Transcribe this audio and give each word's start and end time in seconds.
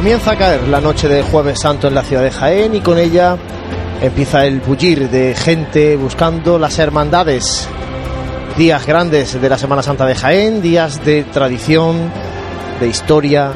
Comienza 0.00 0.30
a 0.30 0.36
caer 0.36 0.66
la 0.68 0.80
noche 0.80 1.08
de 1.08 1.22
Jueves 1.22 1.60
Santo 1.60 1.86
en 1.86 1.94
la 1.94 2.02
ciudad 2.02 2.22
de 2.22 2.30
Jaén 2.30 2.74
y 2.74 2.80
con 2.80 2.96
ella 2.96 3.36
empieza 4.00 4.46
el 4.46 4.60
bullir 4.60 5.10
de 5.10 5.34
gente 5.34 5.94
buscando 5.96 6.58
las 6.58 6.78
hermandades. 6.78 7.68
Días 8.56 8.86
grandes 8.86 9.38
de 9.38 9.46
la 9.46 9.58
Semana 9.58 9.82
Santa 9.82 10.06
de 10.06 10.14
Jaén, 10.14 10.62
días 10.62 11.04
de 11.04 11.24
tradición, 11.24 12.10
de 12.80 12.88
historia, 12.88 13.52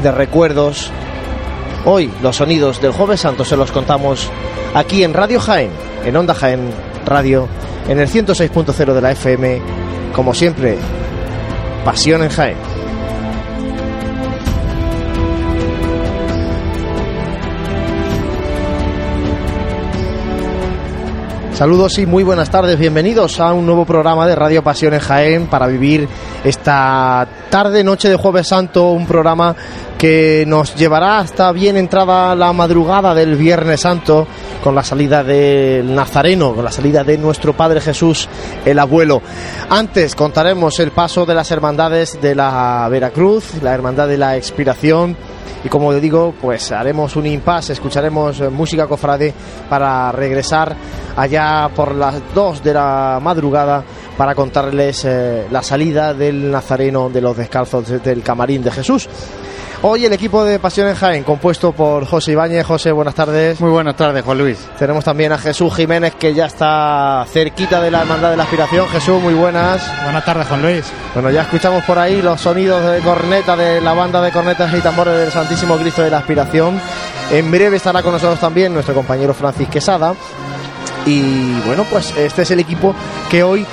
de 0.00 0.12
recuerdos. 0.12 0.92
Hoy 1.84 2.08
los 2.22 2.36
sonidos 2.36 2.80
del 2.80 2.92
Jueves 2.92 3.22
Santo 3.22 3.44
se 3.44 3.56
los 3.56 3.72
contamos 3.72 4.30
aquí 4.74 5.02
en 5.02 5.12
Radio 5.12 5.40
Jaén, 5.40 5.72
en 6.04 6.16
Onda 6.16 6.34
Jaén 6.34 6.70
Radio, 7.04 7.48
en 7.88 7.98
el 7.98 8.08
106.0 8.08 8.94
de 8.94 9.00
la 9.00 9.10
FM, 9.10 9.60
como 10.14 10.34
siempre, 10.34 10.78
Pasión 11.84 12.22
en 12.22 12.28
Jaén. 12.28 12.69
Saludos 21.60 21.98
y 21.98 22.06
muy 22.06 22.22
buenas 22.22 22.48
tardes, 22.48 22.78
bienvenidos 22.78 23.38
a 23.38 23.52
un 23.52 23.66
nuevo 23.66 23.84
programa 23.84 24.26
de 24.26 24.34
Radio 24.34 24.64
Pasión 24.64 24.94
en 24.94 25.00
Jaén 25.00 25.46
para 25.46 25.66
vivir 25.66 26.08
esta 26.42 27.28
tarde, 27.50 27.84
noche 27.84 28.08
de 28.08 28.16
Jueves 28.16 28.48
Santo, 28.48 28.92
un 28.92 29.06
programa 29.06 29.54
que 29.98 30.44
nos 30.46 30.74
llevará 30.74 31.18
hasta 31.18 31.52
bien 31.52 31.76
entrada 31.76 32.34
la 32.34 32.54
madrugada 32.54 33.14
del 33.14 33.36
Viernes 33.36 33.82
Santo 33.82 34.26
con 34.64 34.74
la 34.74 34.82
salida 34.82 35.22
del 35.22 35.94
Nazareno, 35.94 36.54
con 36.54 36.64
la 36.64 36.72
salida 36.72 37.04
de 37.04 37.18
nuestro 37.18 37.52
Padre 37.52 37.82
Jesús, 37.82 38.26
el 38.64 38.78
abuelo. 38.78 39.20
Antes 39.68 40.14
contaremos 40.14 40.80
el 40.80 40.92
paso 40.92 41.26
de 41.26 41.34
las 41.34 41.50
hermandades 41.50 42.22
de 42.22 42.36
la 42.36 42.88
Veracruz, 42.90 43.62
la 43.62 43.74
Hermandad 43.74 44.08
de 44.08 44.16
la 44.16 44.38
Expiración, 44.38 45.14
y 45.64 45.68
como 45.68 45.92
digo, 45.94 46.34
pues 46.40 46.72
haremos 46.72 47.16
un 47.16 47.26
impasse, 47.26 47.72
escucharemos 47.72 48.40
música 48.50 48.86
cofrade 48.86 49.34
para 49.68 50.10
regresar 50.12 50.74
allá 51.16 51.70
por 51.74 51.94
las 51.94 52.16
2 52.34 52.62
de 52.62 52.74
la 52.74 53.18
madrugada 53.22 53.84
para 54.16 54.34
contarles 54.34 55.04
eh, 55.04 55.46
la 55.50 55.62
salida 55.62 56.14
del 56.14 56.50
Nazareno 56.50 57.08
de 57.08 57.20
los 57.20 57.36
descalzos 57.36 58.02
del 58.02 58.22
camarín 58.22 58.62
de 58.62 58.70
Jesús. 58.70 59.08
Hoy 59.82 60.04
el 60.04 60.12
equipo 60.12 60.44
de 60.44 60.58
Pasión 60.58 60.88
en 60.88 60.94
Jaén, 60.94 61.24
compuesto 61.24 61.72
por 61.72 62.04
José 62.04 62.32
Ibáñez. 62.32 62.66
José, 62.66 62.92
buenas 62.92 63.14
tardes. 63.14 63.58
Muy 63.62 63.70
buenas 63.70 63.96
tardes, 63.96 64.22
Juan 64.22 64.36
Luis. 64.36 64.58
Tenemos 64.78 65.02
también 65.02 65.32
a 65.32 65.38
Jesús 65.38 65.74
Jiménez, 65.74 66.14
que 66.16 66.34
ya 66.34 66.44
está 66.44 67.24
cerquita 67.26 67.80
de 67.80 67.90
la 67.90 68.02
Hermandad 68.02 68.30
de 68.30 68.36
la 68.36 68.42
Aspiración. 68.42 68.86
Jesús, 68.88 69.22
muy 69.22 69.32
buenas. 69.32 69.80
Buenas 70.02 70.22
tardes, 70.22 70.46
Juan 70.48 70.60
Luis. 70.60 70.84
Bueno, 71.14 71.30
ya 71.30 71.42
escuchamos 71.42 71.82
por 71.84 71.98
ahí 71.98 72.20
los 72.20 72.38
sonidos 72.42 72.92
de 72.92 73.00
corneta 73.00 73.56
de 73.56 73.80
la 73.80 73.94
banda 73.94 74.20
de 74.20 74.30
cornetas 74.30 74.70
y 74.74 74.82
tambores 74.82 75.16
del 75.16 75.30
Santísimo 75.30 75.78
Cristo 75.78 76.02
de 76.02 76.10
la 76.10 76.18
Aspiración. 76.18 76.78
En 77.30 77.50
breve 77.50 77.78
estará 77.78 78.02
con 78.02 78.12
nosotros 78.12 78.38
también 78.38 78.74
nuestro 78.74 78.94
compañero 78.94 79.32
Francis 79.32 79.70
Quesada. 79.70 80.12
Y 81.06 81.58
bueno, 81.60 81.86
pues 81.90 82.14
este 82.18 82.42
es 82.42 82.50
el 82.50 82.60
equipo 82.60 82.94
que 83.30 83.42
hoy 83.42 83.66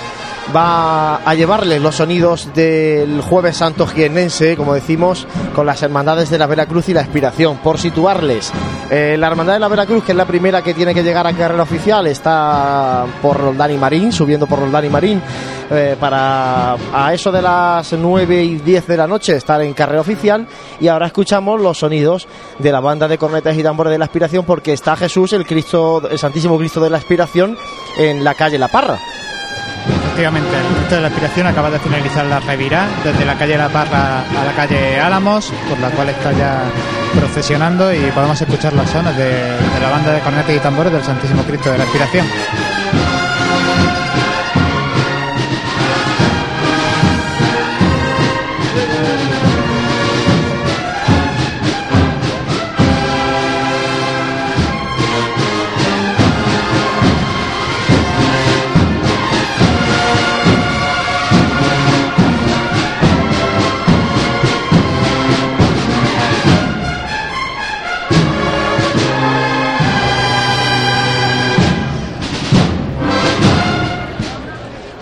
va 0.55 1.17
a 1.17 1.33
llevarles 1.35 1.81
los 1.81 1.95
sonidos 1.95 2.53
del 2.53 3.21
Jueves 3.21 3.57
Santo 3.57 3.85
Jienense, 3.87 4.55
como 4.55 4.73
decimos, 4.73 5.27
con 5.53 5.65
las 5.65 5.81
hermandades 5.83 6.29
de 6.29 6.37
la 6.37 6.47
Veracruz 6.47 6.89
y 6.89 6.93
la 6.93 7.01
Expiración. 7.01 7.57
Por 7.57 7.77
situarles, 7.79 8.51
eh, 8.89 9.15
la 9.17 9.27
hermandad 9.27 9.53
de 9.53 9.59
la 9.59 9.67
Veracruz, 9.67 10.03
que 10.03 10.13
es 10.13 10.17
la 10.17 10.25
primera 10.25 10.61
que 10.61 10.73
tiene 10.73 10.93
que 10.93 11.03
llegar 11.03 11.27
a 11.27 11.33
carrera 11.33 11.63
oficial, 11.63 12.07
está 12.07 13.05
por 13.21 13.37
Roldán 13.37 13.77
Marín, 13.79 14.11
subiendo 14.11 14.47
por 14.47 14.59
Roldán 14.59 14.91
Marín, 14.91 15.21
eh, 15.69 15.97
para 15.99 16.75
a 16.93 17.13
eso 17.13 17.31
de 17.31 17.41
las 17.41 17.91
9 17.93 18.43
y 18.43 18.55
10 18.57 18.87
de 18.87 18.97
la 18.97 19.07
noche 19.07 19.35
estar 19.35 19.61
en 19.61 19.73
carrera 19.73 20.01
oficial. 20.01 20.47
Y 20.79 20.87
ahora 20.87 21.07
escuchamos 21.07 21.59
los 21.59 21.79
sonidos 21.79 22.27
de 22.59 22.71
la 22.71 22.79
banda 22.79 23.07
de 23.07 23.17
cornetas 23.17 23.57
y 23.57 23.63
tambores 23.63 23.91
de 23.91 23.99
la 23.99 24.05
Expiración, 24.05 24.45
porque 24.45 24.73
está 24.73 24.95
Jesús, 24.95 25.33
el 25.33 25.45
Cristo, 25.45 26.07
el 26.09 26.17
Santísimo 26.17 26.57
Cristo 26.57 26.79
de 26.79 26.89
la 26.89 26.97
Expiración, 26.97 27.57
en 27.97 28.23
la 28.23 28.33
calle 28.33 28.57
La 28.57 28.69
Parra. 28.69 28.97
Efectivamente, 30.17 30.57
el 30.57 30.63
momento 30.63 30.95
de 30.95 31.01
la 31.01 31.07
aspiración 31.09 31.45
acaba 31.45 31.69
de 31.69 31.77
finalizar 31.77 32.25
la 32.25 32.39
revirá 32.39 32.87
desde 33.03 33.23
la 33.23 33.37
calle 33.37 33.55
La 33.55 33.69
Parra 33.69 34.21
a 34.21 34.45
la 34.45 34.51
calle 34.55 34.99
Álamos, 34.99 35.53
por 35.69 35.77
la 35.77 35.91
cual 35.91 36.09
está 36.09 36.31
ya 36.31 36.63
procesionando 37.13 37.93
y 37.93 37.99
podemos 38.15 38.41
escuchar 38.41 38.73
los 38.73 38.89
sones 38.89 39.15
de, 39.15 39.25
de 39.25 39.79
la 39.79 39.91
banda 39.91 40.13
de 40.13 40.19
cornetas 40.21 40.55
y 40.55 40.59
tambores 40.59 40.91
del 40.91 41.03
Santísimo 41.03 41.43
Cristo 41.43 41.69
de 41.71 41.77
la 41.77 41.83
Aspiración. 41.83 42.25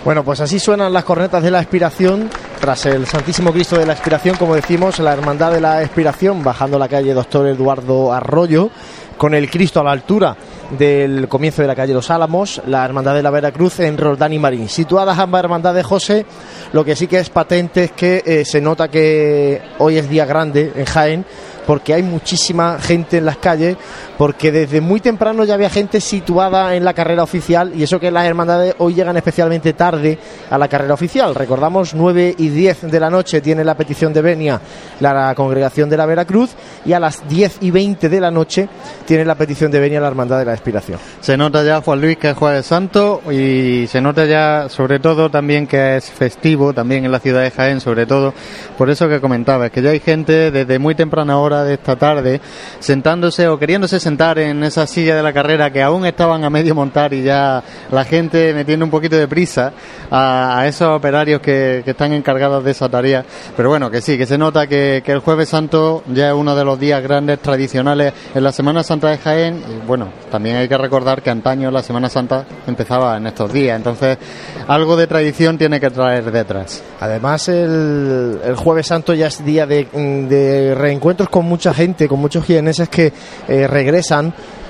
Bueno, 0.05 0.23
pues 0.23 0.39
así 0.39 0.59
suenan 0.59 0.93
las 0.93 1.03
cornetas 1.03 1.41
de 1.41 1.49
la 1.49 1.61
expiración 1.61 2.29
tras 2.61 2.85
el 2.85 3.07
Santísimo 3.07 3.51
Cristo 3.51 3.79
de 3.79 3.87
la 3.87 3.93
Expiración, 3.93 4.37
como 4.37 4.53
decimos, 4.53 4.99
la 4.99 5.11
Hermandad 5.11 5.51
de 5.51 5.59
la 5.59 5.81
Expiración, 5.81 6.43
bajando 6.43 6.77
la 6.77 6.87
calle 6.87 7.11
Doctor 7.11 7.47
Eduardo 7.47 8.13
Arroyo, 8.13 8.69
con 9.17 9.33
el 9.33 9.49
Cristo 9.49 9.79
a 9.79 9.83
la 9.83 9.93
altura 9.93 10.37
del 10.77 11.27
comienzo 11.27 11.63
de 11.63 11.67
la 11.67 11.75
calle 11.75 11.95
Los 11.95 12.11
Álamos, 12.11 12.61
la 12.67 12.85
Hermandad 12.85 13.15
de 13.15 13.23
la 13.23 13.31
Veracruz 13.31 13.79
en 13.79 13.97
Roldán 13.97 14.31
y 14.31 14.37
Marín. 14.37 14.69
Situadas 14.69 15.17
ambas 15.17 15.43
hermandades, 15.43 15.83
José, 15.83 16.27
lo 16.71 16.85
que 16.85 16.95
sí 16.95 17.07
que 17.07 17.17
es 17.17 17.31
patente 17.31 17.85
es 17.85 17.91
que 17.93 18.21
eh, 18.23 18.45
se 18.45 18.61
nota 18.61 18.89
que 18.89 19.59
hoy 19.79 19.97
es 19.97 20.07
día 20.07 20.25
grande 20.25 20.71
en 20.75 20.85
Jaén, 20.85 21.25
porque 21.65 21.95
hay 21.95 22.03
muchísima 22.03 22.77
gente 22.79 23.17
en 23.17 23.25
las 23.25 23.37
calles, 23.37 23.75
porque 24.17 24.51
desde 24.51 24.81
muy 24.81 24.99
temprano 24.99 25.43
ya 25.43 25.55
había 25.55 25.69
gente 25.69 26.01
situada 26.01 26.75
en 26.75 26.83
la 26.83 26.93
carrera 26.93 27.23
oficial 27.23 27.73
y 27.75 27.83
eso 27.83 27.99
que 27.99 28.11
las 28.11 28.25
hermandades 28.25 28.75
hoy 28.79 28.93
llegan 28.93 29.17
especialmente 29.17 29.73
tarde 29.73 30.17
a 30.49 30.57
la 30.57 30.67
carrera 30.67 30.93
oficial. 30.93 31.35
Recordamos 31.35 31.93
9 31.93 32.35
y 32.37 32.49
10 32.49 32.91
de 32.91 32.99
la 32.99 33.09
noche 33.09 33.41
tiene 33.41 33.63
la 33.63 33.75
petición 33.75 34.13
de 34.13 34.21
venia 34.21 34.61
la 34.99 35.33
congregación 35.35 35.89
de 35.89 35.97
la 35.97 36.05
Veracruz 36.05 36.51
y 36.85 36.93
a 36.93 36.99
las 36.99 37.27
10 37.27 37.57
y 37.61 37.71
20 37.71 38.09
de 38.09 38.21
la 38.21 38.31
noche 38.31 38.67
tiene 39.05 39.25
la 39.25 39.35
petición 39.35 39.71
de 39.71 39.79
venia 39.79 39.99
la 39.99 40.07
hermandad 40.07 40.39
de 40.39 40.45
la 40.45 40.53
Expiración. 40.53 40.99
Se 41.21 41.37
nota 41.37 41.63
ya, 41.63 41.81
Juan 41.81 42.01
Luis, 42.01 42.17
que 42.17 42.29
es 42.29 42.37
Jueves 42.37 42.65
Santo 42.65 43.21
y 43.31 43.87
se 43.87 44.01
nota 44.01 44.25
ya, 44.25 44.69
sobre 44.69 44.99
todo, 44.99 45.29
también 45.29 45.67
que 45.67 45.97
es 45.97 46.09
festivo, 46.09 46.73
también 46.73 47.05
en 47.05 47.11
la 47.11 47.19
ciudad 47.19 47.41
de 47.41 47.51
Jaén, 47.51 47.81
sobre 47.81 48.05
todo, 48.05 48.33
por 48.77 48.89
eso 48.89 49.09
que 49.09 49.19
comentaba, 49.19 49.67
es 49.67 49.71
que 49.71 49.81
ya 49.81 49.91
hay 49.91 49.99
gente 49.99 50.51
desde 50.51 50.79
muy 50.79 50.95
temprana 50.95 51.37
hora 51.37 51.63
de 51.63 51.75
esta 51.75 51.95
tarde 51.95 52.41
sentándose 52.79 53.47
o 53.47 53.59
queriéndose 53.59 53.99
sentar 54.05 54.37
en 54.37 54.63
esa 54.63 54.85
silla 54.85 55.15
de 55.15 55.23
la 55.23 55.33
carrera 55.33 55.73
que 55.73 55.81
aún 55.81 56.05
estaban 56.05 56.43
a 56.43 56.51
medio 56.51 56.75
montar 56.75 57.11
y 57.11 57.23
ya 57.23 57.63
la 57.89 58.05
gente 58.05 58.53
metiendo 58.53 58.85
un 58.85 58.91
poquito 58.91 59.15
de 59.15 59.27
prisa 59.27 59.73
a, 60.11 60.59
a 60.59 60.67
esos 60.67 60.89
operarios 60.89 61.41
que, 61.41 61.81
que, 61.83 61.89
están 61.89 62.13
encargados 62.13 62.63
de 62.63 62.69
esa 62.69 62.87
tarea. 62.87 63.25
Pero 63.57 63.69
bueno, 63.69 63.89
que 63.89 64.01
sí, 64.01 64.15
que 64.15 64.27
se 64.27 64.37
nota 64.37 64.67
que, 64.67 65.01
que, 65.03 65.11
el 65.11 65.21
Jueves 65.21 65.49
Santo 65.49 66.03
ya 66.13 66.27
es 66.27 66.35
uno 66.35 66.55
de 66.55 66.63
los 66.63 66.79
días 66.79 67.01
grandes 67.01 67.39
tradicionales 67.39 68.13
en 68.35 68.43
la 68.43 68.51
Semana 68.51 68.83
Santa 68.83 69.09
de 69.09 69.17
Jaén. 69.17 69.63
Y 69.67 69.87
bueno, 69.87 70.09
también 70.29 70.57
hay 70.57 70.67
que 70.67 70.77
recordar 70.77 71.23
que 71.23 71.31
antaño 71.31 71.71
la 71.71 71.81
Semana 71.81 72.07
Santa 72.07 72.45
empezaba 72.67 73.17
en 73.17 73.25
estos 73.25 73.51
días. 73.51 73.75
Entonces, 73.75 74.19
algo 74.67 74.95
de 74.97 75.07
tradición 75.07 75.57
tiene 75.57 75.79
que 75.79 75.89
traer 75.89 76.31
detrás. 76.31 76.83
Además, 76.99 77.49
el, 77.49 78.39
el 78.45 78.55
Jueves 78.55 78.85
Santo 78.85 79.15
ya 79.15 79.25
es 79.25 79.43
día 79.43 79.65
de, 79.65 79.85
de 80.29 80.75
reencuentros 80.75 81.27
con 81.27 81.45
mucha 81.45 81.73
gente, 81.73 82.07
con 82.07 82.19
muchos 82.19 82.45
jienenses 82.45 82.87
que 82.87 83.11
eh, 83.47 83.65
regresan 83.65 83.94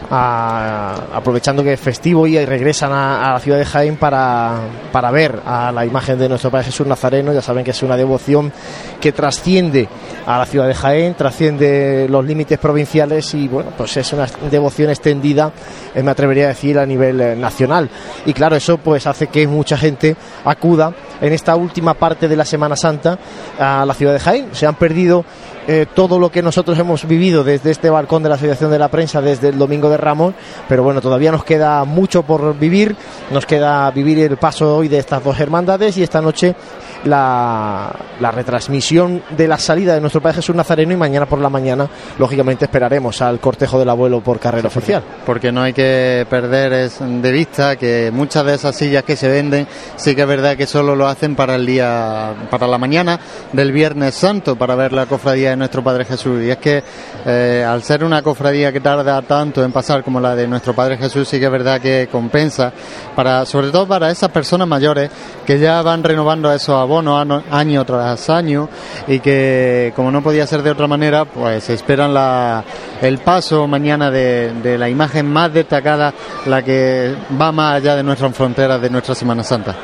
a, 0.10 0.96
aprovechando 1.14 1.64
que 1.64 1.74
es 1.74 1.80
festivo 1.80 2.28
y 2.28 2.44
regresan 2.46 2.92
a, 2.92 3.30
a, 3.30 3.34
la 3.34 3.40
ciudad 3.40 3.58
de 3.58 3.66
Jaén 3.66 3.98
para, 3.98 4.60
para 4.92 5.12
ver 5.12 5.40
a 5.46 5.72
la 5.72 5.86
imagen 5.86 6.18
de 6.18 6.30
nuestro 6.30 6.52
Padre 6.52 6.66
Jesús 6.66 6.88
Nazareno. 6.88 7.34
Ya 7.34 7.42
saben 7.42 7.64
que 7.64 7.72
es 7.72 7.84
una 7.84 7.98
devoción 7.98 8.52
que 9.00 9.12
trasciende 9.12 9.88
a 10.26 10.38
la 10.38 10.46
ciudad 10.46 10.68
de 10.68 10.74
Jaén, 10.74 11.16
trasciende 11.16 12.08
los 12.10 12.26
límites 12.26 12.58
provinciales 12.60 13.34
y 13.34 13.48
bueno, 13.48 13.72
pues 13.78 13.98
es 13.98 14.14
una 14.14 14.28
devoción 14.50 14.90
extendida, 14.90 15.52
eh, 15.94 16.04
me 16.04 16.12
atrevería 16.12 16.46
a 16.46 16.50
decir, 16.50 16.80
a 16.80 16.86
nivel 16.86 17.22
eh, 17.22 17.36
nacional. 17.36 17.90
Y 18.26 18.34
claro, 18.34 18.56
eso 18.56 18.78
pues 18.78 19.08
hace 19.08 19.28
que 19.28 19.48
mucha 19.48 19.78
gente 19.78 20.16
acuda 20.44 20.94
en 21.22 21.34
esta 21.34 21.56
última 21.56 21.94
parte 21.94 22.28
de 22.28 22.36
la 22.36 22.46
Semana 22.46 22.76
Santa 22.76 23.18
a 23.60 23.86
la 23.86 23.94
ciudad 23.94 24.14
de 24.14 24.20
Jaén. 24.20 24.50
Se 24.54 24.66
han 24.66 24.76
perdido 24.76 25.26
eh, 25.68 25.88
todo 25.94 26.20
lo 26.20 26.32
que 26.32 26.44
nosotros 26.44 26.78
hemos 26.78 27.08
vivido 27.08 27.44
desde 27.44 27.72
este 27.72 27.90
balcón 27.90 28.22
de 28.22 28.30
la 28.30 28.36
Asociación 28.36 28.70
de 28.70 28.78
la 28.78 28.90
Prensa 28.90 29.22
desde 29.22 29.50
el 29.50 29.58
domingo 29.58 29.90
de 29.90 29.98
Ramos, 29.98 30.36
pero 30.70 30.84
bueno, 30.84 31.02
todavía 31.02 31.32
nos 31.32 31.44
queda 31.44 31.84
mucho 31.86 32.24
por 32.24 32.58
vivir, 32.58 32.96
nos 33.32 33.48
queda 33.48 33.90
vivir 33.90 34.20
el 34.20 34.38
paso 34.38 34.78
hoy 34.78 34.88
de 34.88 35.00
estas 35.00 35.24
dos 35.24 35.40
hermandades 35.40 35.98
y 35.98 36.04
esta 36.04 36.22
noche 36.22 36.56
la, 37.06 37.92
la 38.20 38.32
retransmisión 38.32 39.24
de 39.30 39.48
la 39.48 39.58
salida 39.58 39.94
de 39.94 40.02
nuestro 40.02 40.22
Padre 40.22 40.38
Jesús 40.38 40.56
Nazareno 40.56 40.94
y 40.94 40.98
mañana 40.98 41.26
por 41.26 41.40
la 41.40 41.50
mañana, 41.50 41.88
lógicamente, 42.18 42.66
esperaremos 42.66 43.22
al 43.22 43.40
cortejo 43.40 43.80
del 43.80 43.90
abuelo 43.90 44.22
por 44.22 44.40
carrera 44.40 44.68
oficial. 44.68 45.04
Porque 45.26 45.52
no 45.52 45.62
hay 45.62 45.74
que 45.74 46.26
perder 46.30 46.90
de 46.90 47.32
vista 47.32 47.76
que 47.76 48.12
muchas 48.12 48.46
de 48.46 48.56
esas 48.56 48.76
sillas 48.76 49.04
que 49.04 49.16
se 49.16 49.28
venden, 49.28 49.68
sí 49.96 50.16
que 50.16 50.22
es 50.22 50.28
verdad 50.28 50.58
que 50.58 50.68
solo 50.68 50.96
lo 50.96 51.08
hacen 51.08 51.36
para 51.36 51.56
el 51.56 51.66
día, 51.66 52.34
para 52.50 52.68
la 52.68 52.78
mañana 52.78 53.20
del 53.54 53.72
Viernes 53.72 54.16
Santo, 54.16 54.56
para 54.56 54.76
ver 54.76 54.92
la 54.92 55.06
cofradía 55.06 55.52
de 55.52 55.58
nuestro 55.58 55.84
Padre 55.84 56.06
Jesús. 56.06 56.42
Y 56.44 56.50
es 56.50 56.58
que 56.58 56.84
eh, 57.26 57.66
al 57.68 57.84
ser 57.84 58.04
una 58.04 58.22
cofradía 58.22 58.72
que 58.72 58.80
tarda 58.80 59.22
tanto 59.22 59.64
en 59.64 59.72
pasar 59.72 60.04
como 60.04 60.20
la 60.20 60.36
de 60.36 60.48
nuestro 60.48 60.74
Padre 60.74 60.98
Jesús, 60.98 61.28
sí 61.28 61.40
que 61.40 61.46
es 61.46 61.52
verdad 61.52 61.80
que 61.80 62.10
compensa, 62.12 62.74
para, 63.16 63.46
sobre 63.46 63.70
todo 63.70 63.88
para 63.88 64.10
esas 64.10 64.32
personas 64.32 64.68
mayores 64.68 65.10
que 65.46 65.60
ya 65.60 65.82
van 65.82 66.04
renovando 66.04 66.52
esos 66.52 66.76
abonos 66.76 66.95
año 67.00 67.86
tras 67.86 68.30
año 68.30 68.70
y 69.08 69.20
que, 69.20 69.94
como 69.96 70.12
no 70.12 70.22
podía 70.22 70.48
ser 70.48 70.62
de 70.64 70.72
otra 70.72 70.88
manera, 70.88 71.26
pues 71.26 71.70
esperan 71.70 72.14
la, 72.14 72.64
el 73.02 73.18
paso 73.20 73.68
mañana 73.68 74.12
de, 74.12 74.54
de 74.62 74.78
la 74.78 74.90
imagen 74.90 75.32
más 75.32 75.54
destacada, 75.54 76.14
la 76.46 76.64
que 76.64 77.16
va 77.40 77.52
más 77.52 77.76
allá 77.76 77.96
de 77.96 78.04
nuestras 78.04 78.34
fronteras, 78.36 78.82
de 78.82 78.90
nuestra 78.90 79.16
Semana 79.16 79.44
Santa. 79.44 79.76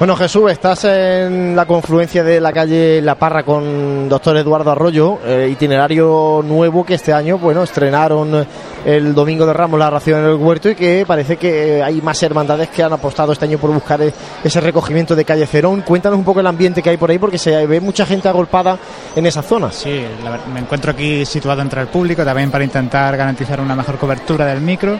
Bueno, 0.00 0.16
Jesús, 0.16 0.50
estás 0.50 0.84
en 0.84 1.54
la 1.54 1.66
confluencia 1.66 2.24
de 2.24 2.40
la 2.40 2.54
calle 2.54 3.02
La 3.02 3.16
Parra 3.16 3.42
con 3.42 4.08
doctor 4.08 4.34
Eduardo 4.38 4.70
Arroyo, 4.70 5.18
eh, 5.26 5.50
itinerario 5.52 6.42
nuevo 6.42 6.86
que 6.86 6.94
este 6.94 7.12
año, 7.12 7.36
bueno, 7.36 7.62
estrenaron 7.62 8.46
el 8.84 9.14
domingo 9.14 9.46
de 9.46 9.52
Ramos 9.52 9.78
la 9.78 9.90
ración 9.90 10.20
en 10.20 10.30
el 10.30 10.36
huerto 10.36 10.70
y 10.70 10.74
que 10.74 11.04
parece 11.06 11.36
que 11.36 11.82
hay 11.82 12.00
más 12.00 12.22
hermandades 12.22 12.68
que 12.68 12.82
han 12.82 12.92
apostado 12.92 13.32
este 13.32 13.44
año 13.44 13.58
por 13.58 13.70
buscar 13.72 14.00
ese 14.42 14.60
recogimiento 14.60 15.14
de 15.14 15.24
calle 15.24 15.46
Cerón. 15.46 15.82
Cuéntanos 15.82 16.18
un 16.18 16.24
poco 16.24 16.40
el 16.40 16.46
ambiente 16.46 16.82
que 16.82 16.90
hay 16.90 16.96
por 16.96 17.10
ahí 17.10 17.18
porque 17.18 17.38
se 17.38 17.66
ve 17.66 17.80
mucha 17.80 18.06
gente 18.06 18.28
agolpada 18.28 18.78
en 19.14 19.26
esa 19.26 19.42
zona. 19.42 19.70
Sí, 19.70 20.04
me 20.52 20.60
encuentro 20.60 20.92
aquí 20.92 21.24
situado 21.26 21.62
entre 21.62 21.80
el 21.82 21.88
público 21.88 22.24
también 22.24 22.50
para 22.50 22.64
intentar 22.64 23.16
garantizar 23.16 23.60
una 23.60 23.76
mejor 23.76 23.98
cobertura 23.98 24.46
del 24.46 24.60
micro 24.60 24.98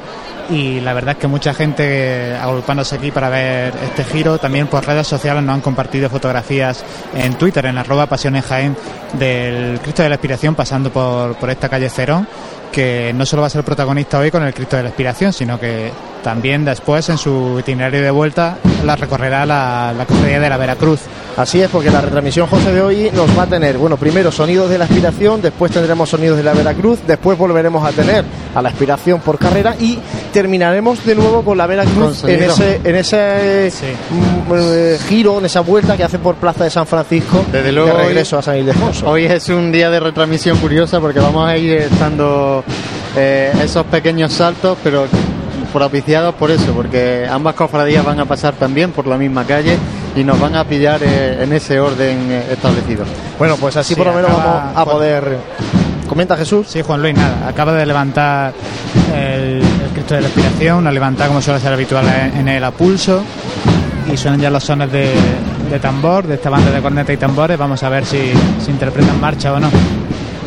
y 0.51 0.81
la 0.81 0.93
verdad 0.93 1.13
es 1.13 1.19
que 1.19 1.29
mucha 1.29 1.55
gente 1.55 2.35
agrupándose 2.35 2.97
aquí 2.97 3.11
para 3.11 3.29
ver 3.29 3.73
este 3.85 4.05
giro. 4.05 4.39
También 4.39 4.67
por 4.67 4.85
redes 4.85 5.07
sociales 5.07 5.43
nos 5.43 5.55
han 5.55 5.61
compartido 5.61 6.11
fotografías 6.11 6.85
en 7.15 7.35
Twitter, 7.35 7.67
en 7.67 7.79
arroba 7.79 8.07
pasiones 8.07 8.45
Jaén, 8.45 8.77
del 9.15 9.81
Cristo 9.81 10.03
de 10.03 10.09
la 10.09 10.17
Expiración 10.17 10.55
pasando 10.55 10.91
por, 10.91 11.37
por 11.37 11.51
esta 11.51 11.69
calle 11.69 11.89
Cerón 11.89 12.27
que 12.71 13.13
no 13.15 13.27
solo 13.27 13.43
va 13.43 13.47
a 13.47 13.51
ser 13.51 13.65
protagonista 13.65 14.19
hoy 14.19 14.31
con 14.31 14.43
el 14.43 14.55
Cristo 14.55 14.77
de 14.77 14.85
la 14.85 14.89
Expiración, 14.91 15.33
sino 15.33 15.59
que 15.59 15.91
también 16.23 16.65
después 16.65 17.09
en 17.09 17.19
su 17.19 17.59
itinerario 17.59 18.03
de 18.03 18.11
vuelta 18.11 18.59
la 18.85 18.97
recorrerá 18.97 19.47
la, 19.47 19.95
la 19.97 20.05
de 20.05 20.49
la 20.49 20.57
Veracruz. 20.57 21.01
Así 21.37 21.61
es, 21.61 21.69
porque 21.71 21.91
la 21.91 22.01
retransmisión 22.01 22.47
José 22.47 22.73
de 22.73 22.83
hoy 22.83 23.11
nos 23.15 23.39
va 23.39 23.45
a 23.45 23.47
tener, 23.47 23.79
bueno, 23.79 23.97
primero 23.97 24.31
sonidos 24.31 24.69
de 24.69 24.79
la 24.79 24.85
aspiración, 24.85 25.41
después 25.41 25.73
tendremos 25.73 26.09
sonidos 26.09 26.37
de 26.37 26.43
la 26.43 26.53
Veracruz, 26.53 26.99
después 27.07 27.39
volveremos 27.39 27.87
a 27.87 27.93
tener 27.93 28.25
a 28.55 28.61
la 28.61 28.69
aspiración 28.69 29.21
por 29.21 29.39
carrera 29.39 29.75
y 29.79 29.99
terminaremos 30.33 31.05
de 31.05 31.15
nuevo 31.15 31.43
con 31.43 31.57
la 31.57 31.67
Veracruz 31.67 32.25
en 32.25 32.43
ese, 32.43 32.81
en 32.85 32.97
ese 32.97 33.71
mm, 34.11 34.53
eh, 34.55 34.99
giro, 35.09 35.39
en 35.39 35.47
esa 35.47 35.61
vuelta 35.61 35.97
que 35.97 36.05
hace 36.05 36.19
por 36.19 36.35
Plaza 36.35 36.65
de 36.65 36.71
San 36.71 36.87
Francisco 36.87 37.45
Desde 37.51 37.73
luego, 37.73 37.97
de 37.97 38.05
regreso 38.05 38.39
a 38.39 38.43
San 38.43 38.59
Ildefonso. 38.59 39.09
Hoy 39.09 39.25
es 39.25 39.49
un 39.49 39.73
día 39.73 39.89
de 39.91 40.01
retransmisión 40.01 40.59
curiosa 40.59 41.01
porque 41.01 41.21
vamos 41.21 41.49
a 41.49 41.57
ir 41.57 41.73
estando 41.73 42.65
eh, 43.17 43.53
esos 43.63 43.87
pequeños 43.87 44.33
saltos, 44.33 44.77
pero 44.83 45.07
propiciados 45.71 46.35
por 46.35 46.51
eso, 46.51 46.73
porque 46.73 47.27
ambas 47.31 47.55
cofradías 47.55 48.05
van 48.05 48.21
a 48.21 48.25
pasar 48.25 48.55
también 48.55 48.93
por 48.93 49.07
la 49.07 49.17
misma 49.17 49.45
calle 49.45 49.79
y 50.15 50.25
nos 50.25 50.39
van 50.41 50.57
a 50.57 50.65
pillar 50.65 51.01
eh, 51.03 51.43
en 51.43 51.53
ese 51.53 51.81
orden 51.81 52.31
eh, 52.31 52.53
establecido. 52.53 53.05
Bueno, 53.39 53.57
pues 53.57 53.77
así 53.77 53.95
por 53.95 54.07
lo 54.07 54.15
menos 54.15 54.31
vamos 54.33 54.77
a 54.77 54.85
poder. 54.85 55.39
Comenta 56.09 56.37
Jesús. 56.37 56.67
Sí, 56.69 56.83
Juan 56.83 57.03
Luis, 57.03 57.15
nada. 57.15 57.47
Acaba 57.47 57.73
de 57.73 57.87
levantar 57.87 58.53
el, 59.15 59.63
Cristo 59.95 60.15
de 60.15 60.23
la 60.23 60.27
Expiración, 60.27 60.79
una 60.79 60.91
levantada 60.91 61.29
como 61.29 61.41
suele 61.41 61.61
ser 61.61 61.73
habitual 61.73 62.05
en, 62.37 62.49
el 62.49 62.65
apulso. 62.65 63.23
Y 64.13 64.17
suenan 64.17 64.41
ya 64.41 64.51
los 64.51 64.65
sones 64.65 64.91
de, 64.91 65.15
tambor, 65.81 66.27
de 66.27 66.35
esta 66.35 66.51
banda 66.51 66.73
de 66.73 66.83
corneta 66.83 67.13
y 67.13 67.17
tambores. 67.17 67.57
Vamos 67.57 67.81
a 67.85 67.89
ver 67.89 68.05
si 68.05 68.33
se 68.61 68.71
interpretan 68.73 69.21
marcha 69.21 69.53
o 69.53 69.61
no. 69.61 69.71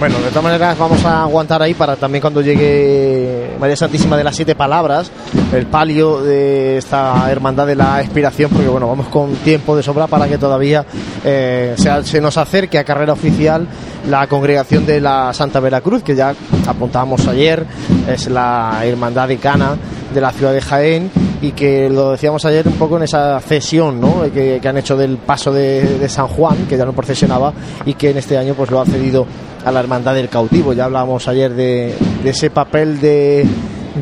Bueno, 0.04 0.20
de 0.20 0.28
todas 0.32 0.44
maneras 0.44 0.78
vamos 0.78 1.06
a 1.06 1.22
aguantar 1.22 1.62
ahí 1.62 1.76
para 1.76 1.96
también 1.96 2.22
cuando 2.22 2.42
llegue 2.42 3.56
María 3.58 3.78
Santísima 3.78 4.18
de 4.18 4.26
las 4.26 4.36
Siete 4.36 4.54
Palabras, 4.54 5.10
el 5.54 5.66
palio 5.66 6.22
de 6.22 6.78
esta 6.78 7.31
hermandad 7.31 7.66
de 7.68 7.78
la 7.78 8.02
expiración, 8.02 8.52
porque 8.52 8.68
bueno, 8.68 8.86
vamos 8.90 9.07
con 9.07 9.33
tiempo 9.36 9.78
de 9.78 9.81
sobra 9.81 10.07
para 10.07 10.28
que 10.28 10.38
todavía 10.38 10.86
eh, 11.24 11.76
se, 11.78 12.19
nos 12.19 12.36
acerque 12.36 12.78
a 12.78 12.83
carrera 12.83 13.14
oficial 13.14 13.66
la 14.10 14.28
congregación 14.28 14.86
de 14.86 15.00
la 15.00 15.33
Santa 15.33 15.62
Veracruz, 15.62 16.04
que 16.04 16.16
ya 16.16 16.36
apuntábamos 16.68 17.26
ayer, 17.30 17.66
es 18.06 18.28
la 18.28 18.81
hermandad 18.83 19.30
de 19.30 19.38
Cana 19.38 19.78
de 20.14 20.19
la 20.19 20.33
ciudad 20.33 20.52
de 20.52 20.60
Jaén 20.60 21.12
y 21.44 21.52
que 21.52 21.90
lo 21.90 22.12
decíamos 22.12 22.45
ayer 22.45 22.66
un 22.66 22.76
poco 22.76 22.95
en 22.95 23.04
esa 23.04 23.38
cesión 23.42 24.00
¿no? 24.00 24.23
que, 24.33 24.62
han 24.64 24.78
hecho 24.78 24.95
del 24.95 25.18
paso 25.18 25.52
de, 25.52 26.00
de, 26.00 26.07
San 26.07 26.28
Juan, 26.28 26.66
que 26.69 26.78
ya 26.78 26.85
no 26.85 26.94
procesionaba 26.94 27.52
y 27.85 27.95
que 27.95 28.12
en 28.12 28.18
este 28.18 28.38
año 28.38 28.54
pues 28.54 28.71
lo 28.71 28.80
ha 28.80 28.85
cedido 28.85 29.28
a 29.66 29.71
la 29.71 29.81
Hermandad 29.81 30.16
del 30.16 30.30
Cautivo. 30.30 30.71
Ya 30.71 30.85
hablábamos 30.85 31.28
ayer 31.28 31.54
de, 31.54 31.94
ese 32.23 32.50
papel 32.50 33.02
de, 33.02 33.45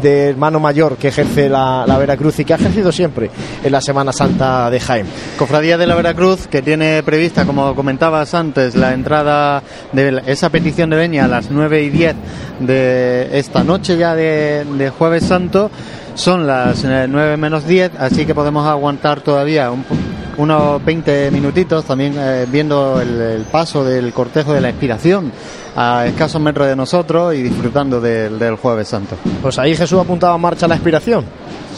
hermano 0.03 0.59
mayor 0.59 0.97
que 0.97 1.07
ejerce 1.07 1.49
la, 1.49 1.83
Veracruz 1.99 2.39
y 2.39 2.45
que 2.45 2.53
ha 2.53 2.57
ejercido 2.57 2.91
siempre 2.91 3.31
en 3.63 3.71
la 3.71 3.81
Semana 3.81 4.13
Santa 4.13 4.69
de 4.69 4.79
Jaén. 4.79 5.07
Cofradía 5.35 5.79
de 5.79 5.87
la 5.87 5.95
Veracruz 5.95 6.45
que 6.45 6.61
tiene 6.61 7.01
prevista, 7.01 7.45
como 7.45 7.73
comentabas 7.73 8.35
antes, 8.35 8.75
la 8.75 8.93
entrada 8.93 9.63
de 9.93 10.21
esa 10.27 10.51
petición 10.51 10.91
de 10.91 10.95
veña 10.95 11.25
a 11.25 11.27
las 11.27 11.49
9 11.49 11.81
y 11.81 11.89
10 11.89 12.15
de 12.59 13.29
esta 13.39 13.63
noche 13.63 13.97
ya 13.97 14.13
de, 14.13 14.63
de 14.77 14.89
Jueves 14.91 15.23
Santo. 15.23 15.71
Son 16.15 16.45
las 16.45 16.83
9 16.83 17.37
menos 17.37 17.65
10, 17.65 17.93
así 17.97 18.25
que 18.25 18.35
podemos 18.35 18.67
aguantar 18.67 19.21
todavía 19.21 19.71
un, 19.71 19.83
unos 20.37 20.83
20 20.83 21.31
minutitos 21.31 21.85
también 21.85 22.15
eh, 22.17 22.45
viendo 22.49 22.99
el, 23.01 23.45
paso 23.51 23.83
del 23.83 24.13
cortejo 24.13 24.53
de 24.53 24.61
la 24.61 24.69
inspiración 24.69 25.31
a 25.75 26.05
escasos 26.05 26.41
metros 26.41 26.67
de 26.67 26.75
nosotros 26.75 27.33
y 27.35 27.43
disfrutando 27.43 28.01
del, 28.01 28.55
Jueves 28.55 28.87
Santo. 28.87 29.15
Pues 29.41 29.57
ahí 29.59 29.75
Jesús 29.75 29.99
apuntaba 29.99 30.35
en 30.35 30.41
marcha 30.41 30.67
la 30.67 30.75
inspiración. 30.75 31.25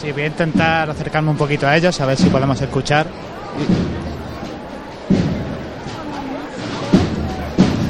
Sí, 0.00 0.12
voy 0.12 0.22
a 0.22 0.26
intentar 0.26 0.90
acercarme 0.90 1.30
un 1.30 1.36
poquito 1.36 1.66
a 1.66 1.76
ellos, 1.76 2.00
a 2.00 2.06
ver 2.06 2.16
si 2.16 2.28
podemos 2.28 2.60
escuchar. 2.60 3.06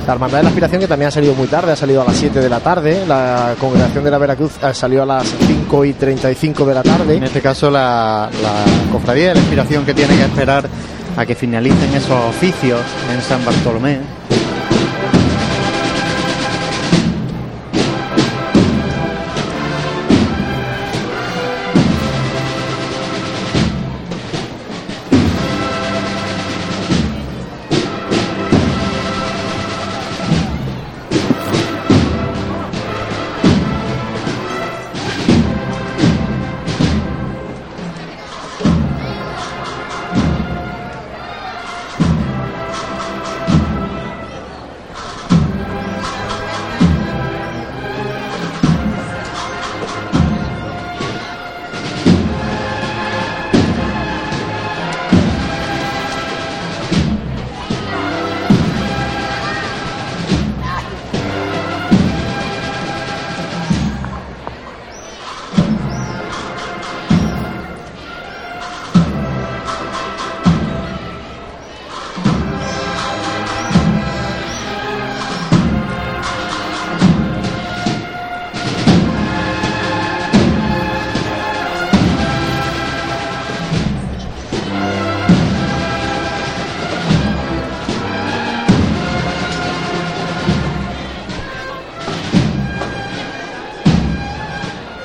La 0.06 0.12
Hermandad 0.12 0.38
de 0.38 0.42
la 0.44 0.48
Aspiración 0.50 0.80
que 0.80 0.88
también 0.88 1.08
ha 1.08 1.10
salido 1.10 1.34
muy 1.34 1.46
tarde, 1.46 1.72
ha 1.72 1.76
salido 1.76 2.02
a 2.02 2.04
las 2.04 2.16
7 2.16 2.40
de 2.40 2.48
la 2.50 2.60
tarde. 2.60 3.04
La 3.06 3.54
Congregación 3.58 4.04
de 4.04 4.10
la 4.10 4.18
Veracruz 4.18 4.52
salió 4.72 5.02
a 5.02 5.06
las 5.06 5.26
5 5.46 5.84
y 5.86 5.92
35 5.94 6.66
de 6.66 6.74
la 6.74 6.82
tarde. 6.82 7.16
En 7.16 7.24
este 7.24 7.40
caso 7.40 7.70
la, 7.70 8.28
la 8.42 8.92
Cofradía 8.92 9.28
de 9.28 9.34
la 9.36 9.40
Aspiración 9.40 9.86
que 9.86 9.94
tiene 9.94 10.14
que 10.14 10.24
esperar 10.24 10.68
a 11.16 11.24
que 11.24 11.34
finalicen 11.34 11.94
esos 11.94 12.18
oficios 12.28 12.80
en 13.14 13.22
San 13.22 13.44
Bartolomé. 13.44 13.98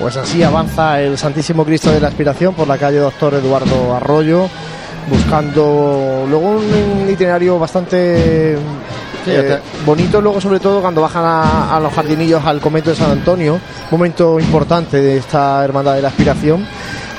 Pues 0.10 0.28
así 0.28 0.42
avanza 0.42 1.00
el 1.00 1.20
Santísimo 1.20 1.64
Cristo 1.64 1.92
de 1.92 2.00
la 2.00 2.08
Aspiración 2.08 2.56
por 2.56 2.68
la 2.68 2.80
calle 2.80 2.98
Doctor 2.98 3.36
Eduardo 3.36 3.94
Arroyo, 3.94 4.50
buscando 5.08 6.26
luego 6.28 6.50
un 6.50 7.08
itinerario 7.08 7.60
bastante 7.60 8.58
eh, 9.28 9.60
bonito, 9.86 10.20
luego 10.20 10.42
sobre 10.42 10.60
todo 10.60 10.82
cuando 10.82 11.02
bajan 11.02 11.24
a, 11.24 11.76
a 11.76 11.80
los 11.80 11.94
jardinillos 11.94 12.44
al 12.44 12.60
convento 12.60 12.90
de 12.90 12.96
San 12.96 13.12
Antonio, 13.12 13.60
momento 13.92 14.40
importante 14.40 15.00
de 15.00 15.18
esta 15.18 15.64
Hermandad 15.64 15.94
de 15.94 16.02
la 16.02 16.08
Aspiración 16.08 16.66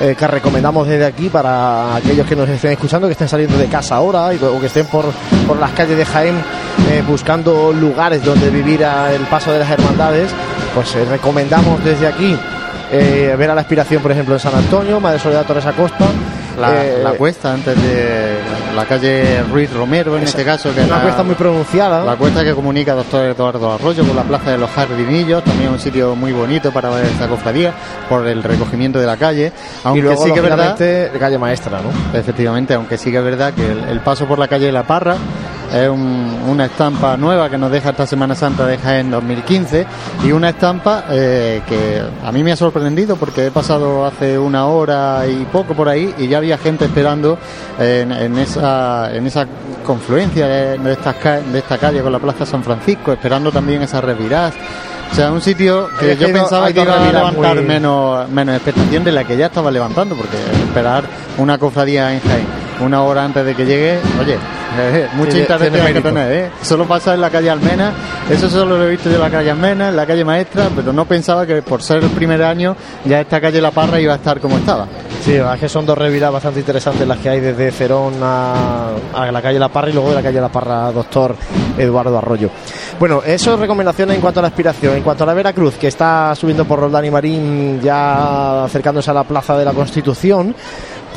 eh, 0.01 0.13
que 0.19 0.27
recomendamos 0.27 0.85
desde 0.85 1.05
aquí 1.05 1.29
para 1.29 1.95
aquellos 1.95 2.27
que 2.27 2.35
nos 2.35 2.49
estén 2.49 2.73
escuchando, 2.73 3.07
que 3.07 3.13
estén 3.13 3.29
saliendo 3.29 3.57
de 3.57 3.67
casa 3.67 3.95
ahora 3.95 4.33
y, 4.33 4.43
o 4.43 4.59
que 4.59 4.65
estén 4.65 4.87
por, 4.87 5.05
por 5.47 5.57
las 5.57 5.71
calles 5.71 5.95
de 5.95 6.03
Jaén 6.03 6.35
eh, 6.89 7.01
buscando 7.07 7.71
lugares 7.71 8.21
donde 8.25 8.49
vivir 8.49 8.83
a 8.83 9.13
el 9.13 9.21
paso 9.27 9.53
de 9.53 9.59
las 9.59 9.69
hermandades, 9.69 10.29
pues 10.75 10.93
recomendamos 11.07 11.81
desde 11.85 12.07
aquí 12.07 12.37
eh, 12.91 13.35
ver 13.37 13.49
a 13.49 13.55
la 13.55 13.61
aspiración, 13.61 14.01
por 14.01 14.11
ejemplo, 14.11 14.33
en 14.33 14.39
San 14.39 14.53
Antonio, 14.53 14.99
Madre 14.99 15.19
Soledad 15.19 15.45
Torres 15.45 15.65
Acosta. 15.65 16.05
La, 16.59 16.85
eh, 16.85 16.99
la 17.01 17.13
cuesta 17.13 17.53
antes 17.53 17.81
de 17.81 18.35
la 18.75 18.85
calle 18.85 19.41
Ruiz 19.43 19.73
Romero, 19.73 20.17
en 20.17 20.23
este 20.23 20.43
caso, 20.43 20.73
que 20.75 20.81
es 20.81 20.87
una 20.87 20.97
la, 20.97 21.03
cuesta 21.03 21.23
muy 21.23 21.35
pronunciada. 21.35 22.03
la 22.03 22.17
cuesta 22.17 22.43
que 22.43 22.53
comunica 22.53 22.93
Doctor 22.93 23.27
Eduardo 23.27 23.71
Arroyo 23.71 24.05
con 24.05 24.15
la 24.15 24.23
Plaza 24.23 24.51
de 24.51 24.57
los 24.57 24.69
Jardinillos, 24.69 25.43
también 25.45 25.71
un 25.71 25.79
sitio 25.79 26.13
muy 26.13 26.33
bonito 26.33 26.71
para 26.71 26.89
ver 26.89 27.05
esta 27.05 27.29
cofradía, 27.29 27.73
por 28.09 28.27
el 28.27 28.43
recogimiento 28.43 28.99
de 28.99 29.07
la 29.07 29.15
calle. 29.15 29.53
Aunque 29.85 29.99
y 29.99 30.01
luego, 30.01 30.25
sí 30.25 30.31
que 30.31 30.39
es 30.39 30.43
verdad, 30.43 30.77
calle 31.17 31.37
maestra, 31.37 31.79
¿no? 31.81 32.19
efectivamente, 32.19 32.73
aunque 32.73 32.97
sí 32.97 33.11
que 33.11 33.17
es 33.17 33.23
verdad 33.23 33.53
que 33.53 33.71
el, 33.71 33.85
el 33.85 34.01
paso 34.01 34.25
por 34.25 34.37
la 34.37 34.49
calle 34.49 34.65
de 34.65 34.71
La 34.73 34.83
Parra 34.83 35.15
es 35.73 35.89
un- 35.89 36.39
una 36.49 36.65
estampa 36.65 37.15
nueva 37.17 37.49
que 37.49 37.57
nos 37.57 37.71
deja 37.71 37.91
esta 37.91 38.05
Semana 38.05 38.35
Santa 38.35 38.65
de 38.65 38.77
Jaén 38.77 39.09
2015 39.11 39.85
y 40.23 40.31
una 40.31 40.49
estampa 40.49 41.05
eh, 41.09 41.61
que 41.67 42.01
a 42.25 42.31
mí 42.31 42.43
me 42.43 42.51
ha 42.51 42.55
sorprendido 42.55 43.15
porque 43.15 43.47
he 43.47 43.51
pasado 43.51 44.05
hace 44.05 44.37
una 44.37 44.65
hora 44.67 45.25
y 45.27 45.45
poco 45.51 45.73
por 45.73 45.87
ahí 45.89 46.13
y 46.17 46.27
ya 46.27 46.37
había 46.39 46.57
gente 46.57 46.85
esperando 46.85 47.37
en, 47.79 48.11
en 48.11 48.37
esa, 48.37 49.13
en 49.15 49.25
esa 49.27 49.45
confluencia 49.85 50.47
de, 50.47 50.91
esta 50.91 51.77
calle 51.77 52.01
con 52.01 52.11
la 52.11 52.19
Plaza 52.19 52.45
San 52.45 52.63
Francisco, 52.63 53.11
esperando 53.13 53.51
también 53.51 53.81
esas 53.81 54.03
reviradas. 54.03 54.53
O 55.11 55.15
sea, 55.15 55.29
un 55.31 55.41
sitio 55.41 55.89
que 55.99 56.15
yo 56.15 56.27
pensaba 56.31 56.71
que 56.71 56.81
iba 56.83 56.93
a 56.95 57.11
levantar 57.11 57.55
muy- 57.57 57.65
menos, 57.65 58.29
menos 58.29 58.55
expectación 58.55 59.03
de 59.03 59.11
la 59.11 59.23
que 59.25 59.35
ya 59.35 59.47
estaba 59.47 59.69
levantando, 59.69 60.15
porque 60.15 60.37
esperar 60.37 61.03
una 61.37 61.57
cofradía 61.57 62.13
en 62.13 62.21
Jaén 62.21 62.47
una 62.81 63.03
hora 63.03 63.23
antes 63.23 63.45
de 63.45 63.55
que 63.55 63.65
llegue, 63.65 63.99
oye, 64.19 64.35
eh, 64.79 65.07
mucha 65.13 65.31
Tiene- 65.31 65.41
interés 65.41 65.61
tiene 65.71 65.77
tiene 65.77 65.93
que 65.93 66.01
tener, 66.01 66.31
¿eh? 66.31 66.49
Solo 66.61 66.85
pasa 66.85 67.13
en 67.13 67.21
la 67.21 67.29
calle 67.29 67.49
Almena, 67.49 67.91
eso 68.29 68.49
solo 68.49 68.77
lo 68.77 68.85
he 68.85 68.89
visto 68.91 69.09
yo 69.09 69.15
en 69.15 69.21
la 69.21 69.29
calle 69.29 69.51
Almena, 69.51 69.89
en 69.89 69.95
la 69.95 70.05
calle 70.05 70.23
Maestra, 70.25 70.69
pero 70.75 70.91
no 70.93 71.05
pensaba 71.05 71.45
que 71.45 71.61
por 71.61 71.81
ser 71.83 72.03
el 72.03 72.09
primer 72.09 72.41
año 72.43 72.75
ya 73.05 73.21
esta 73.21 73.39
calle 73.41 73.61
La 73.61 73.71
Parra 73.71 73.99
iba 73.99 74.13
a 74.13 74.17
estar 74.17 74.39
como 74.39 74.57
estaba. 74.57 74.87
Sí, 75.23 75.33
es 75.35 75.59
que 75.59 75.69
son 75.69 75.85
dos 75.85 75.97
reviradas 75.97 76.33
bastante 76.33 76.59
interesantes 76.61 77.07
las 77.07 77.17
que 77.19 77.29
hay 77.29 77.39
desde 77.39 77.71
Cerón 77.71 78.13
a, 78.23 78.89
a 79.13 79.31
la 79.31 79.41
calle 79.41 79.59
La 79.59 79.69
Parra 79.69 79.89
y 79.89 79.93
luego 79.93 80.09
de 80.09 80.15
la 80.15 80.23
calle 80.23 80.41
La 80.41 80.49
Parra 80.49 80.91
Doctor 80.91 81.35
Eduardo 81.77 82.17
Arroyo. 82.17 82.49
Bueno, 82.99 83.21
eso 83.25 83.53
es 83.53 83.59
recomendaciones 83.59 84.15
en 84.15 84.21
cuanto 84.21 84.39
a 84.39 84.43
la 84.43 84.47
aspiración. 84.49 84.95
En 84.95 85.03
cuanto 85.03 85.23
a 85.23 85.27
la 85.27 85.33
Veracruz, 85.33 85.75
que 85.75 85.87
está 85.87 86.33
subiendo 86.35 86.65
por 86.65 86.79
Roldán 86.79 87.05
y 87.05 87.11
Marín 87.11 87.79
ya 87.81 88.63
acercándose 88.63 89.11
a 89.11 89.13
la 89.13 89.23
Plaza 89.23 89.57
de 89.57 89.65
la 89.65 89.73
Constitución, 89.73 90.55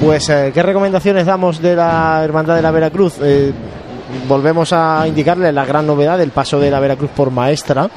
pues 0.00 0.28
eh, 0.28 0.50
¿qué 0.52 0.62
recomendaciones 0.62 1.26
damos 1.26 1.60
de 1.60 1.76
la 1.76 2.20
Hermandad 2.24 2.56
de 2.56 2.62
la 2.62 2.70
Veracruz? 2.70 3.14
Eh, 3.22 3.52
volvemos 4.28 4.72
a 4.72 5.04
indicarle 5.06 5.50
la 5.52 5.64
gran 5.64 5.86
novedad 5.86 6.18
del 6.18 6.30
paso 6.30 6.58
de 6.60 6.70
la 6.70 6.80
Veracruz 6.80 7.10
por 7.14 7.30
Maestra. 7.30 7.88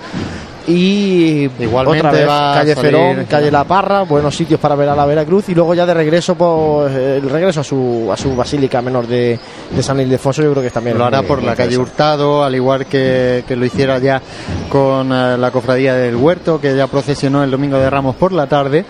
Y 0.69 1.49
Igualmente 1.63 1.99
otra 2.07 2.11
vez, 2.11 2.27
va 2.27 2.53
calle 2.55 2.75
Cerón, 2.75 3.25
calle 3.29 3.49
La 3.49 3.63
Parra, 3.63 4.01
buenos 4.01 4.35
sitios 4.35 4.59
para 4.59 4.75
ver 4.75 4.89
a 4.89 4.95
la 4.97 5.05
Veracruz 5.05 5.47
y 5.47 5.55
luego 5.55 5.73
ya 5.73 5.85
de 5.85 5.93
regreso 5.93 6.35
pues, 6.35 6.93
el 6.93 7.29
regreso 7.29 7.61
a 7.61 7.63
su 7.63 8.09
a 8.11 8.17
su 8.17 8.35
basílica 8.35 8.81
menor 8.81 9.07
de, 9.07 9.39
de 9.71 9.81
San 9.83 9.97
Ildefonso 10.01 10.41
yo 10.43 10.51
creo 10.51 10.63
que 10.63 10.69
también 10.69 10.97
Lo 10.97 11.05
hará 11.05 11.19
muy- 11.21 11.27
por 11.29 11.37
muy 11.37 11.47
la 11.47 11.55
calle. 11.55 11.77
Hurtado, 11.77 12.43
al 12.43 12.53
igual 12.53 12.85
que, 12.85 13.45
que 13.47 13.55
lo 13.55 13.63
hiciera 13.65 13.97
ya 13.99 14.21
con 14.69 15.09
eh, 15.13 15.37
la 15.37 15.51
cofradía 15.51 15.93
del 15.93 16.17
Huerto, 16.17 16.59
que 16.59 16.75
ya 16.75 16.87
procesionó 16.87 17.45
el 17.45 17.51
domingo 17.51 17.77
de 17.77 17.89
Ramos 17.89 18.17
por 18.17 18.33
la 18.33 18.47
tarde. 18.47 18.83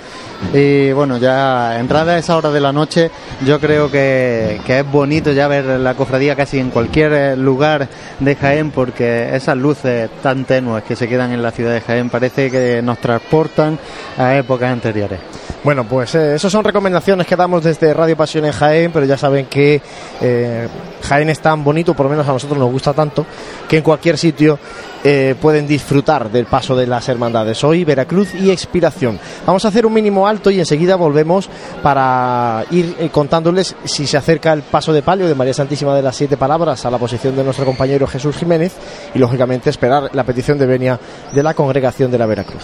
Y 0.53 0.91
bueno, 0.91 1.17
ya 1.17 1.79
entrada 1.79 2.13
a 2.13 2.17
esa 2.17 2.37
hora 2.37 2.51
de 2.51 2.61
la 2.61 2.71
noche, 2.71 3.11
yo 3.45 3.59
creo 3.59 3.91
que, 3.91 4.61
que 4.65 4.79
es 4.79 4.91
bonito 4.91 5.31
ya 5.31 5.47
ver 5.47 5.65
la 5.65 5.93
cofradía 5.95 6.35
casi 6.35 6.59
en 6.59 6.69
cualquier 6.69 7.13
eh, 7.13 7.35
lugar 7.35 7.87
de 8.19 8.35
Jaén, 8.35 8.71
porque 8.71 9.35
esas 9.35 9.57
luces 9.57 10.09
tan 10.21 10.45
tenues 10.45 10.83
que 10.83 10.95
se 10.95 11.07
quedan 11.07 11.31
en 11.31 11.41
la 11.41 11.51
ciudad 11.51 11.73
de 11.73 11.81
Jaén 11.81 12.09
parece 12.09 12.49
que 12.49 12.81
nos 12.81 12.99
transportan 12.99 13.77
a 14.17 14.35
épocas 14.35 14.71
anteriores. 14.71 15.19
Bueno, 15.63 15.85
pues 15.85 16.15
eh, 16.15 16.35
esas 16.35 16.51
son 16.51 16.63
recomendaciones 16.63 17.27
que 17.27 17.35
damos 17.35 17.63
desde 17.63 17.93
Radio 17.93 18.15
Pasión 18.15 18.45
en 18.45 18.53
Jaén, 18.53 18.91
pero 18.91 19.05
ya 19.05 19.17
saben 19.17 19.47
que 19.47 19.81
eh, 20.21 20.67
Jaén 21.01 21.29
es 21.29 21.39
tan 21.39 21.63
bonito, 21.63 21.93
por 21.93 22.05
lo 22.05 22.11
menos 22.11 22.27
a 22.27 22.31
nosotros 22.31 22.57
nos 22.57 22.71
gusta 22.71 22.93
tanto, 22.93 23.25
que 23.67 23.77
en 23.77 23.83
cualquier 23.83 24.17
sitio 24.17 24.59
eh, 25.03 25.35
pueden 25.41 25.67
disfrutar 25.67 26.31
del 26.31 26.45
paso 26.45 26.75
de 26.75 26.87
las 26.87 27.07
hermandades. 27.09 27.63
Hoy 27.63 27.83
Veracruz 27.83 28.33
y 28.33 28.51
Expiración. 28.51 29.19
Vamos 29.45 29.65
a 29.65 29.67
hacer 29.67 29.85
un 29.85 29.93
mínimo 29.93 30.27
alto 30.27 30.51
y 30.51 30.59
enseguida 30.59 30.95
volvemos 30.95 31.49
para 31.81 32.65
ir 32.71 32.95
eh, 32.99 33.09
contándoles 33.09 33.75
si 33.83 34.07
se 34.07 34.17
acerca 34.17 34.53
el 34.53 34.63
paso 34.63 34.93
de 34.93 35.01
palio 35.01 35.27
de 35.27 35.35
María 35.35 35.53
Santísima 35.53 35.95
de 35.95 36.01
las 36.01 36.15
Siete 36.15 36.37
Palabras 36.37 36.85
a 36.85 36.91
la 36.91 36.97
posición 36.97 37.35
de 37.35 37.43
nuestro 37.43 37.65
compañero 37.65 38.07
Jesús 38.07 38.35
Jiménez 38.37 38.73
y 39.13 39.19
lógicamente 39.19 39.69
esperar 39.69 40.09
la 40.13 40.23
petición 40.23 40.57
de 40.57 40.65
venia 40.65 40.99
de 41.33 41.43
la 41.43 41.53
congregación 41.53 42.11
de 42.11 42.17
la 42.17 42.25
Veracruz. 42.25 42.63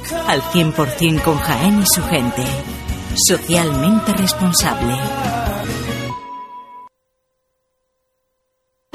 al 0.27 0.41
100% 0.41 1.21
con 1.23 1.37
Jaén 1.37 1.81
y 1.81 1.85
su 1.85 2.03
gente. 2.03 2.43
Socialmente 3.15 4.13
responsable. 4.13 5.40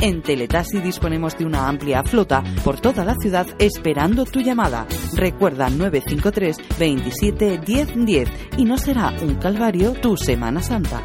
En 0.00 0.22
Teletaxi 0.22 0.80
disponemos 0.80 1.36
de 1.36 1.44
una 1.44 1.68
amplia 1.68 2.04
flota 2.04 2.44
por 2.64 2.80
toda 2.80 3.04
la 3.04 3.16
ciudad 3.16 3.46
esperando 3.58 4.24
tu 4.24 4.40
llamada. 4.40 4.86
Recuerda 5.14 5.70
953 5.70 6.78
27 6.78 7.58
10 7.58 8.06
10 8.06 8.28
y 8.58 8.64
no 8.64 8.78
será 8.78 9.12
un 9.22 9.34
calvario 9.36 9.94
tu 9.94 10.16
Semana 10.16 10.62
Santa. 10.62 11.02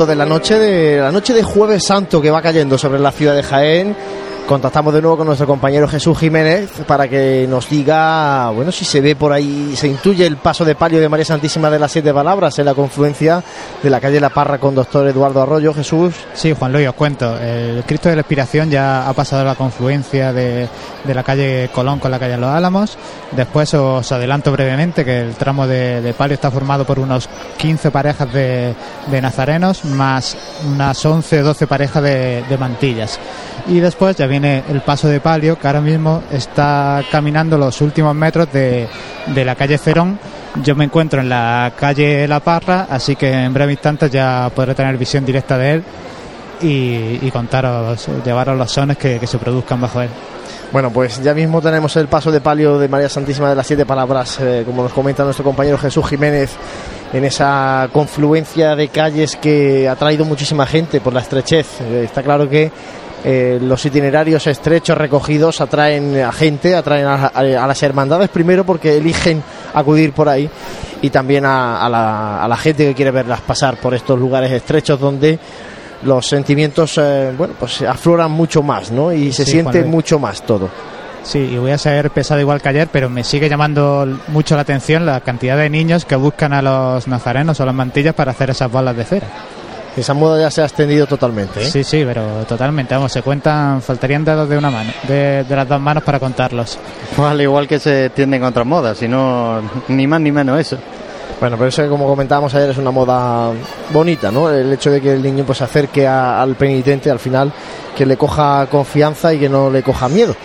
De 0.00 0.16
la 0.16 0.24
noche 0.24 0.58
de 0.58 0.96
la 0.96 1.12
noche 1.12 1.34
de 1.34 1.42
Jueves 1.42 1.84
Santo 1.84 2.22
que 2.22 2.30
va 2.30 2.40
cayendo 2.40 2.78
sobre 2.78 2.98
la 2.98 3.12
ciudad 3.12 3.36
de 3.36 3.42
Jaén. 3.42 3.94
Contactamos 4.50 4.92
de 4.92 5.00
nuevo 5.00 5.16
con 5.16 5.28
nuestro 5.28 5.46
compañero 5.46 5.86
Jesús 5.86 6.18
Jiménez 6.18 6.68
para 6.84 7.06
que 7.06 7.46
nos 7.48 7.70
diga, 7.70 8.50
bueno, 8.50 8.72
si 8.72 8.84
se 8.84 9.00
ve 9.00 9.14
por 9.14 9.32
ahí, 9.32 9.76
se 9.76 9.86
intuye 9.86 10.26
el 10.26 10.38
paso 10.38 10.64
de 10.64 10.74
palio 10.74 10.98
de 10.98 11.08
María 11.08 11.24
Santísima 11.24 11.70
de 11.70 11.78
las 11.78 11.92
Siete 11.92 12.12
Palabras 12.12 12.58
en 12.58 12.64
la 12.64 12.74
confluencia 12.74 13.44
de 13.80 13.88
la 13.88 14.00
calle 14.00 14.18
La 14.18 14.30
Parra 14.30 14.58
con 14.58 14.74
doctor 14.74 15.06
Eduardo 15.06 15.40
Arroyo. 15.40 15.72
Jesús. 15.72 16.16
Sí, 16.34 16.52
Juan 16.52 16.72
Luis, 16.72 16.88
os 16.88 16.94
cuento. 16.94 17.38
El 17.38 17.84
Cristo 17.84 18.08
de 18.08 18.16
la 18.16 18.22
Expiración 18.22 18.68
ya 18.72 19.08
ha 19.08 19.12
pasado 19.12 19.44
la 19.44 19.54
confluencia 19.54 20.32
de, 20.32 20.68
la 21.06 21.22
calle 21.22 21.70
Colón 21.72 22.00
con 22.00 22.10
la 22.10 22.18
calle 22.18 22.36
Los 22.36 22.50
Álamos. 22.50 22.98
Después 23.30 23.72
os 23.74 24.10
adelanto 24.10 24.50
brevemente 24.50 25.04
que 25.04 25.20
el 25.20 25.36
tramo 25.36 25.68
de, 25.68 26.12
palio 26.18 26.34
está 26.34 26.50
formado 26.50 26.84
por 26.84 26.98
unos 26.98 27.28
15 27.56 27.92
parejas 27.92 28.32
de, 28.32 28.74
nazarenos 29.22 29.84
más 29.84 30.36
unas 30.68 31.06
11 31.06 31.42
o 31.42 31.44
12 31.44 31.66
parejas 31.68 32.02
de 32.02 32.56
mantillas. 32.58 33.20
Y 33.68 33.80
después 33.80 34.16
ya 34.16 34.26
viene 34.26 34.64
el 34.68 34.80
paso 34.80 35.08
de 35.08 35.20
palio 35.20 35.58
que 35.58 35.66
ahora 35.66 35.80
mismo 35.80 36.22
está 36.30 37.02
caminando 37.10 37.56
los 37.56 37.80
últimos 37.80 38.14
metros 38.14 38.52
de, 38.52 38.88
de 39.26 39.44
la 39.44 39.54
calle 39.54 39.78
Cerón. 39.78 40.18
Yo 40.64 40.74
me 40.74 40.84
encuentro 40.84 41.20
en 41.20 41.28
la 41.28 41.72
calle 41.78 42.26
La 42.26 42.40
Parra, 42.40 42.86
así 42.90 43.14
que 43.14 43.30
en 43.30 43.52
breve 43.52 43.72
instantes 43.72 44.10
ya 44.10 44.50
podré 44.54 44.74
tener 44.74 44.96
visión 44.96 45.24
directa 45.24 45.56
de 45.56 45.74
él 45.74 45.84
y, 46.60 47.18
y 47.22 47.30
contaros, 47.30 48.08
llevaros 48.24 48.58
los 48.58 48.70
sones 48.70 48.96
que, 48.96 49.20
que 49.20 49.26
se 49.26 49.38
produzcan 49.38 49.80
bajo 49.80 50.00
él. 50.00 50.10
Bueno, 50.72 50.90
pues 50.90 51.20
ya 51.22 51.34
mismo 51.34 51.60
tenemos 51.60 51.96
el 51.96 52.06
paso 52.06 52.30
de 52.30 52.40
palio 52.40 52.78
de 52.78 52.88
María 52.88 53.08
Santísima 53.08 53.48
de 53.48 53.56
las 53.56 53.66
Siete 53.66 53.84
Palabras, 53.84 54.38
eh, 54.40 54.62
como 54.64 54.84
nos 54.84 54.92
comenta 54.92 55.24
nuestro 55.24 55.44
compañero 55.44 55.76
Jesús 55.78 56.06
Jiménez, 56.08 56.52
en 57.12 57.24
esa 57.24 57.88
confluencia 57.92 58.76
de 58.76 58.86
calles 58.88 59.34
que 59.34 59.88
ha 59.88 59.96
traído 59.96 60.24
muchísima 60.24 60.66
gente 60.66 61.00
por 61.00 61.12
la 61.12 61.20
estrechez. 61.20 61.80
Eh, 61.80 62.02
está 62.04 62.22
claro 62.22 62.48
que 62.48 62.70
eh, 63.24 63.58
los 63.62 63.84
itinerarios 63.84 64.46
estrechos 64.46 64.96
recogidos 64.96 65.60
atraen 65.60 66.20
a 66.20 66.32
gente, 66.32 66.74
atraen 66.74 67.06
a, 67.06 67.14
a- 67.26 67.30
a 67.64 67.66
las 67.66 67.82
hermandades 67.82 68.28
primero 68.30 68.64
porque 68.64 68.96
eligen 68.96 69.42
acudir 69.74 70.12
por 70.12 70.28
ahí 70.28 70.48
y 71.02 71.10
también 71.10 71.44
a, 71.44 71.84
a 71.84 71.88
la, 71.88 72.42
a 72.44 72.48
la 72.48 72.56
gente 72.56 72.86
que 72.86 72.94
quiere 72.94 73.10
verlas 73.10 73.40
pasar 73.42 73.76
por 73.76 73.94
estos 73.94 74.18
lugares 74.18 74.50
estrechos 74.52 74.98
donde 74.98 75.38
los 76.02 76.26
sentimientos 76.26 76.96
eh, 76.98 77.32
bueno 77.36 77.54
pues 77.60 77.82
afloran 77.82 78.30
mucho 78.30 78.62
más 78.62 78.90
¿no? 78.90 79.12
y 79.12 79.32
se 79.32 79.44
Sí, 79.44 79.50
siente 79.52 79.82
mucho 79.84 80.18
más 80.18 80.42
todo 80.42 80.68
Sí, 81.22 81.38
y 81.52 81.58
voy 81.58 81.70
a 81.72 81.76
ser 81.76 82.10
pesado 82.10 82.40
igual 82.40 82.62
que 82.62 82.70
ayer, 82.70 82.88
pero 82.90 83.10
me 83.10 83.24
sigue 83.24 83.50
llamando 83.50 84.08
mucho 84.28 84.54
la 84.54 84.62
atención 84.62 85.04
la 85.04 85.20
cantidad 85.20 85.58
de 85.58 85.68
niños 85.68 86.06
que 86.06 86.16
buscan 86.16 86.54
a 86.54 86.62
los 86.62 87.06
nazarenos 87.08 87.60
o 87.60 87.66
las 87.66 87.74
mantillas 87.74 88.14
para 88.14 88.30
hacer 88.30 88.48
esas 88.48 88.72
bolas 88.72 88.96
de 88.96 89.04
cera. 89.04 89.26
Esa 89.96 90.14
moda 90.14 90.40
ya 90.40 90.50
se 90.50 90.62
ha 90.62 90.64
extendido 90.64 91.06
totalmente 91.06 91.62
¿eh? 91.62 91.66
Sí, 91.70 91.82
sí, 91.84 92.04
pero 92.06 92.22
totalmente, 92.48 92.94
vamos, 92.94 93.12
se 93.12 93.22
cuentan, 93.22 93.82
faltarían 93.82 94.24
dedos 94.24 94.48
de 94.48 94.56
una 94.58 94.70
mano, 94.70 94.90
de, 95.08 95.44
de 95.44 95.56
las 95.56 95.68
dos 95.68 95.80
manos 95.80 96.02
para 96.04 96.18
contarlos. 96.20 96.78
Pues 97.16 97.28
al 97.28 97.40
igual 97.40 97.66
que 97.68 97.78
se 97.78 98.10
tienden 98.10 98.44
otras 98.44 98.66
modas, 98.66 98.98
sino 98.98 99.60
ni 99.88 100.06
más 100.06 100.20
ni 100.20 100.30
menos 100.32 100.58
eso. 100.60 100.78
Bueno, 101.40 101.56
pero 101.56 101.68
eso 101.68 101.88
como 101.88 102.06
comentábamos 102.06 102.54
ayer 102.54 102.70
es 102.70 102.76
una 102.76 102.90
moda 102.90 103.50
bonita, 103.92 104.30
¿no? 104.30 104.50
El 104.50 104.70
hecho 104.74 104.90
de 104.90 105.00
que 105.00 105.12
el 105.14 105.22
niño 105.22 105.44
pues 105.44 105.58
se 105.58 105.64
acerque 105.64 106.06
a- 106.06 106.40
al 106.42 106.54
penitente 106.54 107.10
al 107.10 107.18
final, 107.18 107.50
que 107.96 108.04
le 108.04 108.16
coja 108.18 108.66
confianza 108.70 109.32
y 109.32 109.38
que 109.38 109.48
no 109.48 109.70
le 109.70 109.82
coja 109.82 110.08
miedo. 110.08 110.36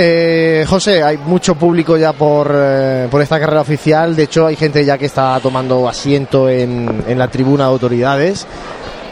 Eh, 0.00 0.64
José, 0.68 1.02
hay 1.02 1.16
mucho 1.16 1.56
público 1.56 1.96
ya 1.96 2.12
por, 2.12 2.52
eh, 2.54 3.08
por 3.10 3.20
esta 3.20 3.40
carrera 3.40 3.62
oficial. 3.62 4.14
De 4.14 4.22
hecho, 4.22 4.46
hay 4.46 4.54
gente 4.54 4.84
ya 4.84 4.96
que 4.96 5.06
está 5.06 5.40
tomando 5.40 5.88
asiento 5.88 6.48
en, 6.48 7.02
en 7.08 7.18
la 7.18 7.26
tribuna 7.26 7.64
de 7.64 7.70
autoridades. 7.70 8.46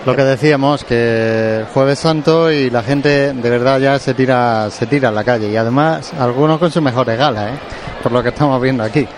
Lo 0.04 0.14
que 0.14 0.22
decíamos, 0.22 0.84
que 0.84 1.64
Jueves 1.74 1.98
Santo 1.98 2.52
y 2.52 2.70
la 2.70 2.84
gente 2.84 3.32
de 3.32 3.50
verdad 3.50 3.80
ya 3.80 3.98
se 3.98 4.14
tira, 4.14 4.70
se 4.70 4.86
tira 4.86 5.08
a 5.08 5.12
la 5.12 5.24
calle. 5.24 5.50
Y 5.50 5.56
además, 5.56 6.12
algunos 6.20 6.60
con 6.60 6.70
sus 6.70 6.80
mejores 6.80 7.18
galas, 7.18 7.54
¿eh? 7.54 7.58
por 8.00 8.12
lo 8.12 8.22
que 8.22 8.28
estamos 8.28 8.62
viendo 8.62 8.84
aquí. 8.84 9.08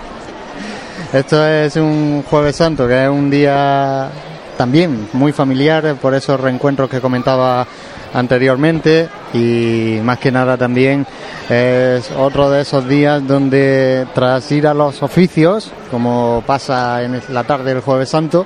Esto 1.12 1.46
es 1.46 1.76
un 1.76 2.24
Jueves 2.30 2.56
Santo, 2.56 2.88
que 2.88 3.04
es 3.04 3.10
un 3.10 3.28
día 3.28 4.08
también 4.58 5.08
muy 5.12 5.32
familiar 5.32 5.94
por 6.02 6.12
esos 6.14 6.38
reencuentros 6.38 6.90
que 6.90 7.00
comentaba 7.00 7.66
anteriormente 8.12 9.08
y 9.32 10.00
más 10.02 10.18
que 10.18 10.32
nada 10.32 10.56
también 10.56 11.06
es 11.48 12.10
otro 12.10 12.50
de 12.50 12.62
esos 12.62 12.86
días 12.88 13.26
donde 13.26 14.06
tras 14.14 14.50
ir 14.50 14.66
a 14.66 14.74
los 14.74 15.02
oficios, 15.02 15.70
como 15.90 16.42
pasa 16.44 17.02
en 17.02 17.22
la 17.30 17.44
tarde 17.44 17.72
del 17.72 17.82
Jueves 17.82 18.08
Santo, 18.08 18.44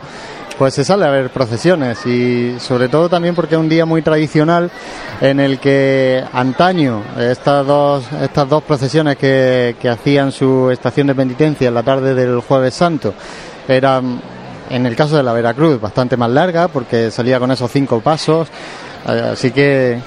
pues 0.58 0.74
se 0.74 0.84
sale 0.84 1.06
a 1.06 1.10
ver 1.10 1.30
procesiones 1.30 2.04
y 2.04 2.56
sobre 2.60 2.88
todo 2.88 3.08
también 3.08 3.34
porque 3.34 3.54
es 3.54 3.60
un 3.60 3.70
día 3.70 3.86
muy 3.86 4.02
tradicional 4.02 4.70
en 5.20 5.40
el 5.40 5.58
que 5.58 6.22
antaño 6.32 7.02
estas 7.18 7.66
dos, 7.66 8.04
estas 8.20 8.48
dos 8.50 8.62
procesiones 8.62 9.16
que, 9.16 9.76
que 9.80 9.88
hacían 9.88 10.30
su 10.30 10.70
estación 10.70 11.06
de 11.06 11.14
penitencia 11.14 11.68
en 11.68 11.74
la 11.74 11.82
tarde 11.82 12.14
del 12.14 12.40
jueves 12.40 12.74
santo 12.74 13.14
eran 13.66 14.20
en 14.72 14.86
el 14.86 14.96
caso 14.96 15.16
de 15.16 15.22
la 15.22 15.32
Veracruz 15.32 15.80
bastante 15.80 16.16
más 16.16 16.30
larga 16.30 16.68
porque 16.68 17.10
salía 17.10 17.38
con 17.38 17.50
esos 17.52 17.70
cinco 17.70 18.00
pasos 18.00 18.48
eh, 19.08 19.30
así 19.32 19.50
que 19.52 19.98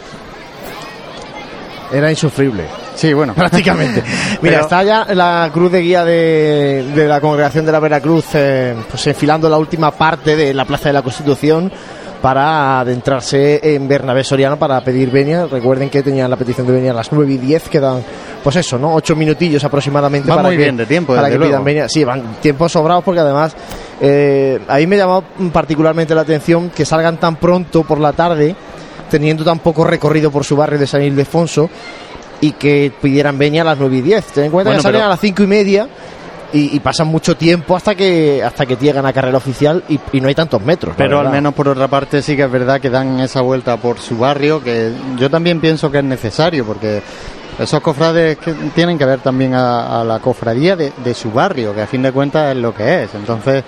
Era 1.93 2.09
insufrible. 2.09 2.63
sí 2.95 3.13
bueno 3.13 3.33
prácticamente. 3.35 4.01
Mira, 4.41 4.55
Pero- 4.57 4.61
está 4.61 4.83
ya 4.83 5.05
la 5.13 5.49
cruz 5.53 5.71
de 5.71 5.81
guía 5.81 6.03
de, 6.03 6.91
de 6.95 7.07
la 7.07 7.21
congregación 7.21 7.65
de 7.65 7.71
la 7.71 7.79
Veracruz, 7.79 8.25
eh, 8.33 8.75
pues 8.89 9.05
enfilando 9.07 9.47
la 9.49 9.57
última 9.57 9.91
parte 9.91 10.35
de 10.35 10.53
la 10.53 10.65
Plaza 10.65 10.89
de 10.89 10.93
la 10.93 11.01
Constitución 11.03 11.71
para 12.21 12.79
adentrarse 12.79 13.59
en 13.75 13.87
Bernabé 13.87 14.23
Soriano 14.23 14.57
para 14.57 14.81
pedir 14.81 15.11
venia. 15.11 15.45
Recuerden 15.45 15.89
que 15.91 16.01
tenían 16.01 16.29
la 16.29 16.37
petición 16.37 16.65
de 16.65 16.73
venia 16.73 16.91
a 16.91 16.95
las 16.95 17.11
9 17.11 17.33
y 17.33 17.37
10, 17.37 17.69
quedan, 17.69 18.03
pues 18.43 18.55
eso, 18.55 18.79
¿no? 18.79 18.95
Ocho 18.95 19.15
minutillos 19.15 19.63
aproximadamente 19.63 20.29
Va 20.29 20.37
para 20.37 20.47
muy 20.47 20.57
que, 20.57 20.63
bien 20.63 20.75
de 20.77 20.87
tiempo, 20.87 21.13
para 21.13 21.27
que 21.29 21.35
pidan 21.35 21.49
luego. 21.49 21.63
venia. 21.65 21.87
Sí, 21.87 22.03
van 22.03 22.37
tiempos 22.41 22.71
sobrados 22.71 23.03
porque 23.03 23.19
además 23.19 23.53
eh, 24.01 24.59
a 24.67 24.77
mí 24.77 24.87
me 24.87 24.97
llamó 24.97 25.23
particularmente 25.53 26.13
la 26.15 26.21
atención 26.21 26.69
que 26.69 26.85
salgan 26.85 27.17
tan 27.19 27.37
pronto 27.37 27.83
por 27.83 27.99
la 27.99 28.13
tarde, 28.13 28.55
teniendo 29.09 29.43
tan 29.43 29.59
poco 29.59 29.83
recorrido 29.83 30.31
por 30.31 30.43
su 30.43 30.55
barrio 30.55 30.79
de 30.79 30.87
San 30.87 31.01
Ildefonso 31.01 31.69
y 32.41 32.51
que 32.53 32.91
pidieran 33.01 33.37
venia 33.37 33.61
a 33.61 33.65
las 33.65 33.77
9 33.77 33.97
y 33.97 34.01
10. 34.01 34.25
Ten 34.25 34.43
en 34.45 34.51
cuenta 34.51 34.69
Bueno, 34.69 34.79
que 34.79 34.83
salen 34.83 34.97
pero- 34.99 35.05
a 35.05 35.09
las 35.09 35.19
5 35.19 35.43
y 35.43 35.47
media 35.47 35.87
y, 36.53 36.75
y 36.75 36.79
pasan 36.79 37.07
mucho 37.07 37.35
tiempo 37.35 37.75
hasta 37.75 37.95
que 37.95 38.43
hasta 38.43 38.65
que 38.65 38.75
llegan 38.75 39.05
a 39.05 39.11
carrera 39.13 39.37
oficial 39.37 39.83
y, 39.89 39.99
y 40.11 40.21
no 40.21 40.27
hay 40.27 40.35
tantos 40.35 40.61
metros. 40.61 40.95
Pero 40.97 41.19
al 41.19 41.29
menos 41.29 41.53
por 41.53 41.67
otra 41.69 41.87
parte 41.87 42.21
sí 42.21 42.35
que 42.35 42.43
es 42.43 42.51
verdad 42.51 42.79
que 42.79 42.89
dan 42.89 43.19
esa 43.19 43.41
vuelta 43.41 43.77
por 43.77 43.99
su 43.99 44.17
barrio, 44.17 44.61
que 44.63 44.91
yo 45.17 45.29
también 45.29 45.59
pienso 45.59 45.89
que 45.91 45.99
es 45.99 46.03
necesario, 46.03 46.65
porque 46.65 47.01
esos 47.59 47.81
cofrades 47.81 48.37
que 48.37 48.53
tienen 48.73 48.97
que 48.97 49.05
ver 49.05 49.19
también 49.19 49.53
a, 49.53 50.01
a 50.01 50.03
la 50.03 50.19
cofradía 50.19 50.75
de, 50.75 50.91
de 51.03 51.13
su 51.13 51.31
barrio, 51.31 51.73
que 51.73 51.81
a 51.81 51.87
fin 51.87 52.01
de 52.01 52.11
cuentas 52.11 52.55
es 52.55 52.61
lo 52.61 52.73
que 52.73 53.03
es. 53.03 53.15
Entonces, 53.15 53.63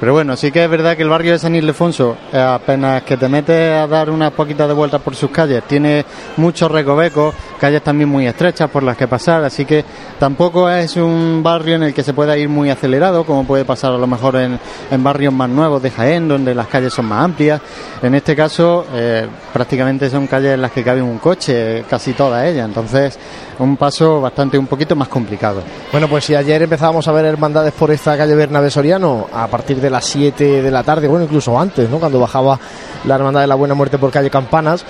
pero 0.00 0.12
bueno, 0.12 0.36
sí 0.36 0.52
que 0.52 0.62
es 0.62 0.70
verdad 0.70 0.96
que 0.96 1.02
el 1.02 1.08
barrio 1.08 1.32
de 1.32 1.38
San 1.38 1.54
Ildefonso, 1.56 2.16
eh, 2.32 2.38
apenas 2.38 3.02
que 3.02 3.16
te 3.16 3.28
metes 3.28 3.72
a 3.72 3.86
dar 3.86 4.10
unas 4.10 4.32
poquitas 4.32 4.68
de 4.68 4.74
vueltas 4.74 5.02
por 5.02 5.16
sus 5.16 5.30
calles, 5.30 5.64
tiene 5.64 6.04
muchos 6.36 6.70
recovecos, 6.70 7.34
calles 7.60 7.82
también 7.82 8.08
muy 8.08 8.26
estrechas 8.26 8.70
por 8.70 8.82
las 8.82 8.96
que 8.96 9.08
pasar, 9.08 9.42
así 9.42 9.64
que 9.64 9.84
tampoco 10.18 10.70
es 10.70 10.96
un 10.96 11.42
barrio 11.42 11.74
en 11.74 11.82
el 11.82 11.94
que 11.94 12.04
se 12.04 12.14
pueda 12.14 12.36
ir 12.38 12.48
muy 12.48 12.70
acelerado, 12.70 13.24
como 13.24 13.44
puede 13.44 13.64
pasar 13.64 13.92
a 13.92 13.98
lo 13.98 14.06
mejor 14.06 14.36
en, 14.36 14.58
en 14.90 15.02
barrios 15.02 15.32
más 15.32 15.48
nuevos 15.48 15.82
de 15.82 15.90
Jaén, 15.90 16.28
donde 16.28 16.54
las 16.54 16.68
calles 16.68 16.92
son 16.92 17.06
más 17.06 17.24
amplias. 17.24 17.60
En 18.00 18.14
este 18.14 18.36
caso, 18.36 18.86
eh, 18.94 19.26
prácticamente 19.52 20.08
son 20.10 20.28
calles 20.28 20.54
en 20.54 20.62
las 20.62 20.70
que 20.70 20.84
cabe 20.84 21.02
un 21.02 21.18
coche, 21.18 21.84
casi 21.90 22.12
todas 22.12 22.46
ellas, 22.46 22.66
entonces 22.66 23.18
un 23.58 23.76
paso 23.76 24.20
bastante 24.20 24.58
un 24.58 24.66
poquito 24.66 24.94
más 24.94 25.08
complicado. 25.08 25.62
Bueno, 25.90 26.08
pues 26.08 26.24
si 26.24 26.34
ayer 26.34 26.62
empezábamos 26.62 27.06
a 27.08 27.12
ver 27.12 27.24
hermandades 27.24 27.72
por 27.72 27.90
esta 27.90 28.16
calle 28.16 28.34
Bernabé 28.34 28.70
Soriano 28.70 29.26
a 29.32 29.46
partir 29.48 29.80
de 29.80 29.90
las 29.90 30.04
7 30.04 30.62
de 30.62 30.70
la 30.70 30.82
tarde, 30.82 31.08
bueno, 31.08 31.24
incluso 31.24 31.58
antes, 31.58 31.88
¿no? 31.90 31.98
Cuando 31.98 32.20
bajaba 32.20 32.58
la 33.04 33.14
hermandad 33.14 33.40
de 33.40 33.46
la 33.46 33.54
Buena 33.54 33.74
Muerte 33.74 33.98
por 33.98 34.10
calle 34.10 34.30
Campanas, 34.30 34.84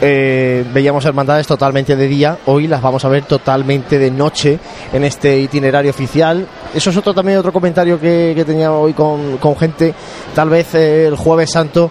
eh, 0.00 0.62
veíamos 0.74 1.06
hermandades 1.06 1.46
totalmente 1.46 1.96
de 1.96 2.06
día, 2.06 2.36
hoy 2.46 2.66
las 2.66 2.82
vamos 2.82 3.02
a 3.06 3.08
ver 3.08 3.24
totalmente 3.24 3.98
de 3.98 4.10
noche 4.10 4.58
en 4.92 5.04
este 5.04 5.38
itinerario 5.38 5.90
oficial. 5.90 6.46
Eso 6.74 6.90
es 6.90 6.96
otro 6.98 7.14
también 7.14 7.38
otro 7.38 7.52
comentario 7.52 7.98
que, 7.98 8.32
que 8.34 8.44
tenía 8.44 8.72
hoy 8.72 8.92
con, 8.92 9.38
con 9.38 9.56
gente. 9.56 9.94
Tal 10.34 10.50
vez 10.50 10.74
eh, 10.74 11.06
el 11.06 11.16
jueves 11.16 11.50
santo 11.50 11.90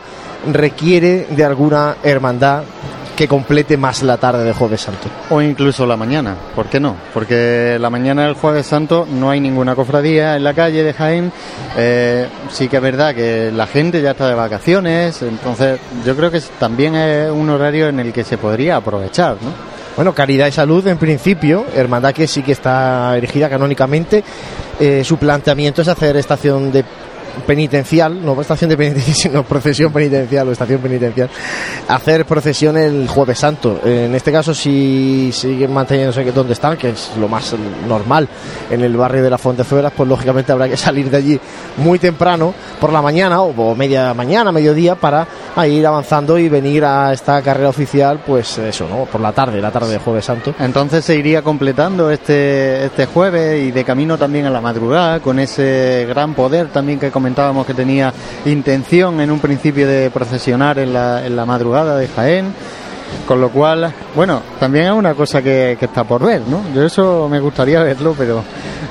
requiere 0.51 1.25
de 1.31 1.43
alguna 1.43 1.97
hermandad 2.03 2.63
que 3.15 3.28
complete 3.28 3.78
más 3.78 4.04
la 4.04 4.17
tarde 4.17 4.43
del 4.43 4.54
jueves 4.54 4.82
santo. 4.82 5.08
O 5.30 5.41
incluso 5.41 5.86
la 5.86 5.97
mañana, 5.97 6.36
¿por 6.56 6.67
qué 6.67 6.80
no? 6.80 6.95
Porque 7.13 7.78
la 7.80 7.89
mañana 7.89 8.25
del 8.25 8.34
jueves 8.34 8.65
santo 8.65 9.08
no 9.10 9.30
hay 9.30 9.39
ninguna 9.39 9.75
cofradía 9.75 10.36
en 10.36 10.43
la 10.43 10.54
calle 10.54 10.84
de 10.84 10.93
Jaén. 10.93 11.32
Eh, 11.78 12.28
sí 12.51 12.67
que 12.67 12.78
es 12.78 12.82
verdad 12.82 13.15
que 13.15 13.51
la 13.51 13.67
gente 13.67 14.01
ya 14.01 14.12
está 14.12 14.28
de 14.28 14.36
vacaciones, 14.36 15.21
entonces 15.21 15.80
yo 16.06 16.15
creo 16.15 16.30
que 16.30 16.41
también 16.60 16.95
es 16.95 17.32
un 17.32 17.49
horario 17.49 17.88
en 17.88 17.99
el 17.99 18.12
que 18.12 18.23
se 18.23 18.38
podría 18.38 18.78
aprovechar, 18.78 19.38
¿no? 19.41 19.75
Bueno, 19.95 20.13
Caridad 20.13 20.47
y 20.47 20.51
Salud 20.51 20.86
en 20.88 20.97
principio, 20.97 21.65
hermandad 21.73 22.13
que 22.13 22.28
sí 22.28 22.41
que 22.41 22.51
está 22.51 23.15
erigida 23.15 23.49
canónicamente, 23.49 24.25
eh, 24.78 25.06
su 25.06 25.15
planteamiento 25.15 25.82
es 25.82 25.88
hacer 25.88 26.17
estación 26.17 26.69
de 26.69 26.84
penitencial, 27.45 28.23
no 28.23 28.39
estación 28.39 28.69
de 28.69 28.77
penitencia, 28.77 29.13
sino 29.15 29.43
procesión 29.43 29.91
penitencial 29.91 30.47
o 30.47 30.51
estación 30.51 30.81
penitencial, 30.81 31.29
hacer 31.87 32.25
procesión 32.25 32.77
el 32.77 33.07
jueves 33.07 33.39
santo. 33.39 33.79
En 33.83 34.13
este 34.15 34.31
caso, 34.31 34.53
si 34.53 35.31
siguen 35.33 35.73
manteniéndose 35.73 36.23
donde 36.31 36.53
están, 36.53 36.77
que 36.77 36.89
es 36.89 37.11
lo 37.19 37.27
más 37.27 37.55
normal 37.87 38.27
en 38.69 38.81
el 38.81 38.95
barrio 38.95 39.23
de 39.23 39.29
la 39.29 39.37
Fuentezuelas, 39.37 39.93
pues 39.95 40.07
lógicamente 40.07 40.51
habrá 40.51 40.67
que 40.69 40.77
salir 40.85 41.09
de 41.09 41.17
allí 41.17 41.39
muy 41.77 41.99
temprano, 41.99 42.53
por 42.79 42.91
la 42.91 43.01
mañana 43.01 43.41
o 43.41 43.75
media 43.75 44.13
mañana, 44.13 44.51
mediodía, 44.51 44.95
para 44.95 45.27
a 45.55 45.67
ir 45.67 45.85
avanzando 45.85 46.37
y 46.37 46.49
venir 46.49 46.83
a 46.83 47.13
esta 47.13 47.41
carrera 47.41 47.69
oficial, 47.69 48.19
pues 48.25 48.57
eso, 48.57 48.87
¿no? 48.89 49.05
Por 49.05 49.21
la 49.21 49.31
tarde, 49.31 49.61
la 49.61 49.71
tarde 49.71 49.91
del 49.91 49.99
jueves 49.99 50.25
santo. 50.25 50.53
Entonces 50.59 51.05
se 51.05 51.15
iría 51.15 51.41
completando 51.41 52.11
este, 52.11 52.85
este 52.85 53.05
jueves 53.05 53.63
y 53.63 53.71
de 53.71 53.83
camino 53.83 54.17
también 54.17 54.45
a 54.45 54.49
la 54.49 54.61
madrugada, 54.61 55.19
con 55.19 55.39
ese 55.39 56.05
gran 56.07 56.33
poder 56.33 56.67
también 56.67 56.99
que 56.99 57.11
comentábamos 57.25 57.65
que 57.65 57.73
tenía 57.73 58.13
intención 58.45 59.19
en 59.19 59.31
un 59.31 59.39
principio 59.39 59.88
de 59.88 60.11
procesionar 60.11 60.77
en 60.77 60.93
la, 60.93 61.25
en 61.25 61.35
la 61.35 61.43
madrugada 61.43 61.97
de 61.97 62.07
Jaén. 62.07 62.53
Con 63.27 63.41
lo 63.41 63.49
cual, 63.49 63.91
bueno, 64.15 64.41
también 64.59 64.85
es 64.85 64.91
una 64.91 65.13
cosa 65.15 65.41
que, 65.41 65.77
que 65.79 65.85
está 65.85 66.03
por 66.03 66.23
ver, 66.23 66.41
¿no? 66.47 66.61
Yo 66.75 66.83
eso 66.85 67.27
me 67.29 67.39
gustaría 67.39 67.81
verlo, 67.81 68.13
pero 68.15 68.43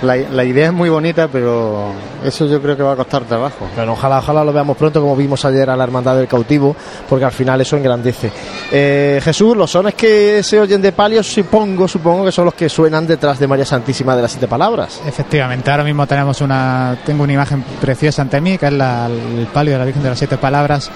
la, 0.02 0.16
la 0.16 0.44
idea 0.44 0.66
es 0.66 0.72
muy 0.72 0.88
bonita, 0.88 1.28
pero 1.28 1.92
eso 2.24 2.46
yo 2.46 2.60
creo 2.60 2.76
que 2.76 2.82
va 2.82 2.92
a 2.92 2.96
costar 2.96 3.22
trabajo. 3.24 3.68
Bueno, 3.76 3.92
ojalá, 3.92 4.18
ojalá 4.18 4.42
lo 4.44 4.52
veamos 4.52 4.76
pronto, 4.76 5.00
como 5.00 5.14
vimos 5.14 5.44
ayer 5.44 5.70
a 5.70 5.76
la 5.76 5.84
Hermandad 5.84 6.16
del 6.16 6.26
Cautivo, 6.26 6.74
porque 7.08 7.24
al 7.24 7.30
final 7.30 7.60
eso 7.60 7.76
engrandece. 7.76 8.32
Eh, 8.72 9.20
Jesús, 9.22 9.56
los 9.56 9.70
sones 9.70 9.94
que 9.94 10.42
se 10.42 10.58
oyen 10.58 10.82
de 10.82 10.90
palios, 10.90 11.26
supongo, 11.32 11.86
supongo 11.86 12.24
que 12.24 12.32
son 12.32 12.46
los 12.46 12.54
que 12.54 12.68
suenan 12.68 13.06
detrás 13.06 13.38
de 13.38 13.46
María 13.46 13.64
Santísima 13.64 14.16
de 14.16 14.22
las 14.22 14.32
Siete 14.32 14.48
Palabras. 14.48 15.00
Efectivamente, 15.06 15.70
ahora 15.70 15.84
mismo 15.84 16.06
tenemos 16.08 16.40
una, 16.40 16.96
tengo 17.06 17.22
una 17.22 17.32
imagen 17.34 17.62
preciosa 17.80 18.22
ante 18.22 18.40
mí, 18.40 18.58
que 18.58 18.66
es 18.66 18.72
la- 18.72 19.06
el 19.06 19.46
palio 19.52 19.74
de 19.74 19.78
la 19.78 19.84
Virgen 19.84 20.02
de 20.02 20.08
las 20.08 20.18
Siete 20.18 20.38
Palabras, 20.38 20.90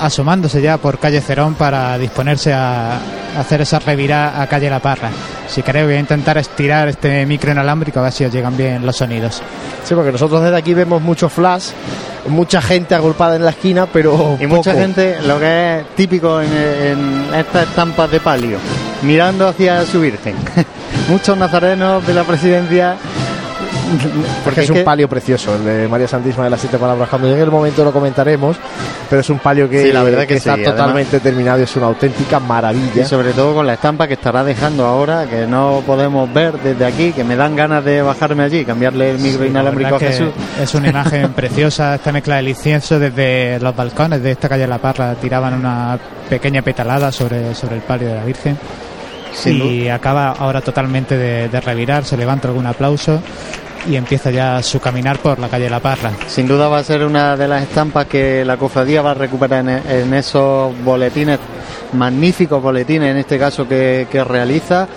asomándose 0.00 0.60
ya 0.62 0.78
por 0.78 0.98
calle 0.98 1.20
Cerón 1.20 1.54
para 1.54 1.96
disponerse 1.98 2.52
a 2.52 2.98
hacer 3.38 3.60
esa 3.60 3.78
revirada 3.78 4.40
a 4.40 4.46
calle 4.46 4.70
La 4.70 4.80
Parra. 4.80 5.10
Si 5.48 5.62
queréis, 5.62 5.86
voy 5.86 5.94
a 5.94 6.00
intentar 6.00 6.38
estirar 6.38 6.88
este 6.88 7.24
micro 7.26 7.52
inalámbrico 7.52 8.00
a 8.00 8.04
ver 8.04 8.12
si 8.12 8.24
os 8.24 8.32
llegan 8.32 8.56
bien 8.56 8.84
los 8.84 8.96
sonidos. 8.96 9.42
Sí, 9.84 9.94
porque 9.94 10.12
nosotros 10.12 10.42
desde 10.42 10.56
aquí 10.56 10.74
vemos 10.74 11.00
mucho 11.00 11.28
flash, 11.28 11.70
mucha 12.28 12.60
gente 12.60 12.94
agolpada 12.94 13.36
en 13.36 13.44
la 13.44 13.50
esquina, 13.50 13.86
pero. 13.86 14.36
Y 14.40 14.46
mucha 14.46 14.72
gente, 14.74 15.20
lo 15.22 15.38
que 15.38 15.80
es 15.80 15.86
típico 15.94 16.40
en, 16.40 16.52
en 16.52 17.34
estas 17.34 17.68
estampas 17.68 18.10
de 18.10 18.20
palio, 18.20 18.58
mirando 19.02 19.46
hacia 19.48 19.84
su 19.84 20.00
Virgen. 20.00 20.34
Muchos 21.08 21.36
nazarenos 21.38 22.04
de 22.06 22.14
la 22.14 22.24
presidencia. 22.24 22.96
Porque 24.44 24.62
es 24.62 24.70
un 24.70 24.84
palio 24.84 25.08
precioso, 25.08 25.54
el 25.56 25.64
de 25.64 25.88
María 25.88 26.08
Santísima 26.08 26.44
de 26.44 26.50
las 26.50 26.60
Siete 26.60 26.78
Palabras. 26.78 27.08
Cuando 27.08 27.28
llegue 27.28 27.42
el 27.42 27.50
momento 27.50 27.84
lo 27.84 27.92
comentaremos, 27.92 28.56
pero 29.08 29.20
es 29.20 29.30
un 29.30 29.38
palio 29.38 29.68
que, 29.68 29.84
Sí, 29.84 29.92
la 29.92 30.02
verdad 30.02 30.26
que 30.26 30.34
está 30.34 30.54
sí, 30.54 30.60
además- 30.62 30.76
totalmente 30.76 31.20
terminado 31.20 31.60
y 31.60 31.62
es 31.62 31.76
una 31.76 31.86
auténtica 31.86 32.38
Y 32.38 32.48
maravilla. 32.48 33.06
sobre 33.06 33.32
todo 33.32 33.54
con 33.54 33.66
la 33.66 33.74
estampa 33.74 34.06
que 34.08 34.14
estará 34.14 34.42
dejando 34.44 34.84
ahora, 34.86 35.26
que 35.26 35.46
no 35.46 35.82
podemos 35.86 36.32
ver 36.32 36.54
desde 36.60 36.84
aquí, 36.84 37.12
que 37.12 37.24
me 37.24 37.36
dan 37.36 37.54
ganas 37.56 37.84
de 37.84 38.02
bajarme 38.02 38.42
allí 38.44 38.58
y 38.60 38.64
cambiarle 38.64 39.10
el 39.10 39.18
micro 39.18 39.42
Sí, 39.44 39.48
inalámbrico 39.50 39.96
a 39.96 39.98
que 39.98 40.06
Jesús. 40.08 40.28
Es 40.60 40.74
una 40.74 40.88
imagen 40.88 41.32
preciosa, 41.34 41.94
esta 41.94 42.12
mezcla 42.12 42.36
del 42.36 42.48
incienso 42.48 42.98
desde 42.98 43.58
los 43.60 43.74
balcones 43.74 44.22
de 44.22 44.32
esta 44.32 44.48
calle 44.48 44.66
La 44.66 44.78
Parra 44.78 45.14
tiraban 45.14 45.54
una 45.54 45.98
pequeña 46.28 46.62
petalada 46.62 47.12
sobre, 47.12 47.54
sobre 47.54 47.76
el 47.76 47.82
palio 47.82 48.08
de 48.08 48.14
la 48.16 48.24
Virgen 48.24 48.58
Sin 49.32 49.62
y 49.64 49.88
acaba 49.88 50.30
ahora 50.32 50.60
totalmente 50.60 51.16
de, 51.16 51.48
de 51.48 51.60
revirar, 51.60 52.04
se 52.04 52.16
levanta 52.16 52.48
algún 52.48 52.66
aplauso 52.66 53.20
y 53.88 53.96
empieza 53.96 54.30
ya 54.30 54.62
su 54.62 54.80
caminar 54.80 55.18
por 55.18 55.38
la 55.38 55.48
calle 55.48 55.70
La 55.70 55.80
Parra. 55.80 56.12
Sin 56.26 56.46
duda 56.48 56.68
va 56.68 56.78
a 56.78 56.84
ser 56.84 57.04
una 57.04 57.36
de 57.36 57.48
las 57.48 57.62
estampas 57.62 58.06
que 58.06 58.44
la 58.44 58.56
cofradía 58.56 59.02
va 59.02 59.12
a 59.12 59.14
recuperar 59.14 59.60
en, 59.60 59.68
en 59.88 60.14
esos 60.14 60.72
boletines, 60.84 61.38
magníficos 61.92 62.62
boletines 62.62 63.10
en 63.10 63.16
este 63.18 63.38
caso 63.38 63.66
que, 63.68 64.06
que 64.10 64.24
realiza 64.24 64.88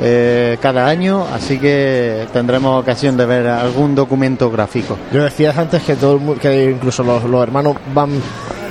eh, 0.00 0.56
cada 0.62 0.86
año, 0.86 1.26
así 1.34 1.58
que 1.58 2.26
tendremos 2.32 2.80
ocasión 2.80 3.16
de 3.16 3.26
ver 3.26 3.46
algún 3.48 3.94
documento 3.94 4.50
gráfico. 4.50 4.96
Yo 5.12 5.24
decías 5.24 5.56
antes 5.58 5.82
que, 5.82 5.96
todo 5.96 6.14
el 6.14 6.20
mu- 6.20 6.36
que 6.36 6.70
incluso 6.70 7.02
los, 7.02 7.24
los 7.24 7.42
hermanos 7.42 7.76
van 7.92 8.10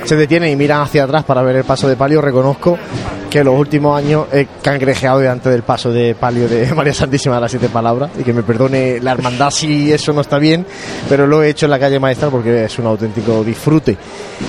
se 0.04 0.16
detienen 0.16 0.50
y 0.50 0.56
miran 0.56 0.80
hacia 0.80 1.04
atrás 1.04 1.24
para 1.24 1.42
ver 1.42 1.56
el 1.56 1.64
paso 1.64 1.86
de 1.86 1.94
palio. 1.96 2.22
Reconozco 2.22 2.78
que 3.30 3.44
los 3.44 3.54
últimos 3.58 3.96
años 3.98 4.26
he 4.32 4.46
cangrejeado 4.62 5.18
delante 5.18 5.50
del 5.50 5.62
paso 5.62 5.90
de 5.92 6.14
palio 6.14 6.48
de 6.48 6.66
María 6.74 6.94
Santísima 6.94 7.34
de 7.36 7.40
las 7.42 7.50
Siete 7.50 7.68
Palabras 7.68 8.10
y 8.18 8.22
que 8.22 8.32
me 8.32 8.42
perdone 8.42 9.00
la 9.00 9.12
hermandad 9.12 9.50
si 9.50 9.92
eso 9.92 10.12
no 10.12 10.22
está 10.22 10.38
bien, 10.38 10.64
pero 11.08 11.26
lo 11.26 11.42
he 11.42 11.50
hecho 11.50 11.66
en 11.66 11.70
la 11.70 11.78
calle 11.78 11.98
maestra 12.00 12.28
porque 12.30 12.64
es 12.64 12.78
un 12.78 12.86
auténtico 12.86 13.44
disfrute. 13.44 13.96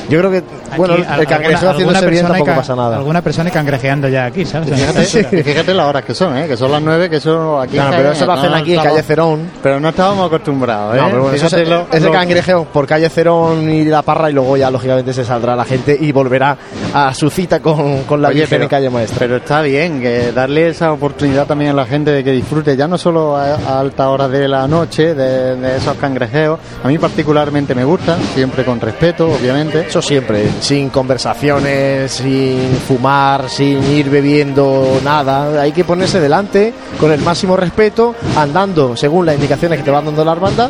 Yo 0.10 0.20
creo 0.20 0.32
que, 0.32 0.44
bueno, 0.78 0.94
Aquí, 0.94 1.04
el 1.04 1.08
alguna- 1.10 1.30
cangrejeo 1.30 1.70
haciéndose 1.72 2.08
bien 2.08 2.28
tampoco 2.28 2.56
pasa 2.56 2.76
nada. 2.76 2.98
Alguna 2.98 3.22
persona 3.22 3.50
cangrejeando 3.52 4.08
ya 4.08 4.26
aquí, 4.26 4.46
¿sabes? 4.46 4.70
Fíjate, 4.70 5.38
y 5.40 5.44
fíjate 5.44 5.74
las 5.74 5.86
horas 5.88 6.06
que 6.06 6.14
son, 6.16 6.38
¿eh? 6.38 6.48
que 6.48 6.56
son 6.56 6.72
las 6.72 6.82
nueve, 6.82 7.10
que 7.10 7.18
eso 7.18 7.60
aquí. 7.60 7.74
Claro, 7.74 7.92
en 7.92 7.98
pero 7.98 8.12
eso 8.14 8.26
lo 8.26 8.32
hacen 8.34 8.52
no 8.52 8.58
aquí 8.58 8.76
en 8.76 8.82
calle 8.84 9.04
Cerón. 9.04 9.50
Pero 9.62 9.80
no 9.80 9.90
estábamos 9.90 10.28
acostumbrados, 10.28 10.96
¿eh? 10.96 11.00
No, 11.02 11.10
pero 11.10 11.22
bueno, 11.24 11.36
eso 11.36 11.58
es, 11.58 11.68
lo- 11.68 11.88
es 11.92 12.02
de 12.04 12.12
cangrejeo 12.12 12.66
por 12.66 12.86
calle 12.88 13.10
Cerón 13.10 13.70
y 13.70 13.84
la 13.86 14.02
Parra 14.04 14.30
y 14.30 14.34
luego 14.34 14.56
ya 14.58 14.70
lógicamente 14.72 15.14
se 15.14 15.26
saldrá 15.26 15.56
la 15.56 15.66
gente 15.66 15.98
y 16.00 16.12
volverá 16.12 16.58
a 16.94 17.14
su 17.14 17.30
cita 17.30 17.60
con, 17.60 18.04
con 18.04 18.22
la 18.22 18.30
Oye, 18.30 18.42
Virgen 18.42 18.69
calle 18.70 18.90
maestra. 18.90 19.20
Pero 19.20 19.38
está 19.38 19.62
bien 19.62 20.00
que 20.00 20.32
darle 20.32 20.70
esa 20.70 20.94
oportunidad 20.94 21.46
también 21.46 21.72
a 21.72 21.74
la 21.74 21.86
gente 21.86 22.12
de 22.12 22.24
que 22.24 22.32
disfrute, 22.32 22.78
ya 22.78 22.88
no 22.88 22.98
solo 22.98 23.36
a, 23.36 23.56
a 23.56 23.80
altas 23.80 24.08
horas 24.08 24.32
de 24.32 24.48
la 24.48 24.68
noche, 24.68 25.14
de, 25.14 25.58
de 25.58 25.78
esos 25.78 25.98
cangrejeos. 25.98 26.60
A 26.84 26.88
mí 26.88 26.98
particularmente 26.98 27.76
me 27.76 27.84
gustan, 27.84 28.20
siempre 28.34 28.64
con 28.64 28.80
respeto, 28.80 29.28
obviamente. 29.30 29.88
Eso 29.88 30.02
siempre, 30.02 30.46
sin 30.62 30.90
conversaciones, 30.90 32.12
sin 32.12 32.70
fumar, 32.88 33.50
sin 33.50 33.84
ir 33.92 34.10
bebiendo 34.10 35.02
nada. 35.04 35.62
Hay 35.62 35.72
que 35.72 35.84
ponerse 35.84 36.20
delante 36.20 36.74
con 37.00 37.12
el 37.12 37.22
máximo 37.22 37.58
respeto, 37.58 38.16
andando 38.38 38.96
según 38.96 39.26
las 39.26 39.36
indicaciones 39.36 39.80
que 39.80 39.84
te 39.84 39.92
va 39.92 40.02
dando 40.02 40.24
la 40.24 40.32
hermandad 40.32 40.70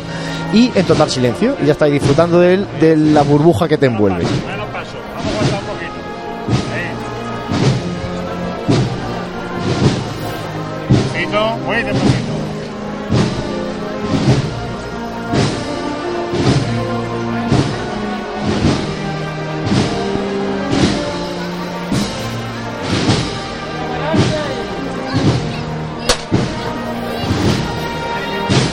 y 0.52 0.70
en 0.74 0.84
total 0.84 1.10
silencio. 1.10 1.56
Y 1.62 1.66
ya 1.66 1.72
estáis 1.72 1.92
disfrutando 1.92 2.40
de, 2.40 2.64
de 2.80 2.96
la 2.96 3.22
burbuja 3.22 3.68
que 3.68 3.78
te 3.78 3.86
envuelve. 3.86 4.24
Despacito. 11.78 12.30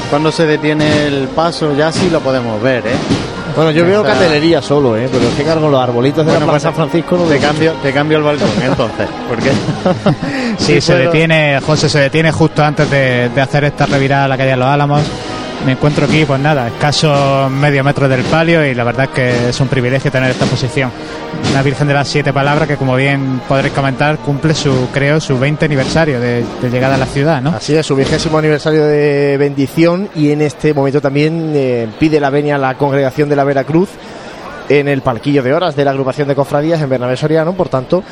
Cuando 0.09 0.31
se 0.31 0.45
detiene 0.45 1.05
el 1.05 1.27
paso, 1.27 1.75
ya 1.75 1.91
sí 1.91 2.09
lo 2.09 2.21
podemos 2.21 2.61
ver, 2.61 2.87
¿eh? 2.87 3.26
Bueno, 3.57 3.71
yo 3.71 3.83
veo 3.85 4.03
candelería 4.03 4.61
solo, 4.61 4.95
¿eh? 4.95 5.09
pero 5.11 5.27
es 5.27 5.33
que 5.33 5.43
cargo 5.43 5.67
los 5.67 5.81
arbolitos 5.81 6.23
de 6.25 6.31
Bueno, 6.31 6.45
la 6.45 6.51
pues 6.51 6.61
Plaza 6.63 6.75
San 6.77 6.87
Francisco. 6.89 7.17
No 7.17 7.23
Te 7.23 7.39
cambio, 7.39 7.73
te 7.81 7.91
cambio 7.91 8.19
el 8.19 8.23
balcón, 8.23 8.49
entonces. 8.63 9.07
Porque 9.27 9.49
Sí, 10.59 10.79
se 10.79 10.93
puedo- 10.93 11.05
detiene, 11.05 11.59
José 11.65 11.89
se 11.89 11.99
detiene 11.99 12.31
justo 12.31 12.63
antes 12.63 12.89
de, 12.89 13.29
de 13.29 13.41
hacer 13.41 13.63
esta 13.65 13.85
revirada 13.87 14.25
a 14.25 14.27
la 14.27 14.37
calle 14.37 14.51
de 14.51 14.57
los 14.57 14.67
Álamos. 14.67 15.01
Me 15.65 15.73
encuentro 15.73 16.05
aquí, 16.05 16.23
pues 16.23 16.39
nada, 16.39 16.67
escaso 16.67 17.49
medio 17.49 17.83
metro 17.83 18.07
del 18.07 18.21
palio 18.23 18.65
y 18.65 18.73
la 18.73 18.83
verdad 18.83 19.05
es 19.05 19.11
que 19.11 19.49
es 19.49 19.59
un 19.59 19.67
privilegio 19.67 20.11
tener 20.11 20.31
esta 20.31 20.45
posición. 20.45 20.91
Una 21.51 21.61
Virgen 21.61 21.87
de 21.87 21.93
las 21.93 22.07
Siete 22.07 22.31
Palabras 22.31 22.67
que, 22.67 22.77
como 22.77 22.95
bien 22.95 23.41
podréis 23.47 23.73
comentar, 23.73 24.17
cumple 24.19 24.53
su, 24.53 24.87
creo, 24.93 25.19
su 25.19 25.37
20 25.37 25.65
aniversario 25.65 26.19
de, 26.19 26.45
llegada 26.71 26.95
a 26.95 26.97
la 26.97 27.05
ciudad, 27.05 27.41
¿no? 27.41 27.49
Así 27.49 27.75
es, 27.75 27.85
su 27.85 27.95
vigésimo 27.95 28.37
aniversario 28.37 28.85
de 28.85 29.35
bendición 29.37 30.09
y 30.15 30.31
en 30.31 30.41
este 30.41 30.73
momento 30.73 31.01
también 31.01 31.51
eh, 31.55 31.87
pide 31.99 32.19
la 32.19 32.29
venia 32.29 32.55
a 32.55 32.59
la 32.59 32.75
congregación 32.75 33.27
de 33.27 33.35
la 33.35 33.43
Veracruz 33.43 33.89
en 34.69 34.87
el 34.87 35.01
palquillo 35.01 35.43
de 35.43 35.53
horas 35.53 35.75
de 35.75 35.85
la 35.85 35.91
agrupación 35.91 36.27
de 36.27 36.35
cofradías 36.35 36.81
en 36.81 36.89
Bernabé 36.89 37.17
Soriano, 37.17 37.53
por 37.53 37.69
tanto, 37.69 38.03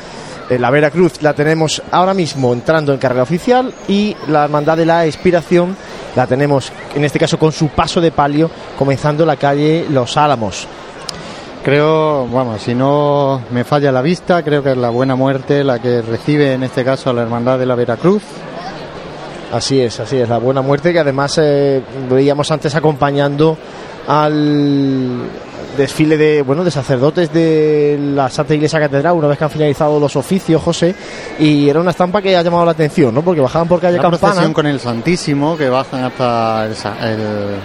la 0.50 0.70
Veracruz 0.70 1.22
la 1.22 1.34
tenemos 1.34 1.82
ahora 1.90 2.14
mismo 2.14 2.52
entrando 2.52 2.92
en 2.92 2.98
carrera 2.98 3.22
oficial 3.22 3.72
y 3.88 4.16
la 4.28 4.44
Hermandad 4.44 4.76
de 4.76 4.86
la 4.86 5.06
Expiración 5.06 5.76
la 6.14 6.26
tenemos, 6.26 6.72
en 6.94 7.04
este 7.04 7.18
caso, 7.18 7.38
con 7.38 7.52
su 7.52 7.68
paso 7.68 8.00
de 8.00 8.10
palio, 8.10 8.50
comenzando 8.78 9.26
la 9.26 9.36
calle 9.36 9.86
Los 9.90 10.16
Álamos. 10.16 10.66
creo, 11.62 12.26
vamos, 12.28 12.62
si 12.62 12.74
no 12.74 13.42
me 13.50 13.64
falla 13.64 13.92
la 13.92 14.02
vista, 14.02 14.42
creo 14.42 14.62
que 14.62 14.70
es 14.70 14.76
la 14.76 14.90
buena 14.90 15.16
muerte 15.16 15.64
la 15.64 15.80
que 15.80 16.00
recibe 16.00 16.54
en 16.54 16.62
este 16.62 16.84
caso 16.84 17.10
a 17.10 17.12
la 17.12 17.22
Hermandad 17.22 17.58
de 17.58 17.66
la 17.66 17.74
Veracruz. 17.74 18.22
Así 19.52 19.80
es, 19.80 20.00
así 20.00 20.16
es, 20.16 20.28
la 20.28 20.38
buena 20.38 20.62
muerte 20.62 20.92
que 20.92 21.00
además 21.00 21.38
eh, 21.42 21.82
veíamos 22.08 22.50
antes 22.50 22.74
acompañando 22.74 23.56
al 24.08 25.28
desfile 25.76 26.16
de 26.16 26.42
bueno 26.42 26.64
de 26.64 26.70
sacerdotes 26.70 27.32
de 27.32 27.98
la 28.14 28.28
Santa 28.30 28.54
Iglesia 28.54 28.80
Catedral 28.80 29.14
una 29.14 29.28
vez 29.28 29.38
que 29.38 29.44
han 29.44 29.50
finalizado 29.50 29.98
los 30.00 30.16
oficios, 30.16 30.62
José, 30.62 30.94
y 31.38 31.68
era 31.68 31.80
una 31.80 31.90
estampa 31.90 32.20
que 32.22 32.36
ha 32.36 32.42
llamado 32.42 32.64
la 32.64 32.70
atención, 32.72 33.14
¿no? 33.14 33.22
Porque 33.22 33.40
bajaban 33.40 33.68
por 33.68 33.80
calle 33.80 33.96
La 33.96 34.02
Campana 34.02 34.20
procesión 34.20 34.52
con 34.52 34.66
el 34.66 34.80
Santísimo 34.80 35.56
que 35.56 35.68
bajan 35.68 36.04
hasta 36.04 36.66
el, 36.66 36.72
el- 37.10 37.56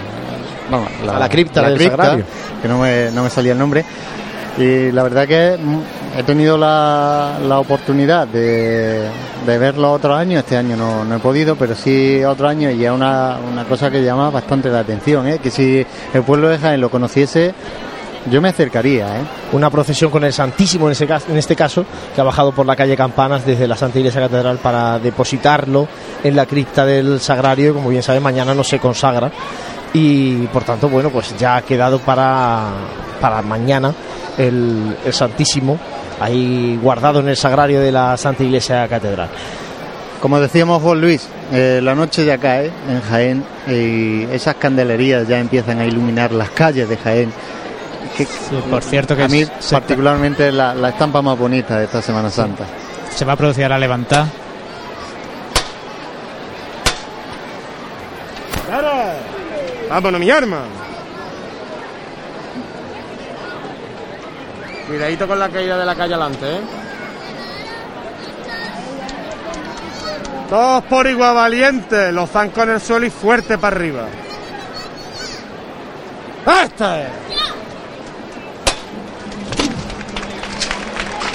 vamos, 0.70 0.90
A 1.10 1.20
la 1.20 1.30
cripta 1.30 1.62
del 1.70 1.78
Sagrario. 1.98 2.26
que 2.62 2.68
no 2.68 2.80
me, 2.80 3.12
no 3.12 3.24
me 3.24 3.30
salía 3.30 3.54
el 3.54 3.58
nombre. 3.58 3.84
Y 4.58 4.92
la 4.92 5.04
verdad 5.04 5.28
que 5.28 5.58
mm, 5.58 6.20
he 6.20 6.24
tenido 6.24 6.58
la, 6.58 7.38
la 7.48 7.60
oportunidad 7.60 8.28
de, 8.28 9.08
de 9.46 9.58
verlo 9.58 9.94
otro 9.94 10.14
año, 10.14 10.40
este 10.40 10.58
año 10.58 10.76
no, 10.76 11.06
no 11.06 11.16
he 11.16 11.20
podido, 11.20 11.56
pero 11.56 11.74
sí 11.74 12.22
otro 12.26 12.50
año 12.50 12.70
y 12.70 12.84
es 12.84 12.92
una, 12.92 13.38
una 13.50 13.64
cosa 13.64 13.90
que 13.90 14.04
llama 14.04 14.30
bastante 14.30 14.70
la 14.70 14.80
atención, 14.80 15.26
¿eh? 15.28 15.40
que 15.42 15.50
si 15.50 15.86
el 16.14 16.24
pueblo 16.24 16.50
de 16.50 16.58
Jaén 16.58 16.82
lo 16.82 16.90
conociese, 16.92 17.54
yo 18.30 18.42
me 18.42 18.50
acercaría. 18.50 19.20
¿eh? 19.20 19.24
una 19.54 19.70
procesión 19.70 20.12
con 20.12 20.24
el 20.24 20.34
Santísimo 20.34 20.88
en, 20.88 20.94
ese 20.94 21.06
en 21.06 21.38
este 21.38 21.56
caso, 21.56 21.86
que 22.14 22.22
ha 22.22 22.24
bajado 22.24 22.52
por 22.52 22.66
la 22.66 22.76
calle 22.76 22.96
Campanas 22.96 23.46
desde 23.46 23.68
la 23.68 23.76
Santa 23.76 24.00
Iglesia 24.00 24.22
Catedral 24.22 24.58
para 24.58 25.00
depositarlo 25.00 25.88
en 26.24 26.36
la 26.36 26.46
cripta 26.46 26.86
del 26.86 27.20
Sagrario, 27.20 27.74
como 27.74 27.90
bien 27.90 28.04
sabe, 28.04 28.20
mañana 28.20 28.54
no 28.54 28.64
se 28.64 28.80
consagra. 28.80 29.32
Y 29.94 30.48
por 30.48 30.64
tanto, 30.64 30.88
bueno, 30.88 31.10
pues 31.10 31.36
ya 31.38 31.58
ha 31.58 31.62
quedado 31.64 32.00
para, 32.00 32.70
para 33.20 33.42
mañana 33.42 33.94
el, 34.38 34.96
el 35.06 35.14
Santísimo 35.14 35.78
ahí 36.22 36.80
guardado 36.82 37.20
en 37.20 37.28
el 37.28 37.36
Sagrario 37.36 37.82
de 37.82 37.92
la 37.92 38.16
Santa 38.16 38.44
Iglesia 38.44 38.88
Catedral. 38.88 39.30
Como 40.22 40.40
decíamos 40.40 40.84
Juan 40.84 41.02
Luis, 41.02 41.28
eh, 41.52 41.80
la 41.82 41.96
noche 41.96 42.24
ya 42.24 42.38
cae 42.38 42.72
en 42.88 43.02
Jaén 43.02 43.44
y 43.68 44.24
esas 44.32 44.54
candelerías 44.56 45.28
ya 45.28 45.40
empiezan 45.40 45.80
a 45.80 45.86
iluminar 45.86 46.32
las 46.32 46.52
calles 46.52 46.88
de 46.88 46.96
Jaén. 46.96 47.34
Que, 48.26 48.58
por 48.70 48.84
cierto 48.84 49.16
que 49.16 49.24
a 49.24 49.28
mí 49.28 49.46
se- 49.60 49.76
particularmente 49.76 50.52
la, 50.52 50.74
la 50.74 50.90
estampa 50.90 51.22
más 51.22 51.38
bonita 51.38 51.78
de 51.78 51.86
esta 51.86 52.02
Semana 52.02 52.30
Santa. 52.30 52.66
Se 53.16 53.26
va 53.26 53.34
a 53.34 53.36
producir 53.36 53.68
la 53.70 53.78
levantada. 53.78 54.28
¡Cara! 58.70 59.14
¡Vámonos, 59.90 60.20
mi 60.20 60.30
arma! 60.30 60.60
Cuidadito 64.88 65.28
con 65.28 65.40
la 65.40 65.50
caída 65.50 65.78
de 65.78 65.86
la 65.86 65.96
calle 65.96 66.14
adelante, 66.14 66.56
¿eh? 66.56 66.60
Todos 70.50 70.84
por 70.84 71.08
igual 71.08 71.34
valiente, 71.36 72.12
los 72.12 72.30
zancos 72.30 72.64
en 72.66 72.72
el 72.72 72.82
suelo 72.82 73.06
y 73.06 73.10
fuerte 73.10 73.58
para 73.58 73.76
arriba. 73.76 74.04
¡Este! 76.64 77.08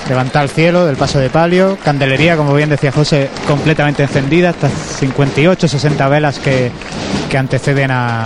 Levanta 0.08 0.40
al 0.40 0.48
cielo 0.50 0.86
del 0.86 0.96
paso 0.96 1.18
de 1.18 1.30
palio, 1.30 1.76
candelería, 1.84 2.36
como 2.36 2.54
bien 2.54 2.68
decía 2.68 2.92
José, 2.92 3.28
completamente 3.48 4.04
encendida, 4.04 4.50
estas 4.50 4.70
58, 5.00 5.66
60 5.66 6.08
velas 6.08 6.38
que, 6.38 6.70
que 7.28 7.36
anteceden 7.38 7.90
a, 7.90 8.24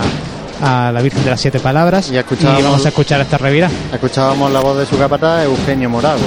a 0.61 0.91
la 0.91 1.01
Virgen 1.01 1.23
de 1.23 1.31
las 1.31 1.41
Siete 1.41 1.59
Palabras. 1.59 2.11
Y, 2.11 2.17
escuchábamos- 2.17 2.63
vamos 2.63 2.85
a 2.85 2.89
escuchar 2.89 3.19
esta 3.21 3.37
revira. 3.39 3.67
Escuchábamos 3.91 4.51
la 4.51 4.59
voz 4.59 4.77
de 4.77 4.85
su 4.85 4.95
capataz, 4.97 5.43
Eugenio 5.45 5.89
Morago. 5.89 6.21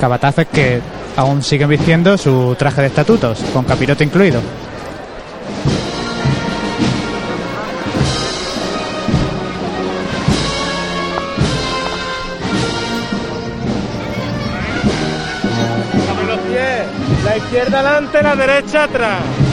Capataces 0.00 0.48
que 0.52 0.80
aún 1.16 1.40
siguen 1.42 1.68
vistiendo 1.68 2.18
su 2.18 2.56
traje 2.58 2.80
de 2.80 2.88
estatutos, 2.88 3.38
con 3.52 3.64
capirote 3.64 4.02
incluido. 4.02 4.40
Adelante, 18.06 18.22
la 18.22 18.36
derecha 18.36 18.84
atrás. 18.84 19.45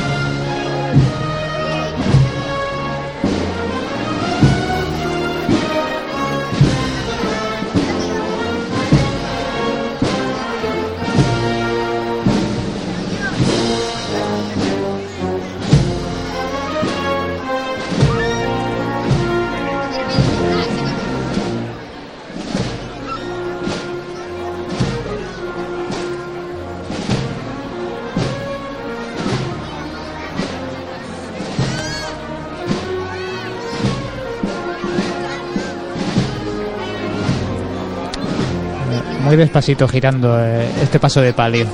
Despacito 39.43 39.88
girando 39.88 40.39
eh, 40.39 40.67
este 40.82 40.99
paso 40.99 41.21
de 41.21 41.34
palio. 41.34 41.67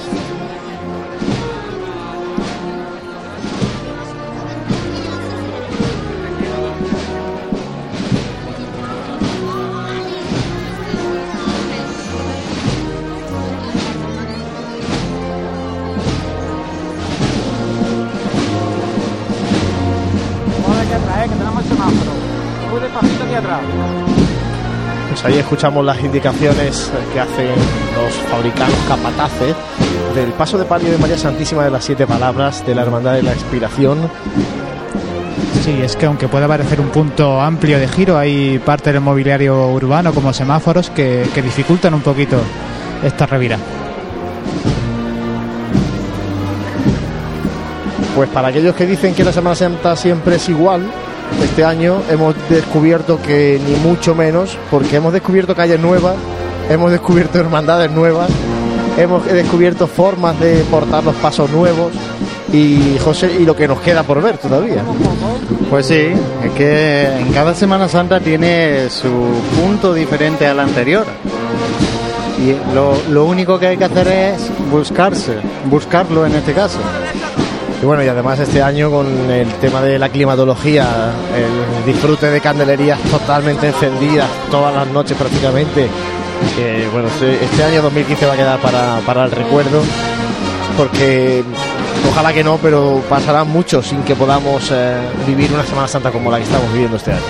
Escuchamos 25.49 25.83
las 25.83 25.99
indicaciones 25.99 26.91
que 27.12 27.19
hacen 27.19 27.47
los 27.95 28.13
fabricanos 28.29 28.75
capataces 28.88 29.55
del 30.13 30.31
paso 30.33 30.59
de 30.59 30.65
palio 30.65 30.91
de 30.91 30.99
María 30.99 31.17
Santísima 31.17 31.63
de 31.63 31.71
las 31.71 31.83
Siete 31.83 32.05
Palabras 32.05 32.63
de 32.67 32.75
la 32.75 32.83
Hermandad 32.83 33.13
de 33.13 33.23
la 33.23 33.31
Expiración. 33.31 33.97
Sí, 35.65 35.71
es 35.81 35.95
que 35.95 36.05
aunque 36.05 36.27
pueda 36.27 36.47
parecer 36.47 36.79
un 36.79 36.89
punto 36.89 37.41
amplio 37.41 37.79
de 37.79 37.88
giro, 37.88 38.15
hay 38.15 38.59
parte 38.59 38.93
del 38.93 39.01
mobiliario 39.01 39.69
urbano 39.69 40.13
como 40.13 40.33
semáforos 40.33 40.91
que, 40.91 41.27
que 41.33 41.41
dificultan 41.41 41.95
un 41.95 42.01
poquito 42.01 42.38
esta 43.03 43.25
revira. 43.25 43.57
Pues 48.15 48.29
para 48.29 48.49
aquellos 48.49 48.75
que 48.75 48.85
dicen 48.85 49.15
que 49.15 49.23
la 49.23 49.33
Semana 49.33 49.55
Santa 49.55 49.95
siempre 49.95 50.35
es 50.35 50.47
igual, 50.47 50.83
este 51.44 51.63
año 51.63 52.02
hemos 52.10 52.36
descubierto 52.50 53.22
que 53.22 53.60
ni 53.65 53.76
mucho 53.76 54.15
menos, 54.15 54.58
porque 54.70 54.98
hemos 54.98 55.13
descubierto 55.13 55.56
calles 55.56 55.80
nuevas, 55.80 56.15
hemos 56.70 56.92
descubierto 56.92 57.39
hermandades 57.39 57.92
nuevas, 57.92 58.30
hemos 58.98 59.26
descubierto 59.26 59.88
formas 59.88 60.39
de 60.39 60.63
portar 60.70 61.04
los 61.04 61.15
pasos 61.15 61.50
nuevos 61.50 61.94
y 62.52 62.98
José 63.00 63.32
y 63.39 63.46
lo 63.46 63.56
que 63.56 63.68
nos 63.68 63.80
queda 63.82 64.04
por 64.04 64.22
ver 64.22 64.38
todavía. 64.38 64.84
Pues 65.70 65.86
sí, 65.86 66.12
es 66.44 66.52
que 66.56 67.06
en 67.20 67.32
cada 67.32 67.54
Semana 67.54 67.88
Santa 67.88 68.20
tiene 68.20 68.89
su 68.89 69.10
punto 69.60 69.94
diferente 69.94 70.48
al 70.48 70.60
anterior. 70.60 71.06
Y 72.39 72.56
lo, 72.74 72.98
lo 73.10 73.26
único 73.26 73.60
que 73.60 73.68
hay 73.68 73.78
que 73.78 73.84
hacer 73.84 74.08
es 74.08 74.50
buscarse, 74.72 75.36
buscarlo 75.65 76.26
en 76.26 76.36
este 76.36 76.54
caso. 76.54 76.80
Y 77.82 77.86
bueno, 77.86 78.04
y 78.04 78.08
además 78.08 78.38
este 78.39 78.62
año 78.62 78.92
con 78.92 79.08
el 79.32 79.48
tema 79.56 79.82
de 79.82 79.98
la 79.98 80.10
climatología, 80.10 80.86
el 81.36 81.86
disfrute 81.86 82.30
de 82.30 82.42
candelerías 82.42 83.00
totalmente 83.04 83.68
encendidas 83.68 84.28
todas 84.52 84.76
las 84.76 84.88
noches 84.88 85.18
prácticamente. 85.18 85.88
Bueno, 86.92 87.08
este, 87.08 87.44
este 87.44 87.63
año 87.63 87.82
2015 87.82 88.26
va 88.26 88.34
a 88.34 88.36
quedar 88.36 88.60
para, 88.60 89.00
para 89.06 89.26
el 89.26 89.32
recuerdo, 89.32 89.82
porque 90.76 91.44
ojalá 92.10 92.34
que 92.34 92.44
no, 92.44 92.58
pero 92.58 93.02
pasará 93.08 93.46
mucho 93.46 93.82
sin 93.82 94.04
que 94.04 94.15
podamos 94.15 94.70
eh, 94.72 94.98
vivir 95.26 95.52
una 95.54 95.63
Semana 95.63 95.88
Santa 95.88 96.12
como 96.12 96.30
la 96.32 96.38
que 96.38 96.44
estamos 96.44 96.72
viviendo 96.74 96.98
este 96.98 97.13
año. 97.13 97.22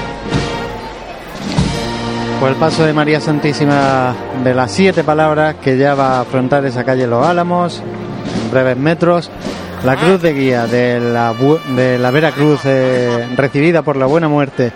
Pues 2.39 2.53
el 2.53 2.57
paso 2.57 2.85
de 2.85 2.93
María 2.93 3.19
Santísima 3.19 4.15
de 4.43 4.55
las 4.55 4.71
siete 4.71 5.03
palabras 5.03 5.55
que 5.61 5.77
ya 5.77 5.93
va 5.93 6.17
a 6.17 6.21
afrontar 6.21 6.65
esa 6.65 6.83
calle 6.83 7.05
Los 7.05 7.25
Álamos 7.25 7.83
breves 8.49 8.77
metros. 8.77 9.29
La 9.83 9.95
cruz 9.95 10.21
de 10.21 10.33
guía 10.33 10.67
de 10.67 10.99
la, 10.99 11.33
de 11.33 11.97
la 11.97 12.11
Vera 12.11 12.31
Cruz 12.31 12.61
eh, 12.65 13.29
recibida 13.35 13.81
por 13.81 13.95
la 13.95 14.05
Buena 14.07 14.27
Muerte 14.27 14.73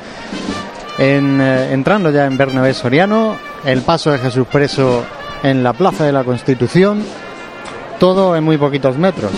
en, 0.97 1.41
eh, 1.41 1.73
entrando 1.73 2.09
ya 2.09 2.25
en 2.25 2.37
Bernabé 2.37 2.73
Soriano. 2.73 3.35
El 3.65 3.81
paso 3.81 4.11
de 4.11 4.19
Jesús 4.19 4.47
Preso 4.47 5.03
en 5.43 5.61
la 5.61 5.73
Plaza 5.73 6.05
de 6.05 6.13
la 6.13 6.23
Constitución. 6.23 7.03
Todo 7.99 8.35
en 8.35 8.45
muy 8.45 8.57
poquitos 8.57 8.97
metros. 8.97 9.31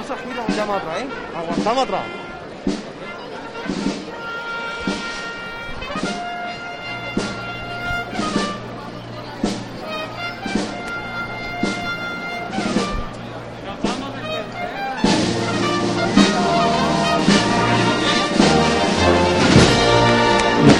No 0.00 0.06
se 0.06 0.22
gira, 0.22 0.42
aguantamos 0.42 0.76
atrás, 0.76 1.02
¿eh? 1.02 1.06
Aguantamos 1.36 1.84
atrás. 1.84 2.02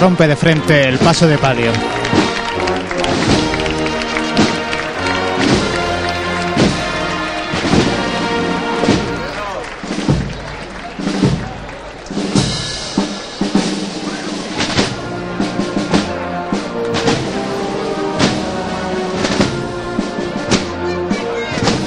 Rompe 0.00 0.26
de 0.26 0.34
frente 0.34 0.88
el 0.88 0.98
paso 0.98 1.26
de 1.26 1.36
palio. 1.36 1.72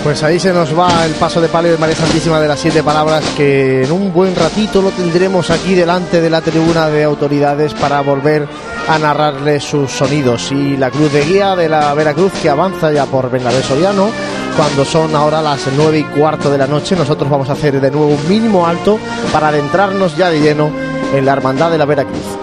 Pues 0.04 0.22
ahí 0.22 0.38
se 0.38 0.52
nos 0.52 0.78
va 0.78 1.06
el 1.06 1.14
paso 1.14 1.40
de 1.40 1.48
palio 1.48 1.72
de 1.72 1.78
María 1.78 1.96
Santísima 1.96 2.42
de 2.42 2.48
las 2.50 2.60
Siete 2.60 2.84
Palabras, 2.84 3.24
que 3.38 3.86
en 3.86 3.92
un 3.92 4.12
buen 4.12 4.36
ratito 4.36 4.82
lo 4.82 4.90
tendremos 4.90 5.50
aquí 5.50 5.76
delante 5.76 6.20
de 6.20 6.30
la 6.30 6.42
tribuna 6.42 6.90
de 6.90 7.06
autoridades 7.06 7.74
para 7.74 8.02
volver 8.02 8.46
a 8.90 9.00
narrarles 9.00 9.64
sus 9.64 9.90
sonidos. 9.90 10.52
Y 10.52 10.76
la 10.76 10.92
cruz 10.92 11.14
de 11.14 11.24
guía 11.24 11.56
de 11.56 11.70
la 11.70 11.94
Veracruz 11.94 12.34
que 12.42 12.50
avanza 12.50 12.92
ya 12.92 13.06
por 13.06 13.32
Bernabé 13.32 13.64
Soriano, 13.64 14.10
cuando 14.58 14.84
son 14.84 15.16
ahora 15.16 15.42
las 15.42 15.62
nueve 15.78 16.00
y 16.00 16.04
cuarto 16.04 16.52
de 16.52 16.58
la 16.58 16.68
noche, 16.68 16.98
nosotros 16.98 17.30
vamos 17.30 17.50
a 17.50 17.54
hacer 17.54 17.80
de 17.80 17.90
nuevo 17.90 18.08
un 18.08 18.28
mínimo 18.28 18.68
alto 18.68 19.00
para 19.32 19.48
adentrarnos 19.48 20.18
ya 20.18 20.30
de 20.30 20.42
lleno 20.42 20.70
en 21.14 21.26
la 21.26 21.32
hermandad 21.32 21.72
de 21.72 21.78
la 21.78 21.86
Veracruz. 21.86 22.43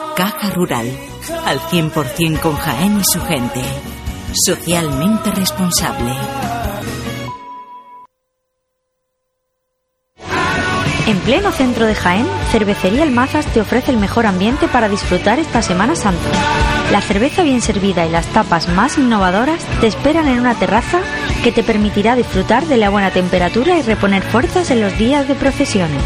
Caja 0.15 0.49
Rural, 0.51 0.89
al 1.45 1.59
100% 1.59 2.39
con 2.41 2.55
Jaén 2.55 2.99
y 2.99 3.03
su 3.03 3.21
gente. 3.21 3.61
Socialmente 4.33 5.31
responsable. 5.31 6.11
En 11.07 11.17
pleno 11.19 11.51
centro 11.51 11.85
de 11.85 11.95
Jaén, 11.95 12.27
Cervecería 12.51 13.03
El 13.03 13.11
Mazas 13.11 13.45
te 13.47 13.61
ofrece 13.61 13.91
el 13.91 13.97
mejor 13.97 14.25
ambiente 14.25 14.67
para 14.67 14.89
disfrutar 14.89 15.39
esta 15.39 15.61
Semana 15.61 15.95
Santa. 15.95 16.29
La 16.91 17.01
cerveza 17.01 17.43
bien 17.43 17.61
servida 17.61 18.05
y 18.05 18.09
las 18.09 18.27
tapas 18.27 18.67
más 18.69 18.97
innovadoras 18.97 19.63
te 19.79 19.87
esperan 19.87 20.27
en 20.27 20.39
una 20.39 20.55
terraza 20.55 20.99
que 21.43 21.51
te 21.51 21.63
permitirá 21.63 22.15
disfrutar 22.15 22.65
de 22.65 22.77
la 22.77 22.89
buena 22.89 23.11
temperatura 23.11 23.77
y 23.77 23.81
reponer 23.81 24.23
fuerzas 24.23 24.71
en 24.71 24.81
los 24.81 24.97
días 24.97 25.27
de 25.27 25.35
procesiones. 25.35 26.03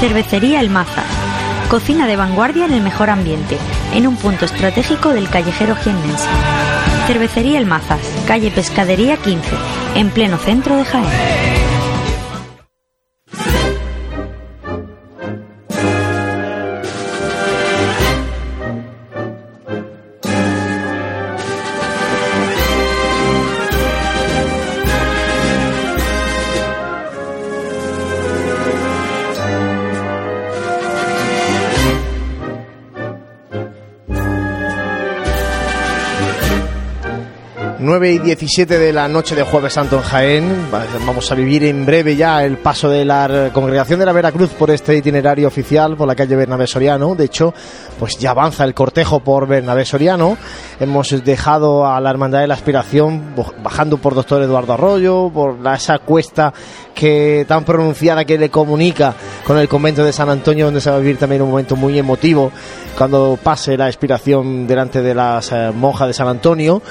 Cervecería 0.00 0.60
El 0.60 0.70
Mazas. 0.70 1.25
Cocina 1.68 2.06
de 2.06 2.14
vanguardia 2.14 2.64
en 2.64 2.72
el 2.72 2.80
mejor 2.80 3.10
ambiente, 3.10 3.58
en 3.92 4.06
un 4.06 4.16
punto 4.16 4.44
estratégico 4.44 5.08
del 5.08 5.28
callejero 5.28 5.74
jiennense. 5.74 6.28
Cervecería 7.08 7.58
El 7.58 7.66
Mazas, 7.66 8.00
calle 8.26 8.52
Pescadería 8.52 9.16
15, 9.16 9.48
en 9.96 10.10
pleno 10.10 10.38
centro 10.38 10.76
de 10.76 10.84
Jaén. 10.84 11.55
Y 37.86 38.18
17 38.18 38.80
de 38.80 38.92
la 38.92 39.06
noche 39.06 39.36
de 39.36 39.44
Jueves 39.44 39.72
Santo 39.72 39.96
en 39.96 40.02
Jaén. 40.02 40.68
Vamos 41.06 41.30
a 41.30 41.36
vivir 41.36 41.62
en 41.62 41.86
breve 41.86 42.16
ya 42.16 42.44
el 42.44 42.58
paso 42.58 42.88
de 42.88 43.04
la 43.04 43.50
congregación 43.54 44.00
de 44.00 44.06
la 44.06 44.12
Veracruz 44.12 44.50
por 44.50 44.72
este 44.72 44.96
itinerario 44.96 45.46
oficial 45.46 45.96
por 45.96 46.08
la 46.08 46.16
calle 46.16 46.34
Bernabé 46.34 46.66
Soriano. 46.66 47.14
De 47.14 47.24
hecho, 47.26 47.54
pues 47.98 48.18
ya 48.18 48.32
avanza 48.32 48.64
el 48.64 48.74
cortejo 48.74 49.20
por 49.20 49.46
Bernabé 49.46 49.84
Soriano. 49.84 50.36
Hemos 50.80 51.24
dejado 51.24 51.86
a 51.86 52.00
la 52.00 52.10
Hermandad 52.10 52.40
de 52.40 52.48
la 52.48 52.54
Aspiración 52.54 53.34
bajando 53.62 53.98
por 53.98 54.16
Doctor 54.16 54.42
Eduardo 54.42 54.72
Arroyo, 54.72 55.30
por 55.32 55.56
esa 55.72 56.00
cuesta 56.00 56.52
que 56.92 57.44
tan 57.46 57.64
pronunciada 57.64 58.24
que 58.24 58.36
le 58.36 58.50
comunica 58.50 59.14
con 59.46 59.58
el 59.58 59.68
convento 59.68 60.04
de 60.04 60.12
San 60.12 60.28
Antonio, 60.28 60.64
donde 60.66 60.80
se 60.80 60.90
va 60.90 60.96
a 60.96 61.00
vivir 61.00 61.18
también 61.18 61.40
un 61.40 61.50
momento 61.50 61.76
muy 61.76 61.96
emotivo 61.98 62.50
cuando 62.98 63.38
pase 63.40 63.76
la 63.76 63.86
aspiración 63.86 64.66
delante 64.66 65.02
de 65.02 65.14
las 65.14 65.52
eh, 65.52 65.70
monjas 65.72 66.08
de 66.08 66.14
San 66.14 66.26
Antonio. 66.26 66.82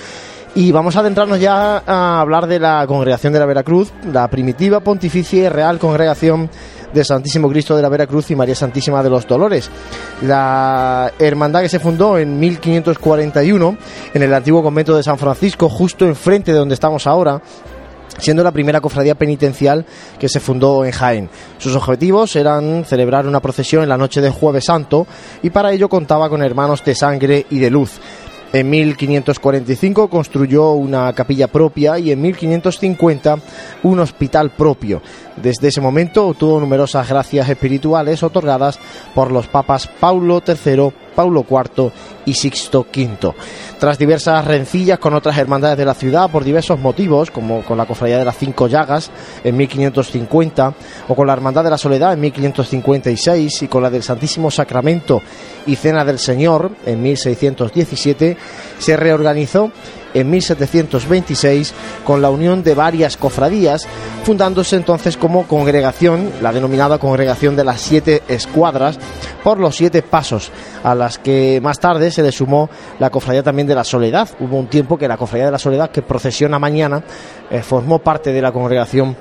Y 0.58 0.72
vamos 0.72 0.95
a 0.95 1.01
adentrarnos 1.01 1.38
ya 1.38 1.84
a 1.86 2.22
hablar 2.22 2.47
de 2.47 2.60
la 2.60 2.86
congregación 2.88 3.34
de 3.34 3.39
la 3.39 3.45
Veracruz, 3.45 3.91
la 4.14 4.26
primitiva, 4.30 4.80
pontificia 4.80 5.43
y 5.43 5.49
real 5.49 5.80
congregación 5.80 6.49
de 6.93 7.03
Santísimo 7.03 7.49
Cristo 7.49 7.76
de 7.76 7.82
la 7.82 7.89
Veracruz 7.89 8.32
y 8.32 8.38
María 8.38 8.56
Santísima 8.56 9.03
de 9.03 9.10
los 9.10 9.28
Dolores. 9.28 9.70
La 10.22 11.12
hermandad 11.20 11.62
que 11.62 11.68
se 11.68 11.80
fundó 11.80 12.18
en 12.18 12.39
1541 12.39 13.78
en 14.14 14.24
el 14.24 14.34
antiguo 14.34 14.64
convento 14.64 14.95
de 14.95 15.03
San 15.03 15.18
Francisco, 15.18 15.68
justo 15.68 16.06
enfrente 16.06 16.53
de 16.53 16.60
donde 16.60 16.76
estamos 16.76 17.06
ahora, 17.06 17.41
siendo 18.18 18.41
la 18.41 18.51
primera 18.51 18.80
cofradía 18.80 19.16
penitencial 19.16 19.86
que 20.18 20.30
se 20.30 20.39
fundó 20.39 20.86
en 20.86 20.91
Jaén. 20.91 21.30
Sus 21.58 21.76
objetivos 21.76 22.34
eran 22.38 22.86
celebrar 22.86 23.28
una 23.28 23.41
procesión 23.41 23.84
en 23.84 23.89
la 23.89 23.97
noche 23.97 24.22
de 24.22 24.30
Jueves 24.30 24.64
Santo 24.64 25.06
y 25.43 25.49
para 25.49 25.74
ello 25.74 25.89
contaba 25.89 26.30
con 26.30 26.41
hermanos 26.41 26.82
de 26.86 26.95
sangre 26.95 27.45
y 27.49 27.60
de 27.60 27.70
luz. 27.70 27.99
En 28.56 28.70
1545 28.70 30.08
construyó 30.08 30.72
una 30.72 31.12
capilla 31.12 31.49
propia 31.49 31.99
y 31.99 32.12
en 32.12 32.22
1550 32.22 33.39
un 33.84 33.99
hospital 33.99 34.51
propio. 34.51 35.01
Desde 35.36 35.68
ese 35.68 35.82
momento 35.82 36.28
obtuvo 36.28 36.62
numerosas 36.62 37.10
gracias 37.10 37.49
espirituales 37.49 38.24
otorgadas 38.24 38.80
por 39.14 39.30
los 39.30 39.47
papas 39.47 39.88
Paulo 39.88 40.41
III, 40.47 40.93
Paulo 41.16 41.45
IV 41.49 41.91
y 42.26 42.34
Sixto 42.34 42.86
V. 42.93 43.34
Tras 43.80 43.97
diversas 43.97 44.45
rencillas 44.45 44.99
con 44.99 45.13
otras 45.13 45.38
hermandades 45.38 45.78
de 45.78 45.86
la 45.86 45.93
ciudad 45.93 46.30
por 46.30 46.43
diversos 46.43 46.80
motivos, 46.80 47.32
como 47.32 47.63
con 47.63 47.78
la 47.78 47.86
Cofradía 47.86 48.18
de 48.18 48.26
las 48.26 48.38
Cinco 48.38 48.68
Llagas 48.68 49.09
en 49.43 49.55
1550, 49.57 50.74
o 51.07 51.16
con 51.16 51.28
la 51.28 51.34
Hermandad 51.34 51.63
de 51.63 51.70
la 51.70 51.78
Soledad 51.78 52.13
en 52.13 52.22
1556, 52.22 53.63
y 53.63 53.68
con 53.68 53.82
la 53.82 53.89
del 53.89 54.03
Santísimo 54.03 54.51
Sacramento 54.51 55.22
y 55.66 55.76
Cena 55.76 56.05
del 56.05 56.20
Señor 56.20 56.72
en 56.86 57.01
1617, 57.01 58.38
se 58.78 58.97
reorganizó 58.97 59.72
en 60.16 60.30
1726 60.32 61.74
con 62.03 62.24
la 62.24 62.32
unión 62.32 62.63
de 62.63 62.74
varias 62.74 63.18
cofradías, 63.18 63.88
fundándose 64.24 64.78
entonces 64.78 65.18
como 65.18 65.45
congregación, 65.47 66.32
la 66.41 66.51
denominada 66.51 66.97
Congregación 66.97 67.55
de 67.55 67.66
las 67.66 67.82
Siete 67.82 68.24
Escuadras, 68.28 68.97
por 69.43 69.59
los 69.59 69.76
siete 69.76 70.01
pasos, 70.01 70.51
a 70.84 70.95
las 70.95 71.20
que 71.20 71.59
más 71.61 71.80
tarde 71.80 72.09
se 72.09 72.24
le 72.24 72.32
sumó 72.32 72.70
la 72.97 73.11
cofradía 73.11 73.43
también 73.43 73.68
de 73.68 73.76
la 73.76 73.84
Soledad. 73.84 74.30
Hubo 74.39 74.57
un 74.57 74.68
tiempo 74.68 74.97
que 74.97 75.07
la 75.07 75.18
cofradía 75.18 75.45
de 75.45 75.51
la 75.51 75.59
Soledad, 75.59 75.91
que 75.91 76.01
procesiona 76.01 76.57
mañana, 76.57 77.03
eh, 77.51 77.61
formó 77.61 77.99
parte 77.99 78.32
de 78.32 78.41
la 78.41 78.51
congregación 78.51 79.16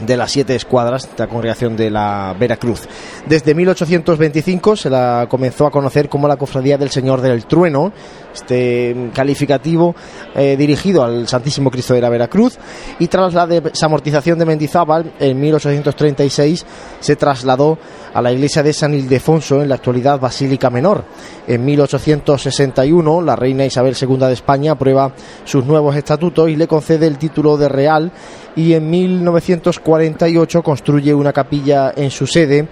de 0.00 0.16
las 0.16 0.30
siete 0.30 0.54
escuadras 0.54 1.08
de 1.16 1.24
la 1.24 1.28
congregación 1.28 1.76
de 1.76 1.90
la 1.90 2.34
Veracruz. 2.38 2.88
Desde 3.26 3.54
1825 3.54 4.76
se 4.76 4.90
la 4.90 5.26
comenzó 5.28 5.66
a 5.66 5.70
conocer 5.70 6.08
como 6.08 6.28
la 6.28 6.36
Cofradía 6.36 6.78
del 6.78 6.90
Señor 6.90 7.20
del 7.20 7.46
Trueno, 7.46 7.92
este 8.38 9.10
calificativo 9.12 9.94
eh, 10.34 10.56
dirigido 10.56 11.04
al 11.04 11.28
Santísimo 11.28 11.70
Cristo 11.70 11.94
de 11.94 12.00
la 12.00 12.08
Veracruz, 12.08 12.58
y 12.98 13.08
tras 13.08 13.34
la 13.34 13.46
desamortización 13.46 14.38
de 14.38 14.44
Mendizábal 14.44 15.12
en 15.18 15.40
1836 15.40 16.64
se 17.00 17.16
trasladó 17.16 17.78
a 18.14 18.22
la 18.22 18.32
iglesia 18.32 18.62
de 18.62 18.72
San 18.72 18.94
Ildefonso, 18.94 19.62
en 19.62 19.68
la 19.68 19.76
actualidad 19.76 20.20
Basílica 20.20 20.70
Menor. 20.70 21.04
En 21.46 21.64
1861 21.64 23.22
la 23.22 23.36
reina 23.36 23.64
Isabel 23.64 23.96
II 24.00 24.16
de 24.18 24.32
España 24.32 24.72
aprueba 24.72 25.12
sus 25.44 25.64
nuevos 25.64 25.96
estatutos 25.96 26.48
y 26.48 26.56
le 26.56 26.66
concede 26.66 27.06
el 27.06 27.18
título 27.18 27.56
de 27.56 27.68
real 27.68 28.12
y 28.56 28.74
en 28.74 28.90
1948 28.90 30.62
construye 30.62 31.14
una 31.14 31.32
capilla 31.32 31.92
en 31.94 32.10
su 32.10 32.26
sede 32.26 32.68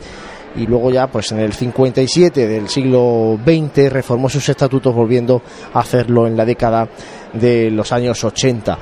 y 0.57 0.67
luego 0.67 0.91
ya 0.91 1.07
pues 1.07 1.33
en 1.33 1.41
el 1.41 1.53
57 1.53 2.47
del 2.47 2.69
siglo 2.69 3.39
XX 3.45 3.91
reformó 3.91 4.29
sus 4.29 4.49
estatutos 4.49 4.95
volviendo 4.95 5.43
a 5.73 5.81
hacerlo 5.81 6.27
en 6.27 6.37
la 6.37 6.45
década 6.45 6.89
de 7.33 7.71
los 7.71 7.93
años 7.93 8.23
80. 8.23 8.79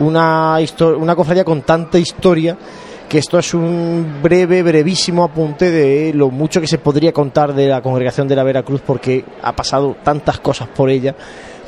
Una, 0.00 0.58
una 0.98 1.16
cofradía 1.16 1.44
con 1.44 1.62
tanta 1.62 1.98
historia 1.98 2.56
que 3.08 3.18
esto 3.18 3.38
es 3.38 3.54
un 3.54 4.20
breve, 4.22 4.62
brevísimo 4.62 5.24
apunte 5.24 5.70
de 5.70 6.14
lo 6.14 6.30
mucho 6.30 6.60
que 6.60 6.68
se 6.68 6.78
podría 6.78 7.12
contar 7.12 7.54
de 7.54 7.66
la 7.66 7.82
congregación 7.82 8.28
de 8.28 8.36
la 8.36 8.44
Veracruz 8.44 8.82
porque 8.86 9.24
ha 9.42 9.54
pasado 9.54 9.96
tantas 10.02 10.38
cosas 10.38 10.68
por 10.68 10.90
ella, 10.90 11.16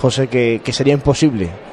José, 0.01 0.29
que, 0.29 0.61
que 0.65 0.73
sería 0.73 0.95
imposible 0.95 1.72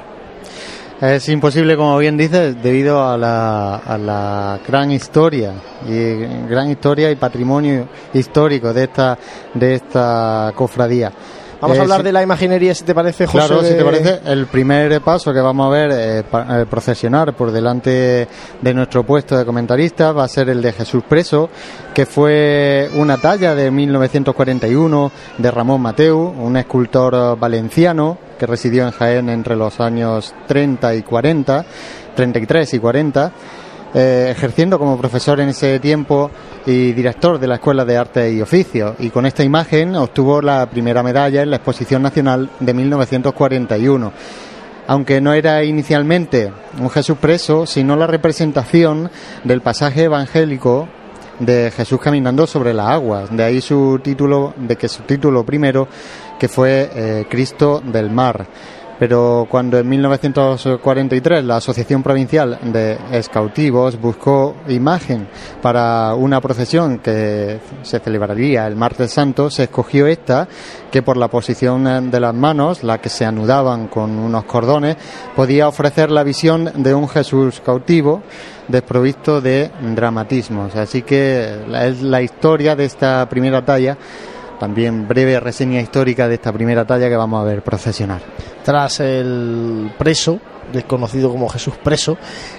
es 1.00 1.28
imposible, 1.28 1.76
como 1.76 1.96
bien 1.98 2.16
dices, 2.16 2.62
debido 2.62 3.02
a 3.08 3.16
la, 3.16 3.76
a 3.76 3.96
la 3.98 4.60
gran 4.66 4.90
historia 4.90 5.52
y 5.88 6.14
gran 6.48 6.70
historia 6.70 7.10
y 7.10 7.16
patrimonio 7.16 7.88
histórico 8.12 8.72
de 8.74 8.84
esta 8.84 9.18
de 9.54 9.74
esta 9.74 10.52
cofradía. 10.54 11.10
Vamos 11.60 11.76
a 11.78 11.82
hablar 11.82 12.02
de 12.02 12.12
la 12.12 12.22
imaginería, 12.22 12.74
si 12.74 12.84
te 12.84 12.94
parece, 12.94 13.26
José. 13.26 13.46
Claro, 13.46 13.62
si 13.62 13.74
te 13.74 13.84
parece, 13.84 14.20
el 14.24 14.46
primer 14.46 14.98
paso 15.02 15.30
que 15.30 15.40
vamos 15.40 15.66
a 15.66 15.70
ver 15.70 15.90
eh, 15.92 16.22
pa- 16.22 16.62
eh, 16.62 16.64
procesionar 16.64 17.34
por 17.34 17.50
delante 17.52 18.26
de 18.62 18.74
nuestro 18.74 19.04
puesto 19.04 19.36
de 19.36 19.44
comentarista 19.44 20.12
va 20.12 20.24
a 20.24 20.28
ser 20.28 20.48
el 20.48 20.62
de 20.62 20.72
Jesús 20.72 21.02
Preso, 21.06 21.50
que 21.92 22.06
fue 22.06 22.90
una 22.96 23.18
talla 23.18 23.54
de 23.54 23.70
1941 23.70 25.12
de 25.36 25.50
Ramón 25.50 25.82
Mateu, 25.82 26.18
un 26.18 26.56
escultor 26.56 27.38
valenciano 27.38 28.16
que 28.40 28.46
residió 28.46 28.86
en 28.86 28.92
Jaén 28.92 29.28
entre 29.28 29.54
los 29.54 29.80
años 29.80 30.34
30 30.48 30.94
y 30.94 31.02
40, 31.02 31.66
33 32.16 32.74
y 32.74 32.78
40. 32.78 33.32
eh, 33.92 34.28
ejerciendo 34.30 34.78
como 34.78 34.96
profesor 34.96 35.40
en 35.40 35.50
ese 35.50 35.78
tiempo 35.80 36.30
y 36.64 36.92
director 36.92 37.38
de 37.38 37.48
la 37.48 37.56
Escuela 37.56 37.84
de 37.84 37.98
Arte 37.98 38.32
y 38.32 38.40
Oficios. 38.40 38.94
Y 39.00 39.10
con 39.10 39.26
esta 39.26 39.42
imagen 39.42 39.94
obtuvo 39.94 40.40
la 40.40 40.64
primera 40.70 41.02
medalla 41.02 41.42
en 41.42 41.50
la 41.50 41.56
Exposición 41.56 42.00
Nacional 42.00 42.48
de 42.60 42.72
1941. 42.72 44.12
Aunque 44.86 45.20
no 45.20 45.34
era 45.34 45.62
inicialmente 45.64 46.50
un 46.80 46.88
Jesús 46.88 47.18
preso, 47.18 47.66
sino 47.66 47.94
la 47.94 48.06
representación 48.06 49.10
del 49.44 49.60
pasaje 49.60 50.04
evangélico 50.04 50.88
de 51.40 51.70
Jesús 51.70 52.00
caminando 52.00 52.46
sobre 52.46 52.72
las 52.72 52.86
aguas. 52.88 53.34
De 53.36 53.42
ahí 53.42 53.60
su 53.60 53.98
título, 54.02 54.54
de 54.56 54.76
que 54.76 54.88
su 54.88 55.02
título 55.02 55.44
primero, 55.44 55.88
que 56.40 56.48
fue 56.48 56.90
eh, 56.92 57.26
Cristo 57.28 57.80
del 57.84 58.10
Mar 58.10 58.48
pero 59.00 59.46
cuando 59.48 59.78
en 59.78 59.88
1943 59.88 61.42
la 61.42 61.56
Asociación 61.56 62.02
Provincial 62.02 62.58
de 62.64 62.98
Escautivos 63.12 63.98
buscó 63.98 64.56
imagen 64.68 65.26
para 65.62 66.14
una 66.14 66.38
procesión 66.42 66.98
que 66.98 67.60
se 67.80 67.98
celebraría 67.98 68.66
el 68.66 68.76
martes 68.76 69.10
santo, 69.10 69.48
se 69.48 69.62
escogió 69.62 70.06
esta, 70.06 70.46
que 70.90 71.00
por 71.00 71.16
la 71.16 71.28
posición 71.28 72.10
de 72.10 72.20
las 72.20 72.34
manos, 72.34 72.84
la 72.84 72.98
que 72.98 73.08
se 73.08 73.24
anudaban 73.24 73.88
con 73.88 74.18
unos 74.18 74.44
cordones, 74.44 74.98
podía 75.34 75.66
ofrecer 75.66 76.10
la 76.10 76.22
visión 76.22 76.70
de 76.74 76.92
un 76.92 77.08
Jesús 77.08 77.62
cautivo 77.64 78.20
desprovisto 78.68 79.40
de 79.40 79.70
dramatismos. 79.94 80.76
Así 80.76 81.00
que 81.00 81.54
es 81.84 82.02
la 82.02 82.20
historia 82.20 82.76
de 82.76 82.84
esta 82.84 83.26
primera 83.30 83.64
talla 83.64 83.96
también 84.60 85.08
breve 85.08 85.40
reseña 85.40 85.80
histórica 85.80 86.28
de 86.28 86.34
esta 86.34 86.52
primera 86.52 86.84
talla 86.84 87.08
que 87.08 87.16
vamos 87.16 87.40
a 87.40 87.44
ver 87.44 87.62
procesionar. 87.62 88.20
tras 88.62 89.00
el 89.00 89.90
preso, 89.98 90.38
conocido 90.86 91.30
como 91.30 91.48
Jesús 91.48 91.74
Preso, 91.82 92.16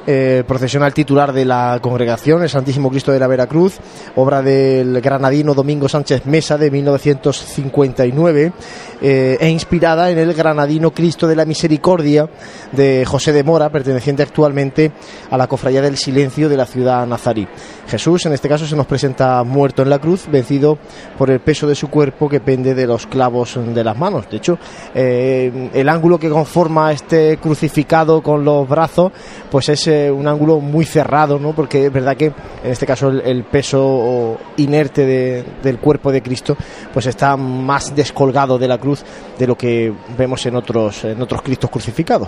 eh, 0.07 0.43
procesional 0.47 0.93
titular 0.93 1.33
de 1.33 1.45
la 1.45 1.79
congregación, 1.81 2.43
el 2.43 2.49
Santísimo 2.49 2.89
Cristo 2.89 3.11
de 3.11 3.19
la 3.19 3.27
Veracruz, 3.27 3.79
obra 4.15 4.41
del 4.41 5.01
granadino 5.01 5.53
Domingo 5.53 5.89
Sánchez 5.89 6.25
Mesa 6.25 6.57
de 6.57 6.71
1959, 6.71 8.53
eh, 9.01 9.37
e 9.39 9.49
inspirada 9.49 10.11
en 10.11 10.17
el 10.19 10.33
granadino 10.33 10.91
Cristo 10.91 11.27
de 11.27 11.35
la 11.35 11.45
Misericordia 11.45 12.29
de 12.71 13.05
José 13.05 13.33
de 13.33 13.43
Mora, 13.43 13.69
perteneciente 13.69 14.23
actualmente 14.23 14.91
a 15.29 15.37
la 15.37 15.47
Cofradía 15.47 15.81
del 15.81 15.97
Silencio 15.97 16.49
de 16.49 16.57
la 16.57 16.65
ciudad 16.65 17.05
nazarí. 17.07 17.47
Jesús, 17.87 18.25
en 18.25 18.33
este 18.33 18.47
caso, 18.47 18.65
se 18.65 18.75
nos 18.75 18.85
presenta 18.85 19.43
muerto 19.43 19.81
en 19.81 19.89
la 19.89 19.99
cruz, 19.99 20.27
vencido 20.31 20.77
por 21.17 21.29
el 21.29 21.39
peso 21.39 21.67
de 21.67 21.75
su 21.75 21.89
cuerpo 21.89 22.29
que 22.29 22.39
pende 22.39 22.73
de 22.73 22.87
los 22.87 23.07
clavos 23.07 23.57
de 23.57 23.83
las 23.83 23.97
manos. 23.97 24.29
De 24.29 24.37
hecho, 24.37 24.57
eh, 24.93 25.69
el 25.73 25.89
ángulo 25.89 26.19
que 26.19 26.29
conforma 26.29 26.91
este 26.91 27.37
crucificado 27.37 28.00
con 28.23 28.43
los 28.43 28.67
brazos, 28.67 29.11
pues 29.49 29.69
es 29.69 29.87
eh, 29.87 30.09
un 30.11 30.27
ángulo 30.27 30.59
muy 30.59 30.85
cerrado, 30.85 31.39
¿no? 31.39 31.53
Porque 31.53 31.85
es 31.85 31.93
verdad 31.93 32.17
que 32.17 32.25
en 32.25 32.71
este 32.71 32.85
caso 32.85 33.09
el, 33.09 33.21
el 33.21 33.43
peso 33.43 34.37
inerte 34.57 35.05
de- 35.05 35.43
del 35.63 35.77
cuerpo 35.79 36.11
de 36.11 36.21
Cristo, 36.21 36.57
pues 36.93 37.05
está 37.05 37.37
más 37.37 37.95
descolgado 37.95 38.57
de 38.57 38.67
la 38.67 38.77
cruz 38.77 39.03
de 39.37 39.47
lo 39.47 39.55
que 39.57 39.93
vemos 40.17 40.45
en 40.45 40.55
otros 40.55 41.03
en 41.05 41.21
otros 41.21 41.41
Cristos 41.41 41.69
crucificados. 41.69 42.27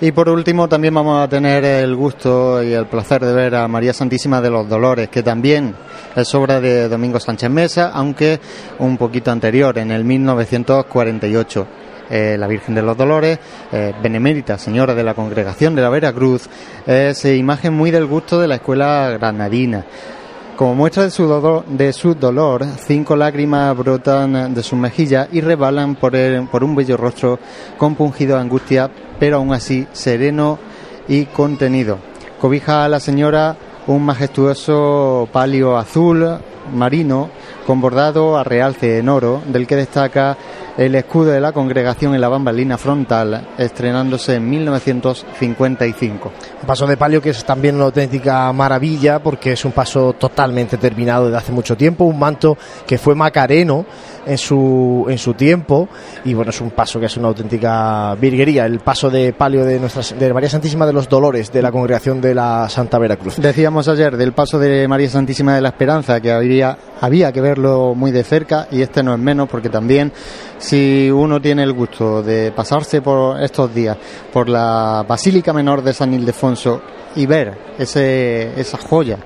Y 0.00 0.10
por 0.10 0.28
último 0.28 0.68
también 0.68 0.92
vamos 0.94 1.22
a 1.22 1.28
tener 1.28 1.64
el 1.64 1.94
gusto 1.94 2.60
y 2.60 2.72
el 2.72 2.86
placer 2.86 3.24
de 3.24 3.32
ver 3.32 3.54
a 3.54 3.68
María 3.68 3.92
Santísima 3.92 4.40
de 4.40 4.50
los 4.50 4.68
Dolores, 4.68 5.08
que 5.08 5.22
también 5.22 5.76
es 6.16 6.34
obra 6.34 6.60
de 6.60 6.88
Domingo 6.88 7.20
Sánchez 7.20 7.48
Mesa, 7.48 7.92
aunque 7.94 8.40
un 8.80 8.96
poquito 8.96 9.30
anterior, 9.30 9.78
en 9.78 9.92
el 9.92 10.02
1948. 10.04 11.66
Eh, 12.10 12.36
la 12.38 12.46
Virgen 12.46 12.74
de 12.74 12.82
los 12.82 12.96
Dolores, 12.96 13.38
eh, 13.72 13.94
benemérita 14.02 14.58
señora 14.58 14.94
de 14.94 15.02
la 15.02 15.14
Congregación 15.14 15.74
de 15.74 15.82
la 15.82 15.88
Veracruz, 15.88 16.48
es 16.86 17.24
imagen 17.24 17.72
muy 17.74 17.90
del 17.90 18.06
gusto 18.06 18.38
de 18.40 18.48
la 18.48 18.56
escuela 18.56 19.08
granadina. 19.18 19.84
Como 20.56 20.74
muestra 20.74 21.04
de 21.04 21.10
su, 21.10 21.26
dolor, 21.26 22.64
su 22.64 22.84
cinco 22.86 23.16
lágrimas 23.16 23.76
brotan 23.76 24.52
de 24.54 24.62
sus 24.62 24.78
mejillas 24.78 25.28
y 25.32 25.40
rebalan 25.40 25.94
por, 25.94 26.14
el- 26.14 26.46
por 26.48 26.62
un 26.62 26.74
bello 26.76 26.96
rostro 26.98 27.38
compungido 27.78 28.36
de 28.36 28.42
angustia, 28.42 28.90
pero 29.18 29.36
aún 29.38 29.52
así 29.54 29.86
sereno 29.92 30.58
y 31.08 31.24
contenido. 31.26 31.98
Cobija 32.40 32.84
a 32.84 32.88
la 32.88 33.00
señora 33.00 33.56
un 33.86 34.04
majestuoso 34.04 35.28
palio 35.32 35.76
azul 35.78 36.38
marino 36.74 37.30
con 37.66 37.80
bordado 37.80 38.36
a 38.36 38.44
realce 38.44 38.98
en 38.98 39.08
oro, 39.08 39.40
del 39.46 39.66
que 39.66 39.76
destaca 39.76 40.36
el 40.76 40.94
escudo 40.94 41.30
de 41.30 41.40
la 41.40 41.52
congregación 41.52 42.14
en 42.14 42.20
la 42.20 42.28
bambalina 42.28 42.78
frontal, 42.78 43.48
estrenándose 43.58 44.36
en 44.36 44.48
1955. 44.48 46.32
Un 46.62 46.66
paso 46.66 46.86
de 46.86 46.96
palio 46.96 47.20
que 47.20 47.30
es 47.30 47.44
también 47.44 47.76
una 47.76 47.84
auténtica 47.84 48.52
maravilla 48.52 49.18
porque 49.18 49.52
es 49.52 49.64
un 49.64 49.72
paso 49.72 50.14
totalmente 50.14 50.78
terminado 50.78 51.26
desde 51.26 51.38
hace 51.38 51.52
mucho 51.52 51.76
tiempo, 51.76 52.04
un 52.04 52.18
manto 52.18 52.56
que 52.86 52.98
fue 52.98 53.14
macareno 53.14 53.84
en 54.26 54.38
su, 54.38 55.06
en 55.08 55.18
su 55.18 55.34
tiempo 55.34 55.88
y 56.24 56.34
bueno, 56.34 56.50
es 56.50 56.60
un 56.60 56.70
paso 56.70 57.00
que 57.00 57.06
es 57.06 57.16
una 57.16 57.28
auténtica 57.28 58.14
virguería, 58.14 58.66
el 58.66 58.80
paso 58.80 59.10
de 59.10 59.32
palio 59.32 59.64
de, 59.64 59.78
nuestra, 59.78 60.02
de 60.16 60.32
María 60.32 60.48
Santísima 60.48 60.86
de 60.86 60.92
los 60.92 61.08
Dolores 61.08 61.52
de 61.52 61.62
la 61.62 61.72
congregación 61.72 62.20
de 62.20 62.34
la 62.34 62.68
Santa 62.68 62.98
Veracruz. 62.98 63.36
Decíamos 63.36 63.88
ayer 63.88 64.16
del 64.16 64.32
paso 64.32 64.58
de 64.58 64.86
María 64.88 65.08
Santísima 65.08 65.54
de 65.54 65.60
la 65.60 65.70
Esperanza 65.70 66.20
que 66.20 66.32
había, 66.32 66.76
había 67.00 67.32
que 67.32 67.40
verlo 67.40 67.94
muy 67.94 68.10
de 68.10 68.24
cerca 68.24 68.68
y 68.70 68.82
este 68.82 69.02
no 69.02 69.14
es 69.14 69.20
menos 69.20 69.48
porque 69.48 69.68
también 69.68 70.12
si 70.58 71.10
uno 71.10 71.40
tiene 71.40 71.62
el 71.62 71.72
gusto 71.72 72.22
de 72.22 72.52
pasarse 72.52 73.02
por 73.02 73.42
estos 73.42 73.74
días 73.74 73.96
por 74.32 74.48
la 74.48 75.04
Basílica 75.08 75.52
Menor 75.52 75.82
de 75.82 75.92
San 75.92 76.14
Ildefonso 76.14 76.80
y 77.16 77.26
ver 77.26 77.74
ese, 77.78 78.58
esa 78.58 78.78
joya 78.78 79.18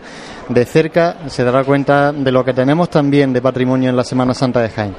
de 0.49 0.64
cerca 0.64 1.16
se 1.28 1.44
dará 1.44 1.64
cuenta 1.64 2.12
de 2.12 2.32
lo 2.32 2.44
que 2.44 2.53
tenemos 2.53 2.90
también 2.90 3.32
de 3.32 3.42
patrimonio 3.42 3.90
en 3.90 3.97
la 3.97 4.05
Semana 4.05 4.34
Santa 4.34 4.61
de 4.61 4.70
Jaén. 4.70 4.94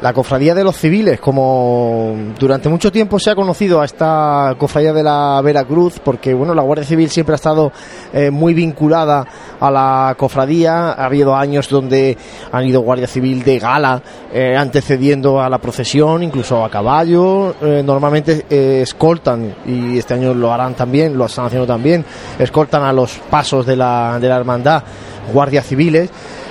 La 0.00 0.12
cofradía 0.12 0.54
de 0.54 0.62
los 0.62 0.76
civiles, 0.76 1.18
como 1.18 2.14
durante 2.38 2.68
mucho 2.68 2.92
tiempo 2.92 3.18
se 3.18 3.30
ha 3.30 3.34
conocido 3.34 3.80
a 3.80 3.84
esta 3.84 4.54
cofradía 4.56 4.92
de 4.92 5.02
la 5.02 5.40
Veracruz, 5.42 5.98
porque 5.98 6.34
bueno, 6.34 6.54
la 6.54 6.62
Guardia 6.62 6.84
Civil 6.84 7.10
siempre 7.10 7.32
ha 7.32 7.36
estado 7.36 7.72
eh, 8.12 8.30
muy 8.30 8.54
vinculada 8.54 9.26
a 9.58 9.70
la 9.72 10.14
cofradía. 10.16 10.92
Ha 10.92 11.06
habido 11.06 11.34
años 11.34 11.68
donde 11.68 12.16
han 12.52 12.64
ido 12.64 12.80
Guardia 12.82 13.08
Civil 13.08 13.42
de 13.42 13.58
gala 13.58 14.00
eh, 14.32 14.56
antecediendo 14.56 15.40
a 15.42 15.48
la 15.48 15.58
procesión, 15.58 16.22
incluso 16.22 16.64
a 16.64 16.70
caballo. 16.70 17.56
Eh, 17.60 17.82
normalmente 17.84 18.46
escoltan, 18.82 19.52
y 19.66 19.98
este 19.98 20.14
año 20.14 20.32
lo 20.32 20.52
harán 20.52 20.74
también, 20.74 21.18
lo 21.18 21.26
están 21.26 21.46
haciendo 21.46 21.66
también, 21.66 22.04
escoltan 22.38 22.84
a 22.84 22.92
los 22.92 23.18
pasos 23.30 23.66
de 23.66 23.74
la, 23.74 24.18
de 24.20 24.28
la 24.28 24.36
hermandad 24.36 24.84
guardias 25.32 25.66
civiles 25.66 26.10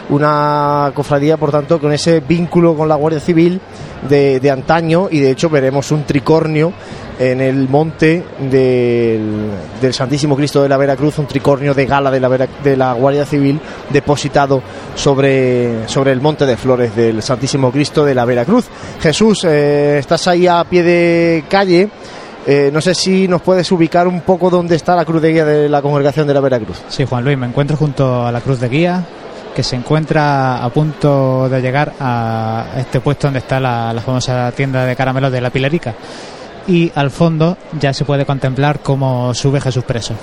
una 0.09 0.91
cofradía, 0.93 1.37
por 1.37 1.51
tanto, 1.51 1.79
con 1.79 1.91
ese 1.91 2.19
vínculo 2.21 2.75
con 2.75 2.87
la 2.87 2.95
Guardia 2.95 3.19
Civil 3.19 3.59
de, 4.07 4.39
de 4.39 4.51
antaño 4.51 5.07
y 5.11 5.19
de 5.19 5.31
hecho 5.31 5.49
veremos 5.49 5.91
un 5.91 6.03
tricornio 6.03 6.71
en 7.19 7.41
el 7.41 7.67
monte 7.67 8.23
del, 8.39 9.49
del 9.81 9.93
Santísimo 9.93 10.35
Cristo 10.35 10.61
de 10.61 10.69
la 10.69 10.77
Veracruz, 10.77 11.17
un 11.17 11.25
tricornio 11.25 11.73
de 11.73 11.85
gala 11.87 12.11
de 12.11 12.19
la, 12.19 12.27
Vera- 12.27 12.47
de 12.63 12.77
la 12.77 12.93
Guardia 12.93 13.25
Civil 13.25 13.59
depositado 13.89 14.61
sobre, 14.95 15.87
sobre 15.89 16.11
el 16.11 16.21
monte 16.21 16.45
de 16.45 16.55
flores 16.57 16.95
del 16.95 17.21
Santísimo 17.23 17.71
Cristo 17.71 18.05
de 18.05 18.13
la 18.15 18.23
Veracruz. 18.25 18.65
Jesús, 19.01 19.43
eh, 19.45 19.97
estás 19.97 20.27
ahí 20.27 20.45
a 20.47 20.63
pie 20.63 20.83
de 20.83 21.43
calle. 21.49 21.89
Eh, 22.45 22.69
no 22.71 22.79
sé 22.79 22.93
si 22.95 23.27
nos 23.27 23.41
puedes 23.41 23.69
ubicar 23.73 24.07
un 24.07 24.21
poco 24.21 24.49
dónde 24.49 24.75
está 24.75 24.95
la 24.95 25.03
cruz 25.03 25.21
de 25.21 25.31
guía 25.33 25.43
de 25.43 25.67
la 25.67 25.81
congregación 25.81 26.27
de 26.27 26.33
la 26.33 26.39
Veracruz. 26.39 26.81
Sí, 26.87 27.03
Juan 27.03 27.23
Luis, 27.25 27.37
me 27.37 27.47
encuentro 27.47 27.75
junto 27.75 28.25
a 28.25 28.31
la 28.31 28.39
Cruz 28.39 28.61
de 28.61 28.69
Guía, 28.69 29.03
que 29.57 29.63
se 29.63 29.75
encuentra 29.75 30.63
a 30.63 30.69
punto 30.69 31.49
de 31.49 31.59
llegar 31.63 31.91
a 31.99 32.73
este 32.77 32.99
puesto 32.99 33.25
donde 33.25 33.39
está 33.39 33.59
la, 33.59 33.99
famosa 34.05 34.51
tienda 34.51 34.85
de 34.85 34.95
caramelos 34.95 35.31
de 35.31 35.41
la 35.41 35.49
Pilarica. 35.49 35.95
Y 36.67 36.91
al 36.93 37.09
fondo 37.09 37.57
ya 37.79 37.91
se 37.91 38.05
puede 38.05 38.23
contemplar 38.23 38.81
cómo 38.81 39.33
sube 39.33 39.59
Jesús 39.59 39.83
preso. 39.83 40.13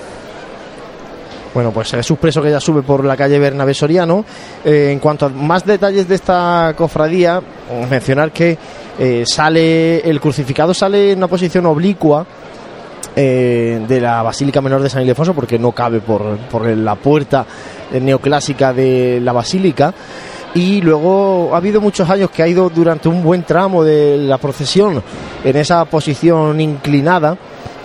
Bueno, 1.53 1.73
pues 1.73 1.91
Jesús 1.91 2.17
Preso 2.17 2.41
que 2.43 2.51
ya 2.53 2.61
sube 2.61 2.83
por 2.83 3.05
la 3.05 3.17
calle 3.17 3.41
Bernabé 3.41 3.75
Soriano. 3.75 4.25
Eh, 4.65 4.91
en 4.93 5.01
cuanto 5.01 5.27
a 5.27 5.31
más 5.31 5.67
detalles 5.67 6.07
de 6.07 6.15
esta 6.15 6.73
cofradía, 6.77 7.43
mencionar 7.91 8.31
que 8.31 8.57
eh, 9.01 9.25
sale 9.27 9.99
el 10.09 10.21
crucificado 10.21 10.73
sale 10.73 11.11
en 11.11 11.19
una 11.19 11.27
posición 11.27 11.67
oblicua 11.67 12.25
eh, 13.17 13.85
de 13.87 14.01
la 14.01 14.23
Basílica 14.23 14.61
Menor 14.61 14.83
de 14.83 14.91
San 14.91 15.03
Ildefonso 15.03 15.35
porque 15.35 15.59
no 15.59 15.73
cabe 15.73 16.01
por, 16.01 16.37
por 16.51 16.67
la 16.67 16.95
puerta 16.97 17.47
neoclásica 18.01 18.73
de 18.73 19.21
la 19.23 19.33
Basílica. 19.33 19.95
y 20.55 20.81
luego 20.81 21.51
ha 21.53 21.57
habido 21.57 21.81
muchos 21.81 22.09
años 22.09 22.31
que 22.31 22.43
ha 22.43 22.49
ido 22.49 22.71
durante 22.71 23.09
un 23.09 23.23
buen 23.23 23.43
tramo 23.43 23.83
de 23.83 24.17
la 24.17 24.39
procesión 24.39 25.03
en 25.43 25.57
esa 25.57 25.85
posición 25.85 26.61
inclinada, 26.61 27.37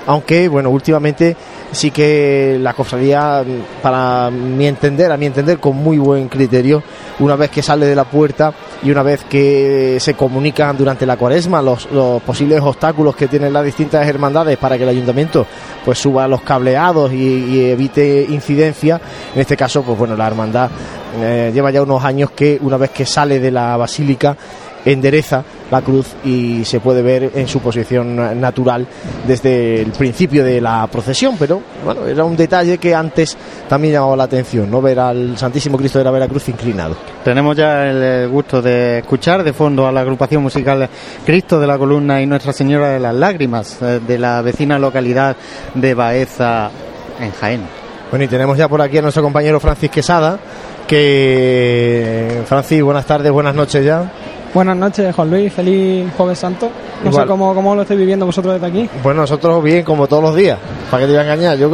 aunque 0.05 0.47
bueno, 0.47 0.69
últimamente 0.69 1.36
sí 1.72 1.91
que 1.91 2.57
la 2.59 2.74
cofradía, 2.74 3.43
para 3.82 4.30
mi 4.30 4.67
entender, 4.67 5.11
a 5.11 5.17
mi 5.17 5.26
entender, 5.26 5.59
con 5.59 5.76
muy 5.76 5.97
buen 5.97 6.28
criterio, 6.28 6.82
una 7.20 7.36
vez 7.36 7.49
que 7.49 7.61
sale 7.61 7.86
de 7.86 7.95
la 7.95 8.05
puerta 8.05 8.53
y 8.84 8.91
una 8.91 9.03
vez 9.03 9.24
que 9.26 9.97
se 9.99 10.13
comunican 10.13 10.78
durante 10.78 11.05
la 11.05 11.17
cuaresma 11.17 11.61
los, 11.61 11.88
posibles 12.26 12.61
obstáculos 12.61 13.15
que 13.15 13.28
tienen 13.28 13.53
las 13.53 13.65
distintas 13.65 14.07
hermandades 14.07 14.57
para 14.57 14.78
que 14.78 14.84
el 14.84 14.89
ayuntamiento 14.89 15.45
pues 15.86 15.99
suba 15.99 16.28
los 16.28 16.41
cableados 16.41 17.11
y, 17.11 17.15
y 17.15 17.65
evite 17.72 18.26
incidencia, 18.30 18.99
en 19.34 19.41
este 19.41 19.57
caso, 19.57 19.84
pues 19.84 19.97
bueno, 19.97 20.15
la 20.15 20.28
hermandad 20.28 20.70
eh, 21.17 21.51
lleva 21.53 21.72
ya 21.72 21.82
unos 21.82 22.03
años 22.03 22.32
que 22.32 22.59
una 22.61 22.78
vez 22.78 22.91
que 22.91 23.05
sale 23.05 23.39
de 23.39 23.51
la 23.51 23.76
basílica 23.78 24.38
endereza 24.86 25.43
la 25.71 25.82
cruz 25.82 26.07
y 26.23 26.63
se 26.65 26.80
puede 26.80 27.01
ver 27.01 27.32
en 27.36 27.47
su 27.47 27.59
posición 27.59 28.39
natural 28.39 28.88
desde 29.27 29.82
el 29.82 29.91
principio 29.91 30.43
de 30.43 30.61
la 30.61 30.88
procesión, 30.88 31.36
pero 31.38 31.61
bueno, 31.84 32.05
era 32.05 32.23
un 32.23 32.36
detalle 32.36 32.77
que 32.77 32.95
antes 32.95 33.38
también 33.67 33.93
llamaba 33.93 34.15
la 34.15 34.23
atención, 34.23 34.69
no 34.69 34.82
ver 34.82 34.99
al 34.99 35.38
Santísimo 35.38 35.77
Cristo 35.77 35.99
de 35.99 36.05
la 36.05 36.11
Veracruz 36.11 36.49
inclinado. 36.49 36.95
Tenemos 37.23 37.55
ya 37.55 37.88
el 37.88 38.30
gusto 38.30 38.61
de 38.61 38.99
escuchar 38.99 39.43
de 39.43 39.53
fondo 39.53 39.88
a 39.88 39.91
la 39.91 40.01
agrupación 40.01 40.41
musical 40.41 40.89
Cristo 41.25 41.59
de 41.59 41.67
la 41.67 41.77
Columna 41.77 42.21
y 42.21 42.25
Nuestra 42.25 42.53
Señora 42.53 42.89
de 42.89 42.99
las 42.99 43.13
Lágrimas 43.13 43.77
eh, 43.82 43.99
de 44.05 44.17
la 44.17 44.41
vecina 44.41 44.80
localidad 44.80 45.36
de 45.73 45.93
Baeza 45.93 46.71
en 47.19 47.32
Jaén. 47.32 47.61
Bueno, 48.09 48.25
y 48.25 48.27
tenemos 48.27 48.57
ya 48.57 48.67
por 48.67 48.82
aquí 48.82 48.97
a 48.97 49.01
nuestro 49.03 49.21
compañero 49.21 49.59
Francis 49.59 49.91
Quesada, 49.91 50.39
que 50.88 52.41
Francis, 52.47 52.82
buenas 52.82 53.05
tardes, 53.05 53.32
buenas 53.32 53.53
noches 53.53 53.86
ya. 53.86 54.11
Buenas 54.54 54.76
noches, 54.78 55.16
Juan 55.16 55.30
Luis. 55.30 55.54
Feliz 55.54 56.06
Jueves 56.18 56.39
Santo. 56.39 56.70
No 57.04 57.10
Igual. 57.10 57.24
sé 57.24 57.28
cómo, 57.28 57.54
cómo 57.54 57.76
lo 57.76 57.84
estáis 57.84 58.00
viviendo 58.00 58.26
vosotros 58.26 58.56
desde 58.56 58.68
aquí. 58.68 58.89
Bueno, 59.04 59.22
nosotros 59.22 59.64
bien, 59.64 59.84
como 59.84 60.08
todos 60.08 60.24
los 60.24 60.36
días. 60.36 60.58
¿Para 60.89 61.02
qué 61.02 61.08
te 61.08 61.14
iba 61.14 61.22
a 61.22 61.26
engañar? 61.26 61.58
Yo, 61.58 61.70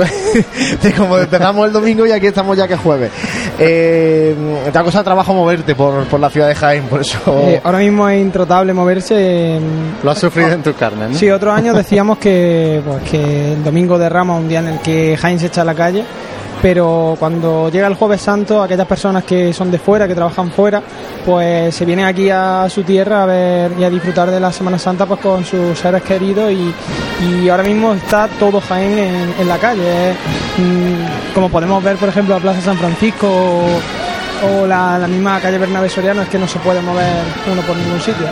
como 0.97 1.17
empezamos 1.17 1.67
el 1.67 1.73
domingo 1.73 2.05
y 2.05 2.11
aquí 2.11 2.27
estamos 2.27 2.57
ya 2.57 2.67
que 2.67 2.73
es 2.73 2.79
jueves. 2.79 3.11
Eh, 3.57 4.35
te 4.71 4.77
ha 4.77 4.83
costado 4.83 5.05
trabajo 5.05 5.33
moverte 5.33 5.73
por, 5.73 6.03
por 6.05 6.19
la 6.19 6.29
ciudad 6.29 6.47
de 6.49 6.55
Jaén, 6.55 6.83
por 6.83 7.01
eso. 7.01 7.17
Eh, 7.27 7.61
ahora 7.63 7.79
mismo 7.79 8.07
es 8.09 8.21
intratable 8.21 8.73
moverse. 8.73 9.59
Lo 10.03 10.11
has 10.11 10.19
sufrido 10.19 10.51
en 10.51 10.61
tu 10.61 10.73
carne, 10.73 11.09
¿no? 11.09 11.15
Sí, 11.17 11.29
otros 11.31 11.53
años 11.55 11.75
decíamos 11.75 12.17
que, 12.17 12.81
pues, 12.85 13.09
que 13.09 13.53
el 13.53 13.63
domingo 13.63 13.97
de 13.97 14.09
Ramos, 14.09 14.41
un 14.41 14.49
día 14.49 14.59
en 14.59 14.67
el 14.67 14.79
que 14.79 15.17
Jaén 15.17 15.39
se 15.39 15.47
echa 15.47 15.61
a 15.61 15.65
la 15.65 15.73
calle, 15.75 16.03
pero 16.65 17.15
cuando 17.19 17.69
llega 17.69 17.85
el 17.85 17.93
Jueves 17.93 18.21
Santo, 18.21 18.59
aquellas 18.59 18.87
personas 18.87 19.23
que 19.23 19.53
son 19.53 19.69
de 19.69 19.77
fuera, 19.77 20.07
que 20.07 20.15
trabajan 20.15 20.49
fuera, 20.49 20.81
pues 21.23 21.75
se 21.75 21.85
vienen 21.85 22.07
aquí 22.07 22.31
a 22.31 22.67
su 22.71 22.81
tierra 22.81 23.21
a 23.21 23.25
ver 23.27 23.73
y 23.77 23.83
a 23.83 23.89
disfrutar 23.91 24.31
de 24.31 24.39
la 24.39 24.51
Semana 24.51 24.79
Santa 24.79 25.05
pues 25.05 25.19
con 25.19 25.45
sus 25.45 25.77
seres 25.77 26.01
queridos 26.01 26.51
y, 26.51 27.49
ahora 27.49 27.61
mismo 27.61 27.93
está 27.93 28.27
todo 28.39 28.59
Jaén 28.59 28.97
en, 29.39 29.47
la 29.47 29.59
calle. 29.59 30.13
Mm, 30.57 31.35
como 31.35 31.49
podemos 31.49 31.83
ver, 31.83 31.97
por 31.97 32.09
ejemplo, 32.09 32.33
la 32.33 32.41
Plaza 32.41 32.61
San 32.61 32.77
Francisco 32.79 33.29
o, 34.43 34.65
la 34.65 35.05
misma 35.07 35.39
calle 35.39 35.59
Bernabé 35.59 35.87
Soriano, 35.87 36.23
es 36.23 36.29
que 36.29 36.39
no 36.39 36.47
se 36.47 36.57
puede 36.57 36.81
mover 36.81 37.05
uno 37.51 37.61
por 37.61 37.77
ningún 37.77 38.01
sitio. 38.01 38.25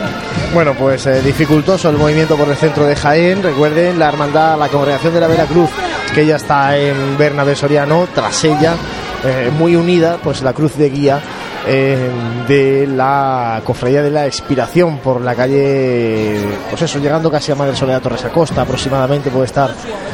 Bueno, 0.52 0.74
pues 0.74 1.06
eh, 1.06 1.22
dificultoso 1.22 1.88
el 1.88 1.98
movimiento 1.98 2.36
por 2.36 2.48
el 2.48 2.56
centro 2.56 2.84
de 2.84 2.96
Jaén. 2.96 3.44
Recuerden, 3.44 3.96
la 3.96 4.08
hermandad, 4.08 4.58
la 4.58 4.68
congregación 4.68 5.14
de 5.14 5.20
la 5.20 5.28
Veracruz, 5.28 5.70
que 6.14 6.26
ya 6.26 6.36
está 6.36 6.78
en 6.78 7.18
Bernabé 7.18 7.56
Soriano, 7.56 8.06
tras 8.14 8.44
ella, 8.44 8.76
eh, 9.24 9.50
muy 9.58 9.74
unida, 9.74 10.18
pues 10.22 10.42
la 10.42 10.52
cruz 10.52 10.76
de 10.76 10.88
guía 10.88 11.20
eh, 11.66 12.10
de 12.48 12.86
la 12.86 13.60
cofradía 13.64 14.02
de 14.02 14.10
la 14.10 14.26
expiración 14.26 14.98
por 14.98 15.20
la 15.20 15.34
calle, 15.34 16.36
pues 16.70 16.82
eso, 16.82 16.98
llegando 16.98 17.30
casi 17.30 17.52
a 17.52 17.54
Madre 17.54 17.74
Soledad 17.74 18.02
Torres 18.02 18.24
Acosta, 18.24 18.62
aproximadamente 18.62 19.30
puede 19.30 19.46
estar 19.46 19.70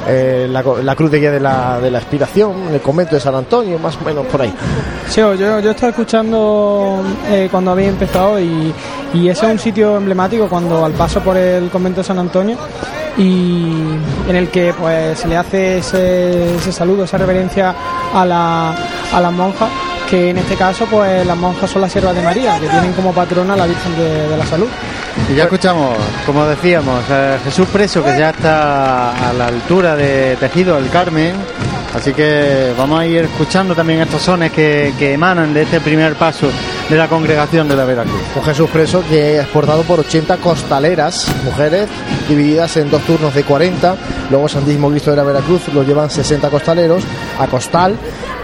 eh, 0.07 0.47
la, 0.49 0.63
la 0.83 0.95
cruz 0.95 1.11
de 1.11 1.21
guía 1.21 1.31
de 1.31 1.41
la, 1.41 1.81
de 1.81 1.91
la 1.91 1.99
expiración, 1.99 2.69
el 2.73 2.81
convento 2.81 3.15
de 3.15 3.21
San 3.21 3.35
Antonio, 3.35 3.79
más 3.79 3.97
o 3.97 4.05
menos 4.05 4.27
por 4.27 4.43
ahí. 4.43 4.53
Sí, 5.09 5.21
yo, 5.21 5.35
yo 5.37 5.71
estaba 5.71 5.91
escuchando 5.91 7.03
eh, 7.29 7.49
cuando 7.51 7.73
había 7.73 7.89
empezado 7.89 8.39
y, 8.41 8.73
y 9.15 9.29
ese 9.29 9.47
es 9.47 9.53
un 9.53 9.59
sitio 9.59 9.97
emblemático 9.97 10.49
cuando 10.49 10.85
al 10.85 10.93
paso 10.93 11.21
por 11.21 11.37
el 11.37 11.69
convento 11.71 12.01
de 12.01 12.05
San 12.05 12.19
Antonio 12.19 12.57
y 13.19 13.73
en 14.29 14.37
el 14.37 14.49
que 14.51 14.73
pues 14.79 15.19
se 15.19 15.29
le 15.29 15.37
hace 15.37 15.79
ese, 15.79 16.57
ese 16.57 16.73
saludo, 16.73 17.05
esa 17.05 17.19
reverencia 17.19 17.75
a, 18.15 18.25
la, 18.25 18.71
a 19.13 19.21
las 19.21 19.33
monjas 19.33 19.69
que 20.11 20.31
en 20.31 20.39
este 20.39 20.57
caso 20.57 20.87
pues 20.87 21.25
las 21.25 21.37
monjas 21.37 21.71
son 21.71 21.83
las 21.83 21.93
siervas 21.93 22.17
de 22.17 22.23
María 22.23 22.59
que 22.59 22.69
tienen 22.69 22.93
como 22.93 23.13
patrona 23.13 23.55
la 23.55 23.67
Virgen 23.67 23.97
de, 23.97 24.37
la 24.37 24.45
Salud. 24.45 24.67
Y 25.31 25.37
ya 25.37 25.45
escuchamos, 25.45 25.97
como 26.27 26.45
decíamos, 26.47 27.09
a 27.09 27.39
Jesús 27.45 27.69
Preso, 27.69 28.03
que 28.03 28.19
ya 28.19 28.31
está 28.31 29.31
a 29.31 29.33
la 29.33 29.47
altura 29.47 29.95
de 29.95 30.37
Tejido 30.37 30.77
del 30.77 30.91
Carmen. 30.91 31.35
Así 31.95 32.13
que 32.13 32.73
vamos 32.77 33.01
a 33.01 33.07
ir 33.07 33.25
escuchando 33.25 33.75
también 33.75 34.01
estos 34.01 34.23
sones 34.23 34.51
que, 34.51 34.93
que 34.99 35.13
emanan 35.13 35.55
de 35.55 35.63
este 35.63 35.81
primer 35.81 36.15
paso 36.15 36.51
de 36.91 36.97
la 36.97 37.09
congregación 37.09 37.69
de 37.69 37.77
la 37.77 37.85
Veracruz. 37.85 38.21
Un 38.35 38.43
Jesús 38.43 38.69
preso 38.69 39.05
que 39.09 39.39
es 39.39 39.47
portado 39.47 39.85
por 39.85 40.01
80 40.01 40.39
costaleras, 40.39 41.29
mujeres, 41.45 41.89
divididas 42.29 42.77
en 42.79 42.91
dos 42.91 43.03
turnos 43.03 43.33
de 43.33 43.45
40. 43.45 43.97
Luego 44.29 44.49
Santísimo 44.49 44.91
Cristo 44.91 45.13
de 45.13 45.17
la 45.17 45.23
Veracruz 45.23 45.69
lo 45.73 45.85
llevan 45.85 46.11
60 46.11 46.51
costaleros 46.51 47.05
a 47.39 47.47
costal. 47.47 47.97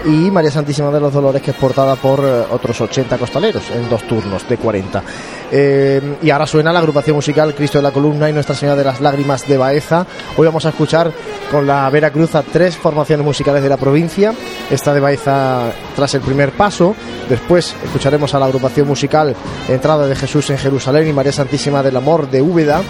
Y 0.05 0.31
María 0.31 0.51
Santísima 0.51 0.89
de 0.91 1.01
los 1.01 1.11
Dolores, 1.11 1.41
que 1.41 1.51
es 1.51 1.57
portada 1.57 1.97
por 1.97 2.21
eh, 2.23 2.43
otros 2.51 2.79
80 2.79 3.17
costaleros 3.17 3.63
en 3.71 3.89
dos 3.89 4.03
turnos 4.03 4.47
de 4.47 4.55
40. 4.55 5.03
Eh, 5.51 6.17
y 6.21 6.29
ahora 6.29 6.47
suena 6.47 6.71
la 6.71 6.79
agrupación 6.79 7.15
musical 7.15 7.53
Cristo 7.53 7.79
de 7.79 7.81
la 7.81 7.91
Columna 7.91 8.29
y 8.29 8.33
Nuestra 8.33 8.55
Señora 8.55 8.77
de 8.77 8.85
las 8.85 9.01
Lágrimas 9.01 9.45
de 9.47 9.57
Baeza. 9.57 10.05
Hoy 10.37 10.45
vamos 10.45 10.65
a 10.65 10.69
escuchar 10.69 11.11
con 11.51 11.67
la 11.67 11.89
Veracruz 11.89 12.35
a 12.35 12.43
tres 12.43 12.77
formaciones 12.77 13.25
musicales 13.25 13.61
de 13.61 13.69
la 13.69 13.77
provincia. 13.77 14.33
Esta 14.69 14.93
de 14.93 15.01
Baeza 15.01 15.71
tras 15.95 16.13
el 16.13 16.21
primer 16.21 16.51
paso. 16.51 16.95
Después 17.27 17.75
escucharemos 17.83 18.33
a 18.33 18.36
la 18.39 18.45
agrupación 18.45 18.87
musical 18.87 19.35
Entrada 19.67 20.07
de 20.07 20.15
Jesús 20.15 20.49
en 20.49 20.57
Jerusalén 20.57 21.07
y 21.07 21.13
María 21.13 21.31
Santísima 21.31 21.83
del 21.83 21.97
Amor 21.97 22.29
de 22.29 22.41
Úbeda. 22.41 22.81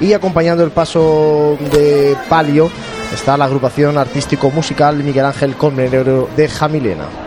Y 0.00 0.12
acompañando 0.12 0.64
el 0.64 0.70
paso 0.70 1.56
de 1.72 2.16
palio 2.28 2.70
está 3.12 3.36
la 3.36 3.46
agrupación 3.46 3.96
artístico 3.98 4.50
musical 4.50 5.02
Miguel 5.02 5.26
Ángel 5.26 5.56
Colmenero 5.56 6.28
de 6.36 6.48
Jamilena. 6.48 7.25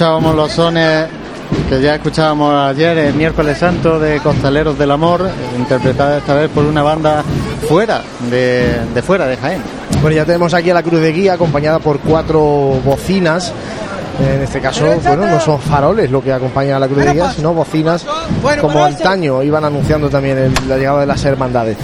Escuchábamos 0.00 0.34
los 0.34 0.52
sones 0.52 1.08
que 1.68 1.82
ya 1.82 1.96
escuchábamos 1.96 2.54
ayer, 2.54 2.96
el 2.96 3.12
miércoles 3.12 3.58
santo, 3.58 4.00
de 4.00 4.18
Costaleros 4.20 4.78
del 4.78 4.92
Amor, 4.92 5.28
interpretada 5.58 6.16
esta 6.16 6.32
vez 6.32 6.48
por 6.48 6.64
una 6.64 6.82
banda 6.82 7.22
fuera 7.68 8.00
de, 8.30 8.80
de 8.94 9.02
fuera 9.02 9.26
de 9.26 9.36
Jaén. 9.36 9.60
Bueno, 10.00 10.16
ya 10.16 10.24
tenemos 10.24 10.54
aquí 10.54 10.70
a 10.70 10.74
la 10.74 10.82
cruz 10.82 11.02
de 11.02 11.12
guía 11.12 11.34
acompañada 11.34 11.80
por 11.80 11.98
cuatro 12.00 12.40
bocinas. 12.82 13.52
En 14.18 14.40
este 14.40 14.62
caso, 14.62 14.86
bueno, 15.04 15.26
no 15.26 15.38
son 15.38 15.60
faroles 15.60 16.10
lo 16.10 16.22
que 16.24 16.32
acompaña 16.32 16.76
a 16.76 16.80
la 16.80 16.88
cruz 16.88 17.04
de 17.04 17.12
guía, 17.12 17.30
sino 17.36 17.52
bocinas 17.52 18.06
como 18.62 18.82
antaño 18.82 19.42
iban 19.42 19.66
anunciando 19.66 20.08
también 20.08 20.38
el- 20.38 20.54
la 20.66 20.78
llegada 20.78 21.00
de 21.00 21.06
las 21.08 21.22
hermandades. 21.26 21.76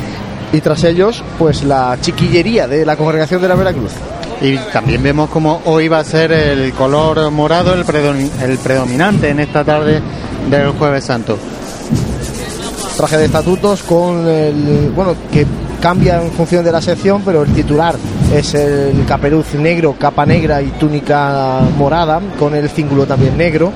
Y 0.55 0.63
tras 0.63 0.83
ellos, 0.85 1.23
pues 1.39 1.65
la 1.65 1.99
chiquillería 2.01 2.67
de 2.67 2.87
la 2.87 2.97
congregación 2.97 3.43
de 3.43 3.49
la 3.49 3.57
Veracruz. 3.57 3.93
Y 4.41 4.57
también 4.73 5.03
vemos 5.03 5.31
como 5.31 5.63
hoy 5.65 5.89
va 5.89 6.01
a 6.01 6.05
ser 6.05 6.31
el 6.33 6.73
color 6.73 7.31
morado 7.31 7.73
el, 7.73 7.85
el 8.43 8.59
predominante 8.59 9.31
en 9.31 9.41
esta 9.41 9.65
tarde 9.65 10.03
del 10.51 10.71
Jueves 10.71 11.05
Santo. 11.05 11.39
traje 12.97 13.17
de 13.17 13.25
estatutos 13.27 13.83
con 13.83 14.29
el, 14.29 14.93
bueno, 14.95 15.15
que 15.33 15.47
cambia 15.81 16.23
en 16.23 16.31
función 16.33 16.65
de 16.65 16.73
la 16.73 16.83
sección, 16.83 17.23
pero 17.25 17.43
el 17.43 17.53
titular 17.53 17.95
es 18.35 18.55
el 18.55 19.05
caperuz 19.07 19.55
negro, 19.55 19.95
capa 19.99 20.27
negra 20.27 20.61
y 20.61 20.69
túnica 20.73 21.61
morada, 21.79 22.21
con 22.39 22.55
el 22.55 22.69
cíngulo 22.69 23.07
también 23.07 23.37
negro. 23.39 23.73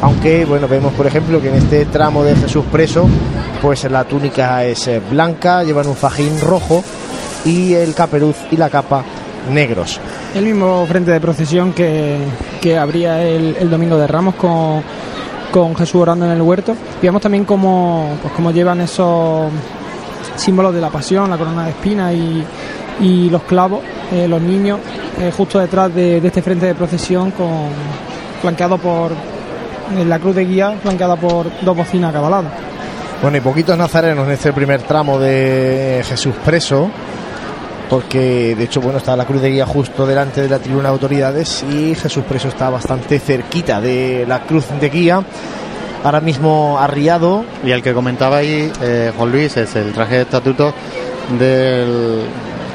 Aunque, 0.00 0.44
bueno, 0.44 0.68
vemos 0.68 0.92
por 0.92 1.08
ejemplo 1.08 1.40
que 1.40 1.48
en 1.48 1.56
este 1.56 1.84
tramo 1.86 2.22
de 2.22 2.36
Jesús 2.36 2.64
preso, 2.70 3.08
pues 3.60 3.82
la 3.90 4.04
túnica 4.04 4.64
es 4.64 4.88
blanca, 5.10 5.64
llevan 5.64 5.88
un 5.88 5.96
fajín 5.96 6.40
rojo 6.40 6.84
y 7.44 7.74
el 7.74 7.94
caperuz 7.94 8.36
y 8.52 8.56
la 8.56 8.70
capa 8.70 9.04
negros. 9.50 10.00
El 10.34 10.44
mismo 10.44 10.84
frente 10.86 11.10
de 11.10 11.20
procesión 11.20 11.72
que, 11.72 12.18
que 12.60 12.76
habría 12.76 13.22
el, 13.22 13.56
el 13.58 13.70
domingo 13.70 13.96
de 13.96 14.06
Ramos 14.06 14.34
con, 14.34 14.82
con 15.50 15.74
Jesús 15.76 16.02
orando 16.02 16.26
en 16.26 16.32
el 16.32 16.42
huerto. 16.42 16.74
Vemos 17.00 17.22
también 17.22 17.44
cómo, 17.44 18.16
pues, 18.22 18.34
cómo 18.34 18.50
llevan 18.50 18.80
esos 18.80 19.50
símbolos 20.36 20.74
de 20.74 20.80
la 20.80 20.90
pasión, 20.90 21.30
la 21.30 21.38
corona 21.38 21.64
de 21.64 21.70
espinas 21.70 22.14
y, 22.14 22.44
y 23.00 23.30
los 23.30 23.42
clavos, 23.42 23.80
eh, 24.12 24.28
los 24.28 24.40
niños, 24.40 24.80
eh, 25.20 25.32
justo 25.36 25.58
detrás 25.58 25.94
de, 25.94 26.20
de 26.20 26.28
este 26.28 26.42
frente 26.42 26.66
de 26.66 26.74
procesión, 26.74 27.30
con, 27.32 27.68
flanqueado 28.40 28.78
por 28.78 29.12
la 30.06 30.18
cruz 30.18 30.34
de 30.36 30.44
guía, 30.44 30.74
flanqueada 30.82 31.16
por 31.16 31.46
dos 31.62 31.76
bocinas 31.76 32.10
a 32.10 32.12
cada 32.12 32.28
lado. 32.28 32.48
Bueno, 33.22 33.38
y 33.38 33.40
poquitos 33.40 33.76
nazarenos 33.76 34.26
en 34.26 34.34
este 34.34 34.52
primer 34.52 34.82
tramo 34.82 35.18
de 35.18 36.04
Jesús 36.06 36.34
preso, 36.44 36.90
porque 37.88 38.54
de 38.56 38.64
hecho, 38.64 38.80
bueno, 38.80 38.98
está 38.98 39.16
la 39.16 39.24
guía 39.24 39.66
justo 39.66 40.06
delante 40.06 40.42
de 40.42 40.48
la 40.48 40.58
tribuna 40.58 40.84
de 40.84 40.88
autoridades 40.90 41.64
y 41.70 41.94
Jesús 41.94 42.24
preso 42.28 42.48
está 42.48 42.70
bastante 42.70 43.18
cerquita 43.18 43.80
de 43.80 44.24
la 44.26 44.42
cruz 44.42 44.66
de 44.80 44.88
guía. 44.88 45.22
Ahora 46.04 46.20
mismo 46.20 46.78
arriado. 46.78 47.44
Y 47.64 47.72
el 47.72 47.82
que 47.82 47.92
comentaba 47.92 48.38
ahí, 48.38 48.70
eh, 48.82 49.12
Juan 49.16 49.32
Luis, 49.32 49.56
es 49.56 49.74
el 49.74 49.92
traje 49.92 50.16
de 50.16 50.22
estatuto 50.22 50.72
del, 51.38 52.22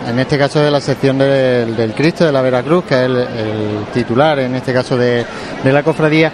en 0.09 0.19
este 0.19 0.37
caso 0.37 0.59
de 0.59 0.69
la 0.69 0.81
sección 0.81 1.17
del, 1.17 1.75
del 1.75 1.93
Cristo 1.93 2.25
de 2.25 2.31
la 2.31 2.41
Veracruz, 2.41 2.83
que 2.83 2.95
es 2.95 3.01
el, 3.01 3.17
el 3.17 3.85
titular, 3.93 4.39
en 4.39 4.55
este 4.55 4.73
caso 4.73 4.97
de, 4.97 5.25
de 5.63 5.71
la 5.71 5.83
cofradía. 5.83 6.31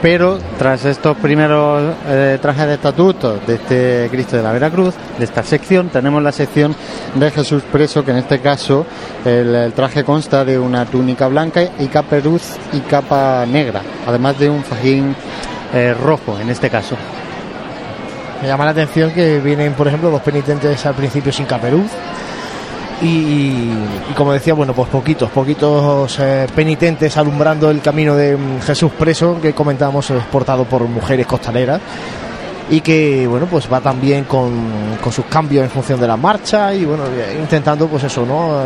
Pero 0.00 0.38
tras 0.58 0.84
estos 0.84 1.16
primeros 1.16 1.94
eh, 2.06 2.38
trajes 2.40 2.66
de 2.68 2.74
estatutos 2.74 3.44
de 3.46 3.54
este 3.54 4.08
Cristo 4.10 4.36
de 4.36 4.44
la 4.44 4.52
Veracruz, 4.52 4.94
de 5.18 5.24
esta 5.24 5.42
sección, 5.42 5.88
tenemos 5.88 6.22
la 6.22 6.30
sección 6.30 6.74
de 7.16 7.30
Jesús 7.32 7.64
preso, 7.64 8.04
que 8.04 8.12
en 8.12 8.18
este 8.18 8.38
caso 8.40 8.86
el, 9.24 9.72
traje 9.72 10.04
consta 10.04 10.44
de 10.44 10.56
una 10.56 10.86
túnica 10.86 11.26
blanca 11.26 11.62
y 11.80 11.88
caperuz 11.88 12.42
y 12.72 12.78
capa 12.80 13.44
negra, 13.46 13.82
además 14.06 14.38
de 14.38 14.48
un 14.48 14.62
fajín 14.62 15.16
eh, 15.74 15.94
rojo 16.00 16.38
en 16.38 16.48
este 16.50 16.70
caso. 16.70 16.96
Me 18.40 18.46
llama 18.46 18.66
la 18.66 18.70
atención 18.70 19.10
que 19.10 19.40
vienen, 19.40 19.72
por 19.72 19.88
ejemplo, 19.88 20.10
dos 20.10 20.22
penitentes 20.22 20.86
al 20.86 20.94
principio 20.94 21.32
sin 21.32 21.46
caperuz. 21.46 21.90
Y, 23.00 23.70
como 24.16 24.32
decía, 24.32 24.54
bueno, 24.54 24.74
pues 24.74 24.88
poquitos, 24.88 25.30
poquitos 25.30 26.18
eh, 26.18 26.46
penitentes 26.54 27.16
alumbrando 27.16 27.70
el 27.70 27.80
camino 27.80 28.16
de 28.16 28.36
mm, 28.36 28.60
Jesús 28.60 28.90
preso, 28.98 29.40
que 29.40 29.52
comentábamos 29.52 30.10
es 30.10 30.24
portado 30.24 30.64
por 30.64 30.82
mujeres 30.82 31.26
costaleras 31.26 31.80
y 32.70 32.80
que 32.82 33.26
bueno 33.26 33.46
pues 33.46 33.70
va 33.72 33.80
también 33.80 34.24
con, 34.24 34.98
con 35.02 35.10
sus 35.10 35.24
cambios 35.24 35.64
en 35.64 35.70
función 35.70 35.98
de 35.98 36.06
la 36.06 36.18
marcha 36.18 36.74
y 36.74 36.84
bueno 36.84 37.04
eh, 37.06 37.38
intentando 37.40 37.88
pues 37.88 38.04
eso 38.04 38.26
no 38.26 38.60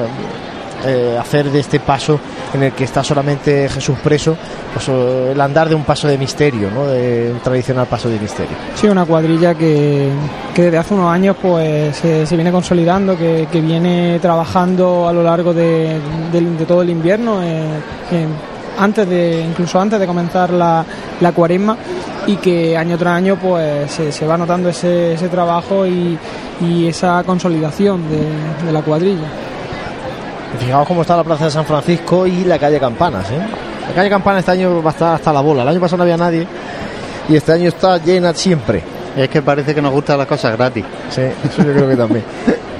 Eh, 0.84 1.16
hacer 1.16 1.48
de 1.48 1.60
este 1.60 1.78
paso 1.78 2.18
en 2.52 2.64
el 2.64 2.72
que 2.72 2.82
está 2.82 3.04
solamente 3.04 3.68
Jesús 3.68 3.96
preso 4.02 4.36
pues 4.74 4.88
el 4.88 5.40
andar 5.40 5.68
de 5.68 5.76
un 5.76 5.84
paso 5.84 6.08
de 6.08 6.18
misterio 6.18 6.72
no 6.72 6.86
de 6.86 7.30
un 7.32 7.38
tradicional 7.38 7.86
paso 7.86 8.08
de 8.08 8.18
misterio 8.18 8.56
Sí, 8.74 8.88
una 8.88 9.04
cuadrilla 9.04 9.54
que, 9.54 10.08
que 10.52 10.62
desde 10.62 10.78
hace 10.78 10.94
unos 10.94 11.12
años 11.12 11.36
pues 11.40 11.96
se, 11.96 12.34
viene 12.34 12.50
consolidando, 12.50 13.16
que, 13.16 13.46
que 13.50 13.60
viene 13.60 14.18
trabajando 14.20 15.06
a 15.06 15.12
lo 15.12 15.22
largo 15.22 15.54
de, 15.54 16.00
de 16.32 16.66
todo 16.66 16.82
el 16.82 16.90
invierno, 16.90 17.40
eh, 17.42 17.62
antes 18.78 19.08
de, 19.08 19.44
incluso 19.48 19.80
antes 19.80 20.00
de 20.00 20.06
comenzar 20.06 20.50
la, 20.50 20.84
la 21.20 21.32
cuaresma 21.32 21.76
y 22.26 22.36
que 22.36 22.76
año 22.76 22.98
tras 22.98 23.14
año 23.14 23.36
pues 23.36 23.90
se, 23.92 24.26
va 24.26 24.36
notando 24.36 24.68
ese, 24.68 25.12
ese 25.12 25.28
trabajo 25.28 25.86
y, 25.86 26.18
y 26.60 26.88
esa 26.88 27.22
consolidación 27.24 28.02
de 28.10 28.72
la 28.72 28.82
cuadrilla. 28.82 29.51
Fijaos 30.58 30.86
cómo 30.86 31.02
está 31.02 31.16
la 31.16 31.24
plaza 31.24 31.46
de 31.46 31.50
San 31.50 31.64
Francisco 31.64 32.26
y 32.26 32.44
la 32.44 32.58
calle 32.58 32.78
Campanas 32.78 33.30
¿eh? 33.30 33.38
la 33.88 33.94
calle 33.94 34.10
Campanas 34.10 34.40
este 34.40 34.52
año 34.52 34.82
va 34.82 34.90
a 34.90 34.92
estar 34.92 35.14
hasta 35.14 35.32
la 35.32 35.40
bola 35.40 35.62
el 35.62 35.68
año 35.68 35.80
pasado 35.80 35.98
no 35.98 36.02
había 36.04 36.16
nadie 36.16 36.46
y 37.28 37.36
este 37.36 37.52
año 37.52 37.68
está 37.68 37.98
llena 37.98 38.34
siempre 38.34 38.82
Es 39.16 39.28
que 39.28 39.42
parece 39.42 39.74
que 39.74 39.82
nos 39.82 39.92
gustan 39.92 40.18
las 40.18 40.26
cosas 40.26 40.56
gratis. 40.56 40.84
sí 41.10 41.22
eso 41.22 41.62
yo 41.64 41.72
creo 41.72 41.88
que 41.88 41.96
también 41.96 42.24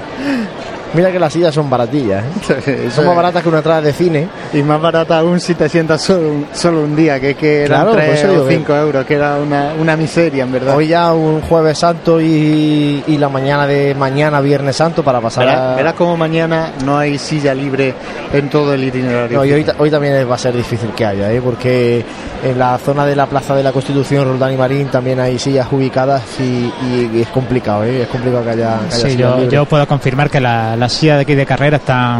mira 0.93 1.11
que 1.11 1.19
las 1.19 1.33
sillas 1.33 1.53
son 1.53 1.69
baratillas 1.69 2.23
¿eh? 2.67 2.89
son 2.95 3.05
más 3.05 3.15
baratas 3.15 3.41
que 3.43 3.49
una 3.49 3.57
entrada 3.59 3.81
de 3.81 3.93
cine 3.93 4.27
Y 4.53 4.61
más 4.63 4.81
barata 4.81 5.19
aún 5.19 5.39
si 5.39 5.55
te 5.55 5.67
sientas 5.69 6.01
solo 6.01 6.29
un, 6.29 6.47
solo 6.53 6.81
un 6.81 6.95
día, 6.95 7.19
que, 7.19 7.35
que 7.35 7.63
eran 7.63 7.81
Claro, 7.81 7.91
por 7.91 8.01
3 8.01 8.19
eso 8.19 8.27
digo 8.31 8.43
o 8.43 8.47
que- 8.47 8.55
5 8.55 8.75
euros, 8.75 9.05
que 9.05 9.13
era 9.15 9.35
una, 9.37 9.73
una 9.79 9.95
miseria, 9.97 10.43
en 10.43 10.51
verdad. 10.51 10.75
Hoy 10.75 10.87
ya 10.87 11.13
un 11.13 11.41
jueves 11.41 11.77
santo 11.79 12.19
y, 12.21 13.03
y 13.07 13.17
la 13.17 13.29
mañana 13.29 13.65
de 13.67 13.95
mañana 13.95 14.39
viernes 14.41 14.75
santo 14.75 15.03
para 15.03 15.19
pasar 15.21 15.45
verás, 15.45 15.59
a... 15.61 15.75
verás 15.75 15.93
como 15.93 16.15
mañana 16.17 16.71
no 16.85 16.97
hay 16.97 17.17
silla 17.17 17.53
libre 17.53 17.93
en 18.31 18.49
todo 18.49 18.73
el 18.73 18.83
itinerario. 18.83 19.37
No, 19.37 19.45
y 19.45 19.53
hoy, 19.53 19.65
hoy 19.77 19.89
también 19.91 20.29
va 20.29 20.35
a 20.35 20.37
ser 20.37 20.55
difícil 20.55 20.89
que 20.95 21.05
haya, 21.05 21.31
¿eh? 21.31 21.41
porque 21.43 22.03
en 22.43 22.59
la 22.59 22.77
zona 22.77 23.05
de 23.05 23.15
la 23.15 23.25
Plaza 23.25 23.55
de 23.55 23.63
la 23.63 23.71
Constitución, 23.71 24.25
Roldán 24.25 24.53
y 24.53 24.57
Marín, 24.57 24.87
también 24.87 25.19
hay 25.19 25.39
sillas 25.39 25.67
ubicadas 25.71 26.21
y, 26.39 26.43
y- 26.43 27.11
y 27.13 27.21
es 27.21 27.27
complicado, 27.29 27.83
¿eh? 27.85 28.01
es 28.03 28.07
complicado 28.07 28.43
que 28.43 28.49
haya, 28.51 28.79
que 28.79 28.85
haya 28.87 28.91
Sí, 28.91 29.11
sillas 29.11 29.37
yo, 29.39 29.49
yo 29.49 29.65
puedo 29.65 29.87
confirmar 29.87 30.29
que 30.29 30.39
la, 30.39 30.75
la 30.83 30.89
silla 30.89 31.15
de 31.15 31.21
aquí 31.21 31.33
de 31.33 31.45
carrera 31.45 31.77
está, 31.77 32.19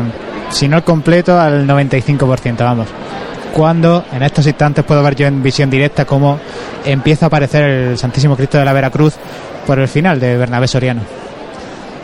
si 0.49 0.69
no 0.69 0.77
el 0.77 0.83
completo, 0.83 1.37
al 1.37 1.67
95%, 1.67 2.55
vamos. 2.59 2.87
Cuando 3.53 4.05
en 4.13 4.23
estos 4.23 4.47
instantes 4.47 4.85
puedo 4.85 5.03
ver 5.03 5.15
yo 5.17 5.27
en 5.27 5.43
visión 5.43 5.69
directa 5.69 6.05
cómo 6.05 6.39
empieza 6.85 7.25
a 7.25 7.27
aparecer 7.27 7.63
el 7.65 7.97
Santísimo 7.97 8.37
Cristo 8.37 8.57
de 8.57 8.63
la 8.63 8.71
Veracruz 8.71 9.15
por 9.67 9.79
el 9.79 9.89
final 9.89 10.17
de 10.17 10.37
Bernabé 10.37 10.69
Soriano. 10.69 11.01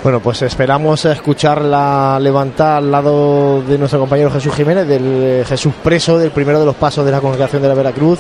Bueno, 0.03 0.19
pues 0.19 0.41
esperamos 0.41 1.05
escucharla 1.05 2.19
levantar 2.21 2.77
al 2.79 2.91
lado 2.91 3.61
de 3.63 3.77
nuestro 3.77 3.99
compañero 4.01 4.29
Jesús 4.29 4.53
Jiménez, 4.53 4.85
del 4.85 5.01
eh, 5.05 5.43
Jesús 5.47 5.73
preso, 5.81 6.17
del 6.17 6.31
primero 6.31 6.59
de 6.59 6.65
los 6.65 6.75
pasos 6.75 7.05
de 7.05 7.11
la 7.11 7.21
congregación 7.21 7.61
de 7.61 7.69
la 7.69 7.73
Veracruz, 7.73 8.19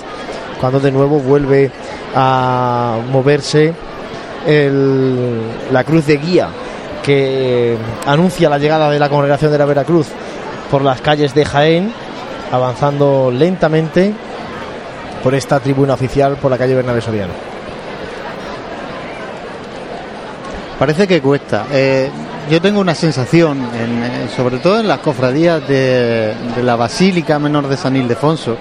cuando 0.61 0.79
de 0.79 0.91
nuevo 0.93 1.19
vuelve 1.19 1.69
a 2.15 2.99
moverse 3.11 3.73
el- 4.47 5.41
la 5.73 5.83
cruz 5.83 6.05
de 6.05 6.17
guía 6.17 6.47
que 7.03 7.77
anuncia 8.05 8.49
la 8.49 8.57
llegada 8.57 8.89
de 8.89 8.99
la 8.99 9.09
congregación 9.09 9.51
de 9.51 9.57
la 9.57 9.65
Veracruz 9.65 10.07
por 10.69 10.81
las 10.83 11.01
calles 11.01 11.33
de 11.33 11.45
Jaén, 11.45 11.93
avanzando 12.51 13.31
lentamente 13.31 14.13
por 15.23 15.35
esta 15.35 15.59
tribuna 15.59 15.93
oficial 15.93 16.37
por 16.37 16.51
la 16.51 16.57
calle 16.57 16.75
Bernabé 16.75 17.01
Soriano. 17.01 17.33
Parece 20.77 21.07
que 21.07 21.21
cuesta. 21.21 21.65
Eh, 21.71 22.09
yo 22.49 22.61
tengo 22.61 22.79
una 22.79 22.95
sensación, 22.95 23.59
en, 23.75 24.03
eh, 24.03 24.29
sobre 24.35 24.59
todo 24.59 24.79
en 24.79 24.87
las 24.87 24.99
cofradías 24.99 25.67
de, 25.67 26.33
de 26.55 26.63
la 26.63 26.77
Basílica 26.77 27.37
Menor 27.37 27.67
de 27.67 27.75
San 27.75 27.95
Ildefonso. 27.95 28.55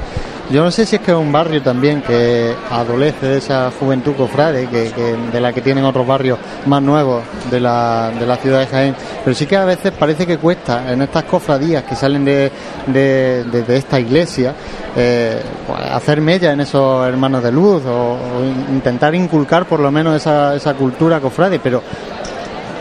Yo 0.51 0.65
no 0.65 0.71
sé 0.71 0.87
si 0.87 0.97
es 0.97 1.03
que 1.03 1.11
es 1.11 1.17
un 1.17 1.31
barrio 1.31 1.61
también 1.61 2.01
que 2.01 2.55
adolece 2.71 3.27
de 3.27 3.37
esa 3.39 3.71
juventud 3.79 4.15
cofrade, 4.15 4.67
que, 4.69 4.91
que- 4.93 5.17
de 5.31 5.41
la 5.43 5.53
que 5.53 5.61
tienen 5.61 5.85
otros 5.85 6.07
barrios 6.07 6.39
más 6.65 6.81
nuevos 6.81 7.23
de 7.51 7.61
la, 7.61 8.11
de 8.19 8.27
la 8.27 8.37
ciudad 8.37 8.61
de 8.61 8.67
Jaén. 8.67 8.95
Pero 9.25 9.35
sí 9.37 9.45
que 9.45 9.57
a 9.57 9.67
veces 9.67 9.93
parece 9.93 10.27
que 10.27 10.39
cuesta 10.39 10.91
en 10.91 11.03
estas 11.03 11.25
cofradías 11.25 11.83
que 11.85 11.95
salen 11.95 12.25
de, 12.25 12.51
de, 12.87 13.45
de- 13.45 13.63
de 13.63 13.77
esta 13.77 14.01
iglesia 14.01 14.55
eh, 14.97 15.43
pues, 15.67 15.81
hacer 15.93 16.23
mella 16.23 16.53
en 16.53 16.61
esos 16.63 17.07
hermanos 17.07 17.43
de 17.43 17.53
luz 17.53 17.85
o, 17.85 18.13
o 18.13 18.43
in- 18.43 18.75
intentar 18.77 19.15
inculcar 19.15 19.67
por 19.67 19.81
lo 19.81 19.91
menos 19.91 20.17
esa, 20.17 20.55
esa 20.55 20.73
cultura 20.73 21.21
cofrade. 21.21 21.59
Pero 21.59 21.83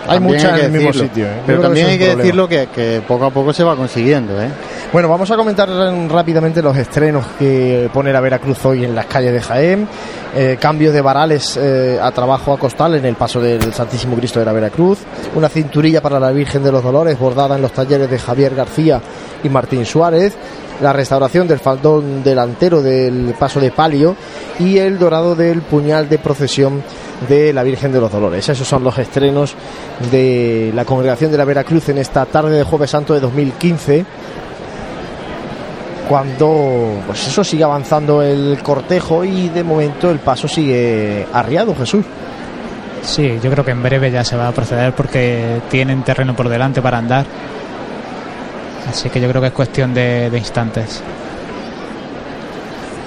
Hay 0.08 0.20
también 0.20 0.36
mucha 0.38 0.54
que 0.56 0.60
en 0.62 0.66
el 0.68 0.72
mismo 0.72 0.94
sitio, 1.04 1.26
¿eh? 1.26 1.42
Pero 1.46 1.62
también 1.64 1.88
hay 1.88 1.98
que 1.98 2.12
un 2.12 2.18
decirlo 2.20 2.48
que, 2.48 2.68
que 2.74 3.02
poco 3.06 3.26
a 3.26 3.30
poco 3.30 3.52
se 3.52 3.66
va 3.66 3.76
consiguiendo. 3.76 4.42
¿eh? 4.42 4.48
Bueno, 4.94 5.10
vamos 5.10 5.30
a 5.30 5.36
comentar 5.36 5.68
rápidamente 5.70 6.62
los 6.62 6.78
estrenos 6.78 7.26
que 7.38 7.90
pone 7.94 8.14
la 8.14 8.22
Veracruz 8.22 8.64
hoy 8.64 8.86
en 8.86 8.96
las 8.96 9.06
calles 9.08 9.34
de 9.34 9.42
Jaén. 9.42 9.88
Eh, 10.34 10.58
cambios 10.62 10.94
de 10.94 11.02
varales 11.02 11.58
eh, 11.58 12.00
a 12.02 12.10
trabajo 12.12 12.54
a 12.54 12.58
costal 12.58 12.96
en 12.96 13.06
el 13.06 13.16
paso 13.16 13.42
del 13.42 13.74
Santísimo 13.74 14.16
Cristo 14.16 14.40
de 14.40 14.46
la 14.46 14.54
Veracruz. 14.54 15.00
Una 15.36 15.50
cinturilla 15.50 16.02
para 16.02 16.22
la 16.22 16.32
Virgen 16.32 16.64
de 16.64 16.72
los 16.72 16.82
Dolores 16.82 17.20
bordada 17.20 17.58
en 17.58 17.64
los 17.64 17.74
talleres 17.74 18.10
de 18.10 18.18
Javier 18.18 18.56
García 18.56 19.02
y 19.44 19.50
Martín 19.50 19.86
Suárez. 19.86 20.36
La 20.82 20.94
restauración 20.94 21.50
del 21.50 21.60
faldón 21.60 22.24
delantero 22.24 22.82
del 22.82 23.36
paso 23.38 23.60
de 23.60 23.72
palio 23.72 24.16
y 24.58 24.78
el 24.78 24.98
dorado 25.00 25.36
del 25.36 25.64
puñal 25.64 26.08
de 26.08 26.18
procesión 26.18 26.82
de 27.28 27.52
la 27.52 27.64
Virgen 27.64 27.92
de 27.92 28.00
los 28.00 28.12
Dolores. 28.12 28.48
Esos 28.48 28.68
son 28.68 28.86
los 28.86 28.98
estrenos 28.98 29.54
de 30.12 30.72
la 30.74 30.86
congregación 30.86 31.30
de 31.30 31.38
la 31.38 31.46
Veracruz 31.46 31.90
en 31.90 31.98
esta 31.98 32.26
tarde 32.26 32.56
de 32.56 32.64
Jueves 32.64 32.92
Santo 32.92 33.14
de 33.14 33.20
2015 33.20 34.06
cuando 36.08 37.02
pues 37.06 37.28
eso 37.28 37.44
sigue 37.44 37.64
avanzando 37.64 38.22
el 38.22 38.60
cortejo 38.64 39.24
y 39.24 39.50
de 39.50 39.64
momento 39.64 40.10
el 40.10 40.20
paso 40.20 40.48
sigue 40.48 41.26
arriado 41.34 41.76
Jesús 41.76 42.06
Sí, 43.08 43.40
yo 43.42 43.50
creo 43.50 43.64
que 43.64 43.72
en 43.72 43.82
breve 43.82 44.12
ya 44.12 44.24
se 44.26 44.36
va 44.36 44.50
a 44.50 44.52
proceder 44.52 44.94
porque 44.94 45.62
tienen 45.70 46.04
terreno 46.04 46.36
por 46.36 46.50
delante 46.50 46.82
para 46.82 46.98
andar. 46.98 47.26
Así 48.90 49.10
que 49.10 49.22
yo 49.22 49.30
creo 49.30 49.42
que 49.42 49.48
es 49.48 49.54
cuestión 49.54 49.94
de, 49.94 50.30
instantes. 50.36 51.02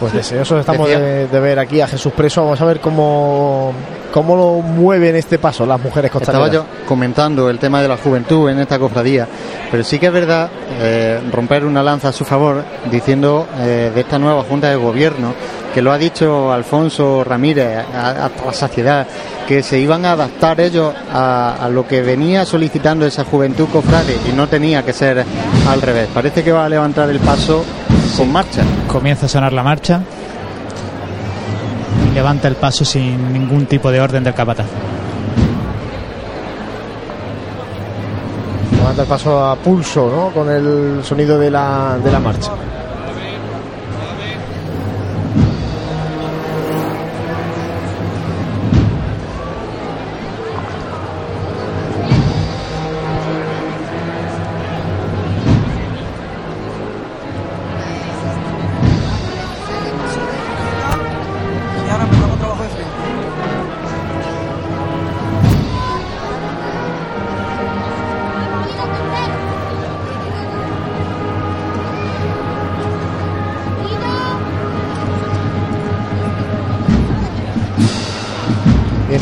Pues 0.01 0.15
deseosos 0.15 0.61
estamos 0.61 0.89
de, 0.89 1.29
de 1.29 1.41
ver 1.41 1.59
aquí 1.59 1.81
a 1.81 1.87
Jesús 1.87 2.13
Preso. 2.15 2.43
Vamos 2.43 2.61
a 2.61 2.65
ver 2.65 2.81
cómo, 2.81 3.73
cómo 4.13 4.35
lo 4.35 4.63
mueven 4.63 5.15
este 5.15 5.39
paso 5.39 5.67
las 5.67 5.81
mujeres 5.81 6.11
costaneras. 6.11 6.49
Estaba 6.49 6.65
yo 6.67 6.87
comentando 6.87 7.51
el 7.51 7.59
tema 7.59 7.83
de 7.83 7.89
la 7.89 7.97
juventud 7.99 8.49
en 8.49 8.59
esta 8.59 8.79
cofradía, 8.79 9.29
pero 9.71 9.85
sí 9.85 9.99
que 9.99 10.07
es 10.07 10.13
verdad 10.13 10.49
eh, 10.81 11.21
romper 11.31 11.65
una 11.65 11.83
lanza 11.83 12.09
a 12.09 12.13
su 12.13 12.25
favor 12.25 12.65
diciendo 12.91 13.47
eh, 13.59 13.93
de 13.95 14.01
esta 14.01 14.19
nueva 14.19 14.43
Junta 14.43 14.71
de 14.71 14.77
Gobierno, 14.77 15.35
que 15.75 15.83
lo 15.83 15.93
ha 15.93 15.99
dicho 15.99 16.53
Alfonso 16.53 17.23
Ramírez 17.23 17.85
a, 17.95 18.27
a 18.27 18.31
la 18.45 18.53
saciedad, 18.53 19.07
que 19.47 19.63
se 19.63 19.79
iban 19.79 20.05
a 20.05 20.13
adaptar 20.13 20.61
ellos 20.61 20.95
a, 21.13 21.57
a 21.61 21.69
lo 21.69 21.87
que 21.87 22.03
venía 22.03 22.45
solicitando 22.45 23.07
esa 23.07 23.25
juventud 23.25 23.69
cofrade 23.71 24.17
y 24.29 24.33
no 24.33 24.49
tenía 24.49 24.83
que 24.85 24.93
ser 24.93 25.25
al 25.69 25.83
revés. 25.83 26.09
Parece 26.13 26.43
que 26.43 26.53
va 26.53 26.65
a 26.65 26.69
levantar 26.69 27.11
el 27.11 27.21
paso 27.21 27.65
con 28.17 28.33
marcha. 28.33 28.63
Comienza 28.87 29.27
a 29.27 29.29
sonar 29.29 29.53
la 29.53 29.63
marcha 29.63 30.01
y 32.11 32.15
levanta 32.15 32.49
el 32.49 32.57
paso 32.57 32.85
sin 32.85 33.33
ningún 33.33 33.67
tipo 33.67 33.91
de 33.91 34.01
orden 34.01 34.25
del 34.25 34.35
capataz. 34.35 34.67
Levanta 38.77 39.03
el 39.03 39.09
paso 39.09 39.45
a 39.45 39.57
pulso, 39.57 40.11
¿no? 40.11 40.31
Con 40.31 40.51
el 40.51 41.05
sonido 41.05 41.39
de 41.39 41.51
la, 41.51 41.99
de 42.03 42.11
la 42.11 42.19
marcha. 42.19 42.51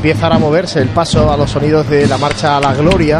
Y 0.08 0.10
empieza 0.10 0.24
ahora 0.28 0.36
a 0.36 0.38
moverse 0.38 0.80
el 0.80 0.88
paso 0.88 1.30
a 1.30 1.36
los 1.36 1.50
sonidos 1.50 1.86
de 1.86 2.06
la 2.06 2.16
marcha 2.16 2.56
a 2.56 2.60
la 2.62 2.72
gloria, 2.72 3.18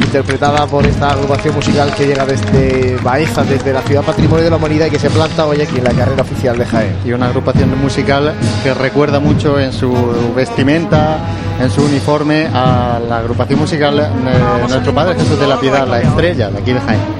interpretada 0.00 0.66
por 0.66 0.84
esta 0.84 1.10
agrupación 1.10 1.54
musical 1.54 1.94
que 1.94 2.08
llega 2.08 2.26
desde 2.26 2.96
Baeza, 3.04 3.44
desde 3.44 3.72
la 3.72 3.80
ciudad 3.82 4.02
patrimonio 4.02 4.42
de 4.42 4.50
la 4.50 4.56
humanidad 4.56 4.86
y 4.86 4.90
que 4.90 4.98
se 4.98 5.10
planta 5.10 5.46
hoy 5.46 5.60
aquí 5.60 5.78
en 5.78 5.84
la 5.84 5.92
carrera 5.92 6.22
oficial 6.22 6.58
de 6.58 6.66
Jaén. 6.66 6.96
y 7.04 7.12
una 7.12 7.26
agrupación 7.26 7.80
musical 7.80 8.34
que 8.64 8.74
recuerda 8.74 9.20
mucho 9.20 9.60
en 9.60 9.72
su 9.72 9.94
vestimenta, 10.34 11.18
en 11.60 11.70
su 11.70 11.84
uniforme 11.84 12.48
a 12.52 12.98
la 13.08 13.18
agrupación 13.18 13.60
musical 13.60 13.96
de 13.96 14.68
nuestro 14.68 14.92
Padre 14.92 15.14
Jesús 15.14 15.38
de 15.38 15.46
la 15.46 15.60
Piedad, 15.60 15.86
la 15.86 16.00
estrella 16.00 16.50
de 16.50 16.58
aquí 16.58 16.72
de 16.72 16.80
Jaén. 16.80 17.13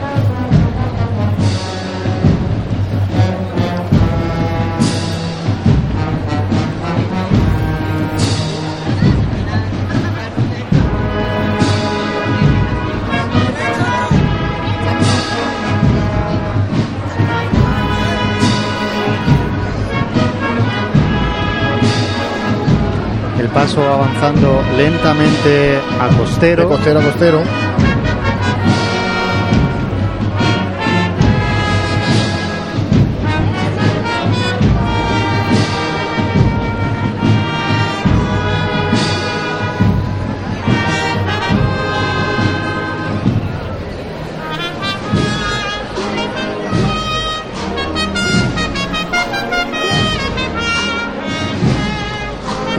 Paso 23.65 23.81
avanzando 23.83 24.61
lentamente 24.77 25.81
a 25.99 26.09
costero. 26.15 26.65
De 26.65 26.69
costero 26.69 27.01
costero. 27.01 27.74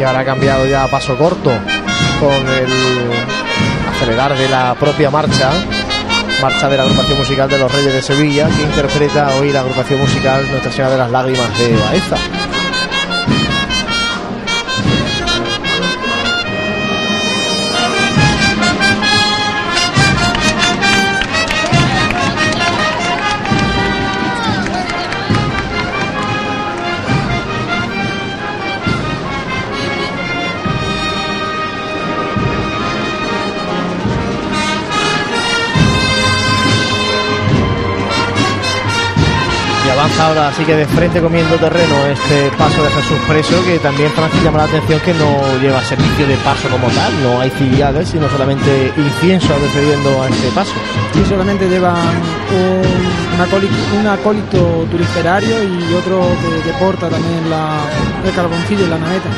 Y 0.05 0.07
ahora 0.07 0.19
ha 0.19 0.25
cambiado 0.25 0.67
ya 0.67 0.83
a 0.83 0.87
paso 0.87 1.17
corto 1.17 1.49
con 2.19 2.47
el 2.47 2.69
acelerar 3.89 4.37
de 4.37 4.47
la 4.49 4.75
propia 4.75 5.09
marcha. 5.09 5.49
Marcha 6.43 6.69
de 6.69 6.77
la 6.77 6.83
agrupación 6.83 7.17
musical 7.17 7.49
de 7.49 7.57
los 7.57 7.73
Reyes 7.73 7.91
de 7.91 8.01
Sevilla, 8.03 8.47
que 8.55 8.61
interpreta 8.61 9.33
hoy 9.37 9.51
la 9.51 9.61
agrupación 9.61 9.99
musical 9.99 10.45
Nuestra 10.51 10.71
Señora 10.71 10.91
de 10.91 10.97
las 10.99 11.09
Lágrimas 11.09 11.57
de 11.57 11.75
Baeza. 11.75 12.17
Ahora 40.19 40.49
así 40.49 40.63
que 40.63 40.75
de 40.75 40.85
frente 40.85 41.21
comiendo 41.21 41.55
terreno 41.57 41.95
este 42.07 42.49
paso 42.57 42.83
de 42.83 42.89
Jesús 42.89 43.17
Preso, 43.27 43.63
que 43.65 43.79
también 43.79 44.11
Francis 44.11 44.43
llama 44.43 44.59
la 44.59 44.63
atención 44.65 44.99
que 45.01 45.13
no 45.13 45.57
lleva 45.61 45.83
servicio 45.83 46.27
de 46.27 46.35
paso 46.37 46.69
como 46.69 46.87
tal, 46.87 47.11
no 47.23 47.41
hay 47.41 47.49
filiales, 47.49 48.09
sino 48.09 48.29
solamente 48.29 48.93
incienso 48.97 49.53
precediendo 49.53 50.21
a 50.23 50.29
este 50.29 50.47
paso. 50.49 50.73
Y 51.15 51.25
solamente 51.27 51.67
llevan 51.67 51.95
un, 52.51 53.35
un 53.35 53.41
acólito, 53.41 53.75
un 54.87 54.91
y 55.63 55.93
otro 55.93 56.27
que, 56.41 56.71
que 56.71 56.77
porta 56.77 57.09
también 57.09 57.49
la, 57.49 57.79
el 58.25 58.33
carboncillo 58.33 58.85
y 58.85 58.89
la 58.89 58.97
naveta. 58.97 59.29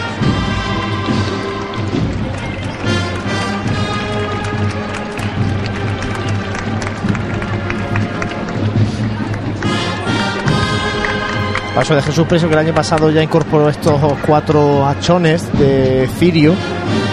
Paso 11.77 11.93
de 11.93 12.01
Jesús 12.01 12.25
Preso 12.25 12.47
que 12.47 12.53
el 12.53 12.59
año 12.59 12.73
pasado 12.73 13.11
ya 13.11 13.21
incorporó 13.21 13.69
estos 13.69 14.01
cuatro 14.25 14.83
hachones 14.87 15.47
de 15.59 16.09
cirio 16.17 16.55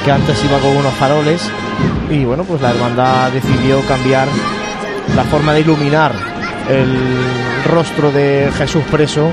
que 0.07 0.11
antes 0.11 0.43
iba 0.43 0.59
con 0.59 0.75
unos 0.75 0.95
faroles 0.95 1.43
y 2.11 2.25
bueno 2.25 2.45
pues 2.45 2.63
la 2.63 2.71
hermandad 2.71 3.31
decidió 3.31 3.83
cambiar 3.83 4.27
la 5.15 5.25
forma 5.25 5.53
de 5.53 5.61
iluminar 5.61 6.13
el 6.71 6.97
rostro 7.71 8.11
de 8.11 8.51
Jesús 8.57 8.83
Preso 8.91 9.29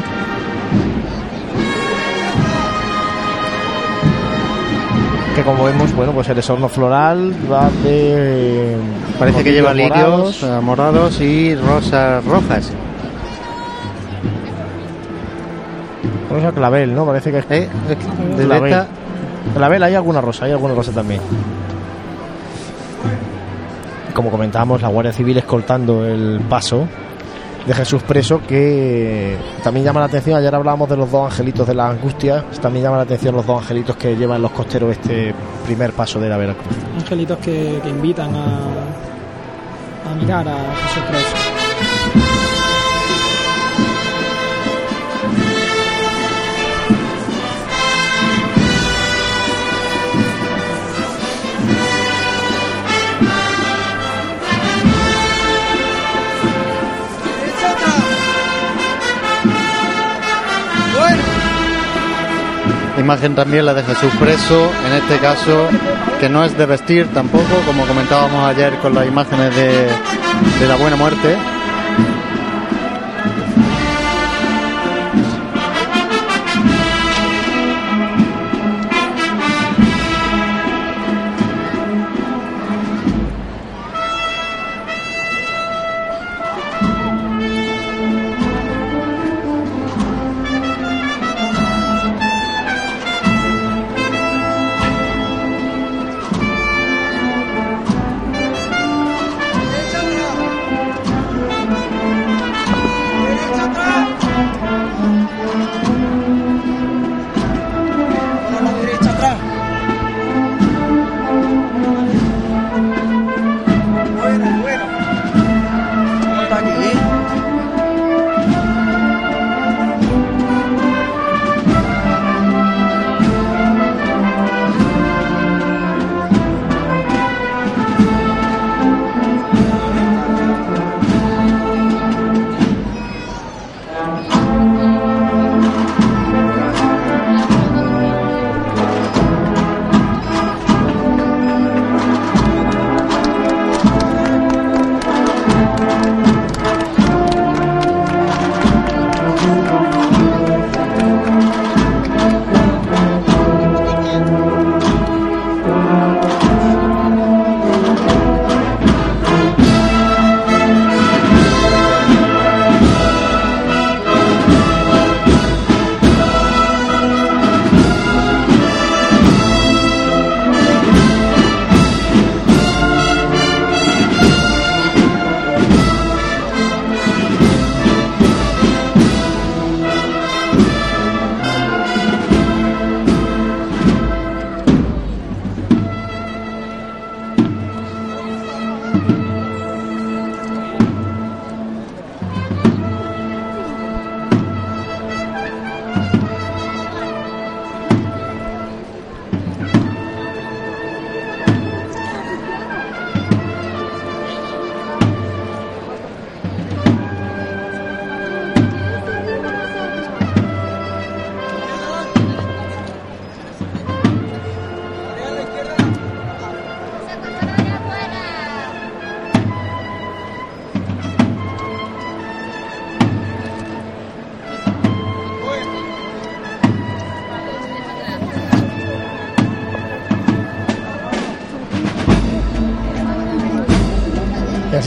que 5.33 5.43
como 5.43 5.63
vemos 5.63 5.95
bueno 5.95 6.11
pues 6.11 6.27
el 6.27 6.39
esorno 6.39 6.67
floral 6.67 7.33
va 7.49 7.69
de 7.85 8.75
Parece 9.17 9.45
que 9.45 9.53
lleva 9.53 9.73
lirios 9.73 9.95
morados. 9.95 10.43
eh, 10.43 10.59
morados 10.61 11.21
y 11.21 11.55
rosas 11.55 12.25
rojas. 12.25 12.73
Rosa 16.31 16.51
clavel, 16.51 16.93
¿no? 16.95 17.05
Parece 17.05 17.31
que 17.31 17.37
es 17.39 17.45
Eh, 17.49 17.69
es 17.89 17.97
que 17.97 18.23
desde 18.35 18.45
clavel. 18.45 18.71
esta- 18.73 18.87
Clavel 19.55 19.83
hay 19.83 19.95
alguna 19.95 20.21
rosa, 20.21 20.45
hay 20.45 20.51
alguna 20.51 20.73
rosa 20.75 20.91
también. 20.91 21.19
Como 24.13 24.29
comentábamos, 24.29 24.81
la 24.81 24.89
Guardia 24.89 25.13
Civil 25.13 25.37
escoltando 25.37 26.05
el 26.05 26.41
paso 26.49 26.85
de 27.65 27.73
Jesús 27.73 28.03
preso, 28.03 28.41
que 28.47 29.37
también 29.63 29.85
llama 29.85 29.99
la 30.01 30.07
atención. 30.07 30.37
Ayer 30.37 30.53
hablábamos 30.53 30.89
de 30.89 30.97
los 30.97 31.09
dos 31.09 31.31
angelitos 31.31 31.65
de 31.67 31.73
la 31.73 31.89
angustia, 31.89 32.43
también 32.61 32.83
llama 32.83 32.97
la 32.97 33.03
atención 33.03 33.35
los 33.35 33.45
dos 33.45 33.61
angelitos 33.61 33.95
que 33.95 34.15
llevan 34.15 34.41
los 34.41 34.51
costeros 34.51 34.91
este 34.91 35.33
primer 35.65 35.93
paso 35.93 36.19
de 36.19 36.27
la 36.29 36.37
Veracruz. 36.37 36.75
Angelitos 36.99 37.37
que, 37.39 37.79
que 37.81 37.89
invitan 37.89 38.35
a, 38.35 38.59
a 40.11 40.15
mirar 40.19 40.47
a 40.47 40.55
Jesús 40.87 41.03
Preso. 41.09 41.40
Imagen 63.01 63.33
también 63.33 63.65
la 63.65 63.73
de 63.73 63.81
Jesús 63.81 64.13
preso, 64.19 64.71
en 64.85 64.93
este 64.93 65.17
caso 65.17 65.67
que 66.19 66.29
no 66.29 66.45
es 66.45 66.55
de 66.55 66.67
vestir 66.67 67.07
tampoco, 67.07 67.55
como 67.65 67.83
comentábamos 67.87 68.45
ayer 68.45 68.77
con 68.77 68.93
las 68.93 69.07
imágenes 69.07 69.55
de, 69.55 69.87
de 70.59 70.67
la 70.67 70.75
buena 70.75 70.97
muerte. 70.97 71.35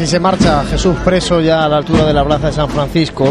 Así 0.04 0.10
se 0.10 0.20
marcha 0.20 0.62
Jesús 0.64 0.96
preso 1.02 1.40
ya 1.40 1.64
a 1.64 1.68
la 1.68 1.78
altura 1.78 2.04
de 2.04 2.12
la 2.12 2.22
plaza 2.24 2.48
de 2.48 2.52
San 2.52 2.68
Francisco. 2.68 3.24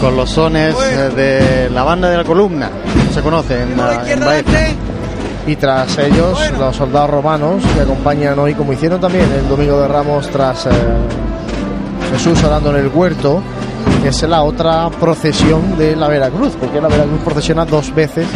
Con 0.00 0.16
los 0.16 0.30
sones 0.30 0.76
eh, 0.80 1.10
de 1.14 1.70
la 1.70 1.82
banda 1.82 2.08
de 2.08 2.16
la 2.18 2.24
columna, 2.24 2.70
se 3.12 3.20
conoce 3.20 3.62
en, 3.62 3.70
en 3.70 4.20
Baeza. 4.20 4.68
Y 5.46 5.56
tras 5.56 5.98
ellos, 5.98 6.38
los 6.56 6.76
soldados 6.76 7.10
romanos 7.10 7.62
que 7.74 7.80
acompañan 7.80 8.38
hoy, 8.38 8.54
como 8.54 8.72
hicieron 8.72 9.00
también 9.00 9.24
el 9.32 9.48
domingo 9.48 9.80
de 9.80 9.88
Ramos, 9.88 10.28
tras 10.28 10.66
eh, 10.66 10.70
Jesús 12.12 12.42
orando 12.44 12.70
en 12.70 12.76
el 12.76 12.88
huerto, 12.88 13.42
que 14.02 14.08
es 14.08 14.22
la 14.22 14.42
otra 14.42 14.88
procesión 14.88 15.76
de 15.76 15.96
la 15.96 16.06
Veracruz, 16.06 16.52
porque 16.60 16.80
la 16.80 16.88
Veracruz 16.88 17.20
procesiona 17.24 17.64
dos 17.64 17.92
veces 17.92 18.26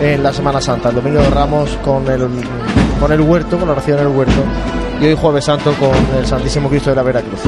en 0.00 0.22
la 0.22 0.32
Semana 0.32 0.60
Santa: 0.60 0.90
el 0.90 0.96
domingo 0.96 1.20
de 1.20 1.30
Ramos 1.30 1.70
con 1.82 2.06
el, 2.08 2.28
con 3.00 3.10
el 3.10 3.20
huerto, 3.22 3.56
con 3.56 3.66
la 3.66 3.72
oración 3.72 3.98
en 3.98 4.06
el 4.08 4.14
huerto, 4.14 4.42
y 5.00 5.06
hoy 5.06 5.16
Jueves 5.16 5.44
Santo 5.44 5.72
con 5.74 5.96
el 6.18 6.26
Santísimo 6.26 6.68
Cristo 6.68 6.90
de 6.90 6.96
la 6.96 7.02
Veracruz. 7.02 7.40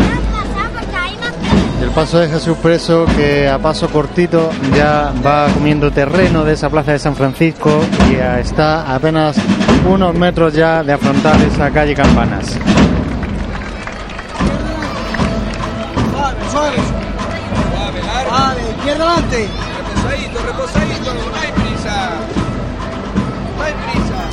El 1.83 1.91
paso 1.91 2.19
de 2.19 2.29
Jesús 2.29 2.57
preso 2.63 3.07
que 3.17 3.49
a 3.49 3.59
paso 3.59 3.89
cortito 3.89 4.51
ya 4.75 5.13
va 5.25 5.49
comiendo 5.53 5.91
terreno 5.91 6.45
de 6.45 6.55
esa 6.55 6.71
plaza 6.71 6.93
de 6.93 6.99
San 6.99 7.17
Francisco 7.17 7.81
y 8.09 8.17
ya 8.17 8.39
está 8.39 8.83
a 8.83 8.95
apenas 8.95 9.37
unos 9.89 10.15
metros 10.15 10.55
ya 10.55 10.83
de 10.83 10.93
afrontar 10.93 11.41
esa 11.43 11.71
calle 11.71 11.95
Campanas. 11.95 12.57
Adelante. 18.93 19.49
Reposadito, 19.79 20.39
reposadito, 20.47 21.15
no 21.15 21.41
hay 21.41 21.53
prisa. 21.53 22.11
No 23.57 23.63
hay 23.65 23.73
prisa. 23.73 24.29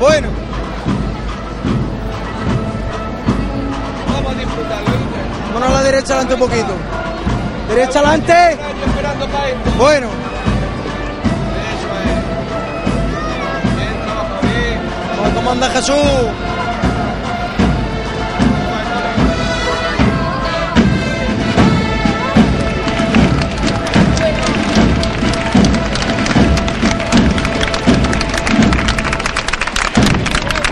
Bueno. 0.00 0.33
A 5.66 5.70
la 5.70 5.82
derecha 5.82 6.14
adelante 6.14 6.34
un 6.34 6.40
poquito. 6.40 6.74
Derecha 7.68 7.98
adelante. 8.00 8.58
Bueno. 9.78 10.08
¿Cómo 15.34 15.50
anda 15.50 15.68
Jesús? 15.70 16.53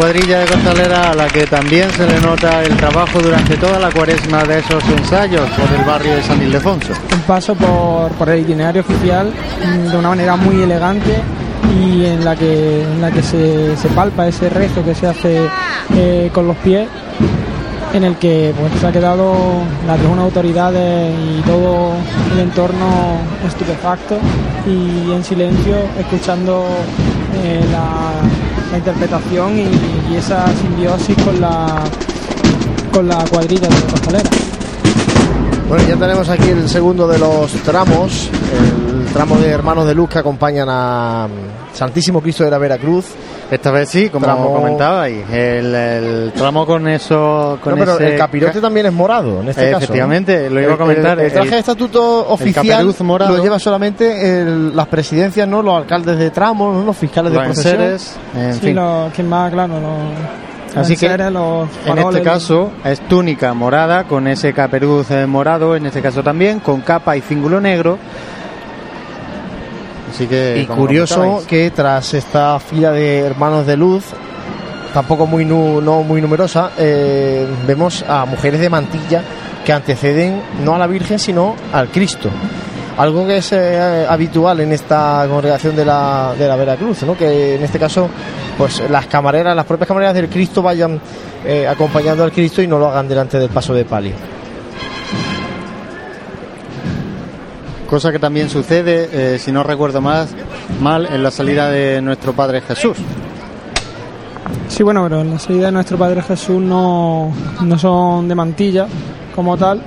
Cuadrilla 0.03 0.40
de 0.40 0.46
costalera 0.46 1.12
a 1.12 1.14
la 1.14 1.28
que 1.28 1.46
también 1.46 1.88
se 1.92 2.05
le 2.05 2.20
nota 2.20 2.61
el 2.64 2.76
trabajo 2.76 3.20
durante 3.20 3.57
toda 3.57 3.78
la 3.78 3.88
cuaresma 3.88 4.42
de 4.42 4.59
esos 4.59 4.82
ensayos 4.98 5.48
por 5.50 5.78
el 5.78 5.84
barrio 5.84 6.16
de 6.16 6.22
San 6.24 6.42
Ildefonso. 6.42 6.92
un 7.14 7.20
paso 7.20 7.55
por, 7.55 8.28
el 8.28 8.40
itinerario 8.40 8.80
oficial 8.80 9.28
mm, 9.28 9.90
de 9.92 9.96
una 9.96 10.09
manera 10.09 10.34
muy 10.34 10.61
elegante 10.61 11.20
y 11.80 12.05
en 12.05 12.24
la 12.24 12.34
que, 12.34 12.82
en 12.82 13.00
la 13.00 13.12
que 13.12 13.22
se, 13.22 13.76
se 13.76 13.88
palpa 13.90 14.26
ese 14.26 14.50
rezo 14.50 14.84
que 14.84 14.92
se 14.96 15.07
hace 15.07 15.48
eh, 15.94 16.30
con 16.34 16.48
los 16.48 16.57
pies, 16.57 16.88
en 17.94 18.03
el 18.03 18.16
que 18.16 18.53
pues, 18.59 18.72
se 18.80 18.86
ha 18.88 18.90
quedado 18.90 19.36
las 19.86 20.00
unas 20.00 20.24
autoridades 20.24 21.14
y 21.14 21.42
todo 21.42 21.92
el 22.32 22.40
entorno 22.40 23.18
estupefacto 23.46 24.18
y 24.66 25.12
en 25.12 25.22
silencio 25.22 25.76
escuchando 25.96 26.66
eh, 27.44 27.64
la, 27.70 28.14
la 28.72 28.78
interpretación 28.78 29.58
y, 29.58 30.16
esa 30.16 30.46
simbiosis 30.56 31.16
con 31.22 31.40
la, 31.40 31.84
con 32.92 33.06
la 33.06 33.24
cuadrilla 33.30 33.68
de 33.68 33.80
costalera. 33.90 34.30
Bueno, 35.68 35.88
ya 35.88 35.96
tenemos 35.96 36.28
aquí 36.28 36.48
el 36.48 36.68
segundo 36.68 37.06
de 37.06 37.18
los 37.18 37.52
tramos, 37.62 38.28
el 38.28 39.12
tramo 39.12 39.36
de 39.38 39.48
hermanos 39.48 39.86
de 39.86 39.94
luz 39.94 40.10
que 40.10 40.18
acompañan 40.18 40.68
a, 40.70 41.28
Santísimo 41.72 42.20
Cristo 42.20 42.44
de 42.44 42.50
la 42.50 42.58
Veracruz. 42.58 43.06
Esta 43.53 43.70
vez 43.70 43.88
sí, 43.90 44.09
como 44.09 44.24
Tramo- 44.26 44.53
comentaba 44.55 45.03
ahí, 45.03 45.22
el, 45.30 45.74
el 45.74 46.32
tramo 46.34 46.64
con 46.64 46.88
eso, 46.88 47.59
con 47.62 47.74
No, 47.74 47.78
pero 47.78 47.94
ese 47.94 48.12
el 48.14 48.18
capirote 48.18 48.55
ca- 48.55 48.61
tambií 48.62 48.84
es 48.86 48.92
morado, 48.92 49.42
en 49.42 49.48
este 49.50 49.70
caso. 49.70 49.84
Efectivamente, 49.84 50.48
lo 50.48 50.61
iba 50.61 50.72
a 50.74 50.76
comentar. 50.78 51.18
El, 51.18 51.26
el 51.26 51.32
traje 51.32 51.48
el- 51.48 51.53
de 51.55 51.59
estatuto 51.61 52.28
oficial 52.30 52.94
morado. 53.00 53.36
lo 53.36 53.42
lleva 53.42 53.59
solamente 53.59 54.40
el- 54.40 54.74
las 54.74 54.86
presidencias, 54.88 55.46
no 55.46 55.61
los 55.62 55.74
alcaldes 55.76 56.18
de 56.18 56.30
tramo, 56.30 56.72
¿no? 56.72 56.82
los 56.82 56.96
fiscales 56.96 57.30
de 57.32 57.38
enseres, 57.40 58.16
en 58.34 58.55
Sí, 58.55 58.61
fin. 58.61 58.76
lo, 58.76 59.11
quien 59.14 59.28
más, 59.28 59.53
claro, 59.53 59.74
los, 59.74 59.92
Así 60.74 60.96
que, 60.96 61.05
En 61.07 61.98
este 61.98 62.22
caso 62.22 62.70
es 62.82 63.00
túnica 63.07 63.53
morada 63.53 64.05
con 64.05 64.26
ese 64.26 64.55
caperuz 64.55 65.11
eh, 65.11 65.26
morado, 65.26 65.76
en 65.76 65.84
este 65.84 66.00
caso 66.00 66.22
también, 66.22 66.61
con 66.61 66.80
capa 66.80 67.14
y 67.14 67.20
cíngulo 67.20 67.61
negro. 67.61 67.98
Así 70.12 70.26
que, 70.26 70.58
Y 70.58 70.66
curioso 70.80 71.14
que 71.46 71.70
tras 71.70 72.14
esta 72.14 72.58
fila 72.60 72.90
de 72.92 73.20
hermanos 73.20 73.66
de 73.66 73.76
luz, 73.76 74.04
tampoco 74.92 75.26
muy 75.26 75.44
nu- 75.44 75.80
no 75.80 76.02
muy 76.02 76.20
numerosa, 76.20 76.70
eh, 76.78 77.46
vemos 77.66 78.04
a 78.06 78.24
mujeres 78.26 78.60
de 78.60 78.68
mantilla 78.68 79.22
que 79.64 79.72
anteceden 79.72 80.42
no 80.64 80.74
a 80.74 80.78
la 80.78 80.86
Virgen 80.86 81.18
sino 81.18 81.54
al 81.72 81.88
Cristo. 81.88 82.28
Algo 82.98 83.26
que 83.26 83.38
es 83.38 83.50
eh, 83.52 84.04
habitual 84.06 84.60
en 84.60 84.72
esta 84.72 85.24
congregación 85.28 85.74
de 85.74 85.84
la, 85.86 86.34
de 86.38 86.46
la 86.46 86.56
Veracruz, 86.56 87.02
¿no? 87.04 87.16
que 87.16 87.54
en 87.54 87.62
este 87.62 87.78
caso 87.78 88.08
pues 88.58 88.82
las 88.90 89.06
camareras, 89.06 89.56
las 89.56 89.64
propias 89.64 89.88
camareras 89.88 90.14
del 90.14 90.28
Cristo 90.28 90.60
vayan 90.60 91.00
eh, 91.44 91.66
acompañando 91.66 92.22
al 92.22 92.32
Cristo 92.32 92.60
y 92.60 92.66
no 92.66 92.78
lo 92.78 92.88
hagan 92.90 93.08
delante 93.08 93.38
del 93.38 93.48
paso 93.48 93.72
de 93.72 93.86
palio. 93.86 94.12
Cosa 97.93 98.11
que 98.11 98.18
también 98.18 98.49
sucede, 98.49 99.11
eh, 99.12 99.38
si 99.38 99.53
no 99.53 99.62
recuerdo 99.62 100.01
más, 100.01 100.30
mal, 100.80 101.05
en 101.05 101.22
la 101.22 101.30
salida 101.30 101.68
de 101.68 102.01
nuestro 102.01 102.32
Padre 102.32 102.62
Jesús. 102.62 102.97
Sí, 104.66 104.82
bueno, 104.82 105.03
pero 105.03 105.20
en 105.20 105.32
la 105.32 105.38
salida 105.38 105.66
de 105.66 105.72
nuestro 105.72 105.99
Padre 105.99 106.22
Jesús 106.22 106.59
no, 106.59 107.30
no 107.61 107.78
son 107.78 108.28
de 108.28 108.34
mantilla 108.34 108.86
como 109.36 109.59
tal. 109.59 109.82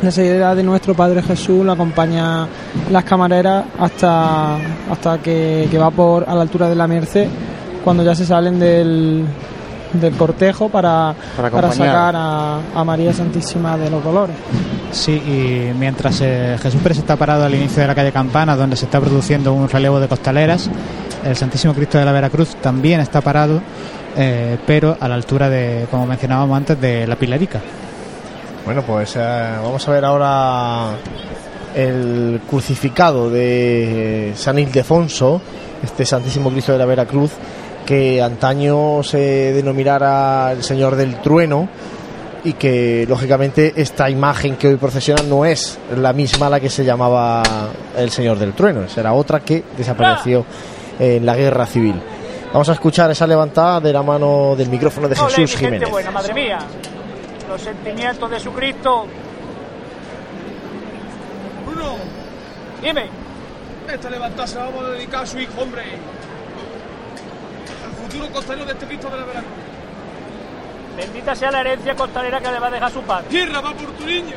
La 0.00 0.12
salida 0.12 0.54
de 0.54 0.62
nuestro 0.62 0.94
Padre 0.94 1.24
Jesús 1.24 1.66
la 1.66 1.72
acompaña 1.72 2.46
las 2.92 3.02
camareras 3.02 3.64
hasta, 3.80 4.54
hasta 4.88 5.18
que, 5.18 5.66
que 5.68 5.76
va 5.76 5.90
por 5.90 6.22
a 6.28 6.36
la 6.36 6.42
altura 6.42 6.68
de 6.68 6.76
la 6.76 6.86
Merced, 6.86 7.26
cuando 7.82 8.04
ya 8.04 8.14
se 8.14 8.24
salen 8.24 8.60
del, 8.60 9.24
del 9.92 10.14
cortejo 10.14 10.68
para, 10.68 11.12
Para 11.36 11.72
sacar 11.72 12.14
a, 12.14 12.60
a 12.72 12.84
María 12.84 13.12
Santísima 13.12 13.76
de 13.76 13.90
los 13.90 14.04
Dolores. 14.04 14.36
Sí, 14.94 15.12
y 15.12 15.72
mientras 15.76 16.20
eh, 16.20 16.56
Jesús 16.62 16.80
Pérez 16.80 16.98
está 16.98 17.16
parado 17.16 17.44
al 17.44 17.52
inicio 17.52 17.82
de 17.82 17.88
la 17.88 17.96
calle 17.96 18.12
Campana, 18.12 18.54
donde 18.54 18.76
se 18.76 18.84
está 18.84 19.00
produciendo 19.00 19.52
un 19.52 19.68
relevo 19.68 19.98
de 19.98 20.06
costaleras, 20.06 20.70
el 21.24 21.34
Santísimo 21.34 21.74
Cristo 21.74 21.98
de 21.98 22.04
la 22.04 22.12
Veracruz 22.12 22.54
también 22.62 23.00
está 23.00 23.20
parado, 23.20 23.60
eh, 24.16 24.56
pero 24.66 24.96
a 24.98 25.08
la 25.08 25.16
altura 25.16 25.50
de, 25.50 25.88
como 25.90 26.06
mencionábamos 26.06 26.56
antes, 26.56 26.80
de 26.80 27.08
la 27.08 27.16
Pilarica. 27.16 27.60
Bueno, 28.64 28.82
pues 28.82 29.16
eh, 29.16 29.54
vamos 29.60 29.86
a 29.86 29.90
ver 29.90 30.04
ahora 30.04 30.92
el 31.74 32.40
crucificado 32.48 33.28
de 33.28 34.32
San 34.36 34.60
Ildefonso, 34.60 35.40
este 35.82 36.06
Santísimo 36.06 36.50
Cristo 36.50 36.70
de 36.70 36.78
la 36.78 36.86
Veracruz, 36.86 37.32
que 37.84 38.22
antaño 38.22 39.02
se 39.02 39.52
denominara 39.52 40.52
el 40.52 40.62
Señor 40.62 40.94
del 40.94 41.16
Trueno 41.16 41.68
y 42.44 42.52
que 42.52 43.06
lógicamente 43.08 43.72
esta 43.76 44.08
imagen 44.10 44.56
que 44.56 44.68
hoy 44.68 44.76
procesiona 44.76 45.22
no 45.22 45.44
es 45.44 45.78
la 45.96 46.12
misma 46.12 46.46
a 46.46 46.50
la 46.50 46.60
que 46.60 46.68
se 46.68 46.84
llamaba 46.84 47.42
el 47.96 48.10
Señor 48.10 48.38
del 48.38 48.52
Trueno, 48.52 48.86
será 48.88 49.14
otra 49.14 49.40
que 49.40 49.64
desapareció 49.76 50.44
en 50.98 51.24
la 51.24 51.34
guerra 51.34 51.66
civil. 51.66 51.94
Vamos 52.52 52.68
a 52.68 52.74
escuchar 52.74 53.10
esa 53.10 53.26
levantada 53.26 53.80
de 53.80 53.92
la 53.92 54.02
mano 54.02 54.54
del 54.56 54.68
micrófono 54.68 55.08
de 55.08 55.16
Jesús 55.16 55.34
gente 55.34 55.56
Jiménez. 55.56 55.90
buena, 55.90 56.10
madre 56.10 56.34
mía. 56.34 56.58
Los 57.48 57.62
sentimientos 57.62 58.30
de 58.30 58.38
su 58.38 58.52
Cristo. 58.52 59.06
Bruno, 61.66 61.96
Dime, 62.80 63.06
esta 63.92 64.10
levantada 64.10 64.46
se 64.46 64.58
la 64.58 64.64
vamos 64.66 64.84
a 64.84 64.90
dedicar 64.90 65.22
a 65.22 65.26
su 65.26 65.38
hijo, 65.38 65.60
hombre. 65.60 65.82
Al 67.84 67.92
futuro 68.02 68.30
costalero 68.30 68.66
de 68.66 68.72
este 68.72 68.86
Cristo 68.86 69.08
de 69.08 69.16
la 69.16 69.24
Veracruz. 69.24 69.63
Bendita 70.96 71.34
sea 71.34 71.50
la 71.50 71.60
herencia 71.60 71.94
costalera 71.94 72.40
que 72.40 72.50
le 72.50 72.58
va 72.58 72.66
a 72.68 72.70
dejar 72.70 72.90
su 72.90 73.02
padre. 73.02 73.28
Tierra 73.28 73.60
va 73.60 73.72
por 73.72 73.90
tu 73.92 74.06
niño. 74.06 74.36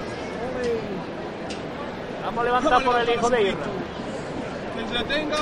Vamos 2.25 2.41
a 2.41 2.43
levantar 2.43 2.83
por 2.83 2.99
el 2.99 3.09
hijo 3.09 3.29
de 3.29 3.41
Irra. 3.41 3.65
Que 4.75 4.81
entretenga 4.81 5.37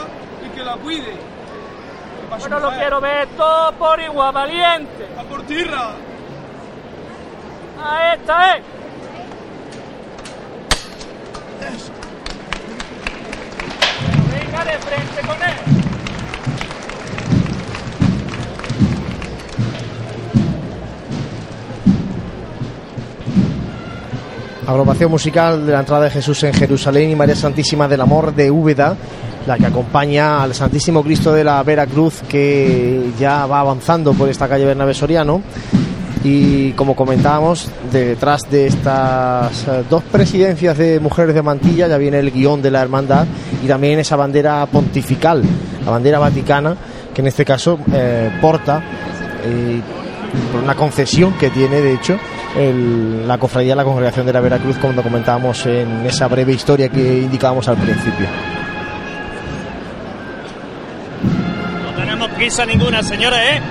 y 0.46 0.50
que 0.56 0.64
la 0.64 0.76
cuide. 0.76 1.14
Que 1.14 2.36
Bueno, 2.40 2.60
lo 2.60 2.72
quiero 2.72 3.02
ver 3.02 3.28
todo 3.30 3.72
por 3.74 4.00
igual, 4.00 4.34
valiente. 4.34 5.08
A 5.18 5.24
por 5.24 5.42
tierra. 5.44 5.92
A 7.84 8.14
esta 8.14 8.56
es. 8.56 8.64
Venga 14.32 14.66
de 14.66 14.78
frente 14.80 15.22
con 15.28 15.44
él. 15.44 15.85
Agrupación 24.68 25.12
musical 25.12 25.64
de 25.64 25.74
la 25.74 25.82
entrada 25.82 26.06
de 26.06 26.10
Jesús 26.10 26.44
en 26.44 26.52
Jerusalén 26.52 27.12
y 27.12 27.16
María 27.16 27.36
Santísima 27.36 27.88
del 27.88 28.02
Amor 28.02 28.34
de 28.34 28.50
Úbeda, 28.50 28.96
la 29.46 29.58
que 29.58 29.68
acompaña 29.68 30.42
al 30.42 30.56
Santísimo 30.56 31.04
Cristo 31.04 31.32
de 31.32 31.44
la 31.44 31.62
Veracruz 31.62 32.24
que 32.28 33.12
ya 33.20 33.46
va 33.46 33.60
avanzando 33.60 34.14
por 34.14 34.28
esta 34.28 34.48
calle 34.48 34.66
Bernabé 34.66 34.96
Soriano. 34.96 35.44
Y 36.24 36.72
como 36.72 36.96
comentábamos, 36.96 37.70
detrás 37.92 38.42
de 38.50 38.66
estas 38.66 39.68
eh, 39.68 39.84
dos 39.88 40.02
presidencias 40.02 40.76
de 40.76 41.00
mujeres 41.00 41.36
de 41.36 41.44
mantilla 41.44 41.88
ya 41.88 42.00
viene 42.00 42.18
el 42.18 42.32
guion 42.32 42.64
de 42.64 42.72
la 42.72 42.82
hermandad 42.82 43.28
y 43.64 43.68
también 43.68 44.00
esa 44.00 44.16
bandera 44.16 44.66
pontifical, 44.66 45.44
la 45.86 45.92
bandera 45.92 46.18
vaticana, 46.18 46.76
que 47.14 47.22
en 47.22 47.28
este 47.28 47.46
caso 47.46 47.78
eh, 47.94 48.32
porta 48.42 48.82
eh, 49.44 49.80
por 50.52 50.64
una 50.64 50.74
concesión 50.74 51.34
que 51.34 51.52
tiene, 51.52 51.82
de 51.82 51.94
hecho, 51.94 52.18
el- 52.58 53.28
la 53.28 53.38
cofradía 53.38 53.72
de 53.72 53.76
la 53.78 53.84
congregación 53.84 54.26
de 54.26 54.34
la 54.34 54.40
Veracruz, 54.42 54.78
como 54.78 55.02
comentábamos 55.02 55.66
en 55.66 56.06
esa 56.06 56.28
breve 56.28 56.54
historia 56.54 56.90
que 56.90 57.20
indicábamos 57.20 57.68
al 57.68 57.78
principio. 57.78 58.28
No 61.84 61.92
tenemos 62.02 62.30
prisa 62.30 62.66
ninguna, 62.66 63.04
señores, 63.04 63.40
¿eh? 63.40 63.62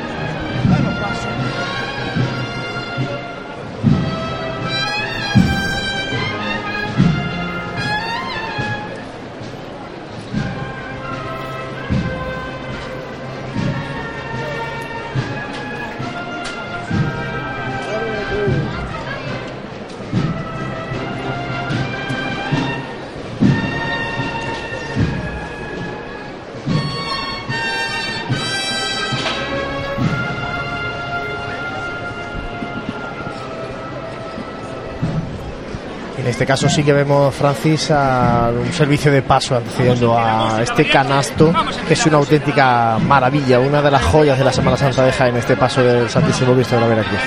Este 36.44 36.52
caso 36.52 36.68
sí 36.68 36.84
que 36.84 36.92
vemos, 36.92 37.34
Francis, 37.34 37.90
a 37.90 38.50
un 38.50 38.70
servicio 38.70 39.10
de 39.10 39.22
paso 39.22 39.56
accediendo 39.56 40.14
a 40.14 40.60
este 40.62 40.86
canasto, 40.86 41.50
que 41.88 41.94
es 41.94 42.04
una 42.04 42.18
auténtica 42.18 42.98
maravilla, 42.98 43.60
una 43.60 43.80
de 43.80 43.90
las 43.90 44.02
joyas 44.02 44.36
de 44.36 44.44
la 44.44 44.52
Semana 44.52 44.76
Santa 44.76 45.06
de 45.06 45.12
Jaén, 45.12 45.34
este 45.36 45.56
paso 45.56 45.82
del 45.82 46.10
Santísimo 46.10 46.52
Cristo 46.52 46.74
de 46.74 46.82
la 46.82 46.86
Veracruz. 46.88 47.20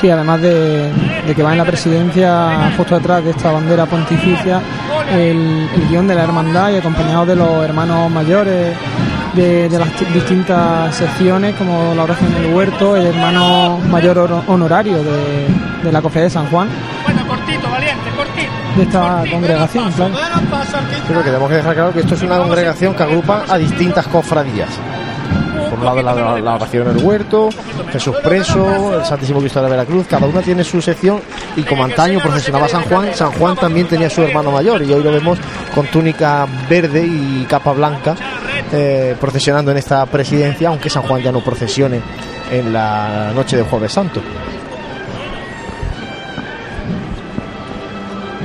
Sí, 0.00 0.08
además 0.08 0.40
de, 0.40 0.90
que 1.36 1.42
va 1.42 1.52
en 1.52 1.58
la 1.58 1.64
presidencia, 1.66 2.72
justo 2.74 2.94
detrás 2.94 3.22
de 3.22 3.32
esta 3.32 3.52
bandera 3.52 3.84
pontificia, 3.84 4.62
el, 5.12 5.68
guion 5.90 6.08
de 6.08 6.14
la 6.14 6.22
hermandad 6.22 6.70
y 6.70 6.76
acompañado 6.76 7.26
de 7.26 7.36
los 7.36 7.62
hermanos 7.62 8.10
mayores 8.10 8.74
de, 9.34 9.68
las 9.78 10.14
distintas 10.14 10.96
secciones, 10.96 11.54
como 11.54 11.94
la 11.94 12.04
oración 12.04 12.32
del 12.32 12.54
huerto, 12.54 12.96
el 12.96 13.08
hermano 13.08 13.76
mayor 13.90 14.42
honorario 14.46 15.04
de, 15.04 15.48
de 15.84 15.92
la 15.92 16.00
cofradía 16.00 16.24
de 16.24 16.30
San 16.30 16.46
Juan, 16.46 16.70
esta 18.82 19.24
congregación. 19.30 19.92
Pero 21.08 21.20
que 21.20 21.26
tenemos 21.26 21.48
que 21.48 21.56
dejar 21.56 21.74
claro 21.74 21.92
que 21.92 22.00
esto 22.00 22.14
es 22.14 22.22
una 22.22 22.38
congregación 22.38 22.94
que 22.94 23.02
agrupa 23.02 23.44
a 23.48 23.58
distintas 23.58 24.06
cofradías. 24.06 24.70
Por 25.68 25.78
un 25.78 25.84
lado 25.84 26.02
la, 26.02 26.54
oración 26.54 26.92
del 26.92 27.04
huerto, 27.04 27.48
Jesús 27.92 28.16
preso, 28.22 28.98
el 28.98 29.04
Santísimo 29.04 29.38
Cristo 29.40 29.60
de 29.60 29.66
la 29.66 29.70
Veracruz, 29.70 30.06
cada 30.08 30.26
una 30.26 30.42
tiene 30.42 30.64
su 30.64 30.82
sección 30.82 31.20
y 31.54 31.62
como 31.62 31.84
antaño 31.84 32.18
procesionaba 32.20 32.68
San 32.68 32.82
Juan, 32.82 33.14
San 33.14 33.30
Juan 33.32 33.56
también 33.56 33.86
tenía 33.86 34.10
su 34.10 34.22
hermano 34.22 34.50
mayor 34.50 34.82
y 34.82 34.92
hoy 34.92 35.02
lo 35.02 35.12
vemos 35.12 35.38
con 35.72 35.86
túnica 35.86 36.46
verde 36.68 37.06
y 37.06 37.46
capa 37.48 37.72
blanca 37.72 38.16
eh, 38.72 39.16
procesionando 39.20 39.70
en 39.70 39.78
esta 39.78 40.04
presidencia, 40.06 40.68
aunque 40.68 40.90
San 40.90 41.02
Juan 41.02 41.22
ya 41.22 41.30
no 41.30 41.40
procesione 41.40 42.00
en 42.50 42.72
la 42.72 43.32
noche 43.34 43.56
de 43.56 43.62
Jueves 43.62 43.92
Santo. 43.92 44.20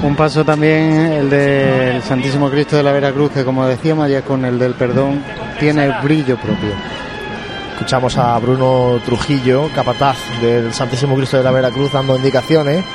Un 0.06 0.16
paso 0.16 0.46
también 0.46 1.14
el 1.14 1.30
del 1.32 2.04
Santísimo 2.04 2.48
Cristo 2.52 2.78
de 2.78 2.84
la 2.84 2.92
Veracruz, 2.92 3.32
que 3.32 3.44
como 3.44 3.66
decíamos 3.66 4.08
ya 4.08 4.22
con 4.22 4.46
el 4.46 4.60
del 4.60 4.76
perdón, 4.76 5.24
tiene 5.60 5.90
brillo 6.04 6.38
propio. 6.38 6.74
Escuchamos 7.72 8.16
a 8.16 8.38
Bruno 8.38 9.00
Trujillo, 9.04 9.68
capataz 9.74 10.18
del 10.40 10.72
Santísimo 10.74 11.16
Cristo 11.16 11.38
de 11.38 11.44
la 11.44 11.50
Veracruz, 11.50 11.92
dando 11.92 12.16
indicaciones. 12.16 12.86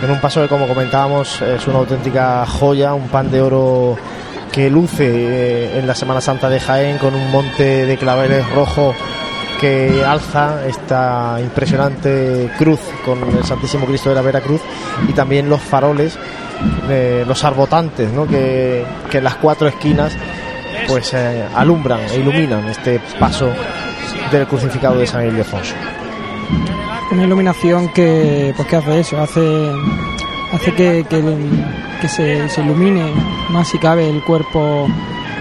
En 0.00 0.10
un 0.12 0.20
paso 0.20 0.42
que, 0.42 0.48
como 0.48 0.68
comentábamos, 0.68 1.42
es 1.42 1.66
una 1.66 1.78
auténtica 1.78 2.46
joya, 2.46 2.94
un 2.94 3.08
pan 3.08 3.32
de 3.32 3.42
oro 3.42 3.96
que 4.52 4.70
luce 4.70 5.08
eh, 5.08 5.78
en 5.80 5.88
la 5.88 5.96
Semana 5.96 6.20
Santa 6.20 6.48
de 6.48 6.60
Jaén 6.60 6.98
con 6.98 7.16
un 7.16 7.32
monte 7.32 7.84
de 7.84 7.96
claveles 7.96 8.48
rojo 8.50 8.94
que 9.60 10.04
alza 10.04 10.66
esta 10.66 11.38
impresionante 11.40 12.50
cruz 12.58 12.80
con 13.04 13.18
el 13.22 13.44
Santísimo 13.44 13.86
Cristo 13.86 14.10
de 14.10 14.14
la 14.14 14.22
Veracruz 14.22 14.60
y 15.08 15.12
también 15.12 15.48
los 15.48 15.60
faroles, 15.60 16.18
eh, 16.88 17.24
los 17.26 17.42
arbotantes, 17.44 18.10
¿no? 18.12 18.26
que, 18.26 18.84
que 19.10 19.18
en 19.18 19.24
las 19.24 19.36
cuatro 19.36 19.68
esquinas 19.68 20.12
pues 20.86 21.12
eh, 21.14 21.44
alumbran 21.54 22.00
e 22.10 22.16
iluminan 22.16 22.66
este 22.68 23.00
paso 23.18 23.50
del 24.30 24.46
crucificado 24.46 24.98
de 24.98 25.06
San 25.06 25.26
Ildefonso. 25.26 25.74
Una 27.10 27.24
iluminación 27.24 27.88
que, 27.92 28.52
pues, 28.56 28.68
que 28.68 28.76
hace 28.76 29.00
eso, 29.00 29.20
hace, 29.20 29.72
hace 30.52 30.72
que, 30.74 31.06
que, 31.08 31.22
que 32.00 32.08
se, 32.08 32.48
se 32.48 32.60
ilumine 32.60 33.12
más 33.50 33.68
si 33.68 33.78
cabe 33.78 34.08
el 34.08 34.22
cuerpo 34.22 34.88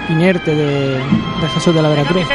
inerte 0.09 0.53
de, 0.53 0.97
de 0.97 1.49
Jesús 1.53 1.73
de 1.73 1.81
la 1.81 1.89
Veracruz. 1.89 2.25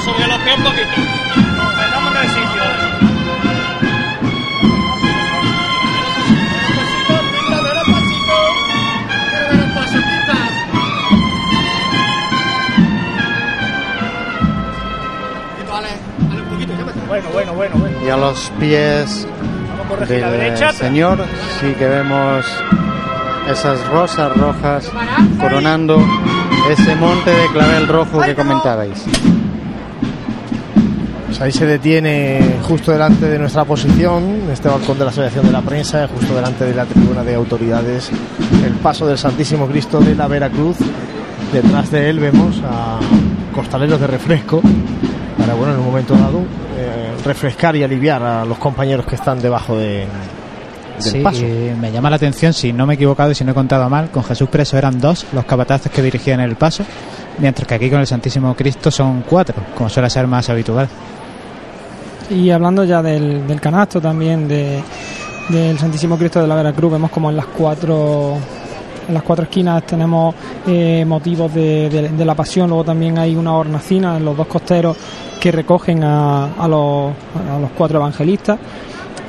Sobre 0.00 0.26
los 0.26 0.38
pies 0.38 0.56
un 0.56 0.64
poquito. 0.64 0.96
Nos 1.56 1.76
bailamos 1.76 2.16
en 2.16 2.22
el 2.22 2.28
sitio. 2.28 2.62
Bueno, 17.06 17.28
bueno, 17.32 17.52
bueno, 17.54 17.76
bueno. 17.76 17.96
Y 18.04 18.08
a 18.08 18.16
los 18.16 18.50
pies 18.58 19.26
Vamos 19.68 19.86
a 19.86 19.88
corregir 19.88 20.20
la 20.20 20.30
del 20.30 20.40
derecha. 20.40 20.72
Señor 20.72 21.24
sí 21.60 21.74
que 21.74 21.86
vemos 21.86 22.44
esas 23.50 23.84
rosas 23.88 24.36
rojas 24.36 24.90
coronando 25.40 25.98
ese 26.70 26.94
monte 26.94 27.30
de 27.30 27.46
clavel 27.52 27.88
rojo 27.88 28.20
que 28.20 28.34
comentabais. 28.34 29.04
Pues 31.26 31.40
ahí 31.40 31.52
se 31.52 31.66
detiene 31.66 32.58
justo 32.62 32.92
delante 32.92 33.26
de 33.26 33.38
nuestra 33.38 33.64
posición, 33.64 34.42
este 34.52 34.68
balcón 34.68 34.98
de 34.98 35.04
la 35.04 35.10
Asociación 35.10 35.46
de 35.46 35.52
la 35.52 35.62
Prensa, 35.62 36.08
justo 36.08 36.34
delante 36.34 36.64
de 36.64 36.74
la 36.74 36.84
tribuna 36.84 37.24
de 37.24 37.34
autoridades, 37.34 38.10
el 38.64 38.74
paso 38.74 39.06
del 39.06 39.18
Santísimo 39.18 39.66
Cristo 39.66 40.00
de 40.00 40.14
la 40.14 40.28
Veracruz. 40.28 40.76
Detrás 41.52 41.90
de 41.90 42.08
él 42.10 42.20
vemos 42.20 42.60
a 42.64 43.00
costaleros 43.54 44.00
de 44.00 44.06
refresco 44.06 44.62
para, 45.38 45.54
bueno, 45.54 45.74
en 45.74 45.80
un 45.80 45.86
momento 45.86 46.14
dado, 46.14 46.40
eh, 46.78 47.14
refrescar 47.24 47.74
y 47.74 47.82
aliviar 47.82 48.22
a 48.22 48.44
los 48.44 48.58
compañeros 48.58 49.06
que 49.06 49.16
están 49.16 49.40
debajo 49.40 49.76
de, 49.76 50.06
del 51.00 51.12
Sí, 51.12 51.20
paso. 51.20 51.40
y 51.44 51.72
me 51.80 51.90
llama 51.92 52.10
la 52.10 52.16
atención, 52.16 52.52
si 52.52 52.72
no 52.72 52.86
me 52.86 52.94
he 52.94 52.96
equivocado 52.96 53.30
y 53.30 53.34
si 53.34 53.44
no 53.44 53.52
he 53.52 53.54
contado 53.54 53.88
mal, 53.90 54.10
con 54.10 54.22
Jesús 54.24 54.48
Preso 54.48 54.76
eran 54.78 55.00
dos 55.00 55.26
los 55.32 55.44
capataces 55.44 55.90
que 55.92 56.02
dirigían 56.02 56.40
el 56.40 56.56
paso, 56.56 56.84
mientras 57.38 57.66
que 57.66 57.74
aquí 57.74 57.90
con 57.90 58.00
el 58.00 58.06
Santísimo 58.06 58.54
Cristo 58.54 58.90
son 58.90 59.22
cuatro, 59.28 59.54
como 59.76 59.88
suele 59.88 60.08
ser 60.10 60.26
más 60.26 60.48
habitual. 60.50 60.88
Y 62.30 62.50
hablando 62.50 62.84
ya 62.84 63.02
del, 63.02 63.46
del 63.46 63.60
canasto 63.60 64.00
también 64.00 64.46
de, 64.46 64.80
del 65.48 65.78
Santísimo 65.78 66.16
Cristo 66.16 66.40
de 66.40 66.46
la 66.46 66.54
Veracruz, 66.54 66.92
vemos 66.92 67.10
como 67.10 67.30
en 67.30 67.36
las 67.36 67.46
cuatro 67.46 68.36
en 69.08 69.14
las 69.14 69.24
cuatro 69.24 69.42
esquinas 69.44 69.82
tenemos 69.84 70.32
eh, 70.68 71.04
motivos 71.04 71.52
de, 71.52 71.88
de- 71.88 72.08
de 72.10 72.24
la 72.24 72.36
pasión, 72.36 72.68
luego 72.68 72.84
también 72.84 73.18
hay 73.18 73.34
una 73.34 73.54
hornacina 73.54 74.16
en 74.16 74.24
los 74.24 74.36
dos 74.36 74.46
costeros 74.46 74.96
que 75.40 75.50
recogen 75.50 76.04
a, 76.04 76.44
a 76.54 76.68
los, 76.68 77.10
a 77.52 77.58
los 77.58 77.70
cuatro 77.76 77.98
evangelistas 77.98 78.58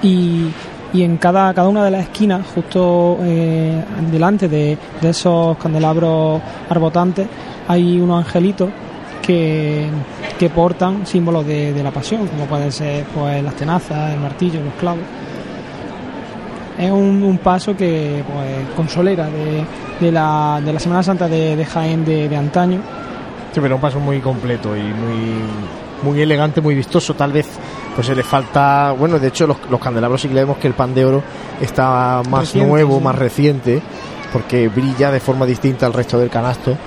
y, 0.04 0.46
y 0.94 1.04
en 1.04 1.18
cada, 1.18 1.54
cada 1.54 1.70
una 1.70 1.86
de 1.86 1.92
las 1.92 2.04
esquinas, 2.04 2.46
justo 2.54 3.18
eh, 3.22 3.84
delante 4.12 4.48
de, 4.48 4.78
esos 5.02 5.58
candelabros 5.58 6.42
arbotantes, 6.70 7.28
hay 7.68 8.00
unos 8.00 8.26
angelitos 8.26 8.70
que, 9.22 9.88
que 10.38 10.50
portan 10.50 11.06
símbolos 11.06 11.46
de, 11.46 11.74
de 11.74 11.84
la 11.84 11.92
pasión, 11.92 12.28
como 12.28 12.46
pueden 12.46 12.72
ser 12.72 13.06
pues, 13.06 13.42
las 13.44 13.56
tenazas, 13.56 14.14
el 14.14 14.20
martillo, 14.20 14.62
los 14.64 14.74
clavos. 14.74 15.04
Es 16.78 16.92
un, 16.92 17.40
paso 17.44 17.76
que 17.76 18.24
pues, 18.26 18.76
consolera 18.76 19.28
de, 19.28 19.64
de 20.00 20.12
la, 20.12 20.60
de 20.64 20.74
la 20.74 20.80
Semana 20.80 21.04
Santa 21.04 21.28
de, 21.28 21.56
de 21.56 21.66
Jaén 21.66 22.04
de, 22.04 22.28
de 22.28 22.36
antaño. 22.36 22.80
Sí, 23.54 23.60
pero 23.62 23.76
un 23.76 23.82
paso 23.82 24.00
muy 24.00 24.20
completo 24.20 24.76
y 24.76 24.82
muy, 24.82 25.42
muy 26.04 26.22
elegante, 26.22 26.62
muy 26.62 26.76
vistoso. 26.76 27.14
Tal 27.14 27.32
vez 27.32 27.48
pues 27.96 28.08
se 28.08 28.16
le 28.16 28.24
falta, 28.24 28.94
bueno, 28.98 29.20
de 29.20 29.28
hecho 29.28 29.48
los, 29.48 29.58
los 29.70 29.80
candelabros 29.80 30.22
sí 30.22 30.28
que 30.28 30.34
le 30.34 30.42
vemos 30.42 30.58
que 30.58 30.68
el 30.68 30.74
pan 30.74 30.94
de 30.94 31.06
oro 31.06 31.24
está 31.60 32.22
más 32.30 32.42
Reciente, 32.42 32.70
nuevo, 32.70 32.98
sí. 32.98 33.04
más 33.04 33.16
reciente, 33.16 33.82
porque 34.32 34.68
brilla 34.70 35.12
de 35.12 35.20
forma 35.20 35.46
distinta 35.46 35.86
al 35.86 35.94
resto 35.94 36.18
del 36.18 36.30
canasto. 36.30 36.78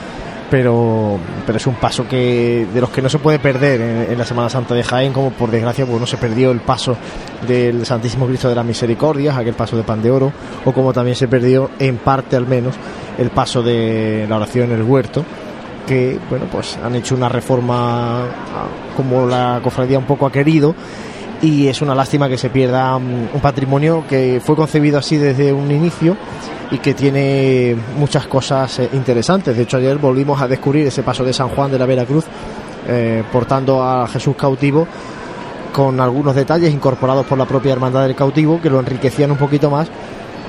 Pero, 0.50 1.18
pero 1.46 1.56
es 1.56 1.66
un 1.66 1.74
paso 1.74 2.06
que 2.06 2.66
de 2.72 2.80
los 2.80 2.90
que 2.90 3.02
no 3.02 3.08
se 3.08 3.18
puede 3.18 3.38
perder 3.40 3.80
en, 3.80 4.12
en 4.12 4.18
la 4.18 4.24
Semana 4.24 4.48
Santa 4.48 4.74
de 4.74 4.84
Jaén, 4.84 5.12
como 5.12 5.30
por 5.30 5.50
desgracia 5.50 5.84
pues 5.84 5.98
no 5.98 6.06
se 6.06 6.16
perdió 6.16 6.52
el 6.52 6.60
paso 6.60 6.96
del 7.48 7.84
Santísimo 7.84 8.26
Cristo 8.26 8.48
de 8.50 8.54
las 8.54 8.64
Misericordias, 8.64 9.36
aquel 9.36 9.54
paso 9.54 9.76
de 9.76 9.82
pan 9.82 10.02
de 10.02 10.10
oro, 10.10 10.32
o 10.64 10.72
como 10.72 10.92
también 10.92 11.16
se 11.16 11.26
perdió 11.28 11.70
en 11.78 11.96
parte 11.96 12.36
al 12.36 12.46
menos 12.46 12.74
el 13.18 13.30
paso 13.30 13.62
de 13.62 14.26
la 14.28 14.36
oración 14.36 14.70
en 14.70 14.78
el 14.78 14.82
huerto, 14.84 15.24
que 15.86 16.18
bueno 16.30 16.46
pues 16.50 16.78
han 16.82 16.94
hecho 16.94 17.14
una 17.14 17.28
reforma 17.28 18.22
ah, 18.22 18.66
como 18.96 19.26
la 19.26 19.60
cofradía 19.62 19.98
un 19.98 20.06
poco 20.06 20.26
ha 20.26 20.32
querido 20.32 20.74
y 21.42 21.68
es 21.68 21.82
una 21.82 21.94
lástima 21.94 22.28
que 22.28 22.38
se 22.38 22.50
pierda 22.50 22.98
mm, 22.98 23.28
un 23.34 23.40
patrimonio 23.40 24.04
que 24.08 24.40
fue 24.42 24.56
concebido 24.56 24.98
así 24.98 25.16
desde 25.16 25.52
un 25.52 25.70
inicio 25.70 26.16
y 26.70 26.78
que 26.78 26.94
tiene 26.94 27.76
muchas 27.98 28.26
cosas 28.26 28.78
eh, 28.78 28.88
interesantes. 28.94 29.56
De 29.56 29.62
hecho, 29.62 29.76
ayer 29.76 29.98
volvimos 29.98 30.40
a 30.40 30.48
descubrir 30.48 30.86
ese 30.86 31.02
paso 31.02 31.22
de 31.22 31.32
San 31.32 31.48
Juan 31.50 31.70
de 31.70 31.78
la 31.78 31.86
Veracruz 31.86 32.24
eh, 32.88 33.22
portando 33.30 33.82
a 33.82 34.08
Jesús 34.08 34.34
cautivo 34.36 34.86
con 35.72 36.00
algunos 36.00 36.34
detalles 36.34 36.72
incorporados 36.72 37.26
por 37.26 37.36
la 37.36 37.46
propia 37.46 37.72
Hermandad 37.72 38.02
del 38.04 38.14
Cautivo 38.14 38.60
que 38.60 38.70
lo 38.70 38.78
enriquecían 38.80 39.30
un 39.30 39.36
poquito 39.36 39.70
más, 39.70 39.88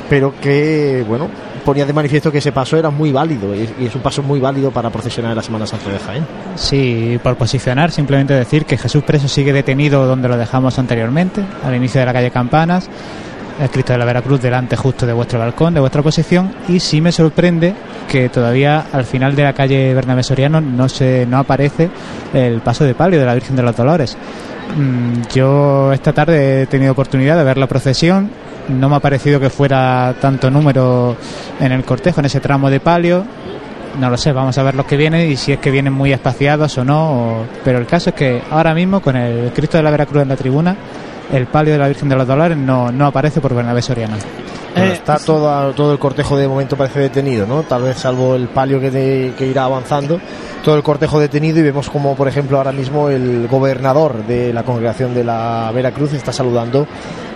pero 0.09 0.33
que, 0.39 1.03
bueno, 1.07 1.29
ponía 1.65 1.85
de 1.85 1.91
manifiesto 1.91 2.31
que 2.31 2.37
ese 2.37 2.51
paso 2.51 2.77
era 2.77 2.89
muy 2.89 3.11
válido 3.11 3.53
y 3.55 3.85
es 3.85 3.95
un 3.95 4.01
paso 4.01 4.21
muy 4.23 4.39
válido 4.39 4.71
para 4.71 4.89
procesionar 4.89 5.31
en 5.31 5.37
la 5.37 5.43
Semana 5.43 5.65
Santa 5.65 5.89
de 5.89 5.99
Jaén. 5.99 6.25
Sí, 6.55 7.19
por 7.21 7.35
posicionar, 7.35 7.91
simplemente 7.91 8.33
decir 8.33 8.65
que 8.65 8.77
Jesús 8.77 9.03
Preso 9.03 9.27
sigue 9.27 9.51
detenido 9.51 10.05
donde 10.05 10.29
lo 10.29 10.37
dejamos 10.37 10.77
anteriormente, 10.79 11.41
al 11.63 11.75
inicio 11.75 11.99
de 11.99 12.05
la 12.05 12.13
calle 12.13 12.31
Campanas, 12.31 12.87
el 13.59 13.69
Cristo 13.69 13.93
de 13.93 13.99
la 13.99 14.05
Veracruz 14.05 14.41
delante 14.41 14.75
justo 14.75 15.05
de 15.05 15.13
vuestro 15.13 15.39
balcón, 15.39 15.73
de 15.73 15.79
vuestra 15.79 16.01
posición, 16.01 16.53
y 16.67 16.79
sí 16.79 17.01
me 17.01 17.11
sorprende 17.11 17.73
que 18.09 18.29
todavía 18.29 18.85
al 18.91 19.05
final 19.05 19.35
de 19.35 19.43
la 19.43 19.53
calle 19.53 19.93
Bernabé 19.93 20.23
Soriano 20.23 20.61
no, 20.61 20.87
se, 20.87 21.25
no 21.25 21.39
aparece 21.39 21.89
el 22.33 22.61
paso 22.61 22.83
de 22.83 22.93
palio 22.93 23.19
de 23.19 23.25
la 23.25 23.33
Virgen 23.33 23.55
de 23.55 23.63
los 23.63 23.75
Dolores. 23.75 24.17
Mm, 24.77 25.21
Yo 25.33 25.93
esta 25.93 26.13
tarde 26.13 26.63
he 26.63 26.65
tenido 26.67 26.91
oportunidad 26.91 27.37
de 27.37 27.43
ver 27.43 27.57
la 27.57 27.67
procesión, 27.67 28.29
no 28.69 28.89
me 28.89 28.95
ha 28.95 28.99
parecido 28.99 29.39
que 29.39 29.49
fuera 29.49 30.15
tanto 30.19 30.49
número 30.51 31.15
en 31.59 31.71
el 31.71 31.83
cortejo, 31.83 32.19
en 32.19 32.25
ese 32.25 32.39
tramo 32.39 32.69
de 32.69 32.79
palio, 32.79 33.23
no 33.99 34.09
lo 34.09 34.17
sé, 34.17 34.31
vamos 34.33 34.57
a 34.57 34.63
ver 34.63 34.75
los 34.75 34.85
que 34.85 34.97
vienen 34.97 35.31
y 35.31 35.37
si 35.37 35.53
es 35.53 35.59
que 35.59 35.71
vienen 35.71 35.93
muy 35.93 36.11
espaciados 36.11 36.77
o 36.77 36.83
no. 36.83 37.11
o- 37.11 37.45
Pero 37.63 37.77
el 37.77 37.85
caso 37.85 38.09
es 38.09 38.15
que 38.15 38.41
ahora 38.51 38.73
mismo 38.73 38.99
con 39.01 39.15
el 39.15 39.51
Cristo 39.53 39.77
de 39.77 39.83
la 39.83 39.91
Veracruz 39.91 40.21
en 40.23 40.29
la 40.29 40.35
tribuna, 40.35 40.75
el 41.31 41.45
palio 41.47 41.73
de 41.73 41.79
la 41.79 41.87
Virgen 41.87 42.09
de 42.09 42.15
los 42.15 42.27
Dolores 42.27 42.57
no, 42.57 42.91
no 42.91 43.05
aparece 43.07 43.39
por 43.41 43.53
Bernabé 43.55 43.81
Soriano. 43.81 44.15
Bueno, 44.75 44.91
Eh, 44.91 44.93
está 44.93 45.17
todo, 45.19 45.73
todo 45.73 45.93
el 45.93 45.99
cortejo 45.99 46.35
de 46.37 46.47
momento 46.47 46.75
parece 46.75 46.99
detenido, 46.99 47.47
¿no? 47.47 47.63
Tal 47.63 47.83
vez 47.83 47.97
salvo 47.97 48.35
el 48.35 48.47
palio 48.49 48.79
que, 48.79 48.91
de- 48.91 49.33
que 49.37 49.47
irá 49.47 49.63
avanzando, 49.63 50.19
todo 50.63 50.75
el 50.75 50.83
cortejo 50.83 51.19
detenido 51.19 51.59
y 51.59 51.63
vemos 51.63 51.89
como, 51.89 52.15
por 52.15 52.27
ejemplo, 52.27 52.57
ahora 52.57 52.71
mismo 52.71 53.09
el 53.09 53.47
gobernador 53.47 54.25
de 54.25 54.51
la 54.51 54.63
congregación 54.63 55.13
de 55.13 55.23
la 55.23 55.71
Veracruz 55.73 56.13
está 56.13 56.33
saludando 56.33 56.85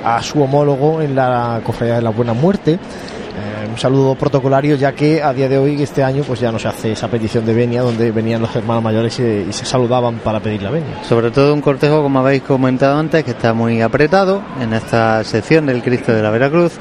a 0.03 0.21
su 0.21 0.41
homólogo 0.41 1.01
en 1.01 1.15
la 1.15 1.61
cofradía 1.63 1.95
de 1.95 2.01
la 2.01 2.09
Buena 2.09 2.33
Muerte. 2.33 2.73
Eh, 2.73 3.67
un 3.71 3.77
saludo 3.77 4.15
protocolario, 4.15 4.75
ya 4.75 4.91
que 4.91 5.21
a 5.23 5.31
día 5.31 5.47
de 5.47 5.57
hoy, 5.57 5.81
este 5.81 6.03
año, 6.03 6.23
pues 6.27 6.41
ya 6.41 6.51
no 6.51 6.59
se 6.59 6.67
hace 6.67 6.91
esa 6.91 7.07
petición 7.07 7.45
de 7.45 7.53
venia, 7.53 7.81
donde 7.83 8.11
venían 8.11 8.41
los 8.41 8.53
hermanos 8.53 8.83
mayores 8.83 9.17
y, 9.19 9.45
y 9.49 9.53
se 9.53 9.63
saludaban 9.65 10.15
para 10.19 10.41
pedir 10.41 10.61
la 10.63 10.71
venia. 10.71 11.03
Sobre 11.07 11.31
todo 11.31 11.53
un 11.53 11.61
cortejo, 11.61 12.01
como 12.01 12.19
habéis 12.19 12.41
comentado 12.41 12.97
antes, 12.97 13.23
que 13.23 13.31
está 13.31 13.53
muy 13.53 13.81
apretado 13.81 14.41
en 14.59 14.73
esta 14.73 15.23
sección 15.23 15.67
del 15.67 15.81
Cristo 15.81 16.11
de 16.11 16.21
la 16.21 16.31
Veracruz. 16.31 16.73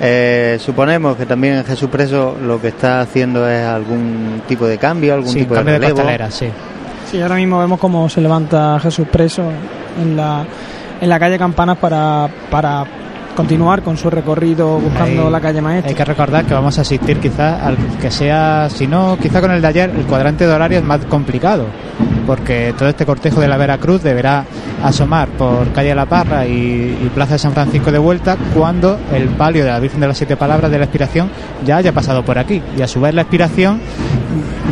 Eh, 0.00 0.58
suponemos 0.60 1.16
que 1.16 1.24
también 1.26 1.64
Jesús 1.64 1.88
Preso 1.88 2.36
lo 2.42 2.60
que 2.60 2.68
está 2.68 3.00
haciendo 3.00 3.48
es 3.48 3.64
algún 3.64 4.42
tipo 4.46 4.66
de 4.66 4.76
cambio, 4.78 5.14
algún 5.14 5.32
Sí, 5.32 5.40
tipo 5.40 5.54
cambio 5.54 5.74
de 5.74 5.78
relevo. 5.88 6.02
sí. 6.30 6.48
Sí, 7.10 7.20
ahora 7.22 7.36
mismo 7.36 7.58
vemos 7.60 7.78
cómo 7.78 8.08
se 8.08 8.20
levanta 8.20 8.78
Jesús 8.80 9.06
preso 9.10 9.44
en 10.02 10.16
la, 10.16 10.44
en 11.00 11.08
la 11.08 11.18
calle 11.20 11.38
Campanas 11.38 11.78
para, 11.78 12.28
para 12.50 12.84
continuar 13.36 13.82
con 13.82 13.96
su 13.96 14.10
recorrido 14.10 14.78
buscando 14.80 15.30
la 15.30 15.40
calle 15.40 15.60
Maestra. 15.60 15.90
Hay 15.90 15.94
que 15.94 16.04
recordar 16.04 16.44
que 16.44 16.54
vamos 16.54 16.76
a 16.78 16.80
asistir 16.80 17.18
quizás 17.18 17.62
al 17.62 17.76
que 18.00 18.10
sea, 18.10 18.68
si 18.70 18.88
no, 18.88 19.16
quizá 19.20 19.40
con 19.40 19.52
el 19.52 19.62
de 19.62 19.68
ayer, 19.68 19.90
el 19.90 20.04
cuadrante 20.06 20.46
de 20.46 20.52
horario 20.52 20.78
es 20.78 20.84
más 20.84 21.04
complicado, 21.04 21.66
porque 22.26 22.74
todo 22.76 22.88
este 22.88 23.06
cortejo 23.06 23.40
de 23.40 23.46
la 23.46 23.56
Veracruz 23.56 24.02
deberá 24.02 24.44
asomar 24.82 25.28
por 25.28 25.70
calle 25.72 25.94
La 25.94 26.06
Parra 26.06 26.46
y, 26.46 26.98
y 27.00 27.10
Plaza 27.14 27.34
de 27.34 27.38
San 27.38 27.52
Francisco 27.52 27.92
de 27.92 27.98
vuelta 27.98 28.36
cuando 28.54 28.98
el 29.12 29.28
palio 29.28 29.64
de 29.64 29.70
la 29.70 29.78
Virgen 29.78 30.00
de 30.00 30.08
las 30.08 30.16
Siete 30.18 30.36
Palabras 30.36 30.70
de 30.70 30.78
la 30.78 30.84
Expiración 30.84 31.30
ya 31.64 31.76
haya 31.76 31.92
pasado 31.92 32.24
por 32.24 32.38
aquí. 32.38 32.62
Y 32.76 32.82
a 32.82 32.88
su 32.88 33.00
vez 33.00 33.14
la 33.14 33.22
Expiración 33.22 33.80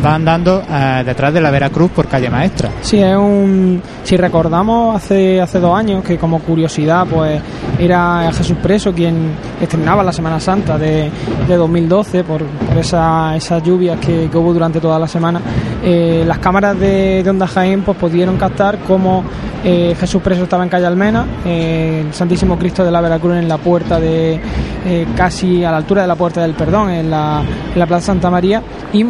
va 0.04 0.14
andando 0.14 0.62
eh, 0.70 1.02
detrás 1.04 1.32
de 1.32 1.40
la 1.40 1.50
Veracruz 1.50 1.90
por 1.90 2.06
calle 2.06 2.30
Maestra. 2.30 2.70
Sí, 2.82 2.98
es 3.00 3.16
un. 3.16 3.80
Si 4.02 4.16
recordamos 4.16 4.96
hace, 4.96 5.40
hace 5.40 5.58
dos 5.60 5.76
años 5.76 6.02
que, 6.04 6.18
como 6.18 6.40
curiosidad, 6.40 7.06
pues 7.06 7.40
era 7.78 8.30
Jesús 8.32 8.56
Preso 8.62 8.92
quien 8.92 9.32
estrenaba 9.60 10.02
la 10.02 10.12
Semana 10.12 10.38
Santa 10.40 10.76
de, 10.78 11.10
de 11.48 11.56
2012 11.56 12.24
por, 12.24 12.42
esa- 12.78 13.34
esas 13.36 13.62
lluvias 13.62 13.98
que, 13.98 14.28
hubo 14.34 14.52
durante 14.52 14.80
toda 14.80 14.98
la 14.98 15.08
semana. 15.08 15.40
Eh, 15.82 16.24
las 16.26 16.38
cámaras 16.38 16.78
de, 16.78 17.22
de 17.22 17.30
Onda 17.30 17.46
Jaén 17.46 17.82
pues, 17.82 17.96
pudieron 17.98 18.36
captar 18.36 18.78
cómo 18.86 19.24
eh, 19.64 19.94
Jesús 19.98 20.20
Preso 20.22 20.42
estaba 20.44 20.62
en 20.62 20.68
calle 20.68 20.86
Almena, 20.86 21.24
el 21.44 22.12
Santísimo 22.12 22.58
Cristo 22.58 22.84
de 22.84 22.90
la 22.90 23.00
Veracruz 23.00 23.36
en 23.36 23.48
la 23.48 23.56
puerta 23.58 23.98
de. 23.98 24.38
casi 25.16 25.64
a 25.64 25.70
la 25.70 25.78
altura 25.78 26.02
de 26.02 26.08
la 26.08 26.14
puerta 26.16 26.42
del 26.42 26.52
Perdón, 26.52 26.90
en 26.90 27.10
la, 27.10 27.40
en 27.72 27.78
la 27.78 27.86
Plaza 27.86 28.06
Santa 28.06 28.30
María, 28.30 28.62
y 28.92 29.02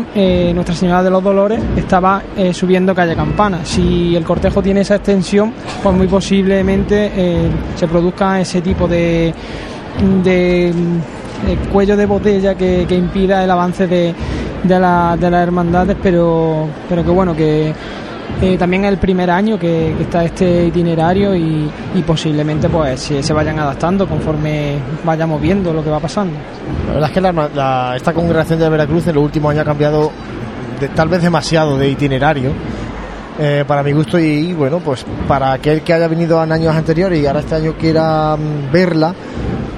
Nuestra 0.52 0.74
Señora 0.74 1.02
de 1.02 1.10
los 1.10 1.22
Dolores 1.22 1.60
estaba 1.76 2.22
eh, 2.36 2.52
subiendo 2.52 2.94
calle 2.94 3.14
Campana. 3.14 3.60
Si 3.64 4.14
el 4.16 4.24
cortejo 4.24 4.60
tiene 4.62 4.80
esa 4.80 4.96
extensión, 4.96 5.52
pues 5.82 5.94
muy 5.96 6.06
posiblemente 6.08 7.12
eh, 7.16 7.48
se 7.76 7.86
produzca 7.88 8.40
ese 8.40 8.60
tipo 8.60 8.86
de, 8.88 9.32
eh, 10.24 10.72
cuello 11.72 11.96
de 11.96 12.06
botella 12.06 12.54
que, 12.54 12.86
impida 12.90 13.44
el 13.44 13.50
avance 13.50 13.86
de, 13.86 14.14
de, 14.62 14.74
de 14.74 14.80
las 15.30 15.42
hermandades, 15.42 15.96
pero, 16.02 16.66
pero 16.88 17.04
que 17.04 17.10
bueno, 17.10 17.34
que 17.34 17.72
también 18.58 18.84
es 18.84 18.90
el 18.90 18.98
primer 18.98 19.30
año 19.30 19.58
que, 19.58 19.92
está 20.00 20.24
este 20.24 20.66
itinerario 20.66 21.34
y, 21.34 21.70
posiblemente 22.06 22.68
pues 22.68 23.00
se, 23.00 23.32
vayan 23.32 23.58
adaptando 23.58 24.06
conforme 24.06 24.74
vayamos 25.04 25.40
viendo 25.40 25.72
lo 25.72 25.82
que 25.82 25.88
va 25.90 26.00
pasando. 26.00 26.34
La 26.88 26.92
verdad 26.94 27.08
es 27.08 27.14
que 27.14 27.20
la- 27.20 27.94
esta 27.96 28.12
congregación 28.12 28.58
de 28.58 28.68
Veracruz 28.68 29.06
en 29.06 29.14
los 29.14 29.24
últimos 29.24 29.50
años 29.52 29.62
ha 29.62 29.64
cambiado 29.64 30.10
tal 30.88 31.08
vez 31.08 31.22
demasiado 31.22 31.76
de 31.78 31.88
itinerario. 31.88 32.52
eh, 33.38 33.64
para 33.66 33.82
mi 33.82 33.92
gusto 33.92 34.18
y, 34.18 34.52
bueno 34.52 34.78
pues 34.78 35.04
para 35.26 35.52
aquel 35.52 35.82
que 35.82 35.92
haya 35.92 36.06
venido 36.06 36.42
en 36.42 36.52
años 36.52 36.74
anteriores 36.74 37.20
y 37.20 37.26
ahora 37.26 37.40
este 37.40 37.56
año 37.56 37.74
quiera 37.78 38.36
mm, 38.36 38.72
verla 38.72 39.14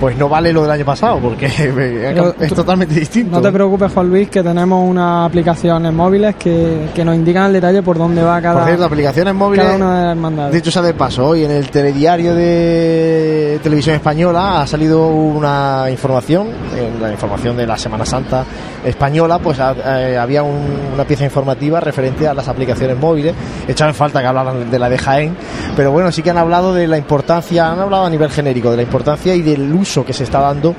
pues 0.01 0.17
no 0.19 0.29
vale 0.29 0.53
lo 0.53 0.63
del 0.63 0.71
año 0.71 0.85
pasado 0.85 1.19
porque 1.19 1.49
Pero 1.75 2.35
es 2.39 2.49
tú- 2.49 2.55
totalmente 2.57 2.95
distinto 2.95 3.37
No 3.37 3.41
te 3.43 3.51
preocupes, 3.51 3.93
Juan 3.93 4.09
Luis, 4.11 4.29
que 4.29 4.43
tenemos 4.43 4.85
unas 4.89 5.27
aplicaciones 5.27 5.93
móviles 5.93 6.35
que, 6.37 6.89
que 6.95 7.05
nos 7.05 7.15
indican 7.17 7.47
el 7.47 7.55
detalle 7.55 7.83
por 7.83 7.97
dónde 7.99 8.23
va 8.23 8.41
cada, 8.43 8.57
por 8.61 8.65
cierto 8.67 8.85
aplicaciones 8.85 9.35
móviles 9.35 9.65
cada 9.65 9.77
una 9.77 9.95
de 9.99 10.03
las 10.07 10.11
hermandades. 10.17 10.53
Dicho 10.55 10.71
sea 10.71 10.83
de 10.83 10.95
paso, 10.95 11.27
hoy 11.27 11.45
en 11.45 11.51
el 11.51 11.71
telediario 11.71 12.35
de 12.35 13.59
Televisión 13.63 13.97
Española 13.97 14.61
ha 14.61 14.67
salido 14.67 15.07
una 15.09 15.87
información, 15.91 16.49
en 16.77 17.01
la 17.01 17.11
información 17.11 17.57
de 17.57 17.67
la 17.67 17.79
Semana 17.79 18.05
Santa 18.05 18.45
española, 18.85 19.39
pues 19.39 19.59
eh, 19.59 20.17
había 20.21 20.43
un- 20.43 20.91
una 20.95 21.05
pieza 21.05 21.25
informativa 21.25 21.81
referente 21.81 22.29
a 22.29 22.35
las 22.35 22.47
aplicaciones 22.49 22.97
móviles. 22.99 23.35
Echaba 23.67 23.91
en 23.91 23.95
falta 23.97 24.21
que 24.21 24.27
hablaran 24.27 24.71
de 24.71 24.79
la 24.79 24.89
de 24.89 24.99
Jaén, 24.99 25.37
pero 25.75 25.91
bueno, 25.91 26.13
sí 26.13 26.23
que 26.23 26.31
han 26.31 26.39
hablado 26.39 26.73
de 26.75 26.87
la 26.87 26.97
importancia, 26.99 27.73
han 27.73 27.81
hablado 27.81 28.05
a 28.05 28.11
nivel 28.11 28.31
genérico, 28.31 28.71
de 28.71 28.77
la 28.77 28.83
importancia 28.83 29.35
y 29.35 29.43
del 29.43 29.73
uso 29.73 29.86
que 30.05 30.13
se 30.13 30.25
está 30.25 30.41
dando, 30.41 30.75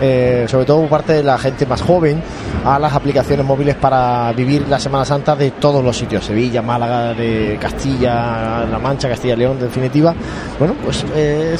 eh, 0.00 0.44
sobre 0.48 0.66
todo 0.66 0.80
por 0.80 0.88
parte 0.88 1.12
de 1.14 1.22
la 1.22 1.38
gente 1.38 1.64
más 1.66 1.80
joven, 1.80 2.22
a 2.64 2.78
las 2.78 2.92
aplicaciones 2.92 3.46
móviles 3.46 3.76
para 3.76 4.32
vivir 4.32 4.66
la 4.68 4.78
Semana 4.78 5.04
Santa 5.04 5.36
de 5.36 5.52
todos 5.52 5.82
los 5.82 5.96
sitios, 5.96 6.24
Sevilla, 6.24 6.60
Málaga, 6.60 7.14
de 7.14 7.56
Castilla, 7.60 8.64
La 8.64 8.78
Mancha, 8.78 9.08
Castilla 9.08 9.34
y 9.34 9.36
León, 9.38 9.58
en 9.58 9.64
definitiva. 9.66 10.14
Bueno, 10.58 10.74
pues 10.84 11.04
eh, 11.14 11.56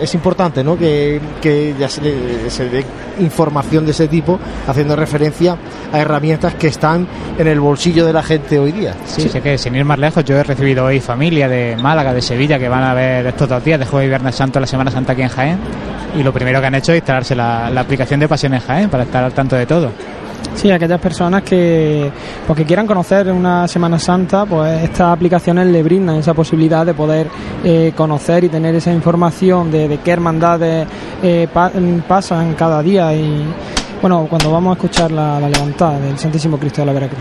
es, 0.00 0.14
importante 0.14 0.62
¿no? 0.62 0.76
que, 0.76 1.20
que 1.40 1.74
ya 1.78 1.88
se, 1.88 2.00
dé 2.02 2.84
información 3.20 3.84
de 3.84 3.92
ese 3.92 4.08
tipo, 4.08 4.38
haciendo 4.66 4.96
referencia 4.96 5.56
a 5.92 5.98
herramientas 5.98 6.54
que 6.54 6.66
están 6.66 7.06
en 7.38 7.46
el 7.46 7.60
bolsillo 7.60 8.04
de 8.04 8.12
la 8.12 8.22
gente 8.22 8.58
hoy 8.58 8.72
día. 8.72 8.94
Sí, 9.06 9.28
sé 9.28 9.40
que 9.40 9.56
sin 9.56 9.74
ir 9.76 9.84
más 9.84 9.98
lejos, 9.98 10.24
yo 10.24 10.36
he 10.36 10.42
recibido 10.42 10.84
hoy 10.84 11.00
familia 11.00 11.48
de 11.48 11.76
Málaga, 11.76 12.12
de 12.12 12.22
Sevilla, 12.22 12.58
que 12.58 12.68
van 12.68 12.82
a 12.82 12.94
ver 12.94 13.26
estos 13.26 13.48
dos 13.48 13.64
días 13.64 13.78
de 13.78 13.86
Jueves 13.86 14.06
y 14.06 14.08
Viernes 14.10 14.34
Santo, 14.34 14.60
la 14.60 14.66
Semana 14.66 14.90
Santa 14.90 15.12
aquí 15.12 15.22
en 15.22 15.28
Jaén. 15.28 15.58
Y 16.16 16.22
lo 16.22 16.32
primero 16.32 16.60
que 16.60 16.66
han 16.66 16.74
hecho 16.76 16.92
es 16.92 16.98
instalarse 16.98 17.34
la, 17.34 17.68
la 17.70 17.80
aplicación 17.80 18.20
de 18.20 18.28
Pasiones 18.28 18.62
Jaén 18.64 18.88
para 18.88 19.02
estar 19.04 19.24
al 19.24 19.32
tanto 19.32 19.56
de 19.56 19.66
todo. 19.66 19.90
Sí, 20.54 20.70
aquellas 20.70 21.00
personas 21.00 21.42
que, 21.42 22.08
pues, 22.46 22.56
que 22.56 22.64
quieran 22.64 22.86
conocer 22.86 23.32
una 23.32 23.66
Semana 23.66 23.98
Santa, 23.98 24.44
pues 24.46 24.84
estas 24.84 25.08
aplicaciones 25.12 25.66
le 25.66 25.82
brindan 25.82 26.16
esa 26.16 26.32
posibilidad 26.32 26.86
de 26.86 26.94
poder 26.94 27.26
eh, 27.64 27.92
conocer 27.96 28.44
y 28.44 28.48
tener 28.48 28.72
esa 28.76 28.92
información 28.92 29.72
de, 29.72 29.88
de 29.88 29.98
qué 29.98 30.12
hermandades 30.12 30.86
eh, 31.22 31.48
pa- 31.52 31.72
pasan 32.06 32.54
cada 32.54 32.80
día 32.82 33.12
y 33.14 33.44
bueno, 34.00 34.26
cuando 34.30 34.52
vamos 34.52 34.70
a 34.70 34.74
escuchar 34.74 35.10
la, 35.10 35.40
la 35.40 35.48
levantada 35.48 35.98
del 35.98 36.16
Santísimo 36.18 36.56
Cristo 36.58 36.82
de 36.82 36.86
la 36.86 36.92
Veracruz. 36.92 37.20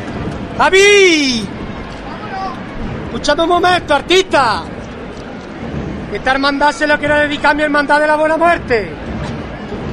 ¡Javi! 0.59 1.43
Escúchame 3.07 3.43
un 3.43 3.49
momento, 3.49 3.95
artista. 3.95 4.63
Esta 6.13 6.31
hermandad 6.31 6.71
se 6.71 6.85
la 6.85 6.97
quiero 6.97 7.17
dedicar 7.17 7.51
a 7.51 7.53
mi 7.55 7.63
hermandad 7.63 7.99
de 7.99 8.07
la 8.07 8.15
buena 8.15 8.37
muerte. 8.37 8.89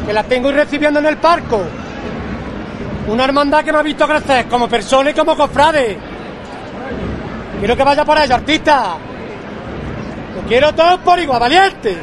Que 0.06 0.12
la 0.12 0.22
tengo 0.24 0.52
recibiendo 0.52 1.00
en 1.00 1.06
el 1.06 1.16
parco. 1.16 1.62
Una 3.08 3.24
hermandad 3.24 3.64
que 3.64 3.72
me 3.72 3.78
ha 3.78 3.82
visto 3.82 4.06
crecer 4.06 4.46
como 4.46 4.68
persona 4.68 5.10
y 5.10 5.14
como 5.14 5.36
cofrade. 5.36 5.98
Quiero 7.58 7.76
que 7.76 7.82
vaya 7.82 8.04
por 8.04 8.18
ella, 8.18 8.34
artista. 8.36 8.96
Lo 10.36 10.42
quiero 10.48 10.74
todo 10.74 10.98
por 11.00 11.18
igual, 11.18 11.40
valiente. 11.40 11.96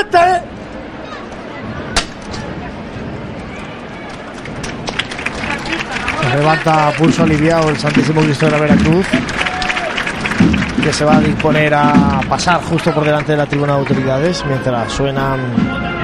Este. 0.00 0.18
Se 6.30 6.36
levanta 6.36 6.92
pulso 6.98 7.22
aliviado 7.22 7.70
el 7.70 7.78
Santísimo 7.78 8.20
Cristo 8.20 8.46
de 8.46 8.52
la 8.52 8.58
Veracruz, 8.58 9.06
que 10.88 10.94
se 10.94 11.04
va 11.04 11.18
a 11.18 11.20
disponer 11.20 11.74
a 11.74 12.22
pasar 12.30 12.62
justo 12.62 12.94
por 12.94 13.04
delante 13.04 13.32
de 13.32 13.38
la 13.38 13.44
tribuna 13.44 13.74
de 13.74 13.80
autoridades 13.80 14.42
mientras 14.46 14.90
suenan 14.90 15.38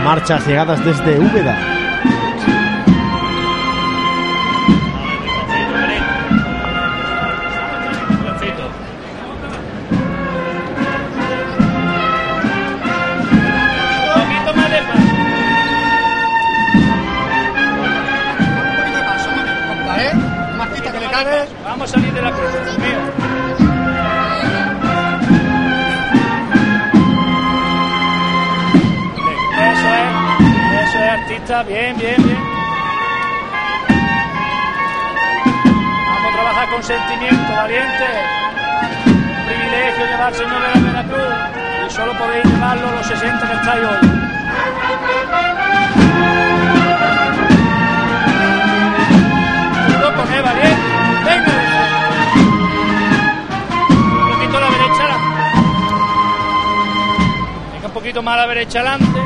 marchas 0.04 0.46
llegadas 0.46 0.84
desde 0.84 1.18
Úbeda. 1.18 1.83
Artista, 31.54 31.62
bien, 31.62 31.96
bien, 31.98 32.16
bien. 32.22 32.38
Vamos 36.06 36.24
a 36.24 36.32
trabajar 36.32 36.70
con 36.70 36.82
sentimiento, 36.82 37.52
valiente. 37.52 38.06
Un 39.06 39.46
privilegio 39.46 40.06
llevar 40.06 40.22
al 40.22 40.34
Señor 40.34 40.62
de 40.62 40.80
la 40.80 40.86
Veracruz 40.86 41.34
y 41.86 41.90
solo 41.90 42.12
podéis 42.18 42.44
llevarlo 42.44 42.90
los 42.90 43.06
60 43.06 43.46
que 43.46 43.54
estáis 43.54 43.84
hoy. 43.84 44.08
Con 50.14 50.32
él, 50.32 50.42
valiente. 50.42 50.80
Un 57.84 57.90
poquito 57.90 58.22
más 58.22 58.34
a 58.34 58.36
la 58.38 58.46
derecha 58.48 58.80
adelante. 58.80 59.23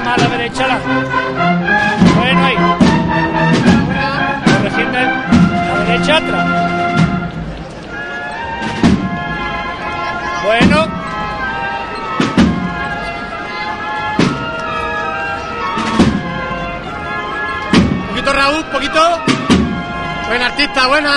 Más 0.00 0.18
a 0.18 0.22
la 0.22 0.28
derecha. 0.36 0.66
La... 0.66 0.78
Bueno, 2.16 2.44
ahí. 2.44 2.56
Corrigiendo 4.44 4.98
la 4.98 5.84
derecha 5.84 6.16
atrás. 6.16 6.46
Bueno. 10.44 10.86
Poquito 18.08 18.32
Raúl, 18.32 18.64
poquito. 18.64 19.00
Buena 20.28 20.46
artista, 20.46 20.86
buena. 20.86 21.14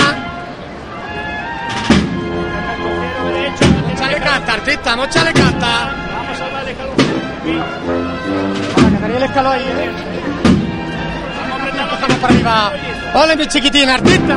Mochale 3.89 4.19
casta, 4.19 4.53
artista, 4.53 4.95
mochale 4.95 5.33
casta. 5.33 5.91
Vamos 6.13 6.41
a 6.41 6.49
darle 6.49 6.73
calor. 6.75 8.00
Daniel 9.01 9.23
escaló 9.23 9.49
ahí, 9.49 9.63
¿eh? 9.63 9.91
Vamos 12.01 12.17
para 12.19 12.33
arriba. 12.33 12.71
¡Ole, 13.15 13.35
mi 13.35 13.47
chiquitín, 13.47 13.89
artista! 13.89 14.35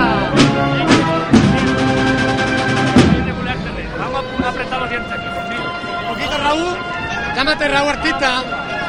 Vamos 3.98 4.24
a 4.42 4.48
apretar 4.48 4.80
los 4.80 4.90
dientes 4.90 5.12
aquí, 5.12 5.26
conmigo. 5.26 5.64
Poquito 6.08 6.38
Raúl. 6.38 6.78
Llámate 7.36 7.68
Raúl, 7.68 7.88
artista. 7.90 8.42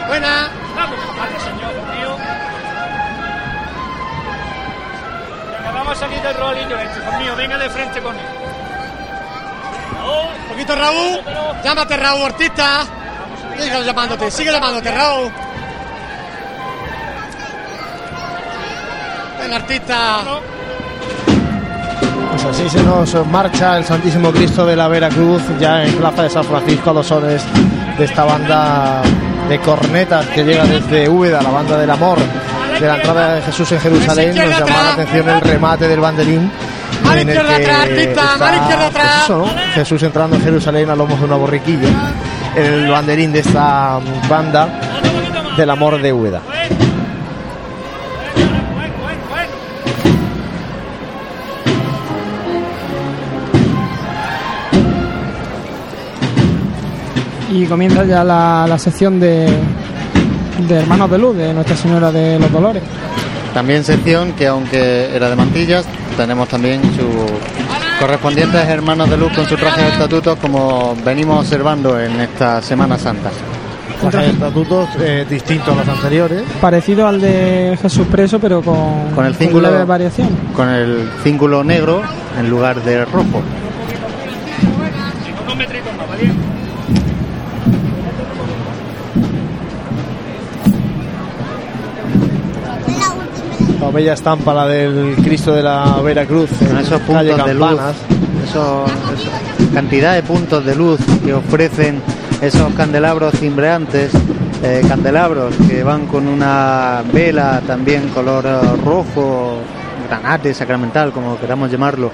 Buena. 0.07 0.49
Vamos, 0.75 0.99
vale, 1.17 1.39
señor. 1.39 1.73
Venga, 5.51 5.71
vamos 5.71 5.91
a 5.91 5.99
salir 5.99 6.21
del 6.21 6.35
rolillo 6.35 6.79
este, 6.79 6.99
conmigo. 7.01 7.35
Venga 7.35 7.57
de 7.57 7.69
frente 7.69 8.01
con 8.01 8.15
él. 8.15 8.25
Poquito 10.49 10.75
Raúl. 10.75 11.19
Llámate 11.63 11.97
Raúl, 11.97 12.23
artista. 12.23 12.85
Sigue 13.57 13.83
llamándote, 13.83 14.31
sigue 14.31 14.51
llamándote, 14.51 14.91
Raúl. 14.91 15.31
Ven, 19.45 19.53
artista. 19.53 20.23
Pues 22.31 22.45
así 22.45 22.67
se 22.69 22.83
nos 22.83 23.27
marcha 23.27 23.77
el 23.77 23.85
Santísimo 23.85 24.31
Cristo 24.31 24.65
de 24.65 24.75
la 24.75 24.87
Veracruz, 24.87 25.41
ya 25.59 25.83
en 25.83 25.93
Plaza 25.93 26.23
de 26.23 26.29
San 26.31 26.43
Francisco, 26.43 26.89
a 26.89 26.93
los 26.93 27.05
sones 27.05 27.43
de 27.97 28.05
esta 28.05 28.23
banda 28.23 29.03
de 29.47 29.59
cornetas 29.59 30.25
que 30.27 30.43
llega 30.43 30.65
desde 30.65 31.07
Úbeda, 31.07 31.41
la 31.43 31.51
banda 31.51 31.77
del 31.77 31.91
amor, 31.91 32.17
de 32.79 32.87
la 32.87 32.95
entrada 32.95 33.35
de 33.35 33.41
Jesús 33.43 33.71
en 33.71 33.79
Jerusalén. 33.79 34.35
Nos 34.35 34.59
llama 34.59 34.83
la 34.83 34.93
atención 34.93 35.29
el 35.29 35.41
remate 35.41 35.87
del 35.87 35.99
banderín. 35.99 36.51
En 37.13 37.29
el 37.29 37.37
que 37.37 38.03
está, 38.03 38.35
pues 38.37 39.05
eso, 39.23 39.37
¿no? 39.37 39.47
Jesús 39.75 40.01
entrando 40.01 40.37
en 40.37 40.41
Jerusalén 40.41 40.89
a 40.89 40.95
lomos 40.95 41.19
de 41.19 41.25
una 41.25 41.35
borriquilla. 41.35 41.87
El 42.55 42.89
banderín 42.89 43.31
de 43.31 43.39
esta 43.39 43.99
banda 44.27 44.67
del 45.55 45.69
amor 45.69 46.01
de 46.01 46.11
Úbeda. 46.11 46.41
Y 57.55 57.65
comienza 57.67 58.03
ya 58.03 58.23
la, 58.23 58.65
la 58.67 58.77
sección 58.77 59.17
de, 59.19 59.47
de 60.67 60.75
Hermanos 60.75 61.09
de 61.09 61.17
Luz, 61.17 61.37
de 61.37 61.53
Nuestra 61.53 61.75
Señora 61.77 62.11
de 62.11 62.37
los 62.37 62.51
Dolores. 62.51 62.83
También 63.53 63.83
sección 63.85 64.33
que 64.33 64.47
aunque 64.47 65.15
era 65.15 65.29
de 65.29 65.35
mantillas, 65.37 65.85
tenemos 66.17 66.49
también 66.49 66.81
sus 66.83 67.31
correspondientes 68.01 68.61
hermanos 68.67 69.09
de 69.09 69.15
luz 69.15 69.31
con 69.33 69.45
su 69.45 69.55
traje 69.55 69.81
de 69.83 69.87
estatutos 69.89 70.37
como 70.39 70.93
venimos 71.05 71.39
observando 71.39 71.97
en 71.97 72.19
esta 72.19 72.61
Semana 72.61 72.97
Santa. 72.97 73.29
Traje 74.11 74.25
de 74.27 74.31
estatutos 74.33 74.89
eh, 74.99 75.25
distintos 75.29 75.69
a 75.69 75.85
los 75.85 75.87
anteriores. 75.87 76.43
Parecido 76.59 77.07
al 77.07 77.21
de 77.21 77.79
Jesús 77.81 78.05
Preso, 78.11 78.37
pero 78.39 78.61
con, 78.61 79.11
Con 79.15 79.25
el 79.25 79.33
cíngulo- 79.35 79.71
leve 79.71 79.85
variación. 79.85 80.27
Con 80.53 80.67
el 80.67 81.09
cíngulo 81.23 81.63
negro 81.63 82.01
en 82.37 82.49
lugar 82.49 82.83
de 82.83 83.05
rojo. 83.05 83.41
La 93.79 93.91
bella 93.91 94.13
estampa, 94.13 94.53
la 94.53 94.67
del 94.67 95.15
Cristo 95.23 95.53
de 95.53 95.63
la 95.63 96.01
Veracruz. 96.01 96.49
Con 96.57 96.69
en 96.69 96.77
esos 96.77 97.01
calle 97.01 97.31
puntos 97.31 97.45
de 97.45 97.53
luz, 97.53 97.79
cantidad 99.73 100.13
de 100.15 100.23
puntos 100.23 100.65
de 100.65 100.75
luz 100.75 100.99
que 101.23 101.33
ofrecen 101.33 102.01
esos 102.41 102.73
candelabros 102.73 103.33
cimbreantes, 103.35 104.11
eh, 104.63 104.81
candelabros 104.87 105.53
que 105.67 105.83
van 105.83 106.07
con 106.07 106.27
una 106.27 107.03
vela 107.11 107.61
también 107.65 108.09
color 108.09 108.45
rojo, 108.83 109.57
granate, 110.07 110.53
sacramental, 110.53 111.11
como 111.11 111.37
queramos 111.39 111.71
llamarlo, 111.71 112.11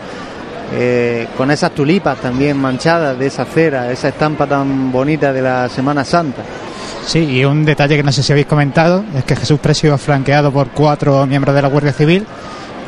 eh, 0.73 1.27
con 1.37 1.51
esas 1.51 1.71
tulipas 1.71 2.17
también 2.19 2.57
manchadas 2.57 3.17
de 3.19 3.27
esa 3.27 3.45
cera, 3.45 3.91
esa 3.91 4.09
estampa 4.09 4.47
tan 4.47 4.91
bonita 4.91 5.31
de 5.31 5.41
la 5.41 5.69
Semana 5.69 6.03
Santa. 6.03 6.41
Sí, 7.05 7.19
y 7.19 7.45
un 7.45 7.65
detalle 7.65 7.97
que 7.97 8.03
no 8.03 8.11
sé 8.11 8.23
si 8.23 8.31
habéis 8.31 8.47
comentado 8.47 9.03
es 9.15 9.23
que 9.25 9.35
Jesús 9.35 9.59
Precio 9.59 9.87
iba 9.87 9.97
flanqueado 9.97 10.51
por 10.51 10.69
cuatro 10.69 11.25
miembros 11.25 11.55
de 11.55 11.61
la 11.61 11.67
Guardia 11.67 11.93
Civil, 11.93 12.25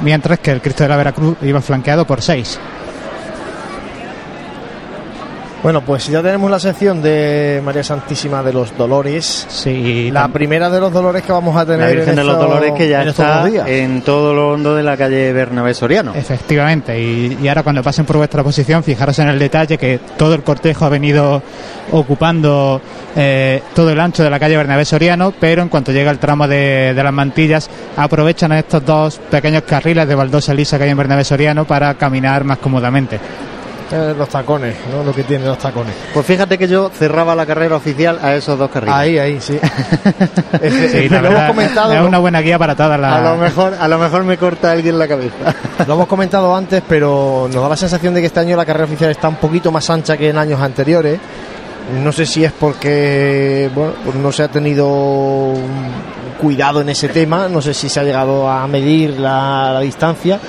mientras 0.02 0.40
que 0.40 0.52
el 0.52 0.62
Cristo 0.62 0.84
de 0.84 0.90
la 0.90 0.98
Veracruz 0.98 1.38
iba 1.42 1.62
flanqueado 1.62 2.06
por 2.06 2.22
seis. 2.22 2.60
Bueno, 5.64 5.80
pues 5.80 6.08
ya 6.10 6.22
tenemos 6.22 6.52
la 6.52 6.60
sección 6.60 7.02
de 7.02 7.62
María 7.64 7.86
Santísima 7.86 8.44
de 8.44 8.52
los 8.52 8.78
Dolores. 8.78 9.46
Sí, 9.48 10.12
La 10.12 10.28
primera 10.28 10.70
de 10.70 10.82
los 10.82 10.92
dolores 10.92 11.24
que 11.24 11.32
vamos 11.32 11.56
a 11.56 11.66
tener 11.66 11.80
La 11.80 11.88
Virgen 11.88 12.10
en 12.10 12.16
de 12.18 12.24
los 12.26 12.34
estos- 12.34 12.50
Dolores 12.50 12.74
que 12.76 12.90
ya 12.90 13.02
en 13.04 13.08
está 13.08 13.48
en 13.66 14.02
todo 14.02 14.34
lo 14.34 14.50
hondo 14.52 14.76
de 14.76 14.84
la 14.84 14.98
calle 14.98 15.32
Bernabé 15.32 15.74
Soriano. 15.74 16.14
Efectivamente, 16.16 17.00
y, 17.02 17.38
y 17.42 17.48
ahora 17.48 17.64
cuando 17.64 17.82
pasen 17.82 18.04
por 18.04 18.18
vuestra 18.18 18.44
posición, 18.44 18.84
fijaros 18.84 19.18
en 19.20 19.30
el 19.30 19.40
detalle 19.40 19.78
que 19.78 20.02
todo 20.18 20.36
el 20.36 20.44
cortejo 20.44 20.84
ha 20.84 20.90
venido 20.90 21.42
ocupando 21.94 22.82
eh, 23.16 23.64
todo 23.74 23.90
el 23.92 24.00
ancho 24.02 24.22
de 24.22 24.30
la 24.30 24.40
calle 24.40 24.58
Bernabé 24.58 24.84
Soriano, 24.84 25.34
pero 25.40 25.62
en 25.62 25.70
cuanto 25.70 25.94
llega 25.94 26.12
el 26.12 26.20
tramo 26.20 26.46
de, 26.46 26.94
de 26.94 27.04
las 27.04 27.14
mantillas, 27.14 27.70
aprovechan 27.96 28.52
estos 28.52 28.84
dos 28.86 29.18
pequeños 29.32 29.64
carriles 29.64 30.10
de 30.10 30.16
baldosa 30.16 30.54
lisa 30.54 30.78
que 30.78 30.84
hay 30.84 30.90
en 30.90 30.98
Bernabé 30.98 31.24
Soriano 31.24 31.64
para 31.64 31.94
caminar 31.94 32.44
más 32.44 32.58
cómodamente. 32.58 33.18
Eh, 33.94 34.16
los 34.18 34.28
tacones, 34.30 34.76
¿no? 34.92 35.04
Lo 35.04 35.14
que 35.14 35.24
tienen 35.24 35.48
los 35.48 35.58
tacones. 35.60 35.94
Pues 36.14 36.26
fíjate 36.26 36.58
que 36.58 36.68
yo 36.68 36.90
cerraba 36.90 37.36
la 37.36 37.46
carrera 37.46 37.76
oficial 37.76 38.18
a 38.22 38.34
esos 38.36 38.58
dos 38.58 38.72
carriles. 38.72 38.96
Ahí, 38.96 39.18
ahí, 39.20 39.40
sí. 39.40 39.60
Es- 40.62 40.92
Sí, 40.92 41.10
la 41.10 41.22
lo 41.22 41.28
hemos 41.28 41.40
verdad, 41.40 41.48
comentado, 41.48 41.94
es 41.94 42.02
una 42.02 42.18
buena 42.20 42.42
guía 42.42 42.58
para 42.58 42.76
todas 42.76 43.00
las... 43.00 43.14
A 43.14 43.22
lo 43.22 43.38
mejor, 43.38 43.74
a 43.80 43.88
lo 43.88 43.98
mejor 44.00 44.24
me 44.24 44.38
corta 44.38 44.72
alguien 44.72 44.98
la 44.98 45.08
cabeza. 45.08 45.54
Lo 45.88 45.94
hemos 45.94 46.08
comentado 46.08 46.56
antes, 46.56 46.82
pero 46.88 47.48
nos 47.54 47.62
da 47.62 47.70
la 47.70 47.76
sensación 47.78 48.14
de 48.14 48.22
que 48.22 48.28
este 48.28 48.40
año 48.40 48.56
la 48.58 48.66
carrera 48.66 48.86
oficial 48.86 49.12
está 49.12 49.28
un 49.30 49.36
poquito 49.36 49.72
más 49.72 49.90
ancha 49.90 50.18
que 50.18 50.30
en 50.30 50.38
años 50.38 50.60
anteriores. 50.60 51.20
No 52.04 52.12
sé 52.12 52.26
si 52.26 52.44
es 52.46 52.52
porque 52.52 53.70
bueno, 53.76 53.94
pues 54.04 54.16
no 54.16 54.32
se 54.32 54.44
ha 54.44 54.48
tenido 54.48 55.54
cuidado 56.40 56.82
en 56.82 56.90
ese 56.90 57.10
tema, 57.10 57.48
no 57.48 57.62
sé 57.62 57.74
si 57.74 57.90
se 57.90 58.00
ha 58.00 58.04
llegado 58.04 58.50
a 58.50 58.66
medir 58.68 59.20
la, 59.20 59.72
la 59.74 59.80
distancia, 59.82 60.40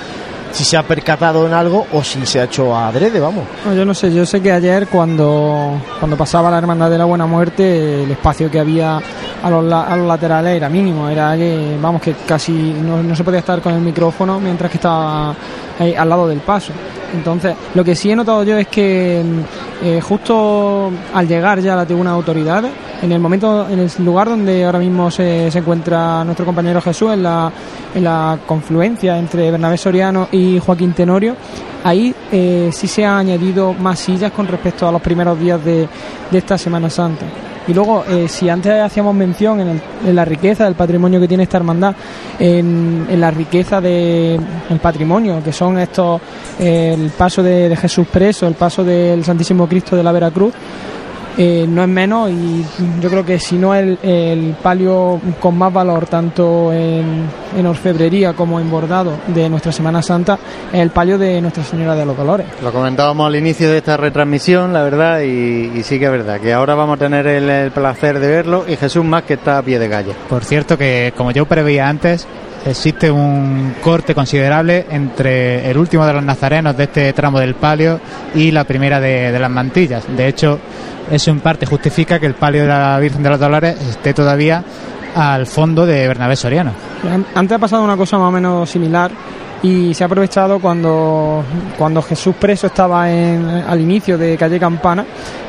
si 0.55 0.63
se 0.63 0.77
ha 0.77 0.83
percatado 0.83 1.45
en 1.45 1.53
algo 1.53 1.85
o 1.91 2.01
si 2.01 2.25
se 2.25 2.39
ha 2.39 2.45
hecho 2.45 2.73
adrede, 2.73 3.19
vamos. 3.19 3.43
Yo 3.75 3.83
no 3.83 3.93
sé, 3.93 4.13
yo 4.13 4.25
sé 4.25 4.41
que 4.41 4.53
ayer 4.53 4.87
cuando, 4.87 5.81
cuando 5.99 6.15
pasaba 6.15 6.49
la 6.49 6.59
Hermandad 6.59 6.89
de 6.89 6.97
la 6.97 7.03
Buena 7.03 7.25
Muerte, 7.25 8.03
el 8.03 8.11
espacio 8.11 8.49
que 8.49 8.61
había 8.61 9.01
a 9.43 9.49
los, 9.49 9.73
a 9.73 9.97
los 9.97 10.07
laterales 10.07 10.55
era 10.55 10.69
mínimo, 10.69 11.09
era 11.09 11.35
que, 11.35 11.77
vamos, 11.81 12.01
que 12.01 12.15
casi 12.25 12.53
no, 12.53 13.03
no 13.03 13.13
se 13.17 13.25
podía 13.25 13.39
estar 13.39 13.61
con 13.61 13.73
el 13.73 13.81
micrófono 13.81 14.39
mientras 14.39 14.71
que 14.71 14.77
estaba 14.77 15.35
ahí 15.79 15.93
al 15.93 16.09
lado 16.09 16.27
del 16.27 16.39
paso. 16.39 16.73
Entonces, 17.13 17.55
lo 17.73 17.83
que 17.83 17.95
sí 17.95 18.11
he 18.11 18.15
notado 18.15 18.43
yo 18.43 18.57
es 18.57 18.67
que 18.67 19.23
mm, 19.23 19.85
eh, 19.85 20.01
justo 20.01 20.91
al 21.13 21.27
llegar 21.27 21.59
ya 21.59 21.73
a 21.73 21.77
la 21.77 21.85
tribuna 21.85 22.11
de 22.11 22.15
autoridades, 22.15 22.71
en 23.01 23.11
el 23.11 23.19
momento, 23.19 23.67
en 23.69 23.79
el 23.79 23.91
lugar 23.99 24.29
donde 24.29 24.63
ahora 24.63 24.79
mismo 24.79 25.11
se, 25.11 25.51
se 25.51 25.59
encuentra 25.59 26.23
nuestro 26.23 26.45
compañero 26.45 26.81
Jesús, 26.81 27.11
en 27.13 27.23
la, 27.23 27.51
en 27.93 28.03
la 28.03 28.39
confluencia 28.45 29.17
entre 29.17 29.51
Bernabé 29.51 29.77
Soriano 29.77 30.27
y 30.31 30.59
Joaquín 30.59 30.93
Tenorio, 30.93 31.35
ahí 31.83 32.13
eh, 32.31 32.69
sí 32.71 32.87
se 32.87 33.05
han 33.05 33.17
añadido 33.17 33.73
más 33.73 33.99
sillas 33.99 34.31
con 34.31 34.47
respecto 34.47 34.87
a 34.87 34.91
los 34.91 35.01
primeros 35.01 35.39
días 35.39 35.63
de 35.63 35.87
esta 36.31 36.57
Semana 36.57 36.89
Santa. 36.89 37.25
Y 37.67 37.73
luego, 37.73 38.03
eh, 38.07 38.27
si 38.27 38.47
antes 38.49 38.79
hacíamos 38.79 39.15
mención 39.15 39.59
en, 39.59 39.81
el- 40.05 40.15
la 40.15 40.23
riqueza 40.25 40.65
del 40.65 40.75
patrimonio 40.75 41.19
que 41.19 41.27
tiene 41.27 41.43
esta 41.43 41.57
hermandad, 41.57 41.95
en, 42.39 43.07
en 43.09 43.19
la 43.19 43.31
riqueza 43.31 43.81
del 43.81 44.39
patrimonio, 44.81 45.41
que 45.43 45.51
son 45.51 45.79
estos, 45.79 46.21
eh, 46.59 46.95
el 46.95 47.09
paso 47.11 47.41
de, 47.41 47.69
de 47.69 47.75
Jesús 47.75 48.05
preso, 48.11 48.47
el 48.47 48.53
paso 48.53 48.83
del 48.83 49.23
Santísimo 49.23 49.67
Cristo 49.67 49.95
de 49.95 50.03
la 50.03 50.11
Veracruz, 50.11 50.53
eh, 51.37 51.65
no 51.67 51.81
es 51.81 51.89
menos 51.89 52.29
y 52.29 52.65
yo 53.01 53.09
creo 53.09 53.25
que 53.25 53.39
si 53.39 53.57
no 53.57 53.75
el, 53.75 53.97
el 54.01 54.55
palio 54.61 55.19
con 55.39 55.57
más 55.57 55.71
valor 55.71 56.05
tanto 56.07 56.71
en, 56.71 57.25
en 57.57 57.65
orfebrería 57.65 58.33
como 58.33 58.59
en 58.59 58.69
bordado 58.69 59.13
de 59.27 59.49
nuestra 59.49 59.71
Semana 59.71 60.01
Santa 60.01 60.37
es 60.71 60.79
el 60.79 60.91
palio 60.91 61.17
de 61.17 61.41
Nuestra 61.41 61.63
Señora 61.63 61.95
de 61.95 62.05
los 62.05 62.15
Dolores. 62.15 62.47
Lo 62.61 62.71
comentábamos 62.71 63.27
al 63.27 63.35
inicio 63.35 63.69
de 63.69 63.77
esta 63.77 63.97
retransmisión, 63.97 64.73
la 64.73 64.83
verdad, 64.83 65.21
y, 65.21 65.71
y 65.75 65.83
sí 65.83 65.99
que 65.99 66.05
es 66.05 66.11
verdad, 66.11 66.39
que 66.39 66.53
ahora 66.53 66.75
vamos 66.75 66.95
a 66.95 66.99
tener 66.99 67.27
el, 67.27 67.49
el 67.49 67.71
placer 67.71 68.19
de 68.19 68.27
verlo 68.27 68.65
y 68.67 68.75
Jesús 68.75 69.03
más 69.03 69.23
que 69.23 69.35
está 69.35 69.57
a 69.57 69.61
pie 69.61 69.79
de 69.79 69.89
calle. 69.89 70.13
Por 70.29 70.43
cierto, 70.43 70.77
que 70.77 71.13
como 71.17 71.31
yo 71.31 71.45
preveía 71.45 71.87
antes, 71.87 72.27
existe 72.65 73.09
un 73.11 73.75
corte 73.81 74.13
considerable 74.15 74.85
entre 74.89 75.69
el 75.69 75.77
último 75.77 76.05
de 76.05 76.13
los 76.13 76.23
nazarenos 76.23 76.75
de 76.75 76.83
este 76.85 77.13
tramo 77.13 77.39
del 77.39 77.55
palio 77.55 77.99
y 78.33 78.51
la 78.51 78.63
primera 78.63 78.99
de, 78.99 79.37
las 79.37 79.49
mantillas. 79.51 80.03
De 80.15 80.27
hecho, 80.27 80.59
eso 81.11 81.31
en 81.31 81.39
parte 81.39 81.65
justifica 81.65 82.19
que 82.19 82.25
el 82.25 82.33
palio 82.33 82.63
de 82.63 82.67
la 82.67 82.97
Virgen 82.99 83.23
de 83.23 83.29
los 83.29 83.39
Dolores 83.39 83.79
esté 83.81 84.13
todavía 84.13 84.63
al 85.15 85.45
fondo 85.47 85.85
de 85.85 86.07
Bernabé 86.07 86.35
Soriano. 86.35 86.71
An- 87.09 87.25
Antes 87.35 87.55
ha 87.55 87.59
pasado 87.59 87.83
una 87.83 87.95
cosa 87.95 88.17
más 88.17 88.29
o 88.29 88.31
menos 88.31 88.69
similar 88.69 89.11
y 89.65 89.93
se 89.95 90.03
ha 90.03 90.05
aprovechado 90.05 90.59
cuando, 90.59 91.43
cuando 91.75 92.01
Jesús 92.03 92.35
preso 92.39 92.67
estaba 92.67 93.11
en, 93.11 93.47
al 93.67 93.81
inicio 93.81 94.15
de 94.15 94.37
calle 94.37 94.59
Campana 94.59 95.03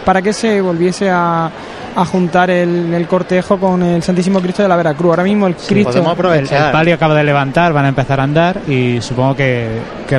para 0.05 0.23
que 0.23 0.33
se 0.33 0.59
volviese 0.63 1.11
a, 1.11 1.51
a 1.95 2.05
juntar 2.07 2.49
el, 2.49 2.95
el 2.95 3.07
cortejo 3.07 3.59
con 3.59 3.83
el 3.83 4.03
Santísimo 4.03 4.41
Cristo 4.41 4.63
de 4.63 4.69
la 4.69 4.77
Veracruz. 4.77 5.11
Ahora 5.11 5.25
mismo 5.25 5.47
el 5.47 5.55
Cristo... 5.55 6.03
El, 6.33 6.51
el 6.51 6.73
palio 6.73 6.95
acaba 6.95 7.15
de 7.15 7.25
levantar, 7.25 7.75
van 7.75 7.85
a 7.85 7.89
empezar 7.89 8.19
a 8.21 8.23
andar 8.23 8.61
y 8.67 9.03
supongo 9.03 9.37
que, 9.37 9.81
que 10.09 10.19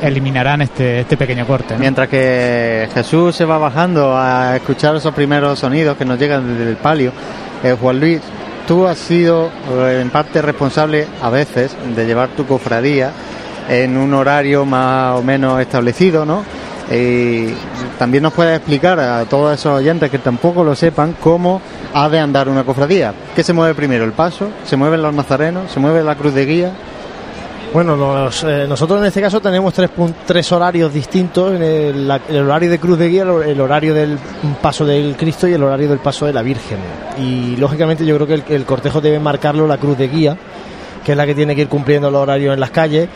eliminarán 0.00 0.62
este, 0.62 1.00
este 1.00 1.16
pequeño 1.16 1.44
corte. 1.44 1.74
¿no? 1.74 1.80
Mientras 1.80 2.08
que 2.08 2.88
Jesús 2.94 3.34
se 3.34 3.44
va 3.44 3.58
bajando 3.58 4.16
a 4.16 4.54
escuchar 4.56 4.94
esos 4.94 5.12
primeros 5.12 5.58
sonidos 5.58 5.96
que 5.96 6.04
nos 6.04 6.20
llegan 6.20 6.56
desde 6.56 6.70
el 6.70 6.76
palio, 6.76 7.10
eh, 7.64 7.76
Juan 7.80 7.98
Luis, 7.98 8.20
tú 8.66 8.86
has 8.86 8.98
sido 8.98 9.50
eh, 9.70 10.00
en 10.00 10.10
parte 10.10 10.42
responsable 10.42 11.06
a 11.22 11.30
veces 11.30 11.76
de 11.94 12.06
llevar 12.06 12.30
tu 12.30 12.46
cofradía 12.46 13.12
en 13.68 13.96
un 13.96 14.12
horario 14.14 14.64
más 14.64 15.18
o 15.18 15.22
menos 15.22 15.60
establecido, 15.60 16.26
¿no? 16.26 16.44
Y 16.90 17.46
también 17.98 18.22
nos 18.22 18.34
puedes 18.34 18.56
explicar 18.56 19.00
a 19.00 19.24
todos 19.24 19.58
esos 19.58 19.78
oyentes 19.78 20.10
que 20.10 20.18
tampoco 20.18 20.62
lo 20.62 20.74
sepan 20.74 21.16
cómo 21.18 21.62
ha 21.94 22.08
de 22.08 22.18
andar 22.18 22.48
una 22.48 22.64
cofradía. 22.64 23.14
¿Qué 23.34 23.42
se 23.42 23.54
mueve 23.54 23.74
primero? 23.74 24.04
¿El 24.04 24.12
paso? 24.12 24.50
¿Se 24.64 24.76
mueven 24.76 25.00
los 25.00 25.14
nazarenos? 25.14 25.70
¿Se 25.70 25.80
mueve 25.80 26.02
la 26.02 26.14
cruz 26.14 26.34
de 26.34 26.44
guía? 26.44 26.72
Bueno, 27.74 28.28
eh, 28.28 28.66
nosotros 28.68 29.00
en 29.00 29.06
este 29.06 29.20
caso 29.20 29.40
tenemos 29.40 29.74
tres, 29.74 29.90
tres 30.24 30.52
horarios 30.52 30.94
distintos, 30.94 31.60
el, 31.60 32.08
el 32.28 32.38
horario 32.42 32.70
de 32.70 32.78
cruz 32.78 32.96
de 32.96 33.08
guía, 33.08 33.22
el, 33.22 33.60
horario 33.60 33.92
del 33.92 34.16
paso 34.62 34.86
del 34.86 35.16
Cristo 35.16 35.48
y 35.48 35.54
el 35.54 35.62
horario 35.64 35.88
del 35.88 35.98
paso 35.98 36.24
de 36.24 36.32
la 36.32 36.42
Virgen. 36.42 36.78
Y 37.18 37.56
lógicamente 37.56 38.06
yo 38.06 38.14
creo 38.14 38.44
que 38.44 38.54
el 38.54 38.64
cortejo 38.64 39.00
debe 39.00 39.18
marcarlo 39.18 39.66
la 39.66 39.78
cruz 39.78 39.98
de 39.98 40.06
guía, 40.06 40.38
que 41.04 41.12
es 41.12 41.18
la 41.18 41.26
que 41.26 41.34
tiene 41.34 41.54
que 41.54 41.62
ir 41.62 41.68
cumpliendo 41.68 42.10
los 42.10 42.22
horarios 42.22 42.54
en 42.54 42.60
las 42.60 42.70
calles, 42.70 43.08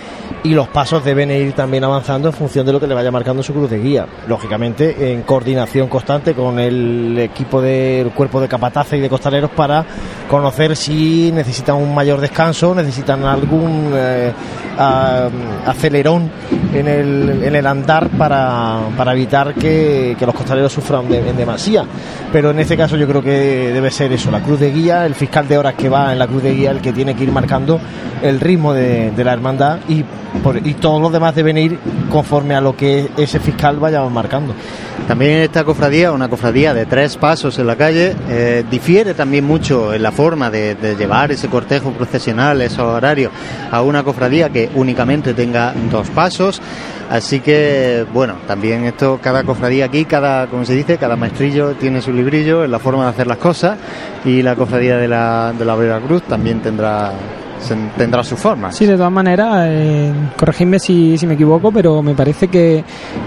y 0.44 0.50
los 0.54 0.68
pasos 0.68 1.04
deben 1.04 1.30
ir 1.30 1.52
también 1.52 1.82
avanzando 1.84 2.28
en 2.28 2.34
función 2.34 2.64
de 2.66 2.72
lo 2.72 2.78
que 2.80 2.86
le 2.86 2.94
vaya 2.94 3.10
marcando 3.10 3.42
su 3.42 3.52
cruz 3.52 3.68
de 3.70 3.78
guía. 3.78 4.06
Lógicamente 4.28 5.12
en 5.12 5.22
coordinación 5.22 5.88
constante 5.88 6.34
con 6.34 6.58
el 6.60 7.18
equipo 7.18 7.60
del 7.60 8.10
cuerpo 8.10 8.40
de 8.40 8.46
capataces 8.48 8.98
y 8.98 9.02
de 9.02 9.08
costaleros 9.08 9.50
para 9.50 9.84
conocer 10.28 10.76
si 10.76 11.32
necesitan 11.32 11.76
un 11.76 11.94
mayor 11.94 12.20
descanso, 12.20 12.74
necesitan 12.74 13.24
algún 13.24 13.90
eh, 13.94 14.32
acelerón 15.66 16.30
en 16.72 16.86
el, 16.88 17.42
en 17.42 17.54
el 17.56 17.66
andar 17.66 18.08
para, 18.10 18.78
para 18.96 19.12
evitar 19.12 19.54
que, 19.54 20.14
que 20.18 20.26
los 20.26 20.34
costaleros 20.34 20.72
sufran 20.72 21.08
de- 21.08 21.28
en 21.28 21.36
demasía. 21.36 21.84
Pero 22.32 22.50
en 22.50 22.58
este 22.60 22.76
caso 22.76 22.96
yo 22.96 23.06
creo 23.08 23.22
que 23.22 23.70
debe 23.72 23.90
ser 23.90 24.12
eso, 24.12 24.30
la 24.30 24.40
cruz 24.40 24.60
de 24.60 24.70
guía, 24.70 25.06
el 25.06 25.14
fiscal 25.14 25.48
de 25.48 25.58
horas 25.58 25.74
que 25.74 25.88
va 25.88 26.12
en 26.12 26.18
la 26.18 26.26
cruz 26.26 26.42
de 26.42 26.54
guía, 26.54 26.70
el 26.70 26.80
que 26.80 26.92
tiene 26.92 27.14
que 27.14 27.24
ir 27.24 27.32
marcando 27.32 27.77
el 28.22 28.40
ritmo 28.40 28.72
de, 28.72 29.12
la 29.16 29.32
hermandad 29.32 29.78
y, 29.88 30.04
por- 30.42 30.66
y 30.66 30.74
todos 30.74 31.00
los 31.00 31.12
demás 31.12 31.34
deben 31.34 31.58
ir 31.58 31.78
conforme 32.10 32.54
a 32.54 32.60
lo 32.60 32.76
que 32.76 33.08
ese 33.16 33.38
fiscal 33.40 33.76
vaya 33.78 34.02
marcando. 34.08 34.54
También 35.06 35.40
esta 35.40 35.64
cofradía, 35.64 36.12
una 36.12 36.28
cofradía 36.28 36.74
de 36.74 36.84
tres 36.84 37.16
pasos 37.16 37.58
en 37.58 37.66
la 37.66 37.76
calle, 37.76 38.14
eh, 38.28 38.64
difiere 38.70 39.14
también 39.14 39.44
mucho 39.44 39.94
en 39.94 40.02
la 40.02 40.12
forma 40.12 40.50
de, 40.50 40.76
llevar 40.98 41.30
ese 41.32 41.48
cortejo 41.48 41.92
procesional, 41.92 42.60
esos 42.60 42.80
horarios, 42.80 43.32
a 43.70 43.80
una 43.80 44.02
cofradía 44.02 44.50
que 44.50 44.68
únicamente 44.74 45.32
tenga 45.32 45.72
dos 45.90 46.10
pasos. 46.10 46.60
Así 47.10 47.40
que, 47.40 48.04
bueno, 48.12 48.34
también 48.46 48.84
esto, 48.84 49.18
cada 49.22 49.44
cofradía 49.44 49.86
aquí, 49.86 50.04
cada, 50.04 50.46
como 50.48 50.66
se 50.66 50.74
dice, 50.74 50.98
cada 50.98 51.16
maestrillo 51.16 51.70
tiene 51.72 52.02
su 52.02 52.12
librillo 52.12 52.64
en 52.64 52.70
la 52.70 52.78
forma 52.78 53.04
de 53.04 53.10
hacer 53.10 53.26
las 53.26 53.38
cosas 53.38 53.78
y 54.26 54.42
la 54.42 54.56
cofradía 54.56 54.98
de 54.98 55.08
la, 55.08 55.54
de 55.58 55.64
la 55.64 55.74
Veracruz 55.74 56.22
también 56.24 56.60
tendrá, 56.60 57.12
tendrá 57.96 58.22
su 58.22 58.36
forma. 58.36 58.72
Sí, 58.72 58.86
de 58.86 58.96
todas 58.96 59.12
maneras, 59.12 59.66
eh, 59.68 60.12
corregidme 60.36 60.78
si, 60.78 61.18
si 61.18 61.26
me 61.26 61.34
equivoco, 61.34 61.70
pero 61.72 62.02
me 62.02 62.14
parece 62.14 62.48
que, 62.48 62.84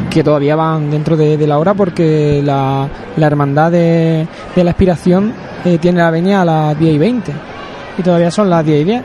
que 0.10 0.24
todavía 0.24 0.56
van 0.56 0.90
dentro 0.90 1.18
de, 1.18 1.38
de 1.38 1.48
la 1.48 1.58
hora 1.60 1.74
porque 1.74 2.42
la, 2.44 2.88
la 3.18 3.28
hermandad 3.28 3.72
de, 3.72 4.28
de 4.56 4.64
la 4.64 4.72
expiración 4.72 5.34
eh, 5.66 5.78
tiene 5.78 6.00
la 6.00 6.12
venia 6.12 6.42
a 6.42 6.46
las 6.46 6.80
10 6.80 6.96
y 6.96 6.98
20 6.98 7.32
y 7.98 8.02
todavía 8.02 8.32
son 8.32 8.50
las 8.50 8.66
10 8.66 8.82
y 8.82 8.84
10. 8.84 9.04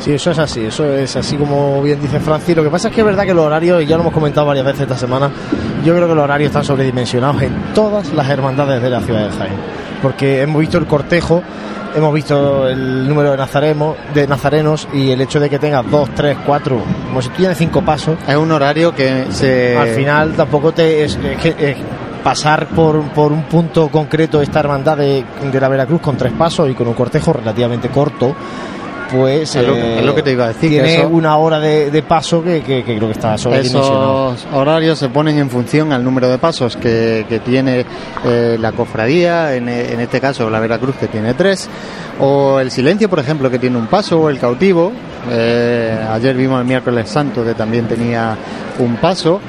Sí, 0.00 0.12
eso 0.14 0.30
es 0.30 0.38
así, 0.38 0.64
eso 0.64 0.94
es 0.94 1.14
así 1.14 1.36
como 1.36 1.82
bien 1.82 2.00
dice 2.00 2.18
Francis. 2.20 2.56
Lo 2.56 2.62
que 2.64 2.70
pasa 2.70 2.88
es 2.88 2.94
que 2.94 3.02
es 3.02 3.06
verdad 3.06 3.24
que 3.26 3.34
los 3.34 3.44
horarios, 3.44 3.82
y 3.82 3.86
ya 3.86 3.96
lo 3.96 4.02
hemos 4.02 4.14
comentado 4.14 4.46
varias 4.46 4.64
veces 4.64 4.82
esta 4.82 4.96
semana, 4.96 5.30
yo 5.84 5.94
creo 5.94 6.08
que 6.08 6.14
los 6.14 6.24
horarios 6.24 6.48
están 6.48 6.64
sobredimensionados 6.64 7.42
en 7.42 7.52
todas 7.74 8.10
las 8.14 8.26
hermandades 8.30 8.82
de 8.82 8.88
la 8.88 9.00
ciudad 9.02 9.28
de 9.28 9.36
Jaén. 9.36 9.52
Porque 10.00 10.40
hemos 10.40 10.58
visto 10.60 10.78
el 10.78 10.86
cortejo, 10.86 11.42
hemos 11.94 12.12
visto 12.14 12.68
el 12.68 13.08
número 13.08 13.30
de, 13.32 13.36
nazaremos, 13.36 13.96
de 14.14 14.26
nazarenos 14.26 14.88
y 14.92 15.10
el 15.10 15.20
hecho 15.20 15.40
de 15.40 15.50
que 15.50 15.58
tengas 15.58 15.88
dos, 15.90 16.10
tres, 16.14 16.36
cuatro, 16.44 16.80
como 17.06 17.22
si 17.22 17.28
tú 17.30 17.36
tienes 17.36 17.58
cinco 17.58 17.82
pasos. 17.82 18.18
Es 18.26 18.36
un 18.36 18.50
horario 18.52 18.94
que 18.94 19.26
se. 19.30 19.76
Al 19.76 19.88
final 19.88 20.34
tampoco 20.34 20.72
te. 20.72 21.04
Es, 21.04 21.16
es 21.16 21.76
pasar 22.22 22.66
por, 22.68 23.00
por 23.12 23.32
un 23.32 23.44
punto 23.44 23.88
concreto 23.88 24.42
esta 24.42 24.60
hermandad 24.60 24.98
de, 24.98 25.24
de 25.50 25.60
la 25.60 25.68
Veracruz 25.68 26.00
con 26.00 26.16
tres 26.16 26.32
pasos 26.32 26.68
y 26.70 26.74
con 26.74 26.86
un 26.86 26.94
cortejo 26.94 27.32
relativamente 27.32 27.88
corto 27.88 28.34
pues 29.12 29.54
Es 29.56 29.66
lo- 29.66 29.74
eh, 29.74 29.98
es 29.98 30.04
lo 30.04 30.14
que 30.14 30.22
te 30.22 30.32
iba 30.32 30.44
a 30.44 30.48
decir, 30.48 30.70
que 30.70 30.76
tiene 30.82 30.94
eso- 30.96 31.08
una 31.08 31.36
hora 31.36 31.58
de, 31.60 31.90
de 31.90 32.02
paso 32.02 32.42
que, 32.42 32.62
que- 32.62 32.82
que 32.84 32.96
creo 32.96 33.08
que 33.08 33.12
está 33.12 33.36
sobredimensionado. 33.38 34.34
Esos 34.34 34.46
horarios 34.54 34.98
se 34.98 35.08
ponen 35.08 35.38
en 35.38 35.50
función 35.50 35.92
al 35.92 36.02
número 36.04 36.28
de 36.28 36.38
pasos 36.38 36.76
que, 36.76 37.26
que 37.28 37.40
tiene 37.40 37.84
eh, 38.24 38.56
la 38.60 38.72
cofradía, 38.72 39.54
en, 39.54 39.68
en 39.68 40.00
este 40.00 40.20
caso 40.20 40.48
la 40.50 40.60
Veracruz 40.60 40.96
que 40.96 41.08
tiene 41.08 41.34
tres, 41.34 41.68
o 42.20 42.60
el 42.60 42.70
silencio, 42.70 43.08
por 43.08 43.18
ejemplo, 43.18 43.50
que 43.50 43.58
tiene 43.58 43.76
un 43.78 43.86
paso, 43.86 44.20
o 44.20 44.28
el 44.30 44.38
cautivo. 44.38 44.92
Eh, 45.30 45.98
ayer 46.12 46.34
vimos 46.36 46.60
el 46.60 46.66
miércoles 46.66 47.08
santo 47.08 47.44
que 47.44 47.54
también 47.54 47.86
tenía 47.86 48.36
un 48.78 48.96
paso, 48.96 49.40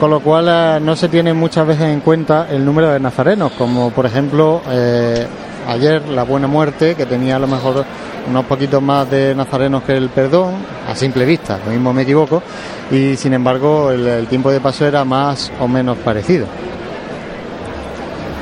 con 0.00 0.10
lo 0.10 0.20
cual 0.20 0.84
no 0.84 0.96
se 0.96 1.08
tiene 1.08 1.32
muchas 1.34 1.66
veces 1.66 1.84
en 1.86 2.00
cuenta 2.00 2.46
el 2.50 2.64
número 2.64 2.90
de 2.90 2.98
nazarenos, 3.00 3.52
como 3.52 3.90
por 3.90 4.06
ejemplo 4.06 4.60
ayer 5.70 6.08
la 6.08 6.24
Buena 6.24 6.48
Muerte, 6.48 6.94
que 6.96 7.06
tenía 7.06 7.36
a 7.36 7.38
lo 7.38 7.46
mejor 7.46 7.84
unos 8.28 8.44
poquitos 8.44 8.82
más 8.82 9.08
de 9.08 9.34
nazarenos 9.34 9.84
que 9.84 9.96
el 9.96 10.08
perdón, 10.08 10.54
a 10.88 10.94
simple 10.94 11.24
vista, 11.24 11.58
lo 11.64 11.70
mismo 11.70 11.92
me 11.92 12.02
equivoco, 12.02 12.42
y 12.90 13.16
sin 13.16 13.34
embargo 13.34 13.90
el, 13.90 14.26
tiempo 14.26 14.50
de 14.50 14.60
paso 14.60 14.86
era 14.86 15.04
más 15.04 15.52
o 15.60 15.68
menos 15.68 15.96
parecido. 15.98 16.46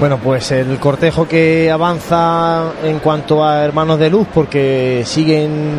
Bueno, 0.01 0.19
pues 0.19 0.53
el 0.53 0.79
cortejo 0.79 1.27
que 1.27 1.71
avanza 1.71 2.73
en 2.85 3.01
cuanto 3.01 3.45
a 3.45 3.65
hermanos 3.65 3.99
de 3.99 4.11
luz, 4.11 4.27
porque 4.33 5.03
siguen 5.05 5.75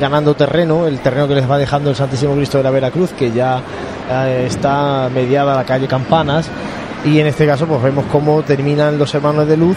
ganando 0.00 0.34
terreno, 0.34 0.86
el 0.86 0.98
terreno 0.98 1.28
que 1.28 1.36
les 1.36 1.48
va 1.48 1.56
dejando 1.56 1.88
el 1.88 1.96
Santísimo 1.96 2.34
Cristo 2.34 2.58
de 2.58 2.64
la 2.64 2.70
Veracruz, 2.70 3.12
que 3.12 3.30
ya 3.30 3.62
eh, 4.10 4.44
está 4.48 5.08
mediada 5.14 5.54
la 5.54 5.64
calle 5.64 5.86
Campanas, 5.86 6.50
y 7.04 7.20
en 7.20 7.26
este 7.26 7.46
caso 7.46 7.66
pues 7.66 7.82
vemos 7.82 8.04
cómo 8.10 8.42
terminan 8.42 8.98
los 8.98 9.14
hermanos 9.14 9.46
de 9.46 9.56
luz 9.56 9.76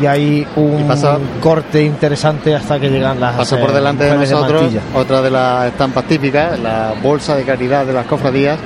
y 0.00 0.06
hay 0.06 0.46
un 0.56 0.86
pasa- 0.88 1.18
corte 1.40 1.82
interesante 1.82 2.54
hasta 2.54 2.78
que 2.80 2.88
llegan 2.90 3.20
las 3.20 3.34
Pasó 3.36 3.58
por 3.58 3.70
eh, 3.70 3.74
delante 3.74 4.04
de 4.04 4.16
nosotros 4.16 4.72
otra 4.94 5.22
de 5.22 5.30
las 5.30 5.66
estampas 5.66 6.04
típicas, 6.04 6.58
la 6.58 6.94
bolsa 7.02 7.36
de 7.36 7.44
caridad 7.44 7.84
de 7.86 7.92
las 7.92 8.06
cofradías. 8.06 8.58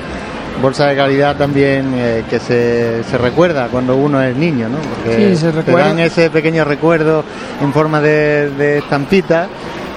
Bolsa 0.60 0.86
de 0.86 0.96
caridad 0.96 1.36
también 1.36 1.92
eh, 1.94 2.24
que 2.28 2.40
se, 2.40 3.04
se 3.04 3.16
recuerda 3.16 3.68
cuando 3.68 3.94
uno 3.96 4.20
es 4.20 4.34
niño, 4.36 4.68
¿no? 4.68 4.78
Porque 4.78 5.30
Sí, 5.30 5.36
se 5.36 5.52
te 5.52 5.62
recuerda. 5.62 5.86
dan 5.88 5.98
ese 6.00 6.30
pequeño 6.30 6.64
recuerdo 6.64 7.22
en 7.62 7.72
forma 7.72 8.00
de, 8.00 8.50
de 8.50 8.78
estampita 8.78 9.46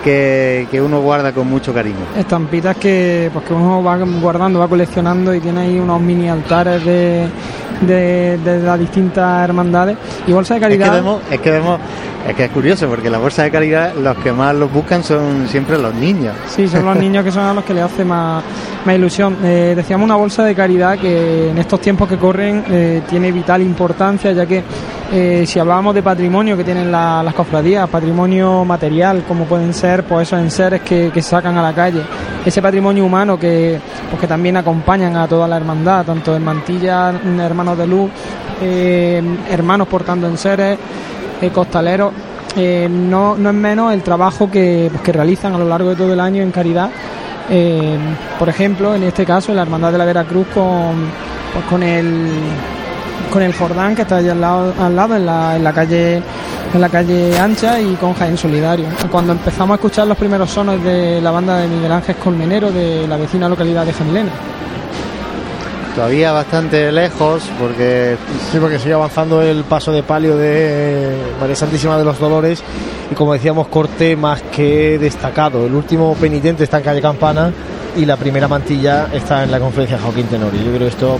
que, 0.03 0.67
que 0.69 0.79
uno 0.79 1.01
guarda 1.01 1.31
con 1.31 1.47
mucho 1.47 1.73
cariño. 1.73 1.95
Estampitas 2.15 2.77
que, 2.77 3.31
pues, 3.33 3.43
que 3.45 3.53
uno 3.55 3.81
va 3.83 3.97
guardando, 3.97 4.59
va 4.59 4.67
coleccionando 4.67 5.33
y 5.33 5.39
tiene 5.39 5.61
ahí 5.61 5.79
unos 5.79 5.99
mini 5.99 6.29
altares 6.29 6.85
de, 6.85 7.25
de, 7.81 8.37
de 8.43 8.59
las 8.59 8.79
distintas 8.79 9.43
hermandades. 9.43 9.97
Y 10.27 10.31
bolsa 10.33 10.55
de 10.55 10.59
Es 10.61 10.67
que 10.67 10.77
caridad. 10.77 10.93
vemos, 10.95 11.21
es 11.31 11.39
que 11.39 11.51
vemos 11.51 11.79
Es 12.27 12.35
que 12.35 12.45
es 12.45 12.51
curioso 12.51 12.87
porque 12.87 13.09
la 13.09 13.17
bolsa 13.17 13.43
de 13.43 13.51
caridad 13.51 13.93
los 13.95 14.15
que 14.17 14.31
más 14.31 14.53
los 14.55 14.71
buscan 14.71 15.03
son 15.03 15.47
siempre 15.47 15.77
los 15.77 15.93
niños. 15.95 16.33
Sí, 16.47 16.67
son 16.67 16.85
los 16.85 16.95
niños 17.05 17.23
que 17.23 17.31
son 17.31 17.43
a 17.43 17.53
los 17.53 17.63
que 17.63 17.73
les 17.73 17.83
hace 17.83 18.05
más, 18.05 18.43
más 18.85 18.95
ilusión. 18.95 19.37
Eh, 19.43 19.73
decíamos 19.75 20.05
una 20.05 20.15
bolsa 20.15 20.43
de 20.43 20.53
caridad 20.55 20.97
que 20.99 21.49
en 21.49 21.57
estos 21.57 21.81
tiempos 21.81 22.07
que 22.07 22.17
corren 22.17 22.63
eh, 22.69 23.01
tiene 23.09 23.31
vital 23.31 23.61
importancia 23.61 24.31
ya 24.33 24.45
que 24.45 24.63
eh, 25.13 25.43
si 25.45 25.59
hablábamos 25.59 25.93
de 25.93 26.01
patrimonio 26.03 26.55
que 26.55 26.63
tienen 26.63 26.89
la- 26.91 27.21
las 27.23 27.33
cofradías, 27.33 27.89
patrimonio 27.89 28.63
material 28.63 29.23
como 29.27 29.43
pueden 29.45 29.73
ser 29.73 30.03
pues 30.03 30.27
esos 30.27 30.39
enseres 30.39 30.81
que, 30.81 31.09
que 31.13 31.21
sacan 31.21 31.57
a 31.57 31.61
la 31.63 31.73
calle, 31.73 32.01
ese 32.45 32.61
patrimonio 32.61 33.05
humano 33.05 33.37
que, 33.39 33.79
pues, 34.09 34.19
que 34.19 34.27
también 34.27 34.57
acompañan 34.57 35.15
a 35.15 35.27
toda 35.27 35.47
la 35.47 35.57
hermandad, 35.57 36.05
tanto 36.05 36.35
en 36.35 36.43
Mantilla, 36.43 37.09
hermanos 37.39 37.77
de 37.77 37.87
luz, 37.87 38.09
eh, 38.61 39.21
hermanos 39.49 39.87
portando 39.87 40.27
enseres, 40.27 40.77
eh, 41.41 41.49
costaleros, 41.49 42.13
eh, 42.55 42.87
no, 42.89 43.35
no 43.35 43.49
es 43.49 43.55
menos 43.55 43.93
el 43.93 44.01
trabajo 44.01 44.49
que, 44.49 44.87
pues, 44.91 45.01
que 45.03 45.11
realizan 45.11 45.53
a 45.53 45.57
lo 45.57 45.67
largo 45.67 45.89
de 45.89 45.95
todo 45.95 46.13
el 46.13 46.19
año 46.19 46.41
en 46.41 46.51
caridad. 46.51 46.89
Por 48.39 48.47
ejemplo, 48.47 48.95
en 48.95 49.03
este 49.03 49.25
caso, 49.25 49.53
la 49.53 49.63
Hermandad 49.63 49.91
de 49.91 49.97
la 49.97 50.05
Veracruz 50.05 50.47
con, 50.53 51.09
pues, 51.53 51.65
con 51.65 51.83
el 51.83 52.29
con 53.31 53.41
el 53.41 53.53
Jordán 53.53 53.95
que 53.95 54.03
está 54.03 54.17
allí 54.17 54.29
al 54.29 54.41
lado, 54.41 54.73
al 54.79 54.95
lado 54.95 55.15
en, 55.15 55.25
la, 55.25 55.55
en 55.55 55.63
la 55.63 55.73
calle 55.73 56.21
en 56.73 56.79
la 56.79 56.89
calle 56.89 57.37
ancha 57.37 57.81
y 57.81 57.95
con 57.95 58.13
Jaén 58.13 58.37
Solidario. 58.37 58.85
Cuando 59.11 59.33
empezamos 59.33 59.71
a 59.71 59.75
escuchar 59.75 60.07
los 60.07 60.17
primeros 60.17 60.49
sonos 60.51 60.81
de 60.83 61.19
la 61.19 61.31
banda 61.31 61.57
de 61.57 61.67
Miguel 61.67 61.91
Ángel 61.91 62.15
Colmenero 62.15 62.71
de 62.71 63.07
la 63.07 63.17
vecina 63.17 63.49
localidad 63.49 63.85
de 63.85 63.93
Jamilena. 63.93 64.31
Todavía 65.95 66.31
bastante 66.31 66.91
lejos 66.91 67.43
porque 67.59 68.15
Sí, 68.51 68.57
porque 68.59 68.79
sigue 68.79 68.93
avanzando 68.93 69.41
el 69.41 69.63
paso 69.63 69.91
de 69.91 70.03
palio 70.03 70.37
de 70.37 71.15
María 71.39 71.55
Santísima 71.55 71.97
de 71.97 72.05
los 72.05 72.19
Dolores 72.19 72.63
y 73.11 73.15
como 73.15 73.33
decíamos, 73.33 73.67
corte 73.67 74.15
más 74.15 74.41
que 74.41 74.97
destacado. 74.97 75.65
El 75.65 75.73
último 75.73 76.15
penitente 76.15 76.63
está 76.63 76.77
en 76.77 76.83
calle 76.83 77.01
Campana 77.01 77.51
y 77.95 78.05
la 78.05 78.15
primera 78.15 78.47
mantilla 78.47 79.07
está 79.13 79.43
en 79.43 79.51
la 79.51 79.59
conferencia 79.59 79.99
Joaquín 79.99 80.27
Tenorio. 80.27 80.61
Yo 80.61 80.67
creo 80.67 80.79
que 80.79 80.87
esto 80.87 81.19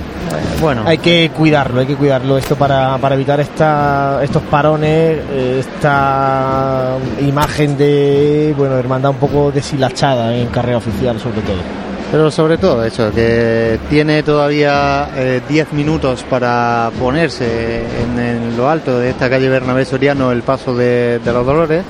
bueno, 0.62 0.84
hay 0.86 1.00
que 1.00 1.32
cuidarlo, 1.36 1.82
hay 1.82 1.88
que 1.88 1.96
cuidarlo 1.96 2.38
esto 2.38 2.56
para, 2.56 2.98
para 2.98 3.16
evitar 3.16 3.40
esta, 3.40 4.20
estos 4.24 4.42
parones, 4.44 5.20
eh, 5.32 5.58
esta 5.60 6.98
imagen 7.20 7.78
de 7.78 8.54
bueno 8.58 8.78
hermandad 8.78 9.12
un 9.12 9.18
poco 9.18 9.52
deshilachada 9.52 10.34
en 10.36 10.48
carrera 10.48 10.78
oficial 10.78 11.20
sobre 11.20 11.42
todo. 11.42 11.91
Pero 12.12 12.30
sobre 12.30 12.58
todo 12.58 12.84
eso, 12.84 13.10
que 13.14 13.80
tiene 13.90 14.22
todavía 14.22 15.10
eh, 15.16 15.42
10 15.48 15.72
minutos 15.72 16.26
para 16.30 16.92
ponerse 17.00 17.84
en, 17.86 18.58
lo 18.58 18.70
alto 18.70 19.00
de 19.00 19.12
esta 19.12 19.30
calle 19.30 19.48
Bernabé 19.48 19.86
Soriano 19.86 20.30
el 20.34 20.42
paso 20.42 20.76
de, 20.76 21.22
los 21.24 21.46
Dolores. 21.46 21.86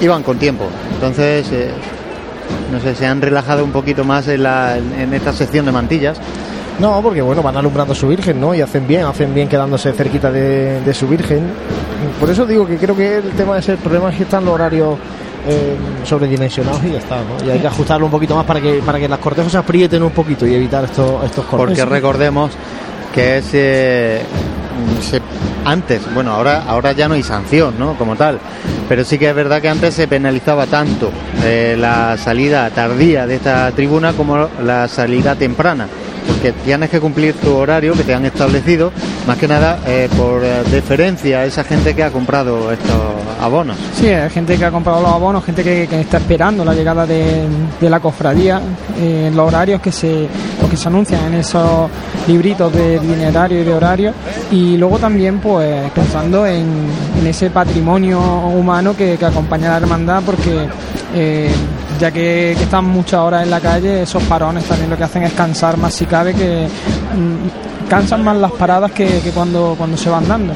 Y 0.00 0.06
van 0.06 0.22
con 0.22 0.38
tiempo. 0.38 0.68
Entonces, 0.94 1.50
eh, 1.50 1.70
no 2.70 2.78
sé, 2.78 2.94
se 2.94 3.04
han 3.04 3.20
relajado 3.20 3.64
un 3.64 3.72
poquito 3.72 4.04
más 4.04 4.28
en, 4.28 4.44
la, 4.44 4.78
en, 4.78 5.12
esta 5.12 5.32
sección 5.32 5.66
de 5.66 5.72
mantillas. 5.72 6.18
No, 6.78 7.02
porque 7.02 7.20
bueno, 7.20 7.42
van 7.42 7.56
alumbrando 7.56 7.96
su 7.96 8.06
Virgen, 8.06 8.40
¿no? 8.40 8.54
Y 8.54 8.60
hacen 8.60 8.86
bien, 8.86 9.06
hacen 9.06 9.34
bien 9.34 9.48
quedándose 9.48 9.92
cerquita 9.92 10.30
de, 10.30 10.80
de 10.82 10.94
su 10.94 11.08
Virgen. 11.08 11.50
Por 12.20 12.30
eso 12.30 12.46
digo 12.46 12.64
que 12.64 12.76
creo 12.76 12.94
que 12.94 13.16
el 13.16 13.30
tema 13.30 13.58
es 13.58 13.68
el 13.70 13.78
problema 13.78 14.10
es 14.10 14.16
que 14.18 14.22
están 14.22 14.44
los 14.44 14.54
horarios 14.54 14.96
eh, 15.48 15.76
sobredimensionados 16.04 16.82
y 16.84 16.92
ya 16.92 16.98
está, 16.98 17.16
¿no? 17.16 17.44
Y 17.46 17.50
hay 17.50 17.58
que 17.58 17.66
ajustarlo 17.66 18.06
un 18.06 18.12
poquito 18.12 18.34
más 18.36 18.44
para 18.44 18.60
que 18.60 18.80
para 18.84 18.98
que 18.98 19.08
las 19.08 19.18
cortejos 19.18 19.52
se 19.52 19.58
aprieten 19.58 20.02
un 20.02 20.10
poquito 20.10 20.46
y 20.46 20.54
evitar 20.54 20.84
estos 20.84 21.24
estos 21.24 21.44
cortes. 21.44 21.78
Porque 21.78 21.84
recordemos 21.84 22.52
que 23.14 23.38
es 23.38 23.50
eh, 23.52 24.22
antes, 25.64 26.02
bueno, 26.14 26.32
ahora 26.32 26.64
ahora 26.66 26.92
ya 26.92 27.08
no 27.08 27.14
hay 27.14 27.22
sanción, 27.22 27.74
¿no? 27.78 27.94
Como 27.94 28.16
tal, 28.16 28.38
pero 28.88 29.04
sí 29.04 29.18
que 29.18 29.28
es 29.28 29.34
verdad 29.34 29.60
que 29.60 29.68
antes 29.68 29.94
se 29.94 30.06
penalizaba 30.06 30.66
tanto 30.66 31.10
eh, 31.42 31.76
la 31.78 32.16
salida 32.16 32.68
tardía 32.70 33.26
de 33.26 33.36
esta 33.36 33.70
tribuna 33.72 34.12
como 34.12 34.48
la 34.62 34.88
salida 34.88 35.34
temprana, 35.34 35.88
porque 36.46 36.64
tienes 36.64 36.90
que 36.90 37.00
cumplir 37.00 37.34
tu 37.34 37.54
horario 37.54 37.94
que 37.94 38.04
te 38.04 38.14
han 38.14 38.24
establecido, 38.24 38.92
más 39.26 39.36
que 39.36 39.48
nada 39.48 39.80
eh, 39.86 40.08
por 40.16 40.44
eh, 40.44 40.62
deferencia 40.70 41.40
a 41.40 41.44
esa 41.44 41.64
gente 41.64 41.94
que 41.94 42.04
ha 42.04 42.10
comprado 42.10 42.70
estos 42.70 42.96
abonos. 43.40 43.76
Sí, 43.94 44.08
hay 44.08 44.30
gente 44.30 44.56
que 44.56 44.64
ha 44.64 44.70
comprado 44.70 45.02
los 45.02 45.10
abonos, 45.10 45.44
gente 45.44 45.64
que, 45.64 45.86
que 45.88 46.00
está 46.00 46.18
esperando 46.18 46.64
la 46.64 46.74
llegada 46.74 47.06
de, 47.06 47.48
la 47.80 48.00
cofradía, 48.00 48.60
eh, 48.98 49.30
los 49.34 49.48
horarios 49.48 49.80
que 49.80 49.90
se, 49.90 50.28
que 50.70 50.76
se 50.76 50.88
anuncian 50.88 51.24
en 51.26 51.34
esos 51.40 51.90
libritos 52.28 52.72
de 52.72 52.96
itinerario 52.96 53.62
y 53.62 53.64
de 53.64 53.74
horario, 53.74 54.12
y 54.50 54.76
luego 54.76 54.98
también 54.98 55.38
pues 55.38 55.90
pensando 55.92 56.46
en, 56.46 56.66
en 57.18 57.26
ese 57.26 57.50
patrimonio 57.50 58.20
humano 58.20 58.96
que, 58.96 59.16
que 59.16 59.24
acompaña 59.24 59.68
a 59.68 59.70
la 59.70 59.76
hermandad, 59.78 60.22
porque 60.24 60.68
eh, 61.16 61.50
ya 61.98 62.10
que, 62.10 62.54
que 62.56 62.64
están 62.64 62.84
muchas 62.84 63.20
horas 63.20 63.42
en 63.42 63.50
la 63.50 63.60
calle, 63.60 64.02
esos 64.02 64.22
parones 64.24 64.64
también 64.64 64.90
lo 64.90 64.96
que 64.96 65.04
hacen 65.04 65.22
es 65.22 65.32
cansar 65.32 65.76
más 65.76 65.94
si 65.94 66.06
cabe, 66.06 66.34
que 66.34 66.66
mm, 66.68 67.88
cansan 67.88 68.22
más 68.22 68.36
las 68.36 68.52
paradas 68.52 68.92
que, 68.92 69.20
que 69.20 69.30
cuando, 69.30 69.74
cuando 69.76 69.96
se 69.96 70.10
van 70.10 70.28
dando. 70.28 70.52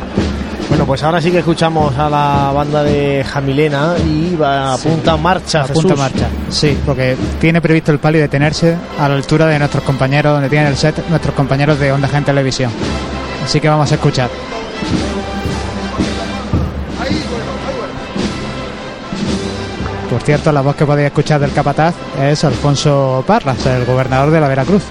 Bueno, 0.69 0.85
pues 0.85 1.03
ahora 1.03 1.21
sí 1.21 1.33
que 1.33 1.39
escuchamos 1.41 1.97
a 1.99 2.09
la 2.09 2.53
banda 2.55 2.85
de 2.85 3.25
Jamilena 3.29 3.95
y 4.07 4.37
va 4.37 4.75
a 4.75 4.77
Sí. 4.79 4.89
punta 4.89 5.17
marcha. 5.17 5.63
A 5.63 5.67
punta 5.67 5.97
marcha, 5.97 6.29
sí, 6.49 6.79
porque 6.87 7.17
tiene 7.41 7.61
previsto 7.61 7.91
el 7.91 7.99
palio 7.99 8.21
detenerse 8.21 8.77
a 8.99 9.09
la 9.09 9.17
altura 9.17 9.47
de 9.47 9.59
nuestros 9.59 9.83
compañeros, 9.83 10.33
donde 10.33 10.49
tienen 10.49 10.69
el 10.69 10.77
set 10.77 10.97
nuestros 11.09 11.35
compañeros 11.35 11.81
de 11.81 11.91
Onda 11.91 12.07
Gente 12.07 12.27
Televisión. 12.31 12.71
Así 13.45 13.59
que 13.61 13.69
vamos 13.69 13.91
a 13.91 13.95
escuchar. 13.97 14.31
Por 20.11 20.23
cierto, 20.23 20.51
la 20.51 20.61
voz 20.61 20.75
que 20.75 20.85
podéis 20.85 21.07
escuchar 21.07 21.41
del 21.41 21.53
capataz 21.53 21.95
es 22.21 22.43
Alfonso 22.43 23.23
Parras, 23.25 23.65
el 23.67 23.85
gobernador 23.85 24.33
de 24.33 24.41
la 24.41 24.49
Veracruz. 24.49 24.83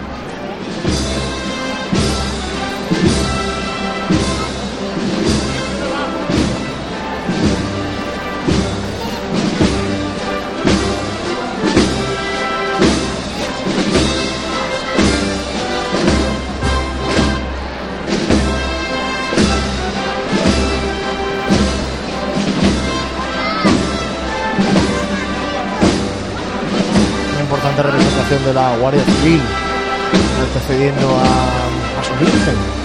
Guardia 28.80 29.04
Civil 29.04 29.42
antecediendo 30.42 31.10
a, 31.10 31.24
a 31.24 32.20
Virgen. 32.20 32.80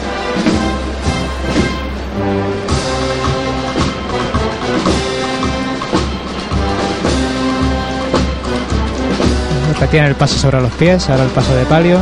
Tiene 9.91 10.09
el 10.09 10.17
paso 10.17 10.37
sobre 10.37 10.61
los 10.61 10.73
pies, 10.73 11.09
ahora 11.09 11.23
el 11.23 11.31
paso 11.31 11.55
de 11.55 11.65
palio. 11.67 11.99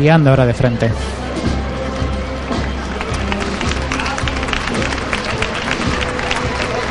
Y 0.00 0.08
ahora 0.08 0.46
de 0.46 0.54
frente. 0.54 0.92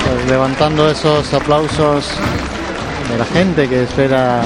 Pues 0.04 0.30
levantando 0.30 0.90
esos 0.90 1.34
aplausos 1.34 2.10
de 3.10 3.18
la 3.18 3.26
gente 3.26 3.70
que 3.70 3.84
espera 3.84 4.42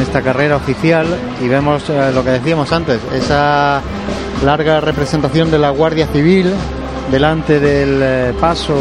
esta 0.00 0.22
carrera 0.22 0.56
oficial 0.56 1.06
y 1.42 1.48
vemos 1.48 1.90
eh, 1.90 2.10
lo 2.14 2.24
que 2.24 2.30
decíamos 2.30 2.72
antes, 2.72 3.00
esa 3.12 3.82
larga 4.42 4.80
representación 4.80 5.50
de 5.50 5.58
la 5.58 5.68
Guardia 5.70 6.06
Civil 6.06 6.50
delante 7.10 7.60
del 7.60 8.00
eh, 8.02 8.34
paso 8.40 8.74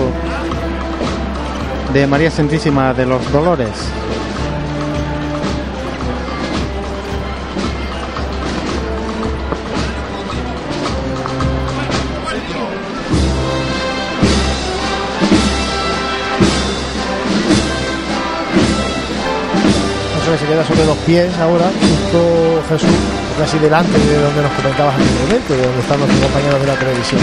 de 1.93 2.07
María 2.07 2.31
Santísima 2.31 2.93
de 2.93 3.05
los 3.05 3.29
Dolores. 3.33 4.00
Sobre 20.65 20.85
los 20.85 20.97
pies 20.99 21.29
ahora, 21.39 21.65
justo 21.65 22.63
Jesús, 22.69 22.89
casi 23.37 23.57
delante 23.59 23.97
de 23.97 24.21
donde 24.21 24.41
nos 24.41 24.51
comentabas 24.51 24.95
anteriormente, 24.95 25.55
de 25.55 25.65
donde 25.65 25.81
están 25.81 25.99
nuestros 25.99 26.21
compañeros 26.21 26.61
de 26.61 26.67
la 26.67 26.75
televisión. 26.75 27.21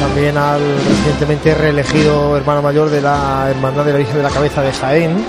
También 0.00 0.36
al 0.36 0.60
recientemente 0.88 1.54
reelegido 1.54 2.36
hermano 2.36 2.60
mayor 2.60 2.90
de 2.90 3.00
la 3.00 3.46
Hermandad 3.48 3.84
de 3.84 3.92
la 3.92 3.98
Virgen 3.98 4.16
de 4.16 4.22
la 4.22 4.30
Cabeza 4.30 4.60
de 4.62 4.72
Jaén, 4.72 5.24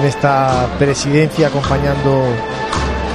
en 0.00 0.06
esta 0.06 0.66
presidencia 0.78 1.48
acompañando 1.48 2.22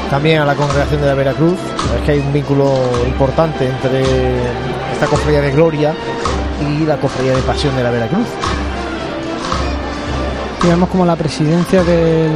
también 0.10 0.40
a 0.42 0.46
la 0.46 0.56
congregación 0.56 1.02
de 1.02 1.08
la 1.08 1.14
Veracruz. 1.16 1.58
Es 1.98 2.02
que 2.06 2.12
hay 2.14 2.20
un 2.20 2.32
vínculo 2.32 2.74
importante 3.08 3.68
entre 3.68 4.02
esta 4.94 5.08
cofradía 5.10 5.42
de 5.42 5.52
Gloria 5.52 5.94
y 6.62 6.86
la 6.86 6.98
cofradía 6.98 7.34
de 7.36 7.42
Pasión 7.42 7.76
de 7.76 7.84
la 7.84 7.92
Veracruz. 7.92 8.28
digamos 10.62 10.90
como 10.90 11.06
la 11.06 11.16
presidencia 11.16 11.84
del, 11.84 12.32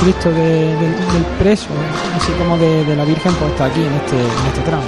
Cristo 0.00 0.30
de- 0.30 0.74
del, 0.74 0.94
del 1.12 1.24
preso, 1.38 1.68
así 2.16 2.32
como 2.32 2.58
de, 2.58 2.84
de 2.84 2.96
la 2.96 3.04
Virgen, 3.04 3.32
pues 3.34 3.50
está 3.52 3.66
aquí 3.66 3.80
en 3.84 3.92
este, 3.94 4.16
en 4.16 4.46
este 4.48 4.60
tramo. 4.62 4.82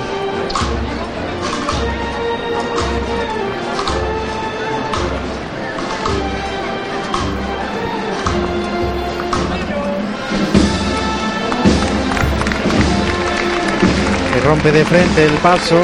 Rompe 14.48 14.72
de 14.72 14.82
frente 14.84 15.24
el 15.26 15.32
paso 15.42 15.78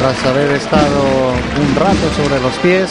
tras 0.00 0.26
haber 0.26 0.50
estado 0.50 1.02
un 1.60 1.74
rato 1.76 2.06
sobre 2.16 2.40
los 2.40 2.52
pies. 2.58 2.90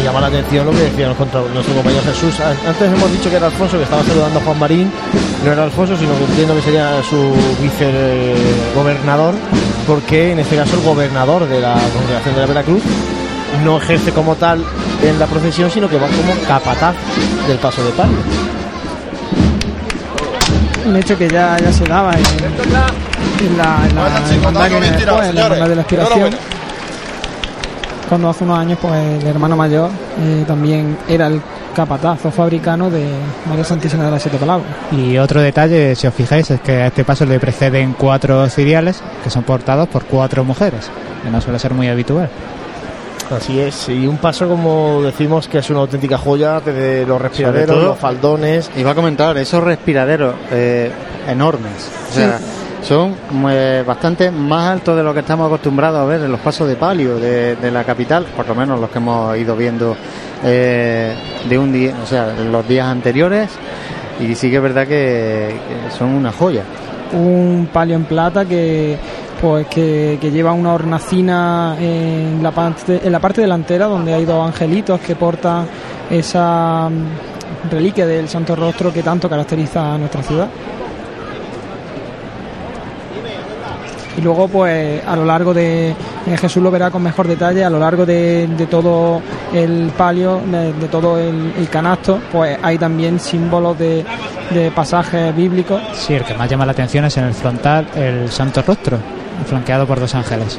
Y 0.00 0.04
llama 0.04 0.20
la 0.20 0.26
atención 0.28 0.66
lo 0.66 0.72
que 0.72 0.78
decía 0.82 1.06
nuestro, 1.06 1.74
compañero 1.74 2.02
Jesús. 2.04 2.38
An- 2.40 2.56
Antes 2.66 2.92
hemos 2.92 3.10
dicho 3.12 3.30
que 3.30 3.36
era 3.36 3.46
Alfonso, 3.46 3.76
que 3.78 3.84
estaba 3.84 4.02
saludando 4.04 4.38
a 4.40 4.42
Juan 4.42 4.58
Marín. 4.58 4.90
No 5.44 5.52
era 5.52 5.64
Alfonso, 5.64 5.96
sino 5.96 6.16
que 6.18 6.24
entiendo 6.24 6.54
que 6.56 6.62
sería 6.62 7.02
su 7.02 7.32
vicegobernador, 7.62 9.34
porque 9.86 10.32
en 10.32 10.38
este 10.40 10.56
caso 10.56 10.76
el 10.76 10.82
gobernador 10.82 11.48
de 11.48 11.60
la 11.60 11.74
congregación 11.94 12.34
de 12.34 12.40
la 12.40 12.46
Veracruz 12.46 12.82
no 13.64 13.78
ejerce 13.78 14.12
como 14.12 14.34
tal 14.34 14.62
en 15.02 15.18
la 15.18 15.26
procesión, 15.26 15.70
sino 15.70 15.88
que 15.88 15.98
va 15.98 16.06
como 16.06 16.32
capataz 16.46 16.94
del 17.46 17.58
paso 17.58 17.84
de 17.84 17.90
palio. 17.92 18.16
Un 20.86 20.96
hecho 20.96 21.18
que 21.18 21.28
ya, 21.28 21.58
ya 21.58 21.72
se 21.72 21.84
daba 21.84 22.12
en, 22.12 22.18
en 22.18 22.72
la, 22.72 22.86
en 23.88 23.96
la 23.96 24.20
después, 24.80 25.34
la 25.34 25.68
de 25.68 25.74
la 25.74 25.80
aspiración. 25.82 26.30
Cuando 28.08 28.30
hace 28.30 28.44
unos 28.44 28.58
años, 28.58 28.78
pues 28.80 28.92
el 28.94 29.26
hermano 29.26 29.56
mayor 29.56 29.90
eh, 30.20 30.44
también 30.46 30.96
era 31.08 31.26
el 31.26 31.40
capataz 31.74 32.24
o 32.24 32.30
fabricano 32.30 32.88
de 32.88 33.04
María 33.48 33.64
Santísima 33.64 34.04
de 34.04 34.12
las 34.12 34.22
Siete 34.22 34.38
Palabras. 34.38 34.68
Y 34.92 35.18
otro 35.18 35.40
detalle, 35.40 35.96
si 35.96 36.06
os 36.06 36.14
fijáis, 36.14 36.50
es 36.52 36.60
que 36.60 36.82
a 36.82 36.86
este 36.86 37.04
paso 37.04 37.26
le 37.26 37.40
preceden 37.40 37.94
cuatro 37.98 38.48
ciriales 38.48 39.02
que 39.24 39.30
son 39.30 39.42
portados 39.42 39.88
por 39.88 40.04
cuatro 40.04 40.44
mujeres, 40.44 40.88
que 41.24 41.30
no 41.30 41.40
suele 41.40 41.58
ser 41.58 41.74
muy 41.74 41.88
habitual. 41.88 42.30
Así 43.30 43.58
es, 43.58 43.88
y 43.88 44.06
un 44.06 44.18
paso 44.18 44.46
como 44.48 45.02
decimos 45.02 45.48
que 45.48 45.58
es 45.58 45.68
una 45.70 45.80
auténtica 45.80 46.16
joya, 46.16 46.60
desde 46.60 47.04
los 47.04 47.20
respiraderos, 47.20 47.76
todo- 47.76 47.86
los 47.88 47.98
faldones. 47.98 48.70
Iba 48.76 48.92
a 48.92 48.94
comentar, 48.94 49.36
esos 49.36 49.62
respiraderos 49.64 50.34
eh, 50.52 50.90
enormes. 51.28 51.90
O 52.10 52.14
sea, 52.14 52.38
son 52.82 53.16
eh, 53.50 53.82
bastante 53.84 54.30
más 54.30 54.70
altos 54.70 54.96
de 54.96 55.02
lo 55.02 55.12
que 55.12 55.20
estamos 55.20 55.46
acostumbrados 55.48 55.98
a 56.00 56.04
ver 56.04 56.20
en 56.22 56.30
los 56.30 56.40
pasos 56.40 56.68
de 56.68 56.76
palio 56.76 57.18
de, 57.18 57.56
de 57.56 57.70
la 57.72 57.82
capital, 57.82 58.24
por 58.36 58.46
lo 58.46 58.54
menos 58.54 58.78
los 58.78 58.90
que 58.90 58.98
hemos 58.98 59.36
ido 59.36 59.56
viendo 59.56 59.96
eh, 60.44 61.12
de 61.48 61.58
un 61.58 61.72
día, 61.72 61.94
o 62.00 62.06
sea, 62.06 62.30
en 62.38 62.52
los 62.52 62.66
días 62.68 62.86
anteriores. 62.86 63.50
Y 64.20 64.36
sí 64.36 64.50
que 64.50 64.56
es 64.56 64.62
verdad 64.62 64.86
que, 64.86 65.58
que 65.68 65.90
son 65.98 66.10
una 66.10 66.30
joya. 66.30 66.62
un 67.12 67.68
palio 67.72 67.96
en 67.96 68.04
plata 68.04 68.44
que 68.44 68.96
pues 69.40 69.66
que, 69.66 70.18
lleva 70.22 70.52
una 70.52 70.72
hornacina 70.72 71.76
en 71.78 72.42
la 72.42 72.50
parte 72.50 73.00
en 73.02 73.12
la 73.12 73.20
parte 73.20 73.40
delantera 73.40 73.86
donde 73.86 74.12
hay 74.12 74.24
dos 74.24 74.46
angelitos 74.46 75.00
que 75.00 75.14
portan 75.14 75.66
esa 76.10 76.88
mm, 76.88 77.70
reliquia 77.70 78.06
del 78.06 78.28
Santo 78.28 78.56
Rostro 78.56 78.92
que 78.92 79.02
tanto 79.02 79.28
caracteriza 79.28 79.94
a 79.94 79.98
nuestra 79.98 80.22
ciudad. 80.22 80.48
Y 84.16 84.22
luego, 84.22 84.48
pues 84.48 85.06
a 85.06 85.14
lo 85.14 85.26
largo 85.26 85.52
de 85.52 85.90
eh, 85.90 86.36
Jesús 86.38 86.62
lo 86.62 86.70
verá 86.70 86.90
con 86.90 87.02
mejor 87.02 87.28
detalle, 87.28 87.62
a 87.62 87.68
lo 87.68 87.78
largo 87.78 88.06
de, 88.06 88.48
todo 88.70 89.20
el 89.52 89.92
palio, 89.94 90.40
de, 90.46 90.88
todo 90.88 91.18
el, 91.18 91.52
el 91.58 91.68
canasto, 91.68 92.20
pues 92.32 92.58
hay 92.62 92.78
también 92.78 93.20
símbolos 93.20 93.78
de, 93.78 94.06
de 94.50 94.70
pasajes 94.70 95.34
bíblicos 95.34 95.80
Sí, 95.94 96.14
el 96.14 96.24
que 96.24 96.34
más 96.34 96.48
llama 96.48 96.66
la 96.66 96.72
atención 96.72 97.04
es 97.04 97.16
en 97.16 97.24
el 97.24 97.34
frontal 97.34 97.86
el 97.94 98.30
Santo 98.30 98.62
Rostro, 98.62 98.98
flanqueado 99.44 99.86
por 99.86 100.00
dos 100.00 100.14
ángeles. 100.14 100.58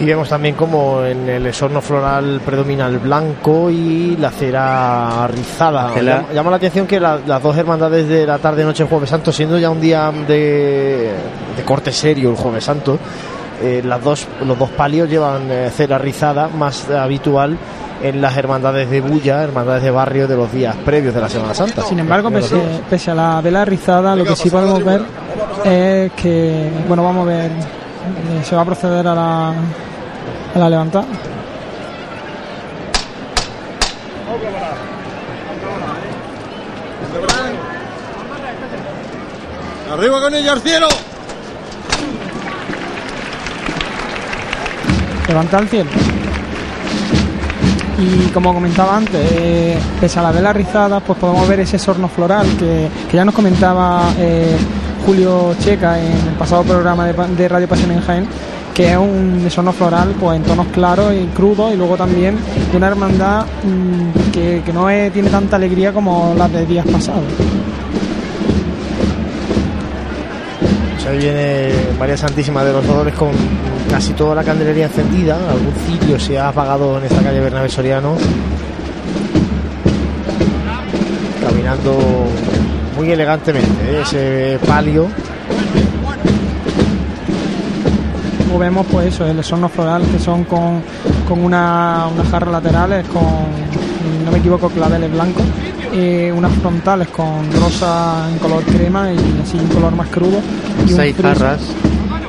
Y 0.00 0.04
vemos 0.04 0.28
también 0.28 0.56
como 0.56 1.04
en 1.04 1.28
el 1.28 1.46
esorno 1.46 1.80
floral 1.80 2.40
predomina 2.44 2.88
el 2.88 2.98
blanco 2.98 3.70
y 3.70 4.16
la 4.16 4.30
cera 4.30 5.28
rizada. 5.28 5.92
Llama, 6.16 6.32
llama 6.34 6.50
la 6.50 6.56
atención 6.56 6.86
que 6.88 6.98
la- 6.98 7.20
las 7.24 7.40
dos 7.40 7.56
hermandades 7.56 8.08
de 8.08 8.26
la 8.26 8.38
tarde 8.38 8.64
noche 8.64 8.84
jueves 8.84 9.10
santo, 9.10 9.30
siendo 9.30 9.58
ya 9.58 9.70
un 9.70 9.80
día 9.80 10.10
de, 10.26 11.12
de 11.56 11.62
corte 11.64 11.92
serio 11.92 12.30
el 12.30 12.36
jueves 12.36 12.64
santo, 12.64 12.98
eh, 13.62 13.82
las 13.84 14.02
dos, 14.02 14.26
los 14.44 14.58
dos 14.58 14.70
palios 14.70 15.08
llevan 15.08 15.50
eh, 15.50 15.70
cera 15.70 15.98
rizada, 15.98 16.48
más 16.48 16.90
habitual 16.90 17.56
en 18.02 18.20
las 18.20 18.36
hermandades 18.36 18.90
de 18.90 19.00
bulla, 19.00 19.42
hermandades 19.42 19.82
de 19.82 19.90
barrio 19.90 20.26
de 20.26 20.36
los 20.36 20.52
días 20.52 20.74
previos 20.84 21.14
de 21.14 21.20
la 21.20 21.28
Semana 21.28 21.54
Santa. 21.54 21.82
Sin 21.82 21.98
embargo, 22.00 22.30
pese 22.90 23.10
a 23.10 23.14
la 23.14 23.40
vela 23.40 23.64
rizada, 23.64 24.16
lo 24.16 24.24
que 24.24 24.34
sí 24.34 24.50
podemos 24.50 24.84
ver 24.84 25.02
es 25.64 26.12
que, 26.12 26.70
bueno, 26.88 27.04
vamos 27.04 27.26
a 27.26 27.30
ver, 27.30 27.50
eh, 27.50 28.44
se 28.44 28.56
va 28.56 28.62
a 28.62 28.64
proceder 28.64 29.06
a 29.06 29.14
la, 29.14 29.48
a 29.50 30.58
la 30.58 30.68
levantada. 30.68 31.06
¡Arriba 39.92 40.20
con 40.22 40.34
ella 40.34 40.52
al 40.52 40.60
cielo! 40.60 40.88
Levanta 45.28 45.58
al 45.58 45.68
cielo. 45.68 45.90
Y 47.98 48.30
como 48.30 48.52
comentaba 48.52 48.96
antes, 48.96 49.20
eh, 49.32 49.78
pese 50.00 50.18
a 50.18 50.22
la 50.22 50.32
vela 50.32 50.52
rizada, 50.52 51.00
pues 51.00 51.18
podemos 51.18 51.46
ver 51.48 51.60
ese 51.60 51.78
sorno 51.78 52.08
floral 52.08 52.46
que, 52.58 52.88
que 53.08 53.16
ya 53.16 53.24
nos 53.24 53.34
comentaba 53.34 54.12
eh, 54.18 54.56
Julio 55.06 55.54
Checa 55.60 56.00
en 56.00 56.28
el 56.28 56.34
pasado 56.38 56.64
programa 56.64 57.06
de, 57.06 57.48
Radio 57.48 57.68
Pasión 57.68 57.92
en 57.92 58.00
Jaén, 58.00 58.26
que 58.74 58.90
es 58.90 58.96
un 58.96 59.46
sorno 59.50 59.72
floral 59.72 60.14
pues 60.18 60.36
en 60.36 60.42
tonos 60.42 60.66
claros 60.68 61.12
y 61.14 61.26
crudos 61.26 61.72
y 61.72 61.76
luego 61.76 61.96
también 61.96 62.36
de 62.70 62.76
una 62.76 62.88
hermandad 62.88 63.44
mm, 63.44 64.30
que, 64.32 64.62
que 64.64 64.72
no 64.72 64.86
tiene 65.12 65.28
tanta 65.28 65.56
alegría 65.56 65.92
como 65.92 66.34
las 66.36 66.52
de 66.52 66.66
días 66.66 66.86
pasados. 66.86 67.22
Pues 71.02 71.14
ahí 71.14 71.18
viene 71.18 71.72
María 71.98 72.16
Santísima 72.16 72.62
de 72.62 72.72
los 72.72 72.86
Dolores 72.86 73.12
con 73.14 73.30
casi 73.90 74.12
toda 74.12 74.36
la 74.36 74.44
candelería 74.44 74.84
encendida. 74.84 75.34
Algún 75.34 75.74
cirio 75.84 76.16
se 76.16 76.38
ha 76.38 76.46
apagado 76.46 76.96
en 76.98 77.04
esta 77.04 77.20
calle 77.20 77.40
Bernabé 77.40 77.68
Soriano. 77.68 78.14
Caminando 81.44 81.98
muy 82.96 83.10
elegantemente, 83.10 83.68
¿eh? 83.90 84.02
ese 84.02 84.58
palio. 84.64 85.08
Luego 88.44 88.58
vemos 88.60 88.86
pues 88.88 89.08
eso, 89.08 89.26
el 89.26 89.42
sorno 89.42 89.68
floral 89.68 90.02
que 90.02 90.20
son 90.20 90.44
con, 90.44 90.82
con 91.28 91.44
una, 91.44 92.06
unas 92.14 92.28
jarras 92.28 92.52
laterales 92.52 93.04
con, 93.08 93.24
no 94.24 94.30
me 94.30 94.38
equivoco, 94.38 94.68
claveles 94.68 95.10
blancos, 95.10 95.42
eh, 95.92 96.32
unas 96.36 96.52
frontales 96.56 97.08
con 97.08 97.50
rosa 97.60 98.28
en 98.30 98.38
color 98.38 98.62
crema 98.64 99.12
y 99.12 99.18
así 99.42 99.58
en 99.58 99.66
color 99.68 99.94
más 99.94 100.08
crudo. 100.08 100.40
Y 100.86 100.90
un 100.92 100.96
Seis 100.96 101.14
friso- 101.16 101.28
jarras. 101.38 101.60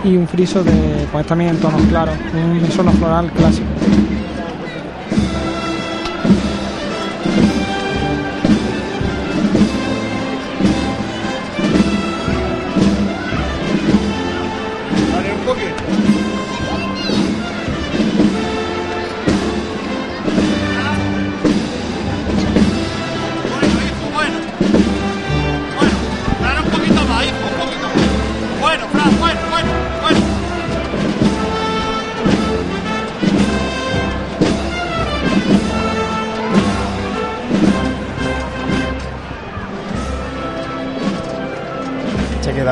Y 0.04 0.18
un 0.18 0.28
friso 0.28 0.64
de, 0.64 1.08
pues 1.12 1.26
también 1.26 1.52
en 1.52 1.58
tonos 1.58 1.82
claros, 1.84 2.16
un 2.34 2.70
sorno 2.72 2.92
floral 2.92 3.32
clásico. 3.32 3.68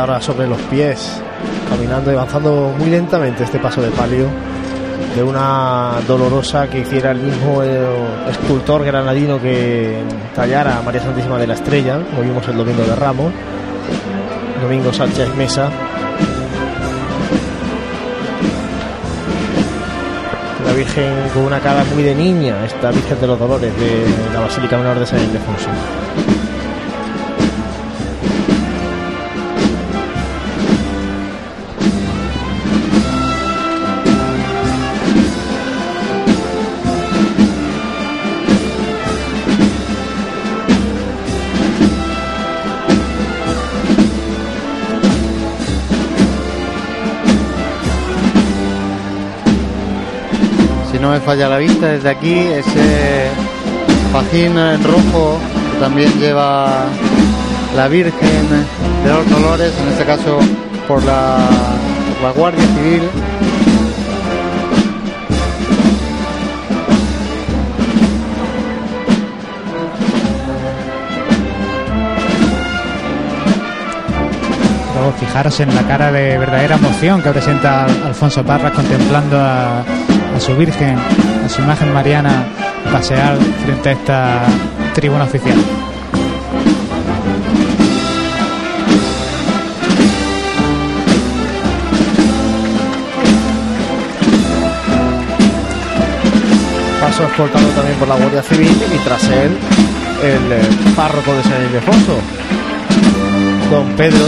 Ahora 0.01 0.19
sobre 0.19 0.47
los 0.47 0.59
pies, 0.63 1.21
caminando 1.69 2.11
y 2.11 2.15
avanzando 2.15 2.73
muy 2.77 2.89
lentamente 2.89 3.43
este 3.43 3.59
paso 3.59 3.81
de 3.81 3.91
palio 3.91 4.27
de 5.15 5.23
una 5.23 5.93
dolorosa 6.07 6.67
que 6.67 6.79
hiciera 6.79 7.11
el 7.11 7.19
mismo 7.19 7.61
eh, 7.63 7.85
escultor 8.29 8.83
granadino 8.83 9.39
que 9.39 10.01
tallara 10.35 10.79
a 10.79 10.81
María 10.81 11.01
Santísima 11.01 11.37
de 11.37 11.47
la 11.47 11.53
Estrella, 11.53 11.99
como 12.09 12.23
vimos 12.23 12.47
el 12.47 12.57
domingo 12.57 12.83
de 12.83 12.95
Ramos, 12.95 13.31
Domingo 14.61 14.91
Sánchez 14.91 15.35
Mesa. 15.35 15.69
La 20.65 20.73
Virgen 20.73 21.13
con 21.33 21.43
una 21.43 21.59
cara 21.59 21.83
muy 21.93 22.01
de 22.01 22.15
niña, 22.15 22.65
esta 22.65 22.91
Virgen 22.91 23.19
de 23.19 23.27
los 23.27 23.37
Dolores 23.37 23.71
de 23.77 24.05
la 24.33 24.39
Basílica 24.39 24.77
Menor 24.77 24.99
de 24.99 25.05
San 25.05 25.19
Ildefonso. 25.19 25.69
Falla 51.25 51.47
la 51.47 51.57
vista, 51.57 51.87
desde 51.87 52.09
aquí 52.09 52.33
ese 52.33 53.29
fajín 54.11 54.55
rojo 54.83 55.37
que 55.71 55.79
también 55.79 56.11
lleva 56.19 56.85
la 57.75 57.87
Virgen 57.87 58.49
de 59.03 59.13
los 59.13 59.29
Dolores, 59.29 59.71
en 59.81 59.87
este 59.89 60.03
caso 60.03 60.39
por 60.87 61.03
la, 61.03 61.37
por 62.21 62.33
Guardia 62.33 62.65
Civil. 62.75 63.03
Luego 74.95 75.13
fijaros 75.19 75.59
en 75.59 75.75
la 75.75 75.83
cara 75.83 76.11
de 76.11 76.37
verdadera 76.37 76.75
emoción 76.75 77.21
que 77.21 77.29
presenta 77.29 77.85
Alfonso 77.85 78.43
Parras 78.43 78.73
contemplando 78.73 79.39
a 79.39 79.83
su 80.41 80.55
Virgen, 80.55 80.97
a 80.97 81.47
su 81.47 81.61
imagen 81.61 81.93
mariana 81.93 82.45
pasear 82.91 83.37
frente 83.63 83.89
a 83.89 83.91
esta 83.91 84.43
tribuna 84.95 85.25
oficial. 85.25 85.55
Paso 96.99 97.23
escoltado 97.23 97.67
también 97.75 97.97
por 97.99 98.07
la 98.07 98.15
Guardia 98.15 98.41
Civil 98.41 98.75
y 98.95 98.97
tras 99.05 99.23
él 99.29 99.55
el 100.23 100.51
eh, 100.51 100.61
párroco 100.95 101.35
de 101.35 101.43
San 101.43 101.63
Ildefonso, 101.65 102.17
don 103.69 103.87
Pedro, 103.95 104.25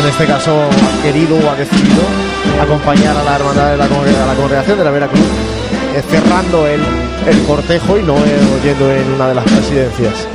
en 0.00 0.08
este 0.08 0.24
caso 0.24 0.56
ha 0.62 1.02
querido 1.02 1.36
o 1.36 1.50
ha 1.50 1.56
decidido 1.56 2.37
acompañar 2.60 3.16
a 3.16 3.22
la 3.22 3.36
hermandad 3.36 3.70
de 3.70 3.76
la, 3.76 3.84
a 3.84 4.34
congregación 4.34 4.78
de 4.78 4.84
la 4.84 4.90
Veracruz, 4.90 5.26
eh, 5.94 6.02
cerrando 6.08 6.66
el, 6.66 6.80
el 7.26 7.42
cortejo 7.46 7.98
y 7.98 8.02
no 8.02 8.16
eh, 8.16 8.38
yendo 8.62 8.92
en 8.92 9.12
una 9.12 9.28
de 9.28 9.34
las 9.34 9.44
presidencias. 9.44 10.26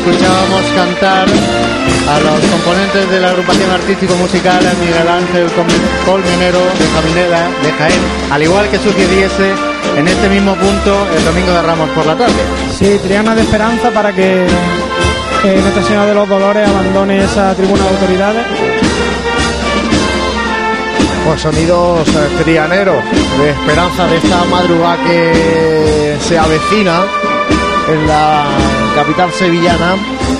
Escuchábamos 0.00 0.62
cantar 0.74 1.28
a 1.28 2.20
los 2.20 2.40
componentes 2.50 3.10
de 3.10 3.20
la 3.20 3.30
agrupación 3.30 3.70
artístico-musical 3.70 4.62
Miguel 4.80 5.08
Ángel 5.08 5.46
Colmenero 6.06 6.58
de 6.58 6.86
Jaminela, 6.94 7.48
de 7.62 7.72
Jaén, 7.72 8.02
al 8.30 8.42
igual 8.42 8.70
que 8.70 8.78
sucediese 8.78 9.52
en 9.96 10.08
este 10.08 10.28
mismo 10.30 10.54
punto 10.54 11.06
el 11.14 11.24
domingo 11.24 11.52
de 11.52 11.62
Ramos 11.62 11.90
por 11.90 12.06
la 12.06 12.16
tarde. 12.16 12.40
Sí, 12.72 12.98
Triana 13.02 13.34
de 13.34 13.42
Esperanza 13.42 13.90
para 13.90 14.12
que 14.14 14.46
eh, 14.46 15.58
Nuestra 15.60 15.82
Señora 15.82 16.06
de 16.06 16.14
los 16.14 16.28
Dolores 16.28 16.66
abandone 16.66 17.22
esa 17.22 17.54
tribuna 17.54 17.84
de 17.84 17.90
autoridades. 17.90 18.46
Pues 21.26 21.42
sonidos 21.42 22.08
eh, 22.08 22.42
trianeros 22.42 23.04
de 23.38 23.50
esperanza 23.50 24.06
de 24.06 24.16
esta 24.16 24.44
madrugada 24.44 24.96
que 25.06 26.16
se 26.20 26.38
avecina 26.38 27.04
en 27.88 28.06
la 28.06 28.44
capital 28.94 29.30
sevillana. 29.32 29.96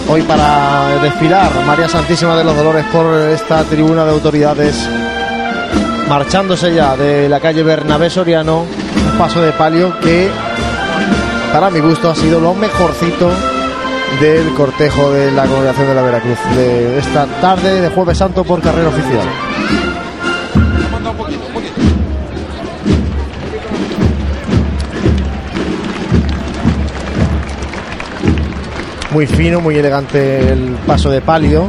Hoy 0.08 0.22
para 0.22 0.98
desfilar 1.02 1.50
María 1.66 1.88
Santísima 1.88 2.36
de 2.36 2.44
los 2.44 2.56
Dolores 2.56 2.84
por 2.92 3.14
esta 3.30 3.64
tribuna 3.64 4.04
de 4.04 4.10
autoridades, 4.10 4.88
marchándose 6.08 6.74
ya 6.74 6.96
de 6.96 7.28
la 7.28 7.40
calle 7.40 7.62
Bernabé 7.62 8.10
Soriano, 8.10 8.62
un 8.62 9.18
paso 9.18 9.40
de 9.40 9.52
palio 9.52 9.98
que 10.00 10.28
para 11.52 11.70
mi 11.70 11.80
gusto 11.80 12.10
ha 12.10 12.14
sido 12.14 12.40
lo 12.40 12.54
mejorcito 12.54 13.30
del 14.20 14.52
cortejo 14.54 15.10
de 15.12 15.30
la 15.30 15.46
congregación 15.46 15.86
de 15.88 15.94
la 15.94 16.02
Veracruz 16.02 16.38
de 16.56 16.98
esta 16.98 17.26
tarde 17.40 17.80
de 17.80 17.88
Jueves 17.90 18.18
Santo 18.18 18.44
por 18.44 18.60
carrera 18.60 18.88
oficial. 18.88 19.49
Muy 29.12 29.26
fino, 29.26 29.60
muy 29.60 29.76
elegante 29.76 30.52
el 30.52 30.76
paso 30.86 31.10
de 31.10 31.20
palio 31.20 31.68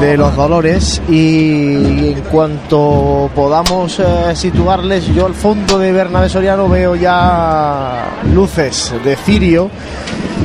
de 0.00 0.16
los 0.16 0.34
dolores. 0.36 1.00
Y 1.08 2.10
en 2.10 2.20
cuanto 2.30 3.30
podamos 3.34 3.98
eh, 4.00 4.34
situarles 4.34 5.06
yo 5.14 5.26
al 5.26 5.34
fondo 5.34 5.78
de 5.78 5.92
Bernabé 5.92 6.28
Soriano 6.28 6.68
veo 6.68 6.94
ya 6.96 8.20
luces 8.32 8.94
de 9.04 9.16
cirio. 9.16 9.70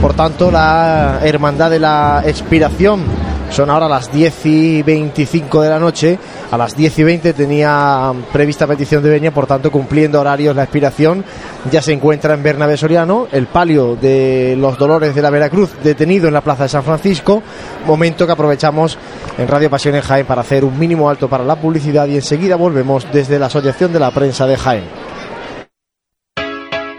Por 0.02 0.14
tanto 0.14 0.52
la 0.52 1.20
hermandad 1.24 1.70
de 1.70 1.80
la 1.80 2.24
expiración. 2.26 3.04
Son 3.50 3.70
ahora 3.70 3.88
las 3.88 4.12
10 4.12 4.46
y 4.48 4.82
25 4.82 5.62
de 5.62 5.70
la 5.70 5.80
noche 5.80 6.18
a 6.54 6.58
las 6.58 6.76
10 6.76 7.00
y 7.00 7.04
20 7.04 7.34
tenía 7.34 8.14
prevista 8.32 8.68
petición 8.68 9.02
de 9.02 9.10
venia 9.10 9.34
por 9.34 9.48
tanto 9.48 9.72
cumpliendo 9.72 10.22
horarios 10.22 10.56
la 10.56 10.62
expiración 10.62 11.26
ya 11.72 11.82
se 11.82 11.94
encuentra 11.94 12.36
en 12.36 12.44
Bernabé 12.44 12.78
Soriano 12.78 13.28
el 13.32 13.48
palio 13.48 13.96
de 13.96 14.56
los 14.56 14.78
dolores 14.78 15.16
de 15.16 15.24
la 15.24 15.32
Veracruz 15.32 15.72
detenido 15.84 16.28
en 16.28 16.34
la 16.36 16.42
plaza 16.42 16.64
de 16.64 16.70
San 16.70 16.84
Francisco 16.84 17.42
momento 17.88 18.28
que 18.28 18.34
aprovechamos 18.34 19.00
en 19.40 19.48
Radio 19.48 19.72
Pasión 19.72 19.96
en 19.96 20.02
Jaén 20.02 20.28
para 20.28 20.42
hacer 20.42 20.64
un 20.64 20.78
mínimo 20.78 21.10
alto 21.10 21.28
para 21.28 21.44
la 21.44 21.56
publicidad 21.56 22.06
y 22.06 22.18
enseguida 22.18 22.56
volvemos 22.56 23.08
desde 23.12 23.40
la 23.40 23.48
Asociación 23.48 23.92
de 23.92 24.00
la 24.00 24.12
Prensa 24.12 24.46
de 24.46 24.56
Jaén. 24.56 25.13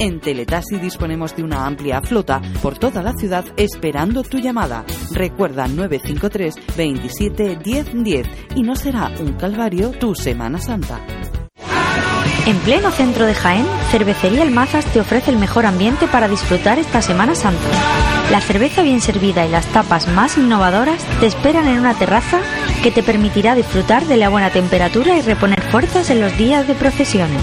En 0.00 0.18
Teletasi 0.18 0.78
disponemos 0.78 1.36
de 1.36 1.44
una 1.44 1.66
amplia 1.66 2.00
flota 2.00 2.40
por 2.62 2.78
toda 2.78 3.02
la 3.02 3.12
ciudad 3.12 3.44
esperando 3.58 4.22
tu 4.22 4.38
llamada. 4.38 4.82
Recuerda 5.12 5.68
953 5.68 6.54
27 6.74 7.56
10 7.56 8.02
10 8.02 8.26
y 8.56 8.62
no 8.62 8.76
será 8.76 9.12
un 9.20 9.34
calvario 9.34 9.90
tu 9.90 10.14
Semana 10.14 10.58
Santa. 10.58 11.00
En 12.46 12.56
pleno 12.60 12.90
centro 12.90 13.26
de 13.26 13.34
Jaén, 13.34 13.66
Cervecería 13.90 14.42
El 14.42 14.52
Mazas 14.52 14.86
te 14.86 15.00
ofrece 15.00 15.32
el 15.32 15.36
mejor 15.36 15.66
ambiente 15.66 16.08
para 16.08 16.28
disfrutar 16.28 16.78
esta 16.78 17.02
Semana 17.02 17.34
Santa. 17.34 17.68
La 18.30 18.40
cerveza 18.40 18.82
bien 18.82 19.02
servida 19.02 19.44
y 19.44 19.50
las 19.50 19.66
tapas 19.66 20.08
más 20.08 20.38
innovadoras 20.38 21.04
te 21.20 21.26
esperan 21.26 21.68
en 21.68 21.78
una 21.78 21.92
terraza 21.92 22.40
que 22.82 22.90
te 22.90 23.02
permitirá 23.02 23.54
disfrutar 23.54 24.06
de 24.06 24.16
la 24.16 24.30
buena 24.30 24.48
temperatura 24.48 25.18
y 25.18 25.20
reponer 25.20 25.60
fuerzas 25.60 26.08
en 26.08 26.22
los 26.22 26.34
días 26.38 26.66
de 26.66 26.74
procesiones. 26.74 27.42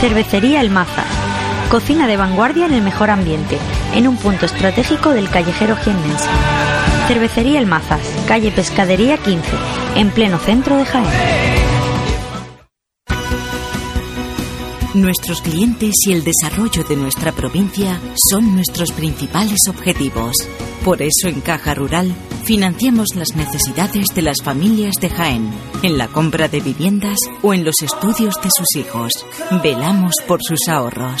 Cervecería 0.00 0.60
El 0.60 0.70
Mazas 0.70 1.25
Cocina 1.70 2.06
de 2.06 2.16
vanguardia 2.16 2.66
en 2.66 2.74
el 2.74 2.82
mejor 2.82 3.10
ambiente, 3.10 3.58
en 3.94 4.06
un 4.06 4.16
punto 4.16 4.46
estratégico 4.46 5.10
del 5.10 5.28
callejero 5.28 5.76
jiennense. 5.76 6.28
Cervecería 7.08 7.58
El 7.58 7.66
Mazas, 7.66 8.00
calle 8.28 8.52
Pescadería 8.52 9.18
15, 9.18 9.48
en 9.96 10.10
pleno 10.10 10.38
centro 10.38 10.76
de 10.76 10.84
Jaén. 10.84 11.06
Nuestros 14.94 15.42
clientes 15.42 15.92
y 16.06 16.12
el 16.12 16.24
desarrollo 16.24 16.82
de 16.84 16.96
nuestra 16.96 17.32
provincia 17.32 18.00
son 18.30 18.54
nuestros 18.54 18.92
principales 18.92 19.58
objetivos. 19.68 20.34
Por 20.84 21.02
eso 21.02 21.28
en 21.28 21.40
Caja 21.42 21.74
Rural 21.74 22.14
financiamos 22.44 23.08
las 23.14 23.36
necesidades 23.36 24.06
de 24.14 24.22
las 24.22 24.38
familias 24.42 24.94
de 25.00 25.10
Jaén, 25.10 25.50
en 25.82 25.98
la 25.98 26.08
compra 26.08 26.48
de 26.48 26.60
viviendas 26.60 27.18
o 27.42 27.52
en 27.52 27.64
los 27.64 27.74
estudios 27.82 28.36
de 28.42 28.48
sus 28.56 28.76
hijos. 28.76 29.12
Velamos 29.62 30.14
por 30.26 30.40
sus 30.42 30.66
ahorros. 30.68 31.20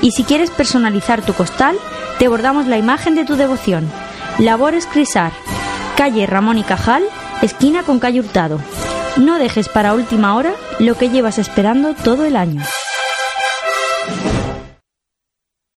Y 0.00 0.12
si 0.12 0.24
quieres 0.24 0.50
personalizar 0.50 1.22
tu 1.22 1.32
costal, 1.34 1.76
te 2.18 2.28
bordamos 2.28 2.66
la 2.66 2.78
imagen 2.78 3.14
de 3.14 3.24
tu 3.24 3.36
devoción. 3.36 3.90
Labores 4.38 4.86
Crisar, 4.86 5.32
calle 5.96 6.26
Ramón 6.26 6.58
y 6.58 6.62
Cajal, 6.62 7.04
esquina 7.42 7.82
con 7.82 7.98
calle 7.98 8.20
Hurtado. 8.20 8.60
No 9.16 9.38
dejes 9.38 9.68
para 9.68 9.94
última 9.94 10.36
hora 10.36 10.54
lo 10.78 10.96
que 10.96 11.10
llevas 11.10 11.38
esperando 11.38 11.94
todo 11.94 12.24
el 12.24 12.36
año. 12.36 12.62